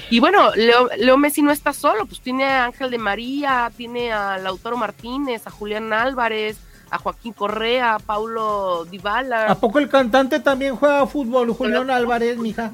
Y 0.08 0.20
bueno, 0.20 0.54
Leo, 0.54 0.88
Leo 0.96 1.16
Messi 1.16 1.42
no 1.42 1.50
está 1.50 1.72
solo, 1.72 2.06
pues 2.06 2.20
tiene 2.20 2.44
a 2.44 2.64
Ángel 2.66 2.90
de 2.90 2.98
María, 2.98 3.70
tiene 3.76 4.12
a 4.12 4.38
Lautaro 4.38 4.76
Martínez, 4.76 5.46
a 5.46 5.50
Julián 5.50 5.92
Álvarez, 5.92 6.58
a 6.90 6.98
Joaquín 6.98 7.32
Correa, 7.32 7.96
a 7.96 7.98
Paulo 7.98 8.84
Dybala. 8.84 9.46
¿A 9.46 9.58
poco 9.58 9.78
el 9.80 9.88
cantante 9.88 10.38
también 10.40 10.76
juega 10.76 11.06
fútbol, 11.06 11.52
Julián 11.52 11.90
Álvarez, 11.90 12.38
mija? 12.38 12.72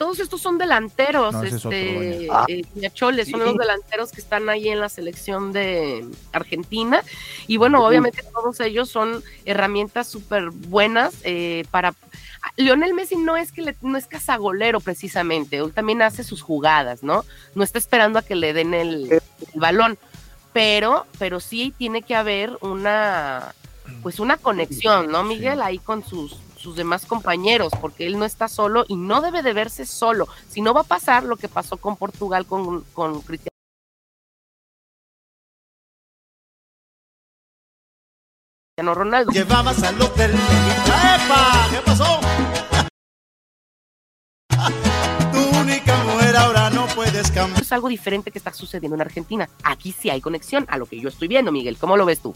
todos 0.00 0.18
estos 0.18 0.40
son 0.40 0.56
delanteros, 0.56 1.34
No, 1.34 1.42
es 1.42 1.62
otro, 1.62 1.72
este, 1.72 2.26
doña. 2.26 2.44
eh, 2.48 2.62
Piacholes, 2.72 3.28
son 3.28 3.40
los 3.40 3.54
delanteros 3.54 4.12
que 4.12 4.22
están 4.22 4.48
ahí 4.48 4.70
en 4.70 4.80
la 4.80 4.88
selección 4.88 5.52
de 5.52 6.06
Argentina. 6.32 7.04
Y 7.46 7.58
bueno, 7.58 7.84
obviamente 7.84 8.22
todos 8.32 8.60
ellos 8.60 8.88
son 8.88 9.22
herramientas 9.44 10.08
súper 10.08 10.48
buenas 10.48 11.16
eh, 11.24 11.66
para... 11.70 11.92
Lionel 12.56 12.94
Messi 12.94 13.16
no 13.16 13.36
es 13.36 13.52
que 13.52 13.62
le- 13.62 13.76
no 13.82 13.96
es 13.98 14.06
cazagolero 14.06 14.80
precisamente, 14.80 15.58
él 15.58 15.72
también 15.72 16.02
hace 16.02 16.24
sus 16.24 16.42
jugadas, 16.42 17.02
¿no? 17.02 17.24
No 17.54 17.62
está 17.64 17.78
esperando 17.78 18.18
a 18.18 18.22
que 18.22 18.34
le 18.34 18.52
den 18.52 18.74
el, 18.74 19.10
el 19.12 19.20
balón, 19.60 19.98
pero, 20.52 21.06
pero 21.18 21.40
sí 21.40 21.72
tiene 21.76 22.02
que 22.02 22.14
haber 22.14 22.56
una, 22.60 23.54
pues 24.02 24.18
una 24.20 24.36
conexión, 24.36 25.10
¿no, 25.10 25.22
Miguel? 25.22 25.62
Ahí 25.62 25.78
con 25.78 26.04
sus, 26.04 26.36
sus 26.56 26.76
demás 26.76 27.06
compañeros, 27.06 27.72
porque 27.80 28.06
él 28.06 28.18
no 28.18 28.24
está 28.24 28.48
solo 28.48 28.84
y 28.88 28.96
no 28.96 29.20
debe 29.20 29.42
de 29.42 29.52
verse 29.52 29.86
solo. 29.86 30.26
Si 30.48 30.60
no 30.60 30.74
va 30.74 30.80
a 30.82 30.84
pasar 30.84 31.24
lo 31.24 31.36
que 31.36 31.48
pasó 31.48 31.76
con 31.76 31.96
Portugal 31.96 32.46
con, 32.46 32.82
con 32.92 33.20
Cristiano. 33.22 33.50
Ronaldo. 38.82 39.32
Llevabas 39.32 39.82
al 39.82 40.00
hotel. 40.00 40.30
¡Epa! 40.32 41.68
¿Qué 41.70 41.78
pasó? 41.84 42.20
tu 45.32 45.58
única 45.60 45.96
mujer 46.04 46.36
ahora 46.36 46.70
no 46.70 46.86
puedes 46.88 47.30
cambiar. 47.30 47.62
Es 47.62 47.72
algo 47.72 47.88
diferente 47.88 48.30
que 48.30 48.38
está 48.38 48.52
sucediendo 48.52 48.94
en 48.96 49.02
Argentina. 49.02 49.48
Aquí 49.62 49.92
sí 49.92 50.10
hay 50.10 50.20
conexión 50.20 50.64
a 50.68 50.78
lo 50.78 50.86
que 50.86 50.98
yo 51.00 51.08
estoy 51.08 51.28
viendo, 51.28 51.52
Miguel. 51.52 51.76
¿Cómo 51.78 51.96
lo 51.96 52.06
ves 52.06 52.20
tú? 52.20 52.34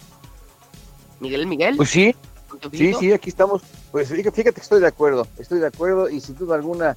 Miguel, 1.20 1.46
Miguel. 1.46 1.76
Pues 1.76 1.90
sí, 1.90 2.14
¿con 2.48 2.60
tu 2.60 2.70
sí, 2.70 2.92
sí, 2.94 3.12
aquí 3.12 3.30
estamos. 3.30 3.62
Pues 3.90 4.08
fíjate, 4.08 4.32
fíjate 4.32 4.54
que 4.54 4.60
estoy 4.60 4.80
de 4.80 4.88
acuerdo, 4.88 5.26
estoy 5.38 5.60
de 5.60 5.66
acuerdo 5.66 6.10
y 6.10 6.20
sin 6.20 6.36
duda 6.36 6.56
alguna, 6.56 6.96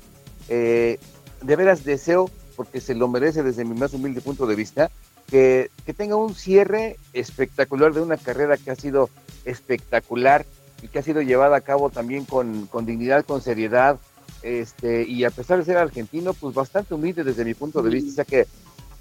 eh, 0.50 1.00
de 1.42 1.56
veras 1.56 1.84
deseo, 1.84 2.30
porque 2.56 2.82
se 2.82 2.96
lo 2.96 3.08
merece 3.08 3.44
desde 3.44 3.64
mi 3.64 3.78
más 3.78 3.94
humilde 3.94 4.20
punto 4.22 4.48
de 4.48 4.56
vista, 4.56 4.90
que, 5.30 5.70
que 5.86 5.94
tenga 5.94 6.16
un 6.16 6.34
cierre 6.34 6.98
espectacular 7.14 7.94
de 7.94 8.02
una 8.02 8.18
carrera 8.18 8.58
que 8.58 8.72
ha 8.72 8.76
sido 8.76 9.10
espectacular 9.48 10.46
y 10.82 10.88
que 10.88 11.00
ha 11.00 11.04
sido 11.04 11.22
llevada 11.22 11.58
a 11.58 11.62
cabo 11.62 11.90
también 11.90 12.26
con, 12.26 12.68
con 12.68 12.86
dignidad, 12.86 13.26
con 13.26 13.42
seriedad, 13.42 13.98
este, 14.44 15.04
y 15.04 15.24
a 15.24 15.32
pesar 15.32 15.58
de 15.58 15.66
ser 15.66 15.78
argentino, 15.78 16.34
pues 16.34 16.54
bastante 16.54 16.94
humilde 16.94 17.24
desde 17.24 17.46
mi 17.46 17.54
punto 17.54 17.82
de 17.82 17.90
vista, 17.90 18.12
o 18.12 18.16
sea 18.16 18.26
que 18.26 18.48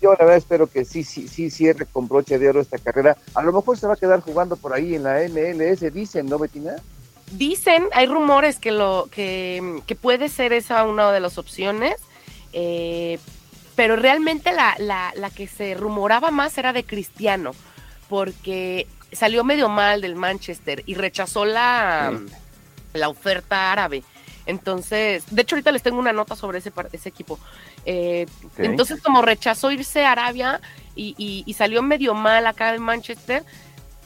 yo 0.00 0.12
la 0.12 0.18
verdad 0.18 0.36
espero 0.36 0.66
que 0.66 0.84
sí, 0.84 1.04
sí, 1.04 1.28
sí 1.28 1.50
cierre 1.50 1.86
con 1.86 2.06
broche 2.08 2.38
de 2.38 2.48
oro 2.48 2.60
esta 2.60 2.78
carrera. 2.78 3.16
A 3.34 3.42
lo 3.42 3.52
mejor 3.52 3.78
se 3.78 3.86
va 3.86 3.94
a 3.94 3.96
quedar 3.96 4.20
jugando 4.20 4.56
por 4.56 4.74
ahí 4.74 4.94
en 4.94 5.04
la 5.04 5.20
MLS, 5.28 5.92
dicen, 5.92 6.26
¿no, 6.26 6.38
Betina? 6.38 6.76
Dicen, 7.32 7.86
hay 7.92 8.06
rumores 8.06 8.58
que 8.58 8.72
lo 8.72 9.08
que, 9.10 9.80
que 9.86 9.96
puede 9.96 10.28
ser 10.28 10.52
esa 10.52 10.84
una 10.84 11.10
de 11.12 11.20
las 11.20 11.38
opciones, 11.38 11.96
eh, 12.52 13.18
pero 13.74 13.96
realmente 13.96 14.52
la, 14.52 14.76
la, 14.78 15.12
la 15.16 15.30
que 15.30 15.46
se 15.46 15.74
rumoraba 15.74 16.30
más 16.30 16.56
era 16.56 16.72
de 16.72 16.84
Cristiano, 16.84 17.52
porque 18.08 18.86
salió 19.12 19.44
medio 19.44 19.68
mal 19.68 20.00
del 20.00 20.14
Manchester 20.16 20.82
y 20.86 20.94
rechazó 20.94 21.44
la, 21.44 22.12
la 22.94 23.08
oferta 23.08 23.72
árabe. 23.72 24.02
Entonces, 24.46 25.24
de 25.30 25.42
hecho 25.42 25.56
ahorita 25.56 25.72
les 25.72 25.82
tengo 25.82 25.98
una 25.98 26.12
nota 26.12 26.36
sobre 26.36 26.58
ese, 26.58 26.72
ese 26.92 27.08
equipo. 27.08 27.38
Eh. 27.84 28.26
Entonces, 28.58 29.02
como 29.02 29.22
rechazó 29.22 29.70
irse 29.72 30.04
a 30.04 30.12
Arabia 30.12 30.60
y, 30.94 31.14
y- 31.18 31.42
y 31.46 31.54
salió 31.54 31.82
medio 31.82 32.14
mal 32.14 32.46
acá 32.46 32.74
en 32.74 32.82
Manchester, 32.82 33.44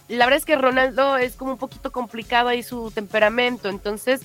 la 0.08 0.24
verdad 0.24 0.38
es 0.38 0.44
que 0.46 0.56
Ronaldo 0.56 1.18
es 1.18 1.36
como 1.36 1.52
un 1.52 1.58
poquito 1.58 1.92
complicado 1.92 2.48
ahí 2.48 2.62
su 2.62 2.90
temperamento, 2.90 3.68
entonces 3.68 4.22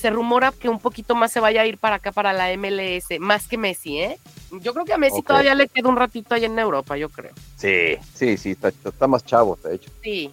se 0.00 0.10
rumora 0.10 0.52
que 0.52 0.68
un 0.68 0.80
poquito 0.80 1.14
más 1.14 1.30
se 1.30 1.40
vaya 1.40 1.60
a 1.62 1.66
ir 1.66 1.78
para 1.78 1.96
acá, 1.96 2.10
para 2.12 2.32
la 2.32 2.48
MLS, 2.56 3.20
más 3.20 3.46
que 3.46 3.58
Messi, 3.58 3.98
¿eh? 3.98 4.18
Yo 4.50 4.72
creo 4.72 4.84
que 4.84 4.92
a 4.94 4.98
Messi 4.98 5.22
todavía 5.22 5.54
le 5.54 5.68
queda 5.68 5.88
un 5.88 5.96
ratito 5.96 6.34
ahí 6.34 6.44
en 6.44 6.58
Europa, 6.58 6.96
yo 6.96 7.08
creo. 7.08 7.32
Sí, 7.56 7.96
sí, 8.14 8.36
sí, 8.36 8.50
está, 8.52 8.68
está 8.68 9.06
más 9.06 9.24
chavo, 9.24 9.58
de 9.62 9.74
hecho. 9.76 9.90
Sí. 10.02 10.32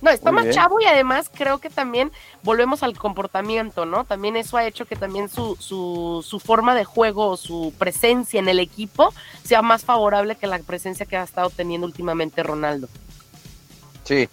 No, 0.00 0.10
está 0.12 0.30
Muy 0.30 0.36
más 0.36 0.44
bien. 0.44 0.54
chavo 0.54 0.80
y 0.80 0.84
además 0.84 1.28
creo 1.34 1.58
que 1.58 1.70
también 1.70 2.12
volvemos 2.44 2.84
al 2.84 2.96
comportamiento, 2.96 3.84
¿no? 3.84 4.04
También 4.04 4.36
eso 4.36 4.56
ha 4.56 4.64
hecho 4.64 4.84
que 4.86 4.94
también 4.94 5.28
su, 5.28 5.56
su, 5.56 6.24
su 6.24 6.38
forma 6.38 6.76
de 6.76 6.84
juego 6.84 7.30
o 7.30 7.36
su 7.36 7.74
presencia 7.78 8.38
en 8.38 8.48
el 8.48 8.60
equipo 8.60 9.12
sea 9.42 9.60
más 9.60 9.84
favorable 9.84 10.36
que 10.36 10.46
la 10.46 10.60
presencia 10.60 11.04
que 11.04 11.16
ha 11.16 11.24
estado 11.24 11.50
teniendo 11.50 11.84
últimamente 11.84 12.44
Ronaldo. 12.44 12.88
Sí, 14.04 14.28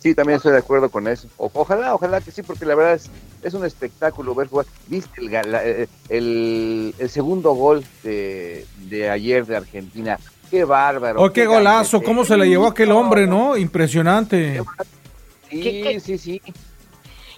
sí, 0.00 0.14
también 0.14 0.36
estoy 0.36 0.52
de 0.52 0.58
acuerdo 0.58 0.88
con 0.90 1.08
eso. 1.08 1.28
O- 1.36 1.50
ojalá, 1.54 1.94
ojalá 1.94 2.20
que 2.20 2.30
sí, 2.30 2.42
porque 2.42 2.64
la 2.64 2.74
verdad 2.74 2.94
es, 2.94 3.10
es 3.42 3.54
un 3.54 3.64
espectáculo 3.64 4.34
ver 4.34 4.48
jugar. 4.48 4.66
¿Viste 4.86 5.20
el, 5.20 5.30
la- 5.50 5.66
eh, 5.66 5.88
el, 6.08 6.94
el 6.98 7.08
segundo 7.10 7.52
gol 7.54 7.84
de, 8.02 8.66
de 8.88 9.10
ayer 9.10 9.44
de 9.46 9.56
Argentina? 9.56 10.18
¡Qué 10.50 10.64
bárbaro! 10.64 11.22
Oh, 11.22 11.30
qué 11.32 11.44
golazo, 11.46 12.02
cómo 12.02 12.24
se 12.24 12.36
le 12.36 12.48
llevó 12.48 12.66
aquel 12.68 12.90
hombre, 12.92 13.26
¿no? 13.26 13.56
Impresionante. 13.56 14.62
Sí, 15.50 15.60
¿Qué- 15.62 15.80
qué? 15.82 16.00
sí, 16.00 16.18
sí. 16.18 16.42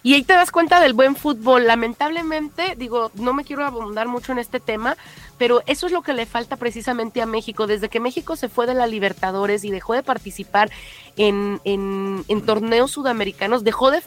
Y 0.03 0.15
ahí 0.15 0.23
te 0.25 0.33
das 0.33 0.51
cuenta 0.51 0.81
del 0.81 0.93
buen 0.95 1.15
fútbol. 1.17 1.67
Lamentablemente, 1.67 2.75
digo, 2.77 3.11
no 3.15 3.33
me 3.35 3.45
quiero 3.45 3.67
abundar 3.67 4.09
mucho 4.09 4.33
en 4.33 4.39
este 4.39 4.59
tema, 4.61 4.97
pero 5.37 5.63
eso 5.67 5.87
es 5.87 5.93
lo 5.93 6.03
que 6.03 6.13
le 6.15 6.25
falta 6.27 6.57
precisamente 6.57 7.21
a 7.21 7.27
México. 7.27 7.67
Desde 7.67 7.89
que 7.91 8.01
México 8.01 8.37
se 8.37 8.49
fue 8.49 8.67
de 8.67 8.75
la 8.75 8.87
Libertadores 8.87 9.63
y 9.65 9.71
dejó 9.71 9.93
de 9.95 10.03
participar 10.03 10.71
en, 11.17 11.61
en, 11.65 12.25
en 12.29 12.43
torneos 12.43 12.91
sudamericanos, 12.93 13.63
dejó 13.63 13.91
de 13.91 14.03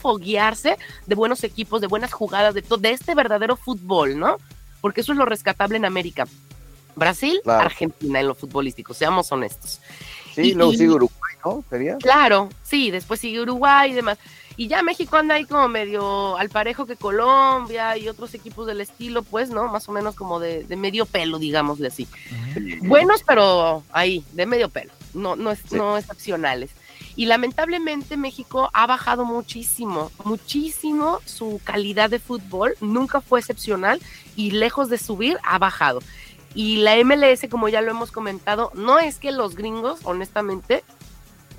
foguearse 0.00 0.76
de 1.06 1.14
buenos 1.14 1.44
equipos, 1.44 1.80
de 1.80 1.86
buenas 1.86 2.12
jugadas, 2.12 2.54
de, 2.54 2.62
de 2.78 2.90
este 2.90 3.14
verdadero 3.14 3.56
fútbol, 3.56 4.18
¿no? 4.18 4.36
Porque 4.80 5.02
eso 5.02 5.12
es 5.12 5.18
lo 5.18 5.24
rescatable 5.24 5.76
en 5.76 5.84
América. 5.84 6.26
Brasil, 6.96 7.40
Claro. 7.44 7.64
Argentina 7.64 8.20
en 8.20 8.26
lo 8.26 8.34
futbolístico, 8.34 8.92
seamos 8.92 9.30
honestos. 9.32 9.80
Sí, 10.34 10.42
Y- 10.50 10.54
luego 10.54 10.72
sigue 10.72 10.90
Uruguay, 10.90 11.34
¿no? 11.44 11.64
¿Sería? 11.70 11.96
Claro, 11.98 12.48
sí, 12.64 12.90
después 12.90 13.20
sigue 13.20 13.40
Uruguay 13.40 13.92
y 13.92 13.94
demás. 13.94 14.18
Y 14.56 14.68
ya 14.68 14.82
México 14.82 15.16
anda 15.16 15.36
ahí 15.36 15.44
como 15.46 15.66
medio 15.68 16.36
al 16.36 16.50
parejo 16.50 16.86
que 16.86 16.96
Colombia 16.96 17.96
y 17.96 18.08
otros 18.08 18.34
equipos 18.34 18.66
del 18.66 18.80
estilo, 18.80 19.22
pues, 19.22 19.50
¿no? 19.50 19.68
Más 19.68 19.88
o 19.88 19.92
menos 19.92 20.14
como 20.14 20.40
de, 20.40 20.64
de 20.64 20.76
medio 20.76 21.06
pelo, 21.06 21.38
digámosle 21.38 21.88
así. 21.88 22.06
Buenos, 22.82 23.22
pero 23.26 23.82
ahí, 23.92 24.24
de 24.32 24.46
medio 24.46 24.68
pelo, 24.68 24.92
no, 25.14 25.36
no, 25.36 25.50
es, 25.50 25.60
Sí. 25.60 25.76
no 25.76 25.96
excepcionales. 25.96 26.70
Y 27.16 27.26
lamentablemente 27.26 28.16
México 28.16 28.70
ha 28.72 28.86
bajado 28.86 29.24
muchísimo, 29.24 30.10
muchísimo 30.24 31.20
su 31.26 31.60
calidad 31.62 32.08
de 32.10 32.18
fútbol, 32.18 32.74
nunca 32.80 33.20
fue 33.20 33.40
excepcional 33.40 34.00
y 34.36 34.52
lejos 34.52 34.88
de 34.88 34.98
subir 34.98 35.38
ha 35.44 35.58
bajado. 35.58 36.00
Y 36.54 36.76
la 36.76 36.96
MLS, 37.04 37.48
como 37.50 37.68
ya 37.68 37.80
lo 37.80 37.90
hemos 37.90 38.12
comentado, 38.12 38.70
no 38.74 38.98
es 38.98 39.16
que 39.18 39.32
los 39.32 39.56
gringos, 39.56 40.00
honestamente, 40.04 40.84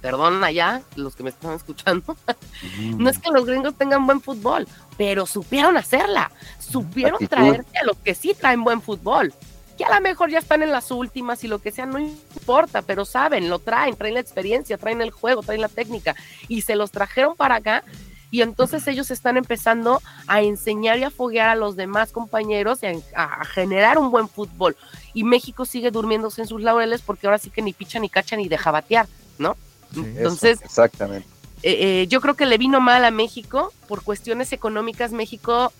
perdón 0.03 0.43
allá, 0.43 0.81
los 0.97 1.15
que 1.15 1.23
me 1.23 1.29
están 1.29 1.53
escuchando, 1.53 2.17
no 2.97 3.09
es 3.09 3.17
que 3.19 3.31
los 3.31 3.45
gringos 3.45 3.73
tengan 3.75 4.05
buen 4.05 4.19
fútbol, 4.19 4.67
pero 4.97 5.25
supieron 5.25 5.77
hacerla, 5.77 6.29
supieron 6.59 7.13
Actitud. 7.13 7.29
traerte 7.37 7.77
a 7.77 7.85
los 7.85 7.95
que 7.99 8.13
sí 8.13 8.35
traen 8.37 8.65
buen 8.65 8.81
fútbol. 8.81 9.33
Que 9.77 9.85
a 9.85 9.95
lo 9.95 10.01
mejor 10.01 10.29
ya 10.29 10.39
están 10.39 10.61
en 10.61 10.71
las 10.71 10.91
últimas 10.91 11.45
y 11.45 11.47
lo 11.47 11.59
que 11.59 11.71
sea, 11.71 11.85
no 11.85 11.99
importa, 11.99 12.81
pero 12.81 13.05
saben, 13.05 13.49
lo 13.49 13.59
traen, 13.59 13.95
traen 13.95 14.15
la 14.15 14.19
experiencia, 14.19 14.77
traen 14.77 15.01
el 15.01 15.09
juego, 15.09 15.41
traen 15.41 15.61
la 15.61 15.69
técnica 15.69 16.15
y 16.49 16.63
se 16.63 16.75
los 16.75 16.91
trajeron 16.91 17.37
para 17.37 17.55
acá 17.55 17.85
y 18.29 18.41
entonces 18.41 18.85
ellos 18.87 19.09
están 19.09 19.37
empezando 19.37 20.01
a 20.27 20.41
enseñar 20.41 20.99
y 20.99 21.05
a 21.05 21.11
foguear 21.11 21.47
a 21.47 21.55
los 21.55 21.77
demás 21.77 22.11
compañeros 22.11 22.83
y 22.83 22.87
a, 22.87 22.93
a 23.15 23.45
generar 23.45 23.97
un 23.97 24.11
buen 24.11 24.27
fútbol. 24.27 24.75
Y 25.13 25.23
México 25.23 25.63
sigue 25.63 25.91
durmiéndose 25.91 26.41
en 26.41 26.47
sus 26.47 26.61
laureles 26.61 27.01
porque 27.01 27.25
ahora 27.25 27.37
sí 27.37 27.49
que 27.49 27.61
ni 27.61 27.71
picha, 27.71 27.99
ni 27.99 28.09
cacha, 28.09 28.35
ni 28.35 28.49
deja 28.49 28.69
batear, 28.69 29.07
¿no? 29.37 29.55
Entonces, 29.95 30.57
Eso, 30.57 30.65
exactamente. 30.65 31.27
eh, 31.63 32.01
eh, 32.03 32.07
yo 32.07 32.21
creo 32.21 32.35
que 32.35 32.45
le 32.45 32.57
vino 32.57 32.81
mal 32.81 33.05
a 33.05 33.11
México 33.11 33.71
por 33.87 34.03
cuestiones 34.03 34.51
económicas. 34.53 35.11
México, 35.11 35.71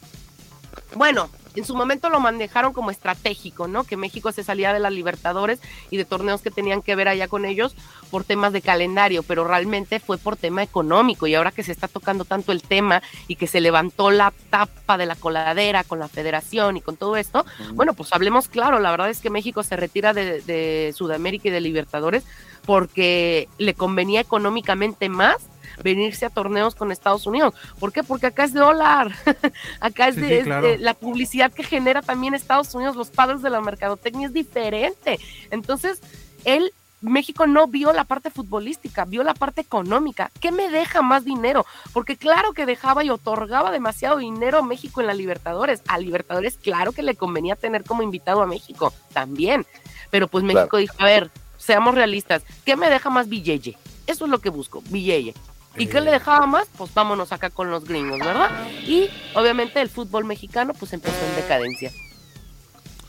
bueno, 0.96 1.30
en 1.56 1.66
su 1.66 1.76
momento 1.76 2.10
lo 2.10 2.20
manejaron 2.20 2.74
como 2.74 2.92
estratégico, 2.92 3.68
¿no? 3.68 3.84
Que 3.84 3.98
México 3.98 4.32
se 4.32 4.44
salía 4.44 4.74
de 4.74 4.80
las 4.80 4.92
Libertadores 4.92 5.60
y 5.90 5.98
de 5.98 6.06
torneos 6.06 6.42
que 6.42 6.52
tenían 6.52 6.82
que 6.82 6.96
ver 6.96 7.08
allá 7.08 7.28
con 7.28 7.46
ellos 7.46 7.76
por 8.10 8.24
temas 8.24 8.54
de 8.54 8.62
calendario, 8.62 9.24
pero 9.24 9.44
realmente 9.44 10.00
fue 10.00 10.18
por 10.18 10.36
tema 10.36 10.64
económico. 10.64 11.28
Y 11.28 11.36
ahora 11.36 11.52
que 11.52 11.64
se 11.64 11.72
está 11.72 11.88
tocando 11.88 12.26
tanto 12.26 12.52
el 12.52 12.62
tema 12.64 13.04
y 13.28 13.36
que 13.36 13.48
se 13.48 13.62
levantó 13.62 14.10
la 14.12 14.34
tapa 14.50 14.98
de 14.98 15.06
la 15.06 15.16
coladera 15.16 15.84
con 15.84 16.00
la 16.00 16.08
federación 16.08 16.78
y 16.78 16.82
con 16.82 16.98
todo 16.98 17.18
esto, 17.18 17.46
bueno, 17.74 17.94
pues 17.94 18.14
hablemos 18.14 18.48
claro, 18.48 18.80
la 18.80 18.92
verdad 18.92 19.10
es 19.10 19.20
que 19.20 19.30
México 19.30 19.64
se 19.64 19.76
retira 19.76 20.14
de, 20.14 20.42
de 20.42 20.94
Sudamérica 20.96 21.50
y 21.50 21.52
de 21.52 21.62
Libertadores 21.62 22.24
porque 22.66 23.48
le 23.58 23.74
convenía 23.74 24.22
económicamente 24.22 25.10
más 25.10 25.38
venirse 25.82 26.26
a 26.26 26.30
torneos 26.30 26.76
con 26.76 26.92
Estados 26.92 27.26
Unidos. 27.26 27.54
¿Por 27.80 27.92
qué? 27.94 28.04
Porque 28.04 28.28
acá 28.28 28.44
es 28.44 28.54
dólar, 28.54 29.12
acá 29.80 30.10
es, 30.10 30.16
Sí, 30.16 30.22
de, 30.22 30.28
sí, 30.28 30.34
es 30.36 30.44
claro. 30.46 30.68
de 30.68 30.78
la 30.78 30.94
publicidad 30.94 31.52
que 31.52 31.64
genera 31.64 32.02
también 32.02 32.34
Estados 32.34 32.74
Unidos, 32.76 32.96
los 32.96 33.10
padres 33.10 33.42
de 33.42 33.50
la 33.50 33.62
mercadotecnia 33.62 34.28
es 34.28 34.34
diferente. 34.34 35.20
Entonces, 35.52 36.02
él, 36.46 36.72
México 37.02 37.48
no 37.48 37.68
vio 37.68 37.92
la 37.92 38.06
parte 38.06 38.30
futbolística, 38.30 39.04
vio 39.06 39.24
la 39.24 39.34
parte 39.34 39.60
económica. 39.62 40.32
¿Qué 40.40 40.52
me 40.54 40.70
deja 40.70 41.02
más 41.02 41.26
dinero? 41.26 41.66
Porque 41.92 42.16
claro 42.16 42.54
que 42.54 42.66
dejaba 42.66 43.04
y 43.04 43.10
otorgaba 43.10 43.72
demasiado 43.72 44.18
dinero 44.18 44.60
a 44.60 44.64
México 44.64 45.02
en 45.02 45.08
la 45.08 45.14
Libertadores. 45.14 45.82
A 45.88 45.98
Libertadores, 45.98 46.58
claro 46.58 46.94
que 46.94 47.04
le 47.04 47.16
convenía 47.16 47.56
tener 47.58 47.84
como 47.84 48.04
invitado 48.04 48.42
a 48.42 48.48
México, 48.48 48.94
también. 49.12 49.66
Pero 50.12 50.28
pues 50.30 50.44
México 50.46 50.70
Claro. 50.70 50.82
dijo, 50.82 50.96
a 51.00 51.06
ver, 51.06 51.32
seamos 51.58 51.96
realistas, 51.96 52.44
¿qué 52.66 52.76
me 52.78 52.90
deja 52.90 53.10
más 53.10 53.28
billete? 53.28 53.78
Eso 54.08 54.26
es 54.26 54.32
lo 54.32 54.40
que 54.40 54.50
busco, 54.50 54.82
billete. 54.90 55.34
¿Y 55.78 55.88
qué 55.88 56.02
le 56.02 56.12
dejaba 56.12 56.46
más? 56.46 56.68
Pues 56.78 56.94
vámonos 56.94 57.32
acá 57.32 57.50
con 57.50 57.72
los 57.72 57.86
gringos, 57.86 58.20
¿verdad? 58.20 58.50
Y 58.86 59.10
obviamente 59.34 59.82
el 59.82 59.90
fútbol 59.90 60.26
mexicano 60.26 60.74
pues 60.74 60.94
empezó 60.94 61.18
en 61.30 61.36
decadencia. 61.36 61.92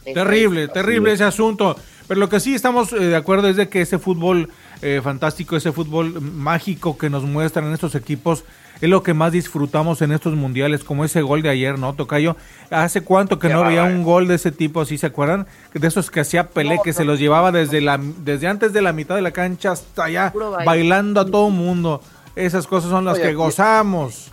Eso 0.05 0.15
Terrible, 0.15 0.69
terrible 0.69 1.13
ese 1.13 1.25
asunto. 1.25 1.77
Pero 2.07 2.21
lo 2.21 2.29
que 2.29 2.41
sí 2.41 2.55
estamos 2.55 2.93
eh, 2.93 2.97
de 2.97 3.17
acuerdo 3.17 3.49
es 3.49 3.57
de 3.57 3.69
que 3.69 3.81
ese 3.81 3.99
fútbol 3.99 4.51
eh, 4.83 5.01
fantástico, 5.03 5.57
ese 5.57 5.73
fútbol 5.73 6.21
mágico 6.21 6.99
que 6.99 7.09
nos 7.09 7.23
muestran 7.23 7.73
estos 7.73 7.95
equipos, 7.95 8.45
es 8.81 8.91
lo 8.91 9.03
que 9.03 9.15
más 9.15 9.33
disfrutamos 9.33 10.03
en 10.03 10.13
estos 10.13 10.35
mundiales, 10.35 10.85
como 10.85 11.05
ese 11.05 11.23
gol 11.23 11.41
de 11.41 11.49
ayer, 11.49 11.79
¿no, 11.79 11.95
Tocayo? 11.95 12.37
¿Hace 12.71 13.03
cuánto 13.03 13.39
que 13.39 13.49
no 13.49 13.61
bárbaro. 13.61 13.95
un 13.95 14.03
gol 14.03 14.29
de 14.29 14.35
ese 14.35 14.53
tipo 14.53 14.83
así, 14.83 14.99
se 14.99 15.07
acuerdan? 15.07 15.47
De 15.73 15.87
esos 15.87 16.11
que 16.11 16.21
hacía 16.21 16.49
Pelé, 16.51 16.77
No, 16.77 16.83
que 16.83 16.91
no. 16.91 16.97
se 16.97 17.05
los 17.05 17.19
llevaba 17.19 17.53
desde, 17.53 17.81
la, 17.81 17.99
desde 17.99 18.47
antes 18.47 18.75
de 18.75 18.83
la 18.83 18.93
mitad 18.93 19.15
de 19.15 19.23
la 19.23 19.31
cancha 19.31 19.73
hasta 19.73 20.05
allá, 20.05 20.33
bailando 20.67 21.21
a 21.21 21.25
todo 21.25 21.49
mundo. 21.49 22.03
Esas 22.37 22.67
cosas 22.67 22.91
son 22.91 23.05
las 23.05 23.15
Oye, 23.15 23.23
que 23.23 23.35
gozamos. 23.35 24.33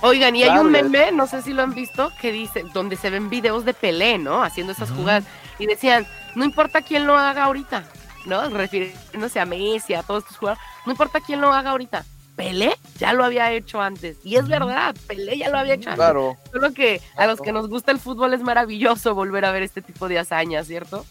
Oigan, 0.00 0.34
y 0.34 0.42
hay 0.42 0.58
un 0.58 0.70
meme, 0.70 1.12
no 1.12 1.26
sé 1.26 1.42
si 1.42 1.52
lo 1.52 1.62
han 1.62 1.74
visto, 1.74 2.10
que 2.20 2.32
dice, 2.32 2.64
donde 2.72 2.96
se 2.96 3.08
ven 3.08 3.30
videos 3.30 3.64
de 3.64 3.72
Pelé, 3.72 4.18
¿no? 4.18 4.42
Haciendo 4.42 4.72
esas 4.72 4.90
jugadas. 4.90 5.24
Y 5.58 5.66
decían, 5.66 6.06
no 6.34 6.44
importa 6.44 6.82
quién 6.82 7.06
lo 7.06 7.16
haga 7.16 7.44
ahorita, 7.44 7.84
¿no? 8.26 8.48
Refiriéndose 8.48 9.38
a 9.38 9.46
Messi, 9.46 9.94
a 9.94 10.02
todos 10.02 10.24
estos 10.24 10.38
jugadores. 10.38 10.64
No 10.86 10.92
importa 10.92 11.20
quién 11.20 11.40
lo 11.40 11.52
haga 11.52 11.70
ahorita. 11.70 12.04
Pelé 12.34 12.74
ya 12.98 13.12
lo 13.12 13.24
había 13.24 13.52
hecho 13.52 13.80
antes. 13.80 14.16
Y 14.24 14.36
es 14.36 14.48
verdad, 14.48 14.96
Pelé 15.06 15.38
ya 15.38 15.50
lo 15.50 15.58
había 15.58 15.74
hecho 15.74 15.90
antes. 15.90 16.04
Claro. 16.04 16.36
Solo 16.50 16.72
que 16.72 17.00
a 17.16 17.26
los 17.26 17.40
que 17.40 17.52
nos 17.52 17.68
gusta 17.68 17.92
el 17.92 17.98
fútbol 18.00 18.34
es 18.34 18.40
maravilloso 18.40 19.14
volver 19.14 19.44
a 19.44 19.52
ver 19.52 19.62
este 19.62 19.82
tipo 19.82 20.08
de 20.08 20.18
hazañas, 20.18 20.66
¿cierto? 20.66 21.04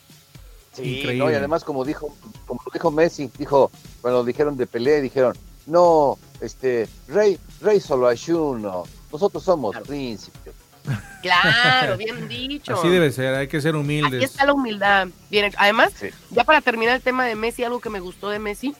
Sí, 0.74 1.00
Increíble. 1.00 1.18
no, 1.18 1.32
y 1.32 1.36
además 1.36 1.64
como 1.64 1.86
dijo, 1.86 2.16
como 2.48 2.62
dijo 2.74 2.92
Messi, 2.92 3.30
dijo, 3.38 3.72
cuando 4.02 4.24
dijeron 4.24 4.58
de 4.58 4.68
Pelé, 4.68 5.02
dijeron, 5.02 5.38
no, 5.66 6.18
este, 6.42 6.90
rey, 7.08 7.40
rey 7.62 7.80
solo 7.80 8.08
hay 8.08 8.20
uno, 8.30 8.84
nosotros 9.12 9.44
somos 9.44 9.78
príncipes. 9.88 10.54
Claro, 11.22 11.96
bien 11.98 12.28
dicho. 12.28 12.74
Así 12.74 12.90
debe 12.90 13.12
ser, 13.12 13.36
hay 13.36 13.48
que 13.48 13.62
ser 13.62 13.76
Aquí 13.76 13.80
humildes. 13.82 14.24
está 14.24 14.46
la 14.46 14.54
humildad. 14.54 15.08
Bien, 15.30 15.52
además, 15.58 15.94
Sí. 16.00 16.10
ya 16.32 16.44
para 16.44 16.62
terminar 16.62 16.96
el 16.96 17.02
tema 17.02 17.26
de 17.26 17.36
Messi, 17.36 17.64
algo 17.64 17.80
que 17.80 17.90
me 17.92 18.00
gustó 18.00 18.30
de 18.30 18.40
Messi, 18.40 18.76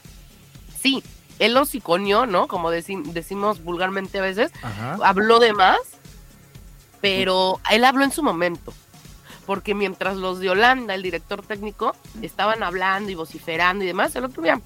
sí, 0.82 1.04
él 1.40 1.54
lo 1.54 1.66
siconió, 1.66 2.26
¿no? 2.26 2.48
Como 2.48 2.72
deci- 2.72 3.04
decimos 3.14 3.64
vulgarmente 3.64 4.18
a 4.20 4.22
veces, 4.24 4.52
Ajá. 4.64 4.98
habló 5.04 5.40
de 5.40 5.54
más, 5.54 5.78
pero 7.02 7.60
él 7.72 7.84
habló 7.86 8.04
en 8.04 8.12
su 8.12 8.24
momento. 8.24 8.74
Porque 9.46 9.74
mientras 9.74 10.18
los 10.18 10.40
de 10.40 10.50
Holanda, 10.52 10.94
el 10.94 11.02
director 11.02 11.42
técnico, 11.46 11.96
estaban 12.22 12.64
hablando 12.64 13.12
y 13.12 13.16
vociferando 13.16 13.84
y 13.84 13.88
demás, 13.88 14.16
el 14.16 14.26
otro 14.26 14.44
día 14.44 14.62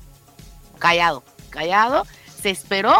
callado, 0.79 1.23
callado, 1.49 2.05
se 2.45 2.51
esperó 2.51 2.93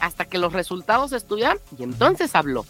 hasta 0.00 0.24
que 0.24 0.38
los 0.38 0.52
resultados 0.52 1.12
estuvieran 1.12 1.56
y 1.78 1.84
entonces 1.84 2.34
habló. 2.34 2.66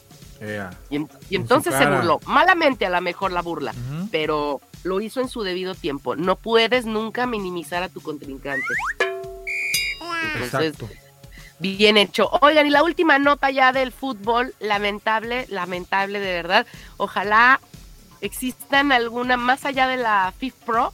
Y, 0.91 0.97
en- 0.97 1.09
y 1.31 1.37
entonces 1.37 1.73
se 1.75 1.85
burló, 1.97 2.21
malamente 2.27 2.85
a 2.85 2.91
lo 2.91 3.01
mejor 3.01 3.33
la 3.33 3.41
burla, 3.41 3.73
pero 4.13 4.61
lo 4.85 5.01
hizo 5.01 5.23
en 5.23 5.31
su 5.31 5.43
debido 5.43 5.75
tiempo. 5.75 6.17
No 6.17 6.37
puedes 6.37 6.85
nunca 6.85 7.27
minimizar 7.27 7.83
a 7.83 7.89
tu 7.89 8.03
contrincante. 8.03 8.63
Entonces, 10.35 10.75
Exacto. 10.75 10.89
Bien 11.61 11.97
hecho. 11.97 12.29
Oigan, 12.43 12.67
y 12.67 12.71
la 12.71 12.83
última 12.83 13.19
nota 13.19 13.51
ya 13.51 13.73
del 13.73 13.91
fútbol, 13.91 14.55
lamentable, 14.61 15.47
lamentable 15.49 16.21
de 16.21 16.33
verdad. 16.35 16.67
Ojalá 16.99 17.59
existan 18.21 18.93
alguna, 18.93 19.39
más 19.39 19.65
allá 19.65 19.89
de 19.89 19.97
la 19.97 20.33
FIF 20.39 20.53
Pro, 20.67 20.93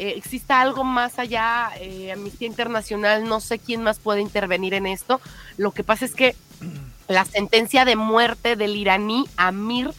eh, 0.00 0.14
exista 0.16 0.62
algo 0.62 0.82
más 0.82 1.18
allá, 1.18 1.72
eh, 1.78 2.10
Amnistía 2.10 2.48
Internacional, 2.48 3.24
no 3.24 3.38
sé 3.38 3.58
quién 3.58 3.82
más 3.82 3.98
puede 3.98 4.22
intervenir 4.22 4.72
en 4.72 4.86
esto. 4.86 5.20
Lo 5.58 5.72
que 5.72 5.84
pasa 5.84 6.06
es 6.06 6.14
que 6.14 6.34
la 7.08 7.26
sentencia 7.26 7.84
de 7.84 7.96
muerte 7.96 8.56
del 8.56 8.76
iraní 8.76 9.26
Amir 9.36 9.90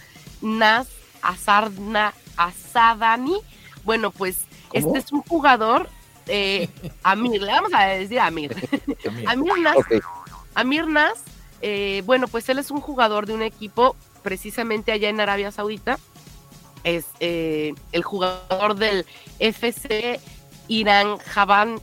Nas 0.42 0.88
Azarna 1.22 2.16
Asadani, 2.36 3.36
bueno, 3.84 4.10
pues 4.10 4.40
¿Cómo? 4.70 4.88
este 4.88 5.06
es 5.06 5.12
un 5.12 5.22
jugador, 5.22 5.88
eh, 6.26 6.68
Amir, 7.04 7.40
le 7.40 7.52
vamos 7.52 7.72
a 7.72 7.84
decir 7.84 8.20
Amir. 8.20 8.56
Amir 9.28 9.60
Nas. 9.60 9.78
Amir 10.56 10.88
Nas, 10.88 11.22
eh, 11.62 12.02
bueno, 12.08 12.28
pues 12.28 12.50
él 12.50 12.58
es 12.58 12.72
un 12.72 12.82
jugador 12.82 13.28
de 13.28 13.36
un 13.36 13.44
equipo 13.44 13.96
precisamente 14.24 14.92
allá 14.92 15.10
en 15.10 15.22
Arabia 15.22 15.52
Saudita. 15.52 16.00
Es 16.84 17.06
eh, 17.20 17.74
el 17.92 18.04
jugador 18.04 18.76
del 18.76 19.06
FC 19.40 20.20
Irán 20.68 21.18
Javan 21.18 21.80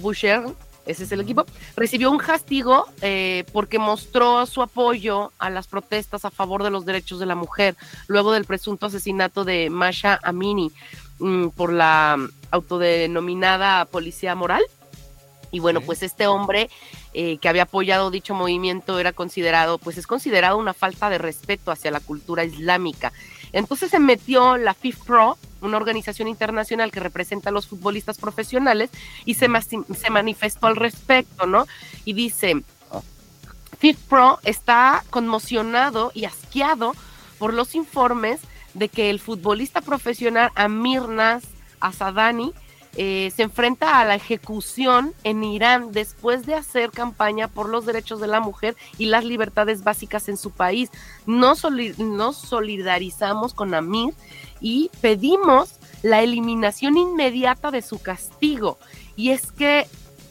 Busher, 0.00 0.42
ese 0.86 1.04
es 1.04 1.12
el 1.12 1.20
equipo. 1.20 1.44
Recibió 1.76 2.10
un 2.10 2.18
castigo 2.18 2.86
eh, 3.02 3.44
porque 3.52 3.78
mostró 3.78 4.44
su 4.46 4.62
apoyo 4.62 5.32
a 5.38 5.48
las 5.48 5.68
protestas 5.68 6.24
a 6.24 6.30
favor 6.30 6.62
de 6.64 6.70
los 6.70 6.84
derechos 6.84 7.20
de 7.20 7.26
la 7.26 7.34
mujer 7.34 7.76
luego 8.08 8.32
del 8.32 8.44
presunto 8.44 8.86
asesinato 8.86 9.44
de 9.44 9.70
Masha 9.70 10.18
Amini 10.22 10.72
mm, 11.18 11.48
por 11.48 11.72
la 11.72 12.18
autodenominada 12.50 13.84
policía 13.84 14.34
moral. 14.34 14.62
Y 15.52 15.60
bueno, 15.60 15.82
pues 15.82 16.02
este 16.02 16.26
hombre 16.26 16.70
eh, 17.12 17.36
que 17.36 17.48
había 17.48 17.64
apoyado 17.64 18.10
dicho 18.10 18.34
movimiento 18.34 18.98
era 18.98 19.12
considerado, 19.12 19.76
pues 19.76 19.98
es 19.98 20.06
considerado 20.06 20.56
una 20.56 20.72
falta 20.72 21.10
de 21.10 21.18
respeto 21.18 21.70
hacia 21.70 21.90
la 21.90 22.00
cultura 22.00 22.44
islámica. 22.44 23.12
Entonces 23.52 23.90
se 23.90 23.98
metió 23.98 24.56
la 24.56 24.74
FIFPro, 24.74 25.38
una 25.60 25.76
organización 25.76 26.28
internacional 26.28 26.90
que 26.90 27.00
representa 27.00 27.50
a 27.50 27.52
los 27.52 27.66
futbolistas 27.66 28.18
profesionales, 28.18 28.90
y 29.24 29.34
se, 29.34 29.48
se 29.94 30.10
manifestó 30.10 30.66
al 30.66 30.76
respecto, 30.76 31.46
¿no? 31.46 31.66
Y 32.04 32.14
dice, 32.14 32.62
FIFPro 33.78 34.38
está 34.44 35.04
conmocionado 35.10 36.12
y 36.14 36.24
asqueado 36.24 36.94
por 37.38 37.52
los 37.52 37.74
informes 37.74 38.40
de 38.74 38.88
que 38.88 39.10
el 39.10 39.20
futbolista 39.20 39.80
profesional 39.80 40.50
Amir 40.54 41.08
Nas 41.08 41.44
Asadani 41.80 42.52
eh, 42.96 43.32
se 43.34 43.42
enfrenta 43.44 44.00
a 44.00 44.04
la 44.04 44.14
ejecución 44.14 45.14
en 45.24 45.42
Irán 45.44 45.92
después 45.92 46.44
de 46.46 46.54
hacer 46.54 46.90
campaña 46.90 47.48
por 47.48 47.68
los 47.68 47.86
derechos 47.86 48.20
de 48.20 48.26
la 48.26 48.40
mujer 48.40 48.76
y 48.98 49.06
las 49.06 49.24
libertades 49.24 49.82
básicas 49.82 50.28
en 50.28 50.36
su 50.36 50.50
país. 50.50 50.90
Nos, 51.26 51.60
soli- 51.60 51.94
nos 51.98 52.36
solidarizamos 52.36 53.54
con 53.54 53.74
Amir 53.74 54.14
y 54.60 54.90
pedimos 55.00 55.76
la 56.02 56.22
eliminación 56.22 56.96
inmediata 56.96 57.70
de 57.70 57.82
su 57.82 58.00
castigo. 58.00 58.78
Y 59.16 59.30
es 59.30 59.52
que 59.52 59.86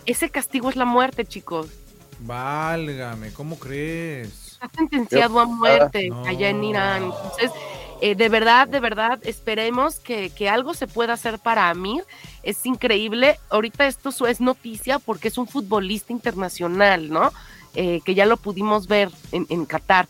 ese 0.06 0.30
castigo 0.30 0.70
es 0.70 0.76
la 0.76 0.86
muerte, 0.86 1.26
chicos. 1.26 1.68
Válgame, 2.20 3.32
¿cómo 3.34 3.58
crees? 3.58 4.52
Está 4.54 4.70
sentenciado 4.78 5.40
a 5.40 5.46
muerte 5.46 6.10
No. 6.10 6.24
allá 6.26 6.50
en 6.50 6.64
Irán. 6.64 7.04
Entonces, 7.06 7.52
eh, 8.02 8.16
de 8.16 8.30
verdad, 8.30 8.68
de 8.68 8.80
verdad, 8.80 9.20
esperemos 9.24 10.00
que, 10.00 10.32
que 10.32 10.50
algo 10.50 10.74
se 10.74 10.88
pueda 10.88 11.14
hacer 11.14 11.38
para 11.38 11.70
Amir. 11.70 12.04
Es 12.42 12.66
increíble. 12.66 13.40
Ahorita 13.50 13.86
esto 13.86 14.10
es 14.28 14.42
noticia 14.42 14.98
porque 15.00 15.28
es 15.28 15.38
un 15.38 15.48
futbolista 15.48 16.12
internacional, 16.12 17.10
¿no? 17.10 17.32
Eh, 17.76 18.02
que 18.04 18.16
ya 18.16 18.26
lo 18.26 18.38
pudimos 18.38 18.88
ver 18.88 19.12
en, 19.32 19.46
en 19.50 19.66
Qatar. 19.66 20.08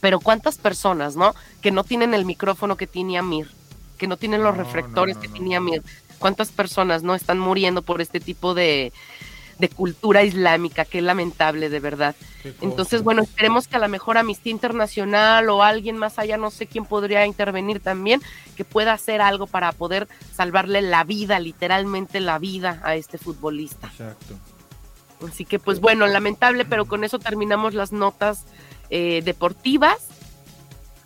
Pero 0.00 0.20
cuántas 0.20 0.58
personas, 0.58 1.16
¿no? 1.16 1.34
Que 1.62 1.70
no 1.70 1.84
tienen 1.84 2.14
el 2.14 2.24
micrófono 2.24 2.76
que 2.76 2.86
tiene 2.86 3.16
Amir, 3.16 3.48
que 3.96 4.06
no 4.06 4.16
tienen 4.16 4.42
los 4.42 4.56
No, 4.56 4.62
reflectores 4.62 5.16
no, 5.16 5.22
no, 5.22 5.28
que 5.28 5.38
tiene 5.38 5.56
Amir. 5.56 5.82
¿Cuántas 6.18 6.50
personas, 6.50 7.02
no? 7.04 7.14
Están 7.14 7.38
muriendo 7.38 7.82
por 7.82 8.00
este 8.00 8.18
tipo 8.18 8.54
de, 8.54 8.92
de 9.58 9.68
cultura 9.68 10.22
islámica. 10.22 10.84
Qué 10.84 11.02
lamentable, 11.02 11.68
de 11.68 11.80
verdad. 11.80 12.14
Entonces, 12.60 13.02
bueno, 13.02 13.22
esperemos 13.22 13.68
que 13.68 13.76
a 13.76 13.80
lo 13.80 13.88
mejor 13.88 14.16
Amnistía 14.16 14.52
Internacional 14.52 15.48
o 15.50 15.62
alguien 15.62 15.96
más 15.98 16.18
allá, 16.18 16.36
no 16.36 16.50
sé 16.50 16.66
quién 16.66 16.84
podría 16.84 17.26
intervenir 17.26 17.80
también, 17.80 18.22
que 18.56 18.64
pueda 18.64 18.92
hacer 18.92 19.20
algo 19.20 19.46
para 19.46 19.72
poder 19.72 20.08
salvarle 20.32 20.82
la 20.82 21.04
vida, 21.04 21.40
literalmente 21.40 22.20
la 22.20 22.38
vida 22.38 22.80
a 22.84 22.94
este 22.94 23.18
futbolista. 23.18 23.88
Exacto. 23.88 24.34
Así 25.26 25.44
que, 25.44 25.58
pues 25.58 25.80
bueno, 25.80 26.06
lamentable, 26.06 26.64
pero 26.64 26.86
con 26.86 27.02
eso 27.02 27.18
terminamos 27.18 27.74
las 27.74 27.92
notas 27.92 28.44
eh, 28.90 29.22
deportivas. 29.24 30.06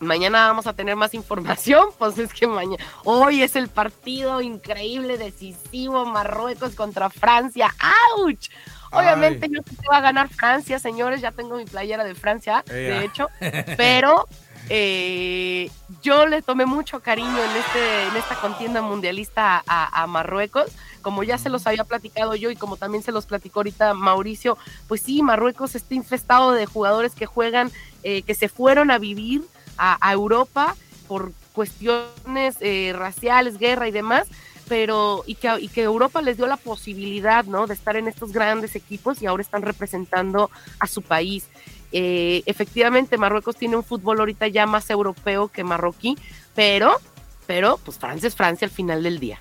Mañana 0.02 0.48
vamos 0.48 0.66
a 0.66 0.72
tener 0.72 0.96
más 0.96 1.14
información, 1.14 1.86
pues 1.98 2.18
es 2.18 2.34
que 2.34 2.46
mañana, 2.46 2.82
hoy 3.04 3.42
es 3.42 3.54
el 3.54 3.68
partido 3.68 4.40
increíble, 4.40 5.16
decisivo, 5.16 6.04
Marruecos 6.04 6.74
contra 6.74 7.08
Francia. 7.08 7.72
¡Auch! 8.16 8.48
Obviamente 8.90 9.46
Ay. 9.46 9.52
yo 9.54 9.62
sé 9.62 9.76
que 9.76 9.88
va 9.90 9.98
a 9.98 10.02
ganar 10.02 10.28
Francia, 10.28 10.78
señores, 10.78 11.20
ya 11.20 11.30
tengo 11.30 11.56
mi 11.56 11.64
playera 11.64 12.04
de 12.04 12.14
Francia, 12.14 12.62
de 12.66 13.04
hecho, 13.04 13.28
pero 13.78 14.26
eh, 14.68 15.70
yo 16.02 16.26
le 16.26 16.42
tomé 16.42 16.66
mucho 16.66 17.00
cariño 17.00 17.38
en, 17.38 17.56
este, 17.56 18.02
en 18.08 18.16
esta 18.16 18.34
contienda 18.34 18.82
mundialista 18.82 19.62
a, 19.66 20.02
a 20.02 20.06
Marruecos, 20.06 20.72
como 21.00 21.22
ya 21.22 21.38
se 21.38 21.48
los 21.48 21.66
había 21.66 21.84
platicado 21.84 22.34
yo 22.34 22.50
y 22.50 22.56
como 22.56 22.76
también 22.76 23.02
se 23.02 23.12
los 23.12 23.26
platicó 23.26 23.60
ahorita 23.60 23.94
Mauricio, 23.94 24.58
pues 24.88 25.00
sí, 25.00 25.22
Marruecos 25.22 25.74
está 25.74 25.94
infestado 25.94 26.52
de 26.52 26.66
jugadores 26.66 27.14
que 27.14 27.26
juegan, 27.26 27.70
eh, 28.02 28.22
que 28.22 28.34
se 28.34 28.48
fueron 28.48 28.90
a 28.90 28.98
vivir 28.98 29.42
a, 29.82 29.98
a 30.00 30.12
Europa 30.12 30.76
por 31.08 31.32
cuestiones 31.52 32.56
eh, 32.60 32.94
raciales, 32.96 33.58
guerra 33.58 33.88
y 33.88 33.90
demás, 33.90 34.28
pero 34.68 35.24
y 35.26 35.34
que, 35.34 35.50
y 35.60 35.68
que 35.68 35.82
Europa 35.82 36.22
les 36.22 36.36
dio 36.36 36.46
la 36.46 36.56
posibilidad, 36.56 37.44
¿no? 37.44 37.66
De 37.66 37.74
estar 37.74 37.96
en 37.96 38.06
estos 38.06 38.32
grandes 38.32 38.76
equipos 38.76 39.20
y 39.20 39.26
ahora 39.26 39.42
están 39.42 39.62
representando 39.62 40.50
a 40.78 40.86
su 40.86 41.02
país. 41.02 41.48
Eh, 41.90 42.42
efectivamente, 42.46 43.18
Marruecos 43.18 43.56
tiene 43.56 43.76
un 43.76 43.84
fútbol 43.84 44.20
ahorita 44.20 44.46
ya 44.46 44.66
más 44.66 44.88
europeo 44.88 45.48
que 45.48 45.64
marroquí, 45.64 46.16
pero, 46.54 46.94
pero, 47.46 47.78
pues 47.84 47.98
Francia 47.98 48.28
es 48.28 48.36
Francia 48.36 48.66
al 48.66 48.72
final 48.72 49.02
del 49.02 49.18
día. 49.18 49.40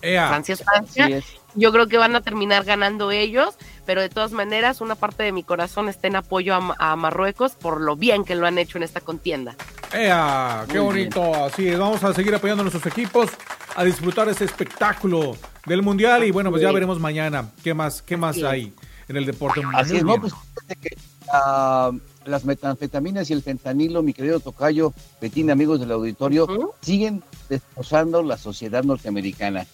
Ea. 0.00 0.28
Francia 0.28 0.54
es 0.54 0.64
Francia. 0.64 1.06
Es. 1.06 1.24
Yo 1.54 1.70
creo 1.70 1.86
que 1.86 1.98
van 1.98 2.16
a 2.16 2.22
terminar 2.22 2.64
ganando 2.64 3.10
ellos, 3.10 3.56
pero 3.86 4.00
de 4.02 4.08
todas 4.08 4.32
maneras, 4.32 4.80
una 4.80 4.94
parte 4.96 5.22
de 5.22 5.32
mi 5.32 5.42
corazón 5.44 5.88
está 5.88 6.08
en 6.08 6.16
apoyo 6.16 6.54
a, 6.54 6.74
a 6.78 6.96
Marruecos 6.96 7.52
por 7.52 7.80
lo 7.80 7.96
bien 7.96 8.24
que 8.24 8.34
lo 8.34 8.46
han 8.46 8.58
hecho 8.58 8.76
en 8.78 8.84
esta 8.84 9.00
contienda. 9.00 9.56
¡Ea! 9.94 10.64
¡Qué 10.70 10.80
Muy 10.80 10.94
bien. 10.94 11.10
bonito! 11.10 11.44
Así 11.44 11.68
es, 11.68 11.78
vamos 11.78 12.02
a 12.04 12.12
seguir 12.12 12.34
apoyando 12.34 12.62
a 12.62 12.64
nuestros 12.64 12.84
equipos, 12.92 13.30
a 13.74 13.84
disfrutar 13.84 14.28
ese 14.28 14.44
espectáculo 14.44 15.36
del 15.64 15.82
Mundial 15.82 16.24
y 16.24 16.30
bueno, 16.30 16.50
pues 16.50 16.62
ya 16.62 16.72
veremos 16.72 16.98
mañana 17.00 17.50
qué 17.62 17.72
más, 17.74 18.02
qué 18.02 18.16
más 18.16 18.36
Así 18.36 18.44
hay 18.44 18.72
en 19.08 19.16
el 19.16 19.24
deporte. 19.26 19.62
Así 19.74 19.90
Muy 19.92 19.98
es, 19.98 20.04
no, 20.04 20.08
bien. 20.10 20.20
pues 20.22 20.32
fíjate 20.34 20.76
que 20.76 20.96
ah, 21.32 21.92
las 22.24 22.44
metanfetaminas 22.44 23.30
y 23.30 23.32
el 23.34 23.42
fentanilo, 23.42 24.02
mi 24.02 24.12
querido 24.12 24.40
Tocayo, 24.40 24.92
Betín, 25.20 25.50
amigos 25.50 25.78
del 25.80 25.92
auditorio, 25.92 26.74
siguen 26.80 27.22
destrozando 27.48 28.22
la 28.22 28.36
sociedad 28.36 28.82
norteamericana. 28.82 29.66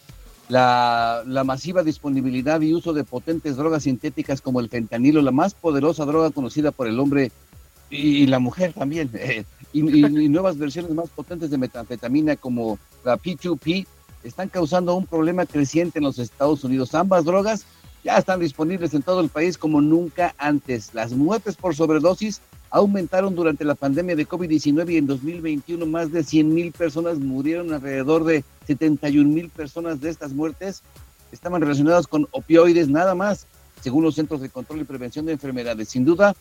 La, 0.53 1.43
masiva 1.45 1.83
disponibilidad 1.83 2.61
y 2.61 2.75
uso 2.75 2.93
de 2.93 3.05
potentes 3.05 3.57
drogas 3.57 3.85
sintéticas 3.85 4.43
como 4.43 4.61
el 4.61 4.69
fentanilo, 4.69 5.23
la 5.23 5.31
más 5.31 5.55
poderosa 5.55 6.05
droga 6.05 6.31
conocida 6.31 6.71
por 6.73 6.87
el 6.87 7.01
hombre 7.01 7.33
y, 7.89 8.27
la 8.27 8.39
mujer 8.39 8.75
también, 8.75 9.11
eh, 9.15 9.45
y- 9.73 9.81
y 10.07 10.29
nuevas 10.29 10.59
versiones 10.59 10.93
más 10.93 11.09
potentes 11.09 11.51
de 11.51 11.57
metanfetamina 11.57 12.37
como 12.37 12.79
la 13.03 13.17
P2P, 13.17 13.87
están 14.25 14.51
causando 14.51 14.95
un 14.95 15.07
problema 15.07 15.47
creciente 15.47 15.99
en 15.99 16.05
los 16.05 16.19
Estados 16.19 16.63
Unidos. 16.65 16.95
Ambas 16.95 17.25
drogas 17.25 17.65
ya 18.05 18.19
están 18.19 18.41
disponibles 18.41 18.93
en 18.95 19.03
todo 19.03 19.21
el 19.21 19.31
país 19.31 19.57
como 19.57 19.81
nunca 19.81 20.35
antes. 20.37 20.93
Las 20.93 21.13
muertes 21.13 21.57
por 21.57 21.75
sobredosis 21.75 22.41
aumentaron 22.73 23.35
durante 23.35 23.67
la 23.67 23.75
pandemia 23.75 24.17
de 24.17 24.27
COVID-19 24.27 24.93
y 24.93 24.97
en 24.97 25.07
2021 25.07 25.85
más 25.85 26.11
de 26.11 26.25
100 26.25 26.55
mil 26.55 26.73
personas 26.73 27.19
murieron, 27.19 27.73
alrededor 27.73 28.25
de 28.25 28.45
71 28.67 29.29
mil 29.29 29.51
personas 29.51 30.01
de 30.01 30.09
estas 30.09 30.33
muertes 30.33 30.83
estaban 31.33 31.61
relacionadas 31.61 32.07
con 32.07 32.27
opioides 32.31 32.89
nada 32.89 33.15
más, 33.15 33.47
según 33.83 34.05
los 34.05 34.15
Centros 34.15 34.41
de 34.41 34.49
Control 34.49 34.81
y 34.81 34.85
Prevención 34.85 35.27
de 35.27 35.33
Enfermedades. 35.33 35.91
Sin 35.91 36.07
duda, 36.07 36.35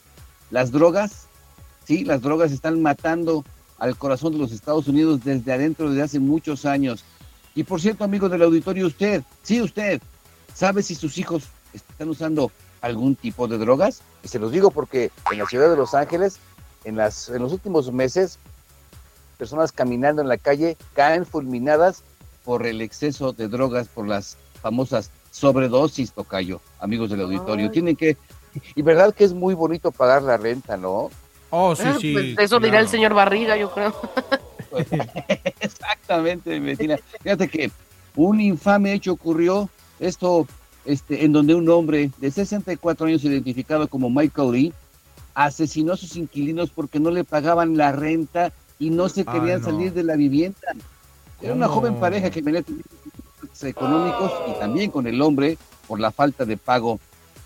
las 0.52 0.72
drogas, 0.72 1.28
sí, 1.86 2.06
las 2.06 2.22
drogas 2.22 2.54
están 2.54 2.82
matando 2.82 3.44
al 3.78 3.98
corazón 3.98 4.32
de 4.32 4.40
los 4.40 4.54
Estados 4.54 4.88
Unidos 4.88 5.26
desde 5.26 5.52
adentro 5.52 5.90
desde 5.90 6.04
hace 6.04 6.20
muchos 6.20 6.66
años. 6.66 7.04
Y 7.56 7.64
por 7.64 7.82
cierto, 7.82 8.06
amigo 8.06 8.30
del 8.30 8.44
auditorio, 8.44 8.88
usted, 8.88 9.22
sí, 9.44 9.62
usted, 9.62 10.02
¿sabe 10.54 10.82
si 10.82 10.96
sus 10.96 11.18
hijos 11.18 11.44
están 11.74 12.08
usando 12.08 12.54
algún 12.82 13.16
tipo 13.16 13.48
de 13.48 13.58
drogas? 13.58 14.02
Y 14.24 14.28
se 14.28 14.40
los 14.40 14.52
digo 14.52 14.72
porque 14.72 15.12
en 15.32 15.40
la 15.40 15.46
ciudad 15.46 15.70
de 15.70 15.78
Los 15.78 15.94
Ángeles 15.94 16.40
en, 16.84 16.96
las, 16.98 17.30
en 17.30 17.42
los 17.42 17.52
últimos 17.54 17.92
meses, 17.92 18.40
personas 19.38 19.72
caminando 19.72 20.22
en 20.22 20.28
la 20.28 20.38
calle 20.38 20.78
caen 20.94 21.26
fulminadas 21.26 22.04
por 22.44 22.66
el 22.66 22.82
exceso 22.82 23.34
de 23.34 23.48
drogas, 23.48 23.88
por 23.88 24.08
las 24.08 24.38
famosas 24.62 25.12
sobredosis, 25.32 26.12
Tocayo, 26.12 26.60
amigos 26.80 27.10
del 27.10 27.22
auditorio. 27.22 27.66
Ay. 27.68 27.72
Tienen 27.72 27.96
que, 27.96 28.18
y 28.76 28.82
verdad 28.82 29.14
que 29.14 29.24
es 29.24 29.34
muy 29.34 29.54
bonito 29.54 29.92
pagar 29.92 30.24
la 30.24 30.38
renta, 30.38 30.76
¿no? 30.78 31.10
Oh, 31.52 31.76
sí, 31.76 31.84
Ah, 31.86 31.98
sí. 32.00 32.14
pues 32.14 32.36
eso 32.40 32.60
dirá 32.60 32.80
el 32.80 32.88
señor 32.88 33.14
Barriga, 33.14 33.58
yo 33.58 33.72
creo. 33.72 33.94
Exactamente, 35.60 36.60
Medina. 36.60 36.98
Fíjate 37.22 37.48
que 37.50 37.72
un 38.16 38.40
infame 38.40 38.94
hecho 38.94 39.14
ocurrió, 39.14 39.70
esto 40.00 40.48
este, 40.86 41.26
en 41.26 41.32
donde 41.32 41.56
un 41.56 41.70
hombre 41.70 42.12
de 42.18 42.32
64 42.32 43.08
años 43.08 43.24
identificado 43.24 43.88
como 43.88 44.10
Michael 44.10 44.52
Lee 44.52 44.74
asesinó 45.34 45.94
a 45.94 45.98
sus 45.98 46.16
inquilinos 46.16 46.70
porque 46.72 47.00
no 47.00 47.12
le 47.12 47.24
pagaban 47.24 47.78
la 47.78 47.92
renta 47.92 48.52
y 48.80 48.90
no 48.90 49.10
se 49.10 49.24
querían 49.26 49.62
no. 49.62 49.66
salir 49.68 49.94
de 49.94 50.04
la 50.04 50.16
vivienda. 50.16 50.60
Era 51.42 51.54
una 51.54 51.68
joven 51.68 51.96
pareja 52.00 52.30
que 52.30 52.42
venía 52.42 52.64
económicos 53.64 54.32
y 54.50 54.60
también 54.60 54.92
con 54.92 55.08
el 55.08 55.22
hombre 55.22 55.58
por 55.88 56.00
la 56.00 56.12
falta 56.12 56.46
de 56.46 56.58
pago. 56.58 57.00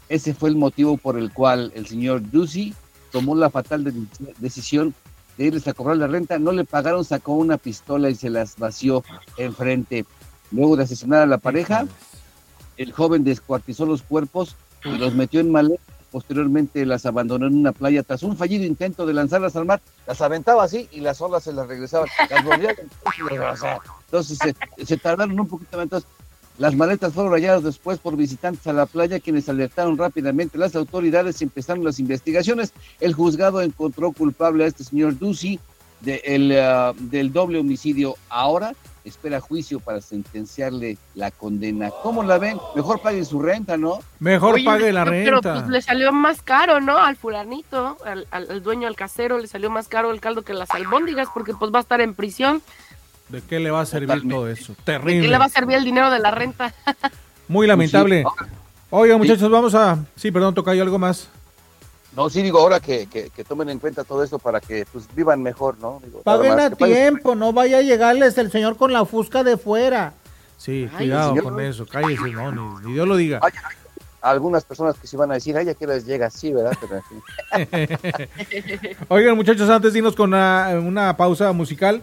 Ese 0.07 0.33
fue 0.33 0.49
el 0.49 0.55
motivo 0.55 0.97
por 0.97 1.17
el 1.17 1.31
cual 1.33 1.71
el 1.75 1.87
señor 1.87 2.21
Ducey 2.29 2.73
tomó 3.11 3.35
la 3.35 3.49
fatal 3.49 3.83
de- 3.83 3.93
decisión 4.37 4.93
de 5.37 5.45
irles 5.45 5.67
a 5.67 5.73
cobrar 5.73 5.97
la 5.97 6.07
renta. 6.07 6.37
No 6.39 6.51
le 6.51 6.63
pagaron, 6.63 7.03
sacó 7.03 7.33
una 7.33 7.57
pistola 7.57 8.09
y 8.09 8.15
se 8.15 8.29
las 8.29 8.57
vació 8.57 9.03
enfrente. 9.37 10.05
Luego 10.51 10.77
de 10.77 10.83
asesinar 10.83 11.21
a 11.21 11.25
la 11.25 11.37
pareja, 11.37 11.87
el 12.77 12.91
joven 12.91 13.23
descuartizó 13.23 13.85
los 13.85 14.01
cuerpos 14.01 14.55
y 14.83 14.97
los 14.97 15.13
metió 15.13 15.39
en 15.39 15.51
maletas. 15.51 15.85
Posteriormente 16.11 16.85
las 16.85 17.05
abandonó 17.05 17.47
en 17.47 17.55
una 17.55 17.73
playa 17.73 18.01
tras 18.01 18.23
un 18.23 18.37
fallido 18.37 18.63
intento 18.63 19.05
de 19.05 19.13
lanzarlas 19.13 19.55
al 19.57 19.65
mar. 19.65 19.81
Las 20.07 20.21
aventaba 20.21 20.63
así 20.63 20.87
y 20.91 21.01
las 21.01 21.19
olas 21.19 21.43
se 21.43 21.51
las 21.51 21.67
regresaban. 21.67 22.07
Las 22.29 22.43
volvía 22.43 22.69
a 22.69 22.71
aventar 22.71 23.13
y 23.17 23.21
las 23.21 23.31
regresaba. 23.31 23.81
Entonces 24.05 24.55
se, 24.85 24.97
tardaron 24.97 25.37
un 25.37 25.47
poquito. 25.47 25.81
Entonces, 25.81 26.09
las 26.57 26.73
maletas 26.73 27.11
fueron 27.11 27.33
halladas 27.33 27.63
después 27.63 27.99
por 27.99 28.15
visitantes 28.15 28.65
a 28.67 28.71
la 28.71 28.85
playa 28.85 29.19
quienes 29.19 29.49
alertaron 29.49 29.97
rápidamente 29.97 30.57
las 30.57 30.73
autoridades 30.77 31.41
empezaron 31.41 31.83
las 31.83 31.99
investigaciones. 31.99 32.71
El 33.01 33.13
juzgado 33.13 33.61
encontró 33.61 34.13
culpable 34.13 34.63
a 34.63 34.67
este 34.67 34.85
señor 34.85 35.19
Ducey 35.19 35.59
de 35.99 36.21
el, 36.23 36.57
ah, 36.57 36.93
del 36.97 37.33
doble 37.33 37.59
homicidio. 37.59 38.15
Ahora 38.29 38.73
espera 39.05 39.39
juicio 39.39 39.79
para 39.79 40.01
sentenciarle 40.01 40.97
la 41.13 41.31
condena. 41.31 41.91
¿Cómo 42.03 42.23
la 42.23 42.37
ven? 42.37 42.57
Mejor 42.75 43.01
paguen 43.01 43.23
su 43.25 43.39
renta, 43.41 43.77
¿no? 43.77 43.99
Mejor 44.19 44.55
Oye, 44.55 44.65
pague 44.65 44.91
la 44.91 45.05
pero, 45.05 45.35
renta. 45.41 45.53
pues 45.53 45.67
le 45.69 45.81
salió 45.81 46.11
más 46.11 46.41
caro, 46.41 46.81
¿no? 46.81 46.97
Al 46.97 47.15
fulanito, 47.15 47.97
al, 48.05 48.27
al- 48.31 48.49
al 48.51 48.63
dueño, 48.63 48.87
al 48.87 48.95
casero, 48.95 49.37
le 49.37 49.47
salió 49.47 49.69
más 49.69 49.87
caro 49.87 50.11
el 50.11 50.19
caldo 50.19 50.41
que 50.41 50.53
las 50.53 50.69
albóndigas 50.71 51.27
porque 51.33 51.53
pues 51.53 51.71
va 51.73 51.77
a 51.79 51.81
estar 51.81 52.01
en 52.01 52.13
prisión. 52.15 52.61
¿De 53.29 53.41
qué 53.41 53.59
le 53.59 53.71
va 53.71 53.81
a 53.81 53.85
servir 53.85 54.07
Totalmente. 54.09 54.35
todo 54.35 54.47
eso? 54.49 54.73
¿De 54.73 54.83
Terrible. 54.83 55.21
qué 55.21 55.27
le 55.29 55.37
va 55.37 55.45
a 55.45 55.49
servir 55.49 55.77
el 55.77 55.83
dinero 55.85 56.09
de 56.11 56.19
la 56.19 56.31
renta? 56.31 56.73
Muy 57.47 57.67
lamentable. 57.67 58.23
Pues 58.23 58.49
sí. 58.49 58.55
Oiga, 58.91 59.17
muchachos, 59.17 59.49
vamos 59.49 59.73
a. 59.75 59.97
Sí, 60.15 60.31
perdón, 60.31 60.53
tocayo 60.53 60.81
algo 60.83 60.97
más. 60.99 61.27
No, 62.15 62.29
sí 62.29 62.41
digo 62.41 62.59
ahora 62.59 62.79
que, 62.79 63.07
que- 63.07 63.29
que 63.29 63.43
tomen 63.43 63.69
en 63.69 63.79
cuenta 63.79 64.03
todo 64.03 64.23
esto 64.23 64.39
para 64.39 64.61
que 64.61 64.85
pues 64.91 65.05
vivan 65.15 65.41
mejor, 65.43 65.77
¿no? 65.79 66.01
Digo, 66.03 66.21
Paguen 66.21 66.55
más 66.55 66.71
a 66.71 66.75
que 66.75 66.85
tiempo, 66.85 67.35
no 67.35 67.51
vaya 67.53 67.79
a 67.79 67.81
llegarles 67.81 68.37
el 68.37 68.51
señor 68.51 68.77
con 68.77 68.93
la 68.93 69.05
fusca 69.05 69.43
de 69.43 69.57
fuera. 69.57 70.13
Sí, 70.57 70.87
Ay, 70.93 70.97
cuidado 71.07 71.29
señor. 71.29 71.43
con 71.43 71.59
eso. 71.61 71.85
Cállese, 71.85 72.29
no, 72.31 72.51
ni, 72.79 72.85
ni 72.87 72.93
Dios 72.93 73.07
lo 73.07 73.17
diga. 73.17 73.39
Ay, 73.43 73.51
Algunas 74.21 74.63
personas 74.63 74.95
que 74.97 75.05
se 75.07 75.17
van 75.17 75.29
a 75.31 75.35
decir, 75.35 75.55
ay, 75.57 75.67
¿a 75.69 75.73
qué 75.73 75.85
les 75.85 76.05
llega? 76.05 76.29
Sí, 76.29 76.53
¿verdad? 76.53 76.71
Pero. 76.79 77.03
Oigan, 79.09 79.35
muchachos, 79.35 79.69
antes 79.69 79.93
de 79.93 79.99
irnos 79.99 80.15
con 80.15 80.29
una, 80.29 80.69
una 80.81 81.15
pausa 81.17 81.51
musical, 81.51 82.01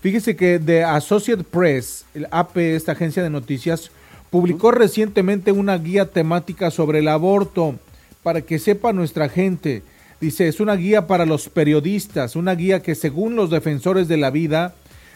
fíjese 0.00 0.36
que 0.36 0.58
The 0.58 0.84
Associated 0.84 1.44
Press, 1.44 2.04
el 2.14 2.26
AP, 2.30 2.56
esta 2.58 2.92
agencia 2.92 3.22
de 3.22 3.30
noticias, 3.30 3.90
publicó 4.30 4.70
recientemente 4.70 5.52
una 5.52 5.76
guía 5.78 6.10
temática 6.10 6.70
sobre 6.70 6.98
el 7.00 7.08
aborto 7.08 7.76
para 8.22 8.42
que 8.42 8.58
sepa 8.58 8.92
nuestra 8.92 9.28
gente. 9.28 9.82
Dice, 10.20 10.46
es 10.48 10.60
una 10.60 10.76
guía 10.76 11.06
para 11.06 11.26
los 11.26 11.48
periodistas, 11.48 12.36
una 12.36 12.54
guía 12.54 12.80
que 12.80 12.94
según 12.94 13.34
los 13.34 13.50
defensores 13.50 14.08
de 14.08 14.16
la 14.16 14.30
vida 14.30 14.74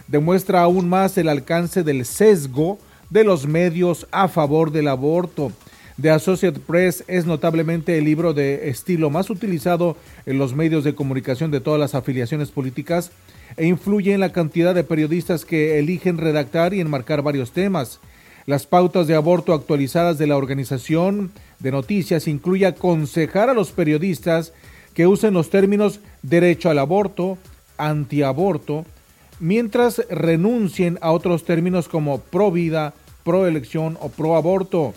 demuestra 0.09 0.63
aún 0.63 0.89
más 0.89 1.17
el 1.19 1.29
alcance 1.29 1.83
del 1.83 2.05
sesgo 2.05 2.79
de 3.11 3.25
los 3.25 3.47
medios 3.47 4.07
a 4.11 4.29
favor 4.29 4.73
del 4.73 4.89
aborto. 4.89 5.53
The 6.01 6.11
Associated 6.11 6.61
Press 6.61 7.05
es 7.07 7.25
notablemente 7.25 7.97
el 7.97 8.05
libro 8.05 8.35
de 8.35 8.69
estilo 8.69 9.09
más 9.09 9.31
utilizado 9.31 9.97
en 10.27 10.39
los 10.39 10.55
medios 10.55 10.85
de 10.85 10.95
comunicación 10.95 11.51
de 11.51 11.61
todas 11.61 11.81
las 11.81 11.95
afiliaciones 11.95 12.51
políticas 12.51 13.13
e 13.57 13.67
influye 13.67 14.13
en 14.13 14.21
la 14.21 14.33
cantidad 14.33 14.75
de 14.75 14.85
periodistas 14.85 15.47
que 15.47 15.79
eligen 15.79 16.19
redactar 16.19 16.75
y 16.75 16.81
enmarcar 16.81 17.23
varios 17.23 17.53
temas. 17.53 18.01
Las 18.47 18.65
pautas 18.65 19.09
de 19.09 19.17
aborto 19.17 19.53
actualizadas 19.53 20.19
de 20.19 20.29
la 20.29 20.37
organización 20.37 21.33
de 21.59 21.73
noticias 21.73 22.29
incluye 22.29 22.65
aconsejar 22.65 23.51
a 23.51 23.55
los 23.55 23.73
periodistas 23.73 24.53
que 24.95 25.09
usen 25.09 25.35
los 25.35 25.51
términos 25.51 25.99
derecho 26.23 26.71
al 26.71 26.79
aborto, 26.79 27.39
antiaborto, 27.77 28.87
mientras 29.41 30.01
renuncien 30.09 30.97
a 31.03 31.11
otros 31.11 31.45
términos 31.45 31.89
como 31.89 32.21
pro 32.21 32.53
vida, 32.53 32.95
pro 33.25 33.49
elección 33.49 33.99
o 34.01 34.11
pro 34.11 34.37
aborto. 34.37 34.95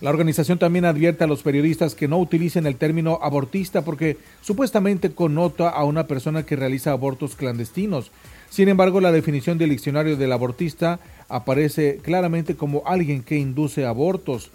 La 0.00 0.10
organización 0.10 0.60
también 0.60 0.84
advierte 0.84 1.24
a 1.24 1.26
los 1.26 1.42
periodistas 1.42 1.96
que 1.96 2.06
no 2.06 2.18
utilicen 2.18 2.66
el 2.68 2.76
término 2.76 3.18
abortista 3.20 3.82
porque 3.82 4.16
supuestamente 4.42 5.10
connota 5.10 5.68
a 5.70 5.82
una 5.82 6.06
persona 6.06 6.46
que 6.46 6.54
realiza 6.54 6.92
abortos 6.92 7.34
clandestinos. 7.34 8.12
Sin 8.50 8.68
embargo, 8.68 9.00
la 9.00 9.12
definición 9.12 9.58
del 9.58 9.70
diccionario 9.70 10.16
del 10.16 10.32
abortista 10.32 11.00
aparece 11.28 11.98
claramente 12.02 12.56
como 12.56 12.82
alguien 12.86 13.22
que 13.22 13.36
induce 13.36 13.84
abortos. 13.84 14.50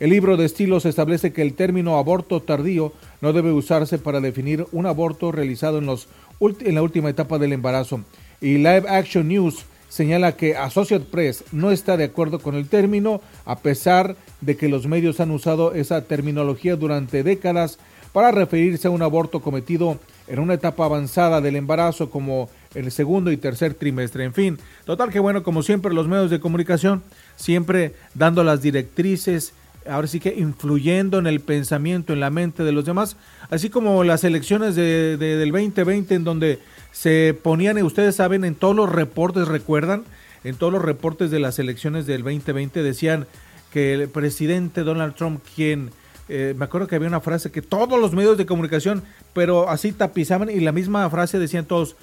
El 0.00 0.10
libro 0.10 0.36
de 0.36 0.46
estilos 0.46 0.86
establece 0.86 1.32
que 1.32 1.42
el 1.42 1.54
término 1.54 1.98
aborto 1.98 2.40
tardío 2.40 2.92
no 3.20 3.32
debe 3.32 3.52
usarse 3.52 3.98
para 3.98 4.20
definir 4.20 4.66
un 4.72 4.86
aborto 4.86 5.32
realizado 5.32 5.78
en, 5.78 5.86
los 5.86 6.08
en 6.40 6.74
la 6.74 6.82
última 6.82 7.10
etapa 7.10 7.38
del 7.38 7.52
embarazo. 7.52 8.00
Y 8.40 8.56
Live 8.56 8.84
Action 8.88 9.28
News 9.28 9.64
señala 9.88 10.36
que 10.36 10.56
Associated 10.56 11.06
Press 11.08 11.44
no 11.52 11.70
está 11.70 11.96
de 11.96 12.04
acuerdo 12.04 12.38
con 12.38 12.54
el 12.54 12.68
término, 12.68 13.20
a 13.44 13.58
pesar 13.58 14.16
de 14.40 14.56
que 14.56 14.68
los 14.68 14.86
medios 14.86 15.20
han 15.20 15.30
usado 15.30 15.74
esa 15.74 16.04
terminología 16.04 16.76
durante 16.76 17.22
décadas 17.22 17.78
para 18.12 18.30
referirse 18.30 18.88
a 18.88 18.90
un 18.90 19.02
aborto 19.02 19.40
cometido 19.40 19.98
en 20.28 20.38
una 20.38 20.54
etapa 20.54 20.84
avanzada 20.84 21.40
del 21.40 21.56
embarazo 21.56 22.10
como 22.10 22.48
el 22.74 22.90
segundo 22.92 23.30
y 23.32 23.36
tercer 23.36 23.74
trimestre. 23.74 24.24
En 24.24 24.32
fin, 24.32 24.58
total 24.84 25.10
que 25.10 25.18
bueno, 25.20 25.42
como 25.42 25.62
siempre 25.62 25.92
los 25.92 26.08
medios 26.08 26.30
de 26.30 26.40
comunicación, 26.40 27.02
siempre 27.36 27.94
dando 28.14 28.44
las 28.44 28.62
directrices, 28.62 29.52
ahora 29.88 30.06
sí 30.06 30.20
que 30.20 30.34
influyendo 30.36 31.18
en 31.18 31.26
el 31.26 31.40
pensamiento, 31.40 32.12
en 32.12 32.20
la 32.20 32.30
mente 32.30 32.62
de 32.62 32.72
los 32.72 32.84
demás, 32.84 33.16
así 33.50 33.68
como 33.68 34.04
las 34.04 34.22
elecciones 34.24 34.74
de, 34.76 35.16
de- 35.16 35.36
del 35.36 35.50
2020 35.50 36.14
en 36.14 36.24
donde 36.24 36.60
se 36.92 37.36
ponían, 37.42 37.78
y 37.78 37.82
ustedes 37.82 38.14
saben, 38.16 38.44
en 38.44 38.54
todos 38.54 38.76
los 38.76 38.90
reportes, 38.90 39.48
recuerdan, 39.48 40.04
en 40.44 40.54
todos 40.56 40.72
los 40.72 40.82
reportes 40.82 41.30
de 41.30 41.40
las 41.40 41.58
elecciones 41.58 42.06
del 42.06 42.22
2020 42.22 42.82
decían 42.82 43.26
que 43.72 43.94
el 43.94 44.08
presidente 44.08 44.82
Donald 44.82 45.14
Trump, 45.14 45.40
quien, 45.56 45.90
eh, 46.34 46.54
me 46.56 46.64
acuerdo 46.64 46.86
que 46.86 46.96
había 46.96 47.08
una 47.08 47.20
frase 47.20 47.50
que 47.50 47.60
todos 47.60 48.00
los 48.00 48.14
medios 48.14 48.38
de 48.38 48.46
comunicación, 48.46 49.02
pero 49.34 49.68
así 49.68 49.92
tapizaban 49.92 50.48
y 50.48 50.60
la 50.60 50.72
misma 50.72 51.10
frase 51.10 51.38
decían 51.38 51.66
todos, 51.66 51.94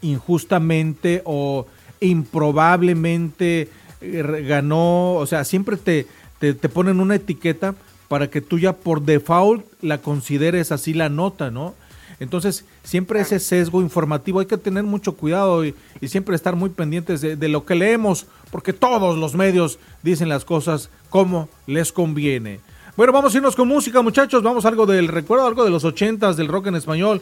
injustamente 0.00 1.22
o 1.24 1.66
improbablemente 1.98 3.68
eh, 4.00 4.44
ganó, 4.46 5.14
o 5.14 5.26
sea, 5.26 5.42
siempre 5.42 5.76
te, 5.76 6.06
te, 6.38 6.54
te 6.54 6.68
ponen 6.68 7.00
una 7.00 7.16
etiqueta 7.16 7.74
para 8.06 8.30
que 8.30 8.40
tú 8.40 8.60
ya 8.60 8.74
por 8.74 9.02
default 9.02 9.66
la 9.82 9.98
consideres 9.98 10.70
así 10.70 10.94
la 10.94 11.08
nota, 11.08 11.50
¿no? 11.50 11.74
Entonces, 12.20 12.64
siempre 12.84 13.22
ese 13.22 13.40
sesgo 13.40 13.82
informativo 13.82 14.38
hay 14.38 14.46
que 14.46 14.56
tener 14.56 14.84
mucho 14.84 15.16
cuidado 15.16 15.64
y, 15.64 15.74
y 16.00 16.06
siempre 16.06 16.36
estar 16.36 16.54
muy 16.54 16.70
pendientes 16.70 17.20
de, 17.20 17.34
de 17.34 17.48
lo 17.48 17.66
que 17.66 17.74
leemos, 17.74 18.28
porque 18.52 18.72
todos 18.72 19.18
los 19.18 19.34
medios 19.34 19.80
dicen 20.04 20.28
las 20.28 20.44
cosas 20.44 20.90
como 21.10 21.48
les 21.66 21.90
conviene. 21.90 22.60
Bueno, 22.96 23.12
vamos 23.12 23.34
a 23.34 23.38
irnos 23.38 23.56
con 23.56 23.66
música, 23.66 24.02
muchachos. 24.02 24.40
Vamos 24.40 24.64
a 24.64 24.68
algo 24.68 24.86
del 24.86 25.08
recuerdo, 25.08 25.48
algo 25.48 25.64
de 25.64 25.70
los 25.70 25.84
ochentas, 25.84 26.36
del 26.36 26.46
rock 26.46 26.68
en 26.68 26.76
español. 26.76 27.20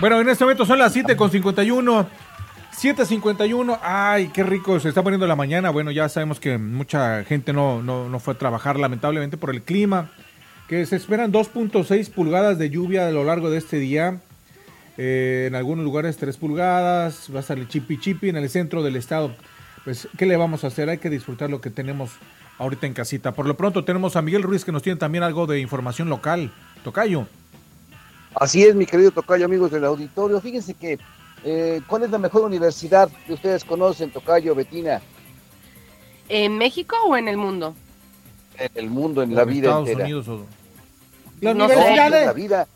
Bueno, 0.00 0.20
en 0.20 0.28
este 0.28 0.42
momento 0.42 0.66
son 0.66 0.80
las 0.80 0.92
7 0.92 1.16
con 1.16 1.30
51. 1.30 2.08
7.51, 2.76 3.78
ay, 3.80 4.28
qué 4.34 4.42
rico, 4.42 4.80
se 4.80 4.88
está 4.88 5.04
poniendo 5.04 5.28
la 5.28 5.36
mañana. 5.36 5.70
Bueno, 5.70 5.92
ya 5.92 6.08
sabemos 6.08 6.40
que 6.40 6.58
mucha 6.58 7.22
gente 7.22 7.52
no, 7.52 7.80
no, 7.80 8.08
no 8.08 8.18
fue 8.18 8.34
a 8.34 8.38
trabajar 8.38 8.80
lamentablemente 8.80 9.36
por 9.36 9.50
el 9.50 9.62
clima, 9.62 10.10
que 10.68 10.84
se 10.84 10.96
esperan 10.96 11.32
2.6 11.32 12.10
pulgadas 12.10 12.58
de 12.58 12.70
lluvia 12.70 13.06
a 13.06 13.12
lo 13.12 13.22
largo 13.22 13.50
de 13.50 13.58
este 13.58 13.78
día. 13.78 14.20
Eh, 14.98 15.44
en 15.46 15.54
algunos 15.54 15.84
lugares 15.84 16.16
3 16.16 16.36
pulgadas, 16.36 17.30
va 17.34 17.38
a 17.38 17.42
salir 17.44 17.68
chipi 17.68 18.00
chipi 18.00 18.30
en 18.30 18.36
el 18.36 18.50
centro 18.50 18.82
del 18.82 18.96
estado. 18.96 19.36
Pues, 19.84 20.08
¿qué 20.18 20.26
le 20.26 20.36
vamos 20.36 20.64
a 20.64 20.66
hacer? 20.66 20.88
Hay 20.88 20.98
que 20.98 21.10
disfrutar 21.10 21.50
lo 21.50 21.60
que 21.60 21.70
tenemos 21.70 22.10
ahorita 22.58 22.86
en 22.86 22.94
casita. 22.94 23.32
Por 23.32 23.46
lo 23.46 23.56
pronto 23.56 23.84
tenemos 23.84 24.16
a 24.16 24.22
Miguel 24.22 24.42
Ruiz 24.42 24.64
que 24.64 24.72
nos 24.72 24.82
tiene 24.82 24.98
también 24.98 25.24
algo 25.24 25.46
de 25.46 25.60
información 25.60 26.08
local. 26.08 26.52
Tocayo. 26.82 27.26
Así 28.34 28.62
es, 28.64 28.74
mi 28.74 28.86
querido 28.86 29.10
Tocayo, 29.10 29.44
amigos 29.44 29.70
del 29.70 29.84
auditorio. 29.84 30.40
Fíjense 30.40 30.74
que, 30.74 30.98
eh, 31.44 31.80
¿cuál 31.86 32.02
es 32.02 32.10
la 32.10 32.18
mejor 32.18 32.42
universidad 32.42 33.08
que 33.26 33.34
ustedes 33.34 33.64
conocen, 33.64 34.10
Tocayo, 34.10 34.54
Betina? 34.54 35.00
¿En 36.28 36.56
México 36.58 36.96
o 37.06 37.16
en 37.16 37.28
el 37.28 37.36
mundo? 37.36 37.74
En 38.58 38.70
el 38.74 38.90
mundo, 38.90 39.22
en 39.22 39.34
la 39.34 39.42
en 39.42 39.48
vida 39.48 39.68
Estados 39.68 39.88
entera. 39.88 40.04
Unidos 40.04 40.28
o- 40.28 40.46
Las 41.40 41.56
No 41.56 41.68
sé. 41.68 41.74
En 41.74 41.78
la 41.78 41.84
universidades. 42.06 42.34
vida. 42.34 42.66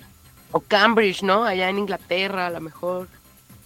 O 0.53 0.61
Cambridge, 0.61 1.23
¿no? 1.23 1.45
Allá 1.45 1.69
en 1.69 1.79
Inglaterra, 1.79 2.47
a 2.47 2.51
lo 2.51 2.61
mejor. 2.61 3.09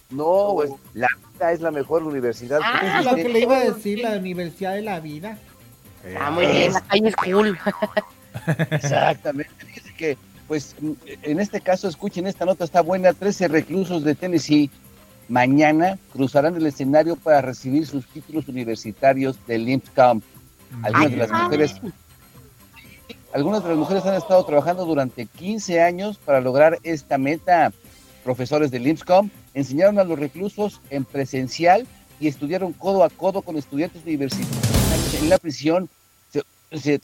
No, 0.09 0.51
pues, 0.53 0.69
la 0.93 1.07
vida 1.33 1.51
es 1.51 1.61
la 1.61 1.71
mejor 1.71 2.03
universidad. 2.03 2.59
Ah, 2.63 2.79
que 2.79 2.87
Es 2.99 3.05
lo 3.05 3.15
que 3.15 3.29
le 3.29 3.39
iba 3.39 3.57
a 3.57 3.63
decir, 3.63 3.99
la 3.99 4.17
Universidad 4.17 4.73
de 4.73 4.81
la 4.83 4.99
Vida. 4.99 5.37
Ah, 6.19 6.31
muy 6.31 6.45
bien, 6.45 6.73
la 6.73 6.81
calle 6.81 7.07
es 7.07 7.15
cool. 7.15 7.57
Exactamente. 8.71 9.51
Fíjense 9.57 9.93
que, 9.95 10.17
pues, 10.47 10.75
en 11.21 11.39
este 11.39 11.61
caso, 11.61 11.87
escuchen, 11.87 12.27
esta 12.27 12.45
nota 12.45 12.65
está 12.65 12.81
buena. 12.81 13.13
13 13.13 13.47
reclusos 13.47 14.03
de 14.03 14.15
Tennessee 14.15 14.69
mañana 15.29 15.97
cruzarán 16.11 16.55
el 16.55 16.65
escenario 16.65 17.15
para 17.15 17.41
recibir 17.41 17.87
sus 17.87 18.05
títulos 18.07 18.47
universitarios 18.47 19.37
del 19.47 19.65
Lipscomb. 19.65 20.21
Algunas 20.81 21.11
de 21.11 21.17
las 21.17 21.31
mujeres 21.31 21.81
algunas 23.33 23.63
de 23.63 23.69
las 23.69 23.77
mujeres 23.77 24.05
han 24.05 24.13
estado 24.13 24.45
trabajando 24.45 24.85
durante 24.85 25.25
15 25.25 25.81
años 25.81 26.19
para 26.19 26.39
lograr 26.39 26.77
esta 26.83 27.17
meta. 27.17 27.71
Profesores 28.23 28.69
de 28.69 28.79
Lipscomb 28.79 29.29
enseñaron 29.55 29.97
a 29.99 30.03
los 30.03 30.19
reclusos 30.19 30.81
en 30.91 31.03
presencial 31.03 31.87
y 32.23 32.27
estudiaron 32.29 32.71
codo 32.71 33.03
a 33.03 33.09
codo 33.09 33.41
con 33.41 33.57
estudiantes 33.57 34.01
universitarios 34.03 35.13
en 35.21 35.29
la 35.29 35.37
prisión. 35.37 35.89
Se- 36.31 37.01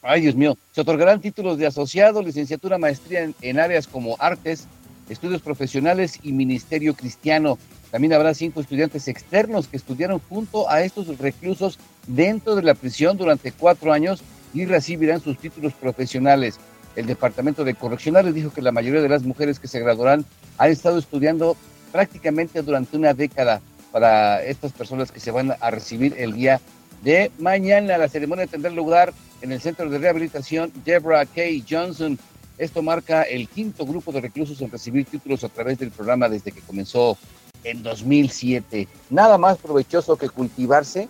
ay, 0.00 0.22
Dios 0.22 0.34
mío, 0.34 0.56
se 0.72 0.80
otorgarán 0.80 1.20
títulos 1.20 1.58
de 1.58 1.66
asociado, 1.66 2.22
licenciatura, 2.22 2.78
maestría 2.78 3.24
en, 3.24 3.34
en 3.42 3.60
áreas 3.60 3.86
como 3.86 4.16
artes, 4.18 4.66
estudios 5.10 5.42
profesionales 5.42 6.18
y 6.22 6.32
ministerio 6.32 6.94
cristiano. 6.94 7.58
También 7.90 8.14
habrá 8.14 8.32
cinco 8.32 8.62
estudiantes 8.62 9.06
externos 9.06 9.68
que 9.68 9.76
estudiaron 9.76 10.18
junto 10.30 10.68
a 10.70 10.82
estos 10.82 11.18
reclusos 11.18 11.78
dentro 12.06 12.56
de 12.56 12.62
la 12.62 12.74
prisión 12.74 13.18
durante 13.18 13.52
cuatro 13.52 13.92
años 13.92 14.22
y 14.54 14.64
recibirán 14.64 15.20
sus 15.20 15.38
títulos 15.38 15.74
profesionales. 15.74 16.58
El 16.96 17.04
Departamento 17.04 17.64
de 17.64 17.74
Correccionales 17.74 18.34
dijo 18.34 18.50
que 18.50 18.62
la 18.62 18.72
mayoría 18.72 19.02
de 19.02 19.10
las 19.10 19.24
mujeres 19.24 19.58
que 19.58 19.68
se 19.68 19.80
graduarán 19.80 20.24
han 20.56 20.70
estado 20.70 20.98
estudiando 20.98 21.54
prácticamente 21.92 22.62
durante 22.62 22.96
una 22.96 23.12
década 23.12 23.60
para 23.92 24.42
estas 24.44 24.72
personas 24.72 25.10
que 25.10 25.20
se 25.20 25.30
van 25.30 25.54
a 25.60 25.70
recibir 25.70 26.14
el 26.18 26.34
día 26.34 26.60
de 27.02 27.30
mañana. 27.38 27.98
La 27.98 28.08
ceremonia 28.08 28.46
tendrá 28.46 28.70
lugar 28.70 29.12
en 29.40 29.52
el 29.52 29.60
Centro 29.60 29.88
de 29.88 29.98
Rehabilitación 29.98 30.72
Deborah 30.84 31.26
K. 31.26 31.42
Johnson. 31.68 32.18
Esto 32.58 32.82
marca 32.82 33.22
el 33.22 33.48
quinto 33.48 33.86
grupo 33.86 34.10
de 34.10 34.20
reclusos 34.20 34.60
en 34.60 34.70
recibir 34.70 35.06
títulos 35.06 35.44
a 35.44 35.48
través 35.48 35.78
del 35.78 35.90
programa 35.90 36.28
desde 36.28 36.50
que 36.50 36.60
comenzó 36.60 37.16
en 37.64 37.82
2007. 37.82 38.88
Nada 39.10 39.38
más 39.38 39.58
provechoso 39.58 40.16
que 40.16 40.28
cultivarse 40.28 41.08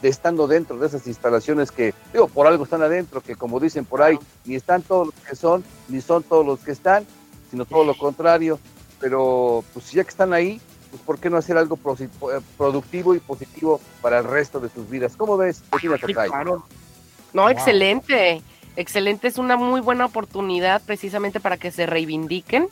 de 0.00 0.08
estando 0.08 0.46
dentro 0.46 0.78
de 0.78 0.86
esas 0.86 1.06
instalaciones 1.06 1.70
que, 1.70 1.94
digo, 2.12 2.28
por 2.28 2.46
algo 2.46 2.64
están 2.64 2.82
adentro, 2.82 3.22
que 3.22 3.36
como 3.36 3.60
dicen 3.60 3.84
por 3.84 4.02
ahí, 4.02 4.18
ni 4.44 4.54
están 4.54 4.82
todos 4.82 5.06
los 5.06 5.14
que 5.14 5.36
son, 5.36 5.64
ni 5.88 6.00
son 6.00 6.22
todos 6.22 6.44
los 6.44 6.60
que 6.60 6.72
están, 6.72 7.06
sino 7.50 7.64
todo 7.64 7.84
lo 7.84 7.96
contrario. 7.96 8.58
Pero, 9.00 9.64
pues 9.72 9.92
ya 9.92 10.02
que 10.02 10.10
están 10.10 10.32
ahí, 10.32 10.60
pues 10.94 11.02
¿por 11.02 11.18
qué 11.18 11.28
no 11.28 11.36
hacer 11.38 11.56
algo 11.58 11.76
eh, 11.98 12.08
productivo 12.56 13.16
y 13.16 13.18
positivo 13.18 13.80
para 14.00 14.20
el 14.20 14.24
resto 14.26 14.60
de 14.60 14.68
sus 14.68 14.88
vidas? 14.88 15.16
¿Cómo 15.16 15.36
ves? 15.36 15.64
Bettina 15.72 16.26
claro. 16.28 16.64
No, 17.32 17.50
excelente. 17.50 18.42
Excelente, 18.76 19.26
es 19.26 19.36
una 19.38 19.56
muy 19.56 19.80
buena 19.80 20.04
oportunidad 20.04 20.82
precisamente 20.82 21.40
para 21.40 21.56
que 21.56 21.72
se 21.72 21.86
reivindiquen 21.86 22.68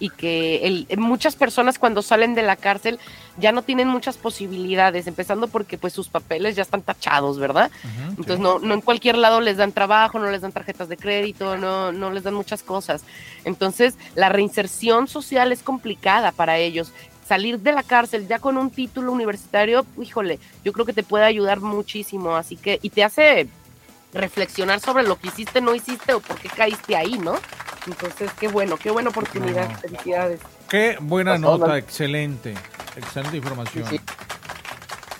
y 0.00 0.08
que 0.10 0.66
el- 0.66 0.86
muchas 0.98 1.36
personas 1.36 1.78
cuando 1.78 2.02
salen 2.02 2.34
de 2.34 2.42
la 2.42 2.56
cárcel 2.56 2.98
ya 3.36 3.52
no 3.52 3.62
tienen 3.62 3.86
muchas 3.86 4.16
posibilidades, 4.16 5.06
empezando 5.06 5.46
porque 5.48 5.76
pues 5.76 5.92
sus 5.92 6.08
papeles 6.08 6.56
ya 6.56 6.62
están 6.62 6.82
tachados, 6.82 7.38
¿verdad? 7.38 7.70
Entonces 8.10 8.38
no, 8.38 8.58
no 8.60 8.74
en 8.74 8.80
cualquier 8.80 9.16
lado 9.18 9.40
les 9.40 9.58
dan 9.58 9.72
trabajo, 9.72 10.18
no 10.18 10.30
les 10.30 10.40
dan 10.40 10.52
tarjetas 10.52 10.88
de 10.88 10.96
crédito, 10.96 11.56
no, 11.56 11.92
no 11.92 12.10
les 12.10 12.22
dan 12.22 12.34
muchas 12.34 12.62
cosas. 12.62 13.02
Entonces 13.44 13.96
la 14.14 14.28
reinserción 14.28 15.06
social 15.06 15.52
es 15.52 15.62
complicada 15.62 16.32
para 16.32 16.58
ellos. 16.58 16.92
Salir 17.30 17.60
de 17.60 17.70
la 17.70 17.84
cárcel 17.84 18.26
ya 18.26 18.40
con 18.40 18.56
un 18.56 18.70
título 18.70 19.12
universitario, 19.12 19.86
híjole, 20.02 20.40
yo 20.64 20.72
creo 20.72 20.84
que 20.84 20.92
te 20.92 21.04
puede 21.04 21.24
ayudar 21.24 21.60
muchísimo, 21.60 22.34
así 22.34 22.56
que, 22.56 22.80
y 22.82 22.90
te 22.90 23.04
hace 23.04 23.46
reflexionar 24.12 24.80
sobre 24.80 25.04
lo 25.04 25.14
que 25.16 25.28
hiciste, 25.28 25.60
no 25.60 25.72
hiciste 25.72 26.12
o 26.12 26.18
por 26.18 26.36
qué 26.40 26.48
caíste 26.48 26.96
ahí, 26.96 27.18
¿no? 27.18 27.34
Entonces, 27.86 28.32
qué 28.40 28.48
bueno, 28.48 28.76
qué 28.76 28.90
buena 28.90 29.10
oportunidad, 29.10 29.78
felicidades. 29.78 30.40
Qué 30.68 30.96
buena 31.00 31.34
Pasó, 31.34 31.42
nota, 31.42 31.68
¿no? 31.68 31.76
excelente. 31.76 32.54
Excelente 32.96 33.36
información. 33.36 33.84
Sí, 33.88 34.00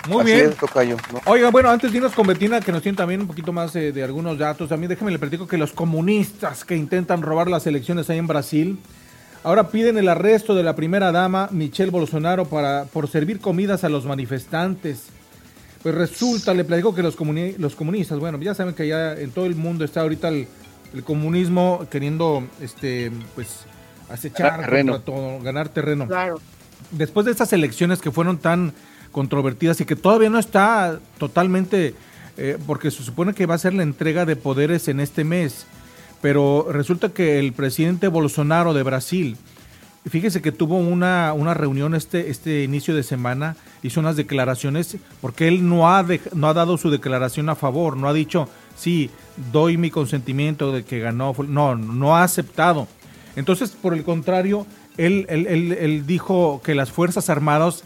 Muy 0.09 0.23
Así 0.23 0.33
bien. 0.33 0.47
es, 0.51 0.57
Tocayo, 0.57 0.97
¿no? 1.13 1.21
Oiga, 1.27 1.51
bueno, 1.53 1.71
antes 1.71 1.93
de 1.93 1.99
irnos 1.99 2.13
con 2.13 2.27
Betina, 2.27 2.61
que 2.61 2.73
nos 2.73 2.83
tiene 2.83 2.99
también 2.99 3.21
un 3.21 3.29
poquito 3.29 3.53
más 3.53 3.77
eh, 3.77 3.93
de 3.93 4.03
algunos 4.03 4.37
datos, 4.37 4.69
también 4.69 4.89
déjeme 4.89 5.13
le 5.13 5.21
platico 5.21 5.47
que 5.47 5.57
los 5.57 5.71
comunistas 5.71 6.65
que 6.65 6.75
intentan 6.75 7.23
robar 7.23 7.49
las 7.49 7.69
elecciones 7.69 8.11
ahí 8.11 8.19
en 8.19 8.27
Brasil, 8.27 8.81
ahora 9.45 9.69
piden 9.69 9.99
el 9.99 10.09
arresto 10.09 10.55
de 10.55 10.63
la 10.63 10.75
primera 10.77 11.13
dama, 11.13 11.49
Michelle 11.51 11.91
Bolsonaro, 11.91 12.45
para, 12.47 12.85
por 12.85 13.09
servir 13.09 13.41
comidas 13.41 13.85
a 13.85 13.89
los 13.89 14.05
manifestantes. 14.05 15.07
Pues 15.83 15.95
resulta, 15.95 16.53
le 16.53 16.65
platico 16.65 16.95
que 16.95 17.03
los, 17.03 17.17
comuni- 17.17 17.57
los 17.57 17.75
comunistas, 17.75 18.19
bueno, 18.19 18.39
ya 18.41 18.55
saben 18.55 18.75
que 18.75 18.87
ya 18.87 19.15
en 19.15 19.31
todo 19.31 19.47
el 19.47 19.55
mundo 19.57 19.85
está 19.85 20.03
ahorita 20.03 20.29
el, 20.29 20.47
el 20.93 21.03
comunismo 21.05 21.87
queriendo, 21.91 22.45
este, 22.61 23.11
pues, 23.35 23.61
acechar 24.11 24.71
Ganar 24.71 24.99
todo, 25.01 25.41
ganar 25.41 25.69
terreno 25.71 26.07
Claro. 26.07 26.39
después 26.91 27.25
de 27.25 27.33
estas 27.33 27.53
elecciones 27.55 28.01
que 28.01 28.11
fueron 28.11 28.39
tan 28.39 28.75
controvertidas 29.13 29.81
y 29.81 29.85
que 29.87 29.97
todavía 29.97 30.29
no 30.29 30.39
está 30.39 30.99
totalmente, 31.19 31.95
eh, 32.37 32.59
porque 32.67 32.91
se 32.91 33.03
supone 33.03 33.33
que 33.35 33.47
va 33.47 33.55
a 33.55 33.59
ser 33.59 33.73
la 33.73 33.83
entrega 33.83 34.27
de 34.27 34.37
poderes 34.37 34.87
en 34.89 35.01
este 35.01 35.25
mes, 35.25 35.65
pero 36.21 36.67
resulta 36.71 37.11
que 37.11 37.39
el 37.39 37.53
presidente 37.53 38.09
Bolsonaro 38.09 38.75
de 38.75 38.83
Brasil, 38.83 39.37
fíjese 40.09 40.43
que 40.43 40.53
tuvo 40.53 40.77
una, 40.79 41.33
una 41.33 41.55
reunión 41.55 41.95
este, 41.95 42.31
este 42.31 42.63
inicio 42.65 42.95
de 42.95 43.03
semana, 43.03 43.57
hizo 43.83 44.01
unas 44.01 44.17
declaraciones, 44.17 44.97
porque 45.21 45.49
él 45.49 45.69
no 45.69 45.91
ha, 45.95 46.05
dej- 46.05 46.33
no 46.35 46.49
ha 46.49 46.55
dado 46.55 46.77
su 46.79 46.91
declaración 46.91 47.49
a 47.49 47.55
favor, 47.55 47.97
no 47.97 48.09
ha 48.09 48.13
dicho, 48.13 48.49
sí, 48.77 49.11
doy 49.53 49.77
mi 49.77 49.91
consentimiento 49.91 50.73
de 50.73 50.85
que 50.85 50.99
ganó, 51.01 51.33
fue-". 51.35 51.47
no, 51.49 51.75
no 51.77 52.17
ha 52.17 52.23
aceptado. 52.25 52.87
Entonces, 53.37 53.71
por 53.71 53.95
el 53.95 54.05
contrario, 54.05 54.67
él, 54.97 55.25
él- 55.29 55.47
él- 55.47 55.73
él 55.73 56.07
dijo 56.07 56.61
que 56.65 56.75
las 56.75 56.91
Fuerzas 56.91 57.31
Armadas, 57.31 57.85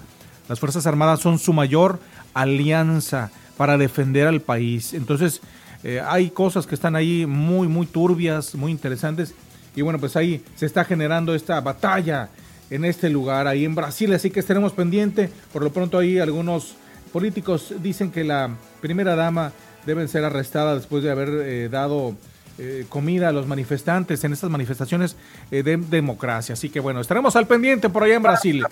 las 0.49 0.59
Fuerzas 0.59 0.87
Armadas 0.87 1.21
son 1.21 1.39
su 1.39 1.53
mayor 1.53 2.01
alianza 2.33 3.31
para 3.57 3.79
defender 3.79 4.27
al 4.27 4.41
país. 4.41 4.95
Entonces, 4.95 5.41
eh, 5.85 6.01
hay 6.05 6.31
cosas 6.31 6.67
que 6.67 6.75
están 6.75 6.97
ahí 6.97 7.27
muy, 7.27 7.69
muy 7.69 7.87
turbias, 7.87 8.55
muy 8.55 8.73
interesantes. 8.73 9.35
Y 9.77 9.83
bueno, 9.83 9.99
pues 9.99 10.17
ahí 10.17 10.43
se 10.57 10.67
está 10.67 10.85
generando 10.85 11.35
esta 11.35 11.61
batalla 11.61 12.31
en 12.71 12.85
este 12.85 13.11
lugar, 13.11 13.47
ahí 13.47 13.65
en 13.65 13.75
Brasil. 13.75 14.13
Así 14.15 14.31
que 14.31 14.41
estaremos 14.41 14.73
pendientes. 14.73 15.31
Por 15.53 15.63
lo 15.63 15.73
pronto 15.73 15.99
ahí 15.99 16.19
algunos 16.19 16.75
políticos 17.13 17.75
dicen 17.81 18.11
que 18.11 18.25
la 18.25 18.51
primera 18.81 19.15
dama 19.15 19.53
debe 19.87 20.09
ser 20.09 20.25
arrestada 20.25 20.75
después 20.75 21.05
de 21.05 21.11
haber 21.11 21.29
eh, 21.29 21.69
dado 21.69 22.17
eh, 22.59 22.87
comida 22.89 23.29
a 23.29 23.33
los 23.33 23.47
manifestantes 23.47 24.23
en 24.25 24.33
estas 24.33 24.51
manifestaciones 24.51 25.17
eh, 25.51 25.63
de 25.63 25.77
democracia. 25.77 26.53
Así 26.55 26.71
que 26.71 26.81
bueno, 26.81 27.01
estaremos 27.01 27.37
al 27.37 27.47
pendiente 27.47 27.89
por 27.89 28.05
allá 28.05 28.15
en 28.15 28.23
Brasil. 28.23 28.65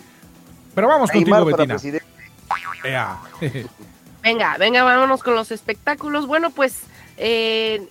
Pero 0.75 0.89
vamos 0.89 1.11
contigo, 1.11 1.45
Betina. 1.45 1.77
Venga, 4.23 4.57
venga, 4.57 4.85
vámonos 4.85 5.23
con 5.23 5.35
los 5.35 5.51
espectáculos. 5.51 6.27
Bueno, 6.27 6.51
pues 6.51 6.83
eh, 7.25 7.87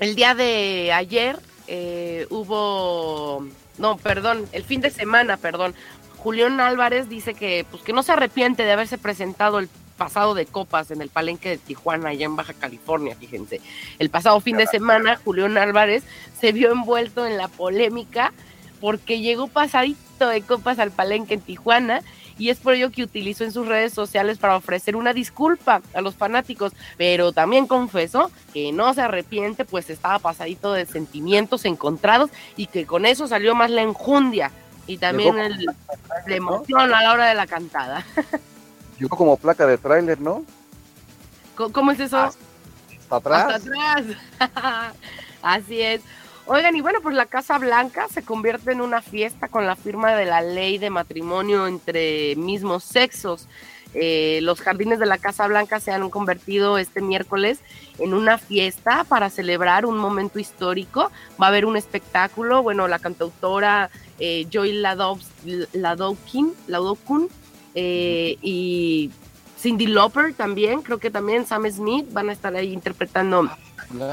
el 0.00 0.16
día 0.16 0.34
de 0.34 0.92
ayer 0.92 1.38
eh, 1.68 2.26
hubo, 2.30 3.46
no, 3.78 3.96
perdón, 3.96 4.44
el 4.50 4.64
fin 4.64 4.80
de 4.80 4.90
semana, 4.90 5.36
perdón. 5.36 5.72
Julián 6.16 6.60
Álvarez 6.60 7.08
dice 7.08 7.34
que, 7.34 7.64
pues, 7.70 7.84
que 7.84 7.92
no 7.92 8.02
se 8.02 8.10
arrepiente 8.10 8.64
de 8.64 8.72
haberse 8.72 8.98
presentado 8.98 9.60
el 9.60 9.68
pasado 9.96 10.34
de 10.34 10.46
copas 10.46 10.90
en 10.90 11.00
el 11.00 11.10
palenque 11.10 11.50
de 11.50 11.58
Tijuana, 11.58 12.08
allá 12.08 12.26
en 12.26 12.34
Baja 12.34 12.52
California, 12.54 13.14
fíjense. 13.14 13.60
El 14.00 14.10
pasado 14.10 14.40
fin 14.40 14.56
de 14.56 14.66
semana, 14.66 15.20
Julián 15.24 15.56
Álvarez 15.56 16.02
se 16.40 16.50
vio 16.50 16.72
envuelto 16.72 17.26
en 17.26 17.36
la 17.36 17.46
polémica 17.46 18.32
porque 18.80 19.20
llegó 19.20 19.46
pasadito 19.46 20.28
de 20.28 20.42
copas 20.42 20.80
al 20.80 20.90
palenque 20.90 21.34
en 21.34 21.40
Tijuana 21.40 22.02
y 22.40 22.50
es 22.50 22.58
por 22.58 22.74
ello 22.74 22.90
que 22.90 23.04
utilizó 23.04 23.44
en 23.44 23.52
sus 23.52 23.68
redes 23.68 23.92
sociales 23.92 24.38
para 24.38 24.56
ofrecer 24.56 24.96
una 24.96 25.12
disculpa 25.12 25.82
a 25.94 26.00
los 26.00 26.16
fanáticos, 26.16 26.72
pero 26.96 27.32
también 27.32 27.66
confesó 27.68 28.30
que 28.52 28.72
no 28.72 28.92
se 28.94 29.02
arrepiente, 29.02 29.64
pues 29.64 29.90
estaba 29.90 30.18
pasadito 30.18 30.72
de 30.72 30.86
sentimientos 30.86 31.64
encontrados 31.66 32.30
y 32.56 32.66
que 32.66 32.86
con 32.86 33.06
eso 33.06 33.28
salió 33.28 33.54
más 33.54 33.70
la 33.70 33.82
enjundia 33.82 34.50
y 34.86 34.96
también 34.98 35.38
el, 35.38 35.66
la 36.26 36.34
emoción 36.34 36.80
a 36.92 37.02
la 37.02 37.12
hora 37.12 37.26
de 37.28 37.34
la 37.34 37.46
cantada. 37.46 38.04
Llegó 38.98 39.16
como 39.16 39.36
placa 39.36 39.66
de 39.66 39.78
tráiler, 39.78 40.20
¿no? 40.20 40.44
¿Cómo- 41.54 41.72
¿Cómo 41.72 41.92
es 41.92 42.00
eso? 42.00 42.16
Hasta 42.18 43.16
atrás. 43.16 43.54
Hasta 43.54 44.44
atrás. 44.44 44.94
Así 45.42 45.80
es. 45.80 46.00
Oigan, 46.52 46.74
y 46.74 46.80
bueno, 46.80 46.98
pues 47.00 47.14
la 47.14 47.26
Casa 47.26 47.58
Blanca 47.58 48.08
se 48.08 48.24
convierte 48.24 48.72
en 48.72 48.80
una 48.80 49.02
fiesta 49.02 49.46
con 49.46 49.68
la 49.68 49.76
firma 49.76 50.16
de 50.16 50.24
la 50.24 50.40
ley 50.40 50.78
de 50.78 50.90
matrimonio 50.90 51.68
entre 51.68 52.34
mismos 52.34 52.82
sexos. 52.82 53.46
Eh, 53.94 54.40
los 54.42 54.60
jardines 54.60 54.98
de 54.98 55.06
la 55.06 55.18
Casa 55.18 55.46
Blanca 55.46 55.78
se 55.78 55.92
han 55.92 56.10
convertido 56.10 56.76
este 56.76 57.02
miércoles 57.02 57.60
en 58.00 58.14
una 58.14 58.36
fiesta 58.36 59.04
para 59.04 59.30
celebrar 59.30 59.86
un 59.86 59.96
momento 59.96 60.40
histórico. 60.40 61.12
Va 61.40 61.46
a 61.46 61.50
haber 61.50 61.66
un 61.66 61.76
espectáculo, 61.76 62.64
bueno, 62.64 62.88
la 62.88 62.98
cantautora 62.98 63.88
eh, 64.18 64.48
Joy 64.50 64.72
Ladowkin, 64.72 66.52
eh, 67.76 68.38
y 68.42 69.12
Cindy 69.56 69.86
Lauper 69.86 70.34
también, 70.34 70.82
creo 70.82 70.98
que 70.98 71.12
también 71.12 71.46
Sam 71.46 71.70
Smith 71.70 72.06
van 72.10 72.30
a 72.30 72.32
estar 72.32 72.56
ahí 72.56 72.72
interpretando, 72.72 73.48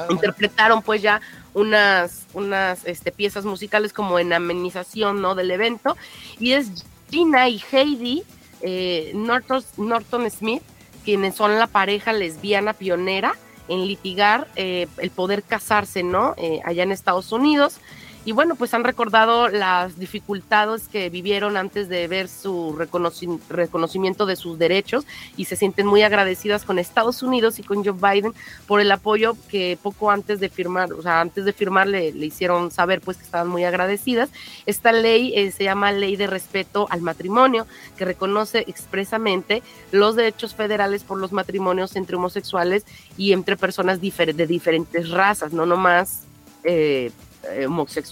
interpretaron 0.10 0.82
pues 0.82 1.02
ya 1.02 1.22
unas, 1.58 2.28
unas 2.34 2.86
este, 2.86 3.12
piezas 3.12 3.44
musicales 3.44 3.92
como 3.92 4.20
en 4.20 4.32
amenización 4.32 5.22
¿no? 5.22 5.34
del 5.34 5.52
evento. 5.52 5.98
Y 6.40 6.54
es 6.54 6.86
Gina 7.10 7.50
y 7.50 7.62
Heidi 7.72 8.24
eh, 8.62 9.12
Norton, 9.16 9.64
Norton 9.78 10.30
Smith, 10.30 10.62
quienes 11.04 11.36
son 11.36 11.58
la 11.58 11.68
pareja 11.68 12.14
lesbiana 12.14 12.74
pionera 12.74 13.34
en 13.68 13.88
litigar 13.88 14.48
eh, 14.56 14.88
el 14.98 15.10
poder 15.10 15.44
casarse, 15.44 16.04
¿no? 16.04 16.36
Eh, 16.38 16.62
allá 16.64 16.84
en 16.84 16.92
Estados 16.92 17.32
Unidos 17.32 17.80
y 18.28 18.34
bueno, 18.34 18.58
pues 18.58 18.74
han 18.74 18.84
recordado 18.84 19.48
las 19.48 19.98
dificultades 19.98 20.90
que 20.90 21.10
vivieron 21.10 21.56
antes 21.56 21.88
de 21.88 22.10
ver 22.10 22.28
su 22.28 22.76
reconocimiento 22.76 24.26
de 24.26 24.36
sus 24.36 24.60
derechos 24.60 25.06
y 25.38 25.46
se 25.46 25.56
sienten 25.56 25.88
muy 25.88 26.02
agradecidas 26.02 26.66
con 26.66 26.78
Estados 26.78 27.24
Unidos 27.24 27.58
y 27.58 27.64
con 27.64 27.86
Joe 27.86 27.94
Biden 27.94 28.34
por 28.66 28.82
el 28.82 28.92
apoyo 28.92 29.38
que 29.48 29.80
poco 29.82 30.12
antes 30.12 30.42
de 30.42 30.50
firmar, 30.50 30.92
o 30.92 31.02
sea, 31.02 31.22
antes 31.22 31.46
de 31.46 31.54
firmar 31.54 31.88
le, 31.88 32.10
hicieron 32.10 32.70
saber 32.70 33.00
pues 33.00 33.16
que 33.16 33.24
estaban 33.24 33.48
muy 33.48 33.64
agradecidas. 33.64 34.30
Esta 34.66 34.92
ley 34.92 35.32
eh, 35.34 35.50
se 35.54 35.64
llama 35.64 35.94
Ley 35.94 36.18
de 36.18 36.28
Respeto 36.28 36.86
al 36.90 37.00
Matrimonio, 37.00 37.66
que 37.98 38.04
reconoce 38.04 38.66
expresamente 38.68 39.64
los 39.94 40.18
derechos 40.18 40.54
federales 40.54 41.06
por 41.06 41.18
los 41.18 41.32
matrimonios 41.32 41.96
entre 41.96 42.18
homosexuales 42.18 42.84
y 43.16 43.32
entre 43.32 43.56
personas 43.56 44.02
de 44.02 44.48
diferentes 44.48 45.12
razas, 45.12 45.54
no 45.54 45.66
nomás 45.66 46.24
eh, 46.66 47.10
eh, 47.52 47.68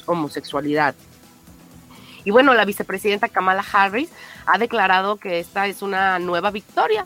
homosexualidad. 0.06 0.96
Y 2.24 2.32
bueno, 2.32 2.54
la 2.54 2.66
vicepresidenta 2.66 3.30
Kamala 3.30 3.64
Harris 3.72 4.10
ha 4.46 4.58
declarado 4.58 5.18
que 5.18 5.40
esta 5.40 5.68
es 5.68 5.82
una 5.82 6.20
nueva 6.20 6.52
victoria. 6.52 7.06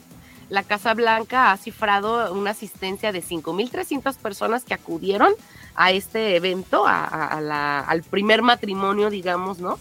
La 0.50 0.64
Casa 0.64 0.94
Blanca 0.94 1.52
ha 1.52 1.58
cifrado 1.58 2.34
una 2.34 2.52
asistencia 2.52 3.12
de 3.12 3.22
5.300 3.22 4.16
personas 4.18 4.64
que 4.64 4.74
acudieron 4.74 5.34
a 5.76 5.92
este 5.92 6.36
evento, 6.36 6.86
al 6.88 8.04
primer 8.10 8.42
matrimonio, 8.42 9.10
digamos, 9.10 9.60
¿no? 9.60 9.78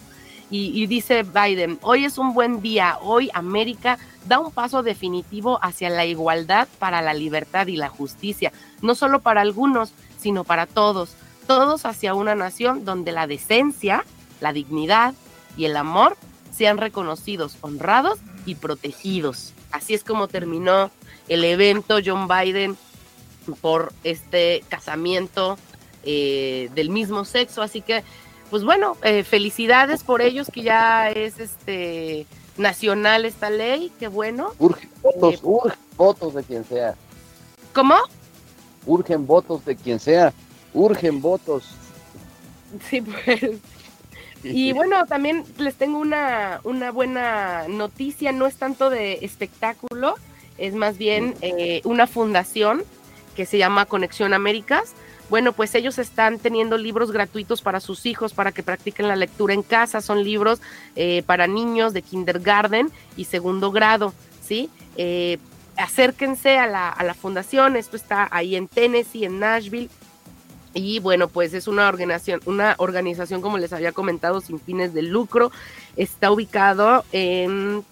Y, 0.50 0.86
dice 0.86 1.24
Biden, 1.24 1.78
hoy 1.82 2.06
es 2.06 2.16
un 2.16 2.32
buen 2.32 2.62
día, 2.62 2.98
hoy 3.02 3.30
América 3.34 3.98
da 4.26 4.38
un 4.38 4.50
paso 4.50 4.82
definitivo 4.82 5.58
hacia 5.62 5.90
la 5.90 6.06
igualdad 6.06 6.68
para 6.78 7.02
la 7.02 7.12
libertad 7.12 7.66
y 7.66 7.76
la 7.76 7.90
justicia, 7.90 8.50
no 8.80 8.94
solo 8.94 9.20
para 9.20 9.42
algunos, 9.42 9.92
sino 10.18 10.44
para 10.44 10.64
todos 10.64 11.16
todos 11.48 11.86
hacia 11.86 12.14
una 12.14 12.36
nación 12.36 12.84
donde 12.84 13.10
la 13.10 13.26
decencia, 13.26 14.04
la 14.40 14.52
dignidad 14.52 15.14
y 15.56 15.64
el 15.64 15.76
amor 15.76 16.16
sean 16.54 16.76
reconocidos, 16.76 17.56
honrados 17.62 18.20
y 18.46 18.54
protegidos. 18.54 19.54
Así 19.72 19.94
es 19.94 20.04
como 20.04 20.28
terminó 20.28 20.90
el 21.26 21.42
evento 21.44 21.98
John 22.04 22.28
Biden 22.28 22.76
por 23.60 23.92
este 24.04 24.62
casamiento 24.68 25.56
eh, 26.04 26.70
del 26.74 26.90
mismo 26.90 27.24
sexo. 27.24 27.62
Así 27.62 27.80
que, 27.80 28.04
pues 28.50 28.62
bueno, 28.62 28.98
eh, 29.02 29.24
felicidades 29.24 30.04
por 30.04 30.20
ellos 30.20 30.48
que 30.52 30.62
ya 30.62 31.10
es 31.10 31.40
este 31.40 32.26
nacional 32.58 33.24
esta 33.24 33.48
ley, 33.48 33.90
qué 33.98 34.08
bueno. 34.08 34.52
Urgen 34.58 34.90
votos, 35.02 35.34
eh, 35.34 35.40
urgen 35.42 35.78
votos 35.96 36.34
de 36.34 36.44
quien 36.44 36.64
sea. 36.64 36.94
¿Cómo? 37.72 37.96
Urgen 38.84 39.26
votos 39.26 39.64
de 39.64 39.76
quien 39.76 39.98
sea 39.98 40.34
urgen 40.78 41.20
votos. 41.20 41.64
Sí, 42.88 43.02
pues. 43.02 43.60
Y 44.42 44.72
bueno, 44.78 45.06
también 45.06 45.44
les 45.58 45.74
tengo 45.74 45.98
una, 45.98 46.60
una 46.64 46.90
buena 46.90 47.66
noticia, 47.68 48.32
no 48.32 48.46
es 48.46 48.56
tanto 48.56 48.90
de 48.90 49.18
espectáculo, 49.22 50.14
es 50.56 50.74
más 50.74 50.98
bien 50.98 51.34
eh, 51.40 51.80
una 51.84 52.06
fundación 52.06 52.84
que 53.36 53.46
se 53.46 53.58
llama 53.58 53.86
Conexión 53.86 54.34
Américas. 54.34 54.94
Bueno, 55.30 55.52
pues 55.52 55.74
ellos 55.74 55.98
están 55.98 56.38
teniendo 56.38 56.78
libros 56.78 57.12
gratuitos 57.12 57.60
para 57.60 57.80
sus 57.80 58.06
hijos 58.06 58.32
para 58.32 58.50
que 58.50 58.62
practiquen 58.62 59.08
la 59.08 59.16
lectura 59.16 59.52
en 59.52 59.62
casa. 59.62 60.00
Son 60.00 60.24
libros 60.24 60.60
eh, 60.96 61.22
para 61.26 61.46
niños 61.46 61.92
de 61.92 62.00
kindergarten 62.00 62.90
y 63.16 63.24
segundo 63.24 63.70
grado, 63.70 64.14
¿sí? 64.42 64.70
Eh, 64.96 65.38
acérquense 65.76 66.58
a 66.58 66.66
la, 66.66 66.88
a 66.88 67.04
la 67.04 67.14
fundación, 67.14 67.76
esto 67.76 67.96
está 67.96 68.26
ahí 68.32 68.56
en 68.56 68.66
Tennessee, 68.66 69.26
en 69.26 69.38
Nashville, 69.38 69.90
y 70.74 71.00
bueno, 71.00 71.28
pues 71.28 71.54
es 71.54 71.66
una 71.66 71.88
organización, 71.88 72.40
una 72.46 72.74
organización, 72.78 73.40
como 73.40 73.58
les 73.58 73.72
había 73.72 73.92
comentado, 73.92 74.40
sin 74.40 74.60
fines 74.60 74.94
de 74.94 75.02
lucro. 75.02 75.50
Está 75.96 76.30
ubicado 76.30 77.04
en 77.12 77.84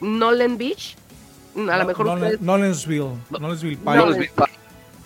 Nolan 0.00 0.58
Beach. 0.58 0.96
A 1.54 1.78
lo 1.78 1.86
mejor. 1.86 2.06
Nolensville. 2.06 2.40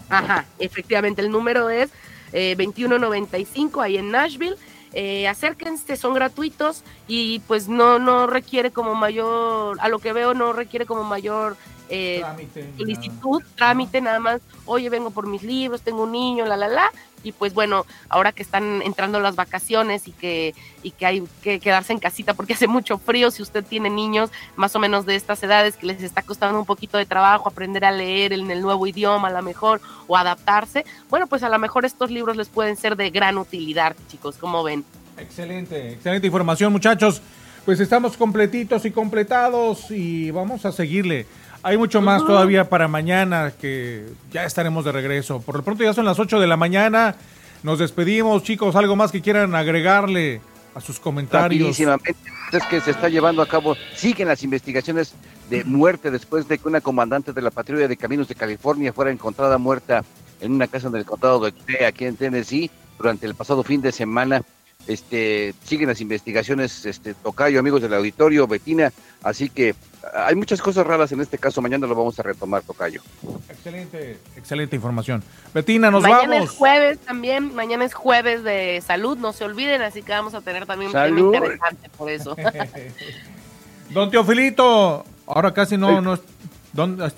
Ajá, 0.09 0.44
efectivamente. 0.59 1.22
El 1.22 1.30
número 1.30 1.70
es 1.70 1.90
2195 2.32 3.80
eh, 3.80 3.84
ahí 3.84 3.97
en 3.97 4.10
Nashville. 4.10 4.56
Eh, 4.94 5.26
acérquense, 5.26 5.97
son 5.97 6.12
gratuitos 6.12 6.82
y 7.09 7.39
pues 7.40 7.66
no, 7.66 7.98
no 7.98 8.26
requiere 8.26 8.72
como 8.72 8.94
mayor, 8.94 9.78
a 9.80 9.89
lo 9.89 9.98
que 9.98 10.12
veo, 10.12 10.34
no 10.34 10.52
requiere 10.52 10.84
como 10.84 11.02
mayor 11.02 11.56
eh, 11.93 12.19
trámite, 12.20 12.70
solicitud, 12.78 13.43
trámite 13.55 14.01
nada 14.01 14.19
más, 14.19 14.40
oye, 14.64 14.89
vengo 14.89 15.10
por 15.10 15.27
mis 15.27 15.43
libros, 15.43 15.82
tengo 15.82 16.05
un 16.05 16.12
niño, 16.12 16.47
la, 16.47 16.56
la, 16.56 16.69
la, 16.69 16.90
y 17.23 17.32
pues 17.32 17.55
bueno, 17.55 17.85
ahora 18.09 18.32
que 18.32 18.43
están 18.43 18.82
entrando 18.82 19.20
las 19.20 19.36
vacaciones 19.36 20.09
y 20.09 20.12
que, 20.12 20.55
y 20.82 20.93
que 20.93 21.06
hay 21.06 21.23
que 21.43 21.60
quedarse 21.60 21.93
en 21.93 21.98
casita 21.98 22.35
porque 22.35 22.52
hace 22.55 22.66
mucho 22.66 22.98
frío, 22.98 23.31
si 23.31 23.43
usted 23.43 23.64
tiene 23.64 23.90
niños 23.90 24.31
más 24.56 24.74
o 24.74 24.78
menos 24.78 25.06
de 25.06 25.16
estas 25.16 25.43
edades 25.43 25.77
que 25.77 25.86
les 25.86 26.02
está 26.02 26.23
costando 26.23 26.59
un 26.59 26.66
poquito 26.66 26.98
de 26.98 27.06
trabajo 27.06 27.48
aprender 27.48 27.85
a 27.85 27.90
leer 27.90 28.32
en 28.32 28.51
el 28.51 28.62
nuevo 28.62 28.86
idioma 28.86 29.28
a 29.28 29.32
lo 29.32 29.43
mejor 29.43 29.81
o 30.06 30.16
adaptarse, 30.16 30.85
bueno, 31.10 31.27
pues 31.27 31.43
a 31.43 31.48
lo 31.48 31.59
mejor 31.59 31.85
estos 31.85 32.10
libros 32.10 32.36
les 32.36 32.48
pueden 32.48 32.77
ser 32.77 32.97
de 32.97 33.10
gran 33.10 33.36
utilidad, 33.36 33.94
chicos, 34.09 34.36
como 34.39 34.62
ven. 34.62 34.85
Excelente, 35.19 35.93
excelente 35.93 36.27
información, 36.27 36.73
muchachos. 36.73 37.20
Pues 37.64 37.78
estamos 37.78 38.16
completitos 38.16 38.85
y 38.86 38.90
completados 38.90 39.90
y 39.90 40.32
vamos 40.32 40.66
a 40.66 40.73
seguirle. 40.73 41.27
Hay 41.64 41.76
mucho 41.76 42.01
más 42.01 42.24
todavía 42.26 42.68
para 42.68 42.89
mañana 42.89 43.52
que 43.52 44.05
ya 44.32 44.44
estaremos 44.44 44.84
de 44.84 44.90
regreso. 44.90 45.40
Por 45.40 45.56
lo 45.56 45.62
pronto 45.62 45.84
ya 45.84 45.94
son 45.94 46.05
las 46.05 46.18
8 46.18 46.40
de 46.40 46.47
la 46.48 46.56
mañana. 46.56 47.14
Nos 47.62 47.78
despedimos, 47.78 48.43
chicos. 48.43 48.74
¿Algo 48.74 48.97
más 48.97 49.12
que 49.12 49.20
quieran 49.20 49.55
agregarle 49.55 50.40
a 50.74 50.80
sus 50.80 50.98
comentarios? 50.98 51.78
Es 51.78 52.64
que 52.68 52.80
se 52.80 52.90
está 52.90 53.09
llevando 53.09 53.43
a 53.43 53.47
cabo, 53.47 53.76
siguen 53.94 54.28
las 54.28 54.43
investigaciones 54.43 55.14
de 55.48 55.64
muerte 55.64 56.10
después 56.10 56.48
de 56.48 56.59
que 56.59 56.68
una 56.68 56.80
comandante 56.80 57.32
de 57.32 57.40
la 57.40 57.51
patrulla 57.51 57.86
de 57.86 57.97
caminos 57.97 58.28
de 58.28 58.34
California 58.34 58.93
fuera 58.93 59.10
encontrada 59.10 59.56
muerta 59.56 60.05
en 60.40 60.52
una 60.52 60.66
casa 60.66 60.89
en 60.89 60.97
el 60.97 61.05
condado 61.05 61.40
de 61.40 61.52
T, 61.52 61.86
aquí 61.86 62.05
en 62.05 62.16
Tennessee, 62.16 62.70
durante 62.98 63.26
el 63.26 63.34
pasado 63.34 63.62
fin 63.62 63.80
de 63.80 63.93
semana. 63.93 64.43
Este, 64.86 65.55
siguen 65.64 65.89
las 65.89 66.01
investigaciones, 66.01 66.84
este, 66.84 67.14
Tocayo, 67.14 67.60
amigos 67.60 67.82
del 67.82 67.94
auditorio, 67.94 68.48
Betina, 68.48 68.93
así 69.22 69.48
que 69.48 69.76
hay 70.15 70.35
muchas 70.35 70.61
cosas 70.61 70.87
raras 70.87 71.12
en 71.12 71.20
este 71.20 71.39
caso. 71.39 71.62
Mañana 71.62 71.87
lo 71.87 71.95
vamos 71.95 72.19
a 72.19 72.23
retomar, 72.23 72.62
Tocayo. 72.62 73.03
Excelente, 73.49 74.19
excelente 74.37 74.77
información. 74.77 75.23
Betina, 75.55 75.91
nos 75.91 76.03
vamos. 76.03 76.27
Mañana 76.27 76.45
es 76.45 76.51
jueves 76.51 76.99
también. 76.99 77.55
Mañana 77.55 77.85
es 77.85 77.95
jueves 77.95 78.43
de 78.43 78.83
salud, 78.85 79.16
no 79.19 79.33
se 79.33 79.45
olviden. 79.45 79.83
Así 79.83 80.03
que 80.03 80.12
vamos 80.12 80.35
a 80.35 80.41
tener 80.41 80.66
también 80.66 80.89
un 80.89 81.03
tema 81.03 81.20
interesante 81.20 81.89
por 81.91 82.11
eso. 82.11 82.37
Don 83.91 84.11
Teofilito, 84.11 85.05
ahora 85.27 85.53
casi 85.53 85.77
no, 85.77 86.01
no 86.01 86.19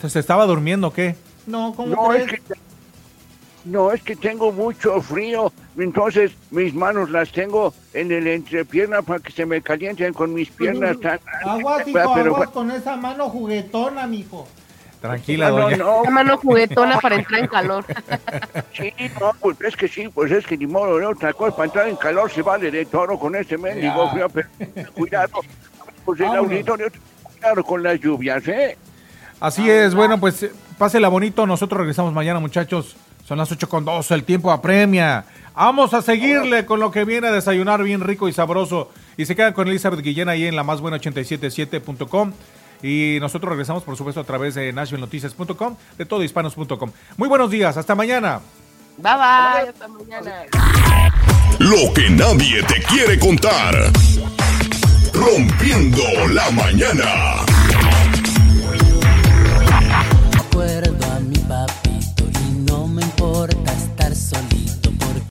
¿se 0.09 0.19
estaba 0.19 0.47
durmiendo 0.47 0.89
o 0.89 0.93
qué? 0.93 1.15
No, 1.47 1.75
¿cómo 1.75 1.95
no, 1.95 2.13
Es 2.13 2.27
que, 2.27 2.43
no, 3.65 3.93
es 3.93 4.03
que 4.03 4.17
tengo 4.17 4.53
mucho 4.53 5.01
frío 5.01 5.53
entonces 5.77 6.33
mis 6.51 6.73
manos 6.75 7.11
las 7.11 7.33
tengo 7.33 7.75
en 7.93 8.13
el 8.13 8.27
entrepierna 8.27 9.03
para 9.03 9.21
que 9.21 9.33
se 9.33 9.45
me 9.45 9.61
calienten 9.61 10.13
con 10.13 10.33
mis 10.33 10.51
piernas. 10.51 11.01
Tan... 11.01 11.19
Aguas, 11.45 11.87
hijo, 11.89 11.99
aguas 11.99 12.51
con 12.51 12.71
esa 12.71 12.97
mano 12.97 13.29
juguetona, 13.29 14.07
mijo. 14.07 14.47
Tranquila, 15.01 15.51
doña. 15.51 15.77
No, 15.77 16.05
no. 16.05 16.11
mano 16.11 16.39
juguetona 16.39 16.99
para 16.99 17.17
entrar 17.17 17.41
en 17.41 17.47
calor. 17.49 17.85
Sí, 18.73 18.93
no, 19.21 19.33
pues 19.41 19.57
es 19.61 19.77
que 19.77 19.87
sí, 19.87 20.09
pues 20.09 20.33
es 20.33 20.45
que 20.45 20.57
ni 20.57 20.67
modo 20.67 20.99
de 20.99 21.07
otra 21.07 21.33
cosa. 21.33 21.57
Para 21.57 21.67
entrar 21.67 21.89
en 21.89 21.97
calor 21.97 22.31
se 22.31 22.43
vale 22.43 22.71
de 22.73 22.85
toro 22.87 23.19
con 23.19 23.37
ese 23.37 23.57
mendigo. 23.57 24.11
Pero, 24.13 24.49
cuidado, 24.95 25.41
pues 26.05 26.21
el 26.21 26.27
auditorio, 26.27 26.89
cuidado 27.23 27.63
con 27.63 27.83
las 27.83 28.01
lluvias, 28.01 28.47
¿eh? 28.49 28.77
Así 29.39 29.69
es, 29.71 29.95
bueno, 29.95 30.19
pues 30.19 30.51
pásela 30.77 31.09
bonito. 31.09 31.47
Nosotros 31.47 31.79
regresamos 31.79 32.13
mañana, 32.13 32.41
muchachos. 32.41 32.97
Son 33.27 33.39
las 33.39 33.51
8 33.51 33.69
con 33.69 33.85
12, 33.85 34.15
el 34.15 34.25
tiempo 34.25 34.53
apremia. 34.53 35.25
Vamos 35.55 35.95
a 35.95 36.03
seguirle 36.03 36.67
con 36.67 36.79
lo 36.79 36.91
que 36.91 37.05
viene 37.05 37.29
a 37.29 37.33
desayunar 37.33 37.83
bien 37.83 38.01
rico 38.01 38.29
y 38.29 38.33
sabroso. 38.33 38.91
Y 39.17 39.25
se 39.25 39.35
quedan 39.35 39.55
con 39.55 39.67
Elizabeth 39.67 40.01
Guillén 40.01 40.29
ahí 40.29 40.47
en 40.47 40.57
la 40.57 40.63
más 40.63 40.81
buena 40.81 40.99
877.com. 40.99 42.33
Y 42.83 43.17
nosotros 43.21 43.49
regresamos, 43.49 43.83
por 43.83 43.97
supuesto, 43.97 44.21
a 44.21 44.25
través 44.25 44.55
de 44.55 44.71
nashvillenoticias.com, 44.73 45.77
de 45.97 46.05
todohispanos.com. 46.05 46.93
Muy 47.17 47.29
buenos 47.29 47.51
días, 47.51 47.77
hasta 47.79 47.95
mañana. 47.95 48.41
Bye 48.99 49.15
bye, 49.15 49.69
hasta 49.71 49.89
mañana. 49.89 50.43
Lo 51.61 51.95
que 51.95 52.11
nadie 52.11 52.63
te 52.65 52.83
quiere 52.83 53.19
contar. 53.19 53.75
Rompiendo 55.15 56.03
la 56.31 56.51
mañana. 56.51 57.41
Acuerdo 60.37 61.13
a 61.13 61.21
mi 61.21 61.39
papá 61.39 61.84
me 62.95 63.03
importa 63.03 63.73
estar 63.73 64.15
solito. 64.15 64.54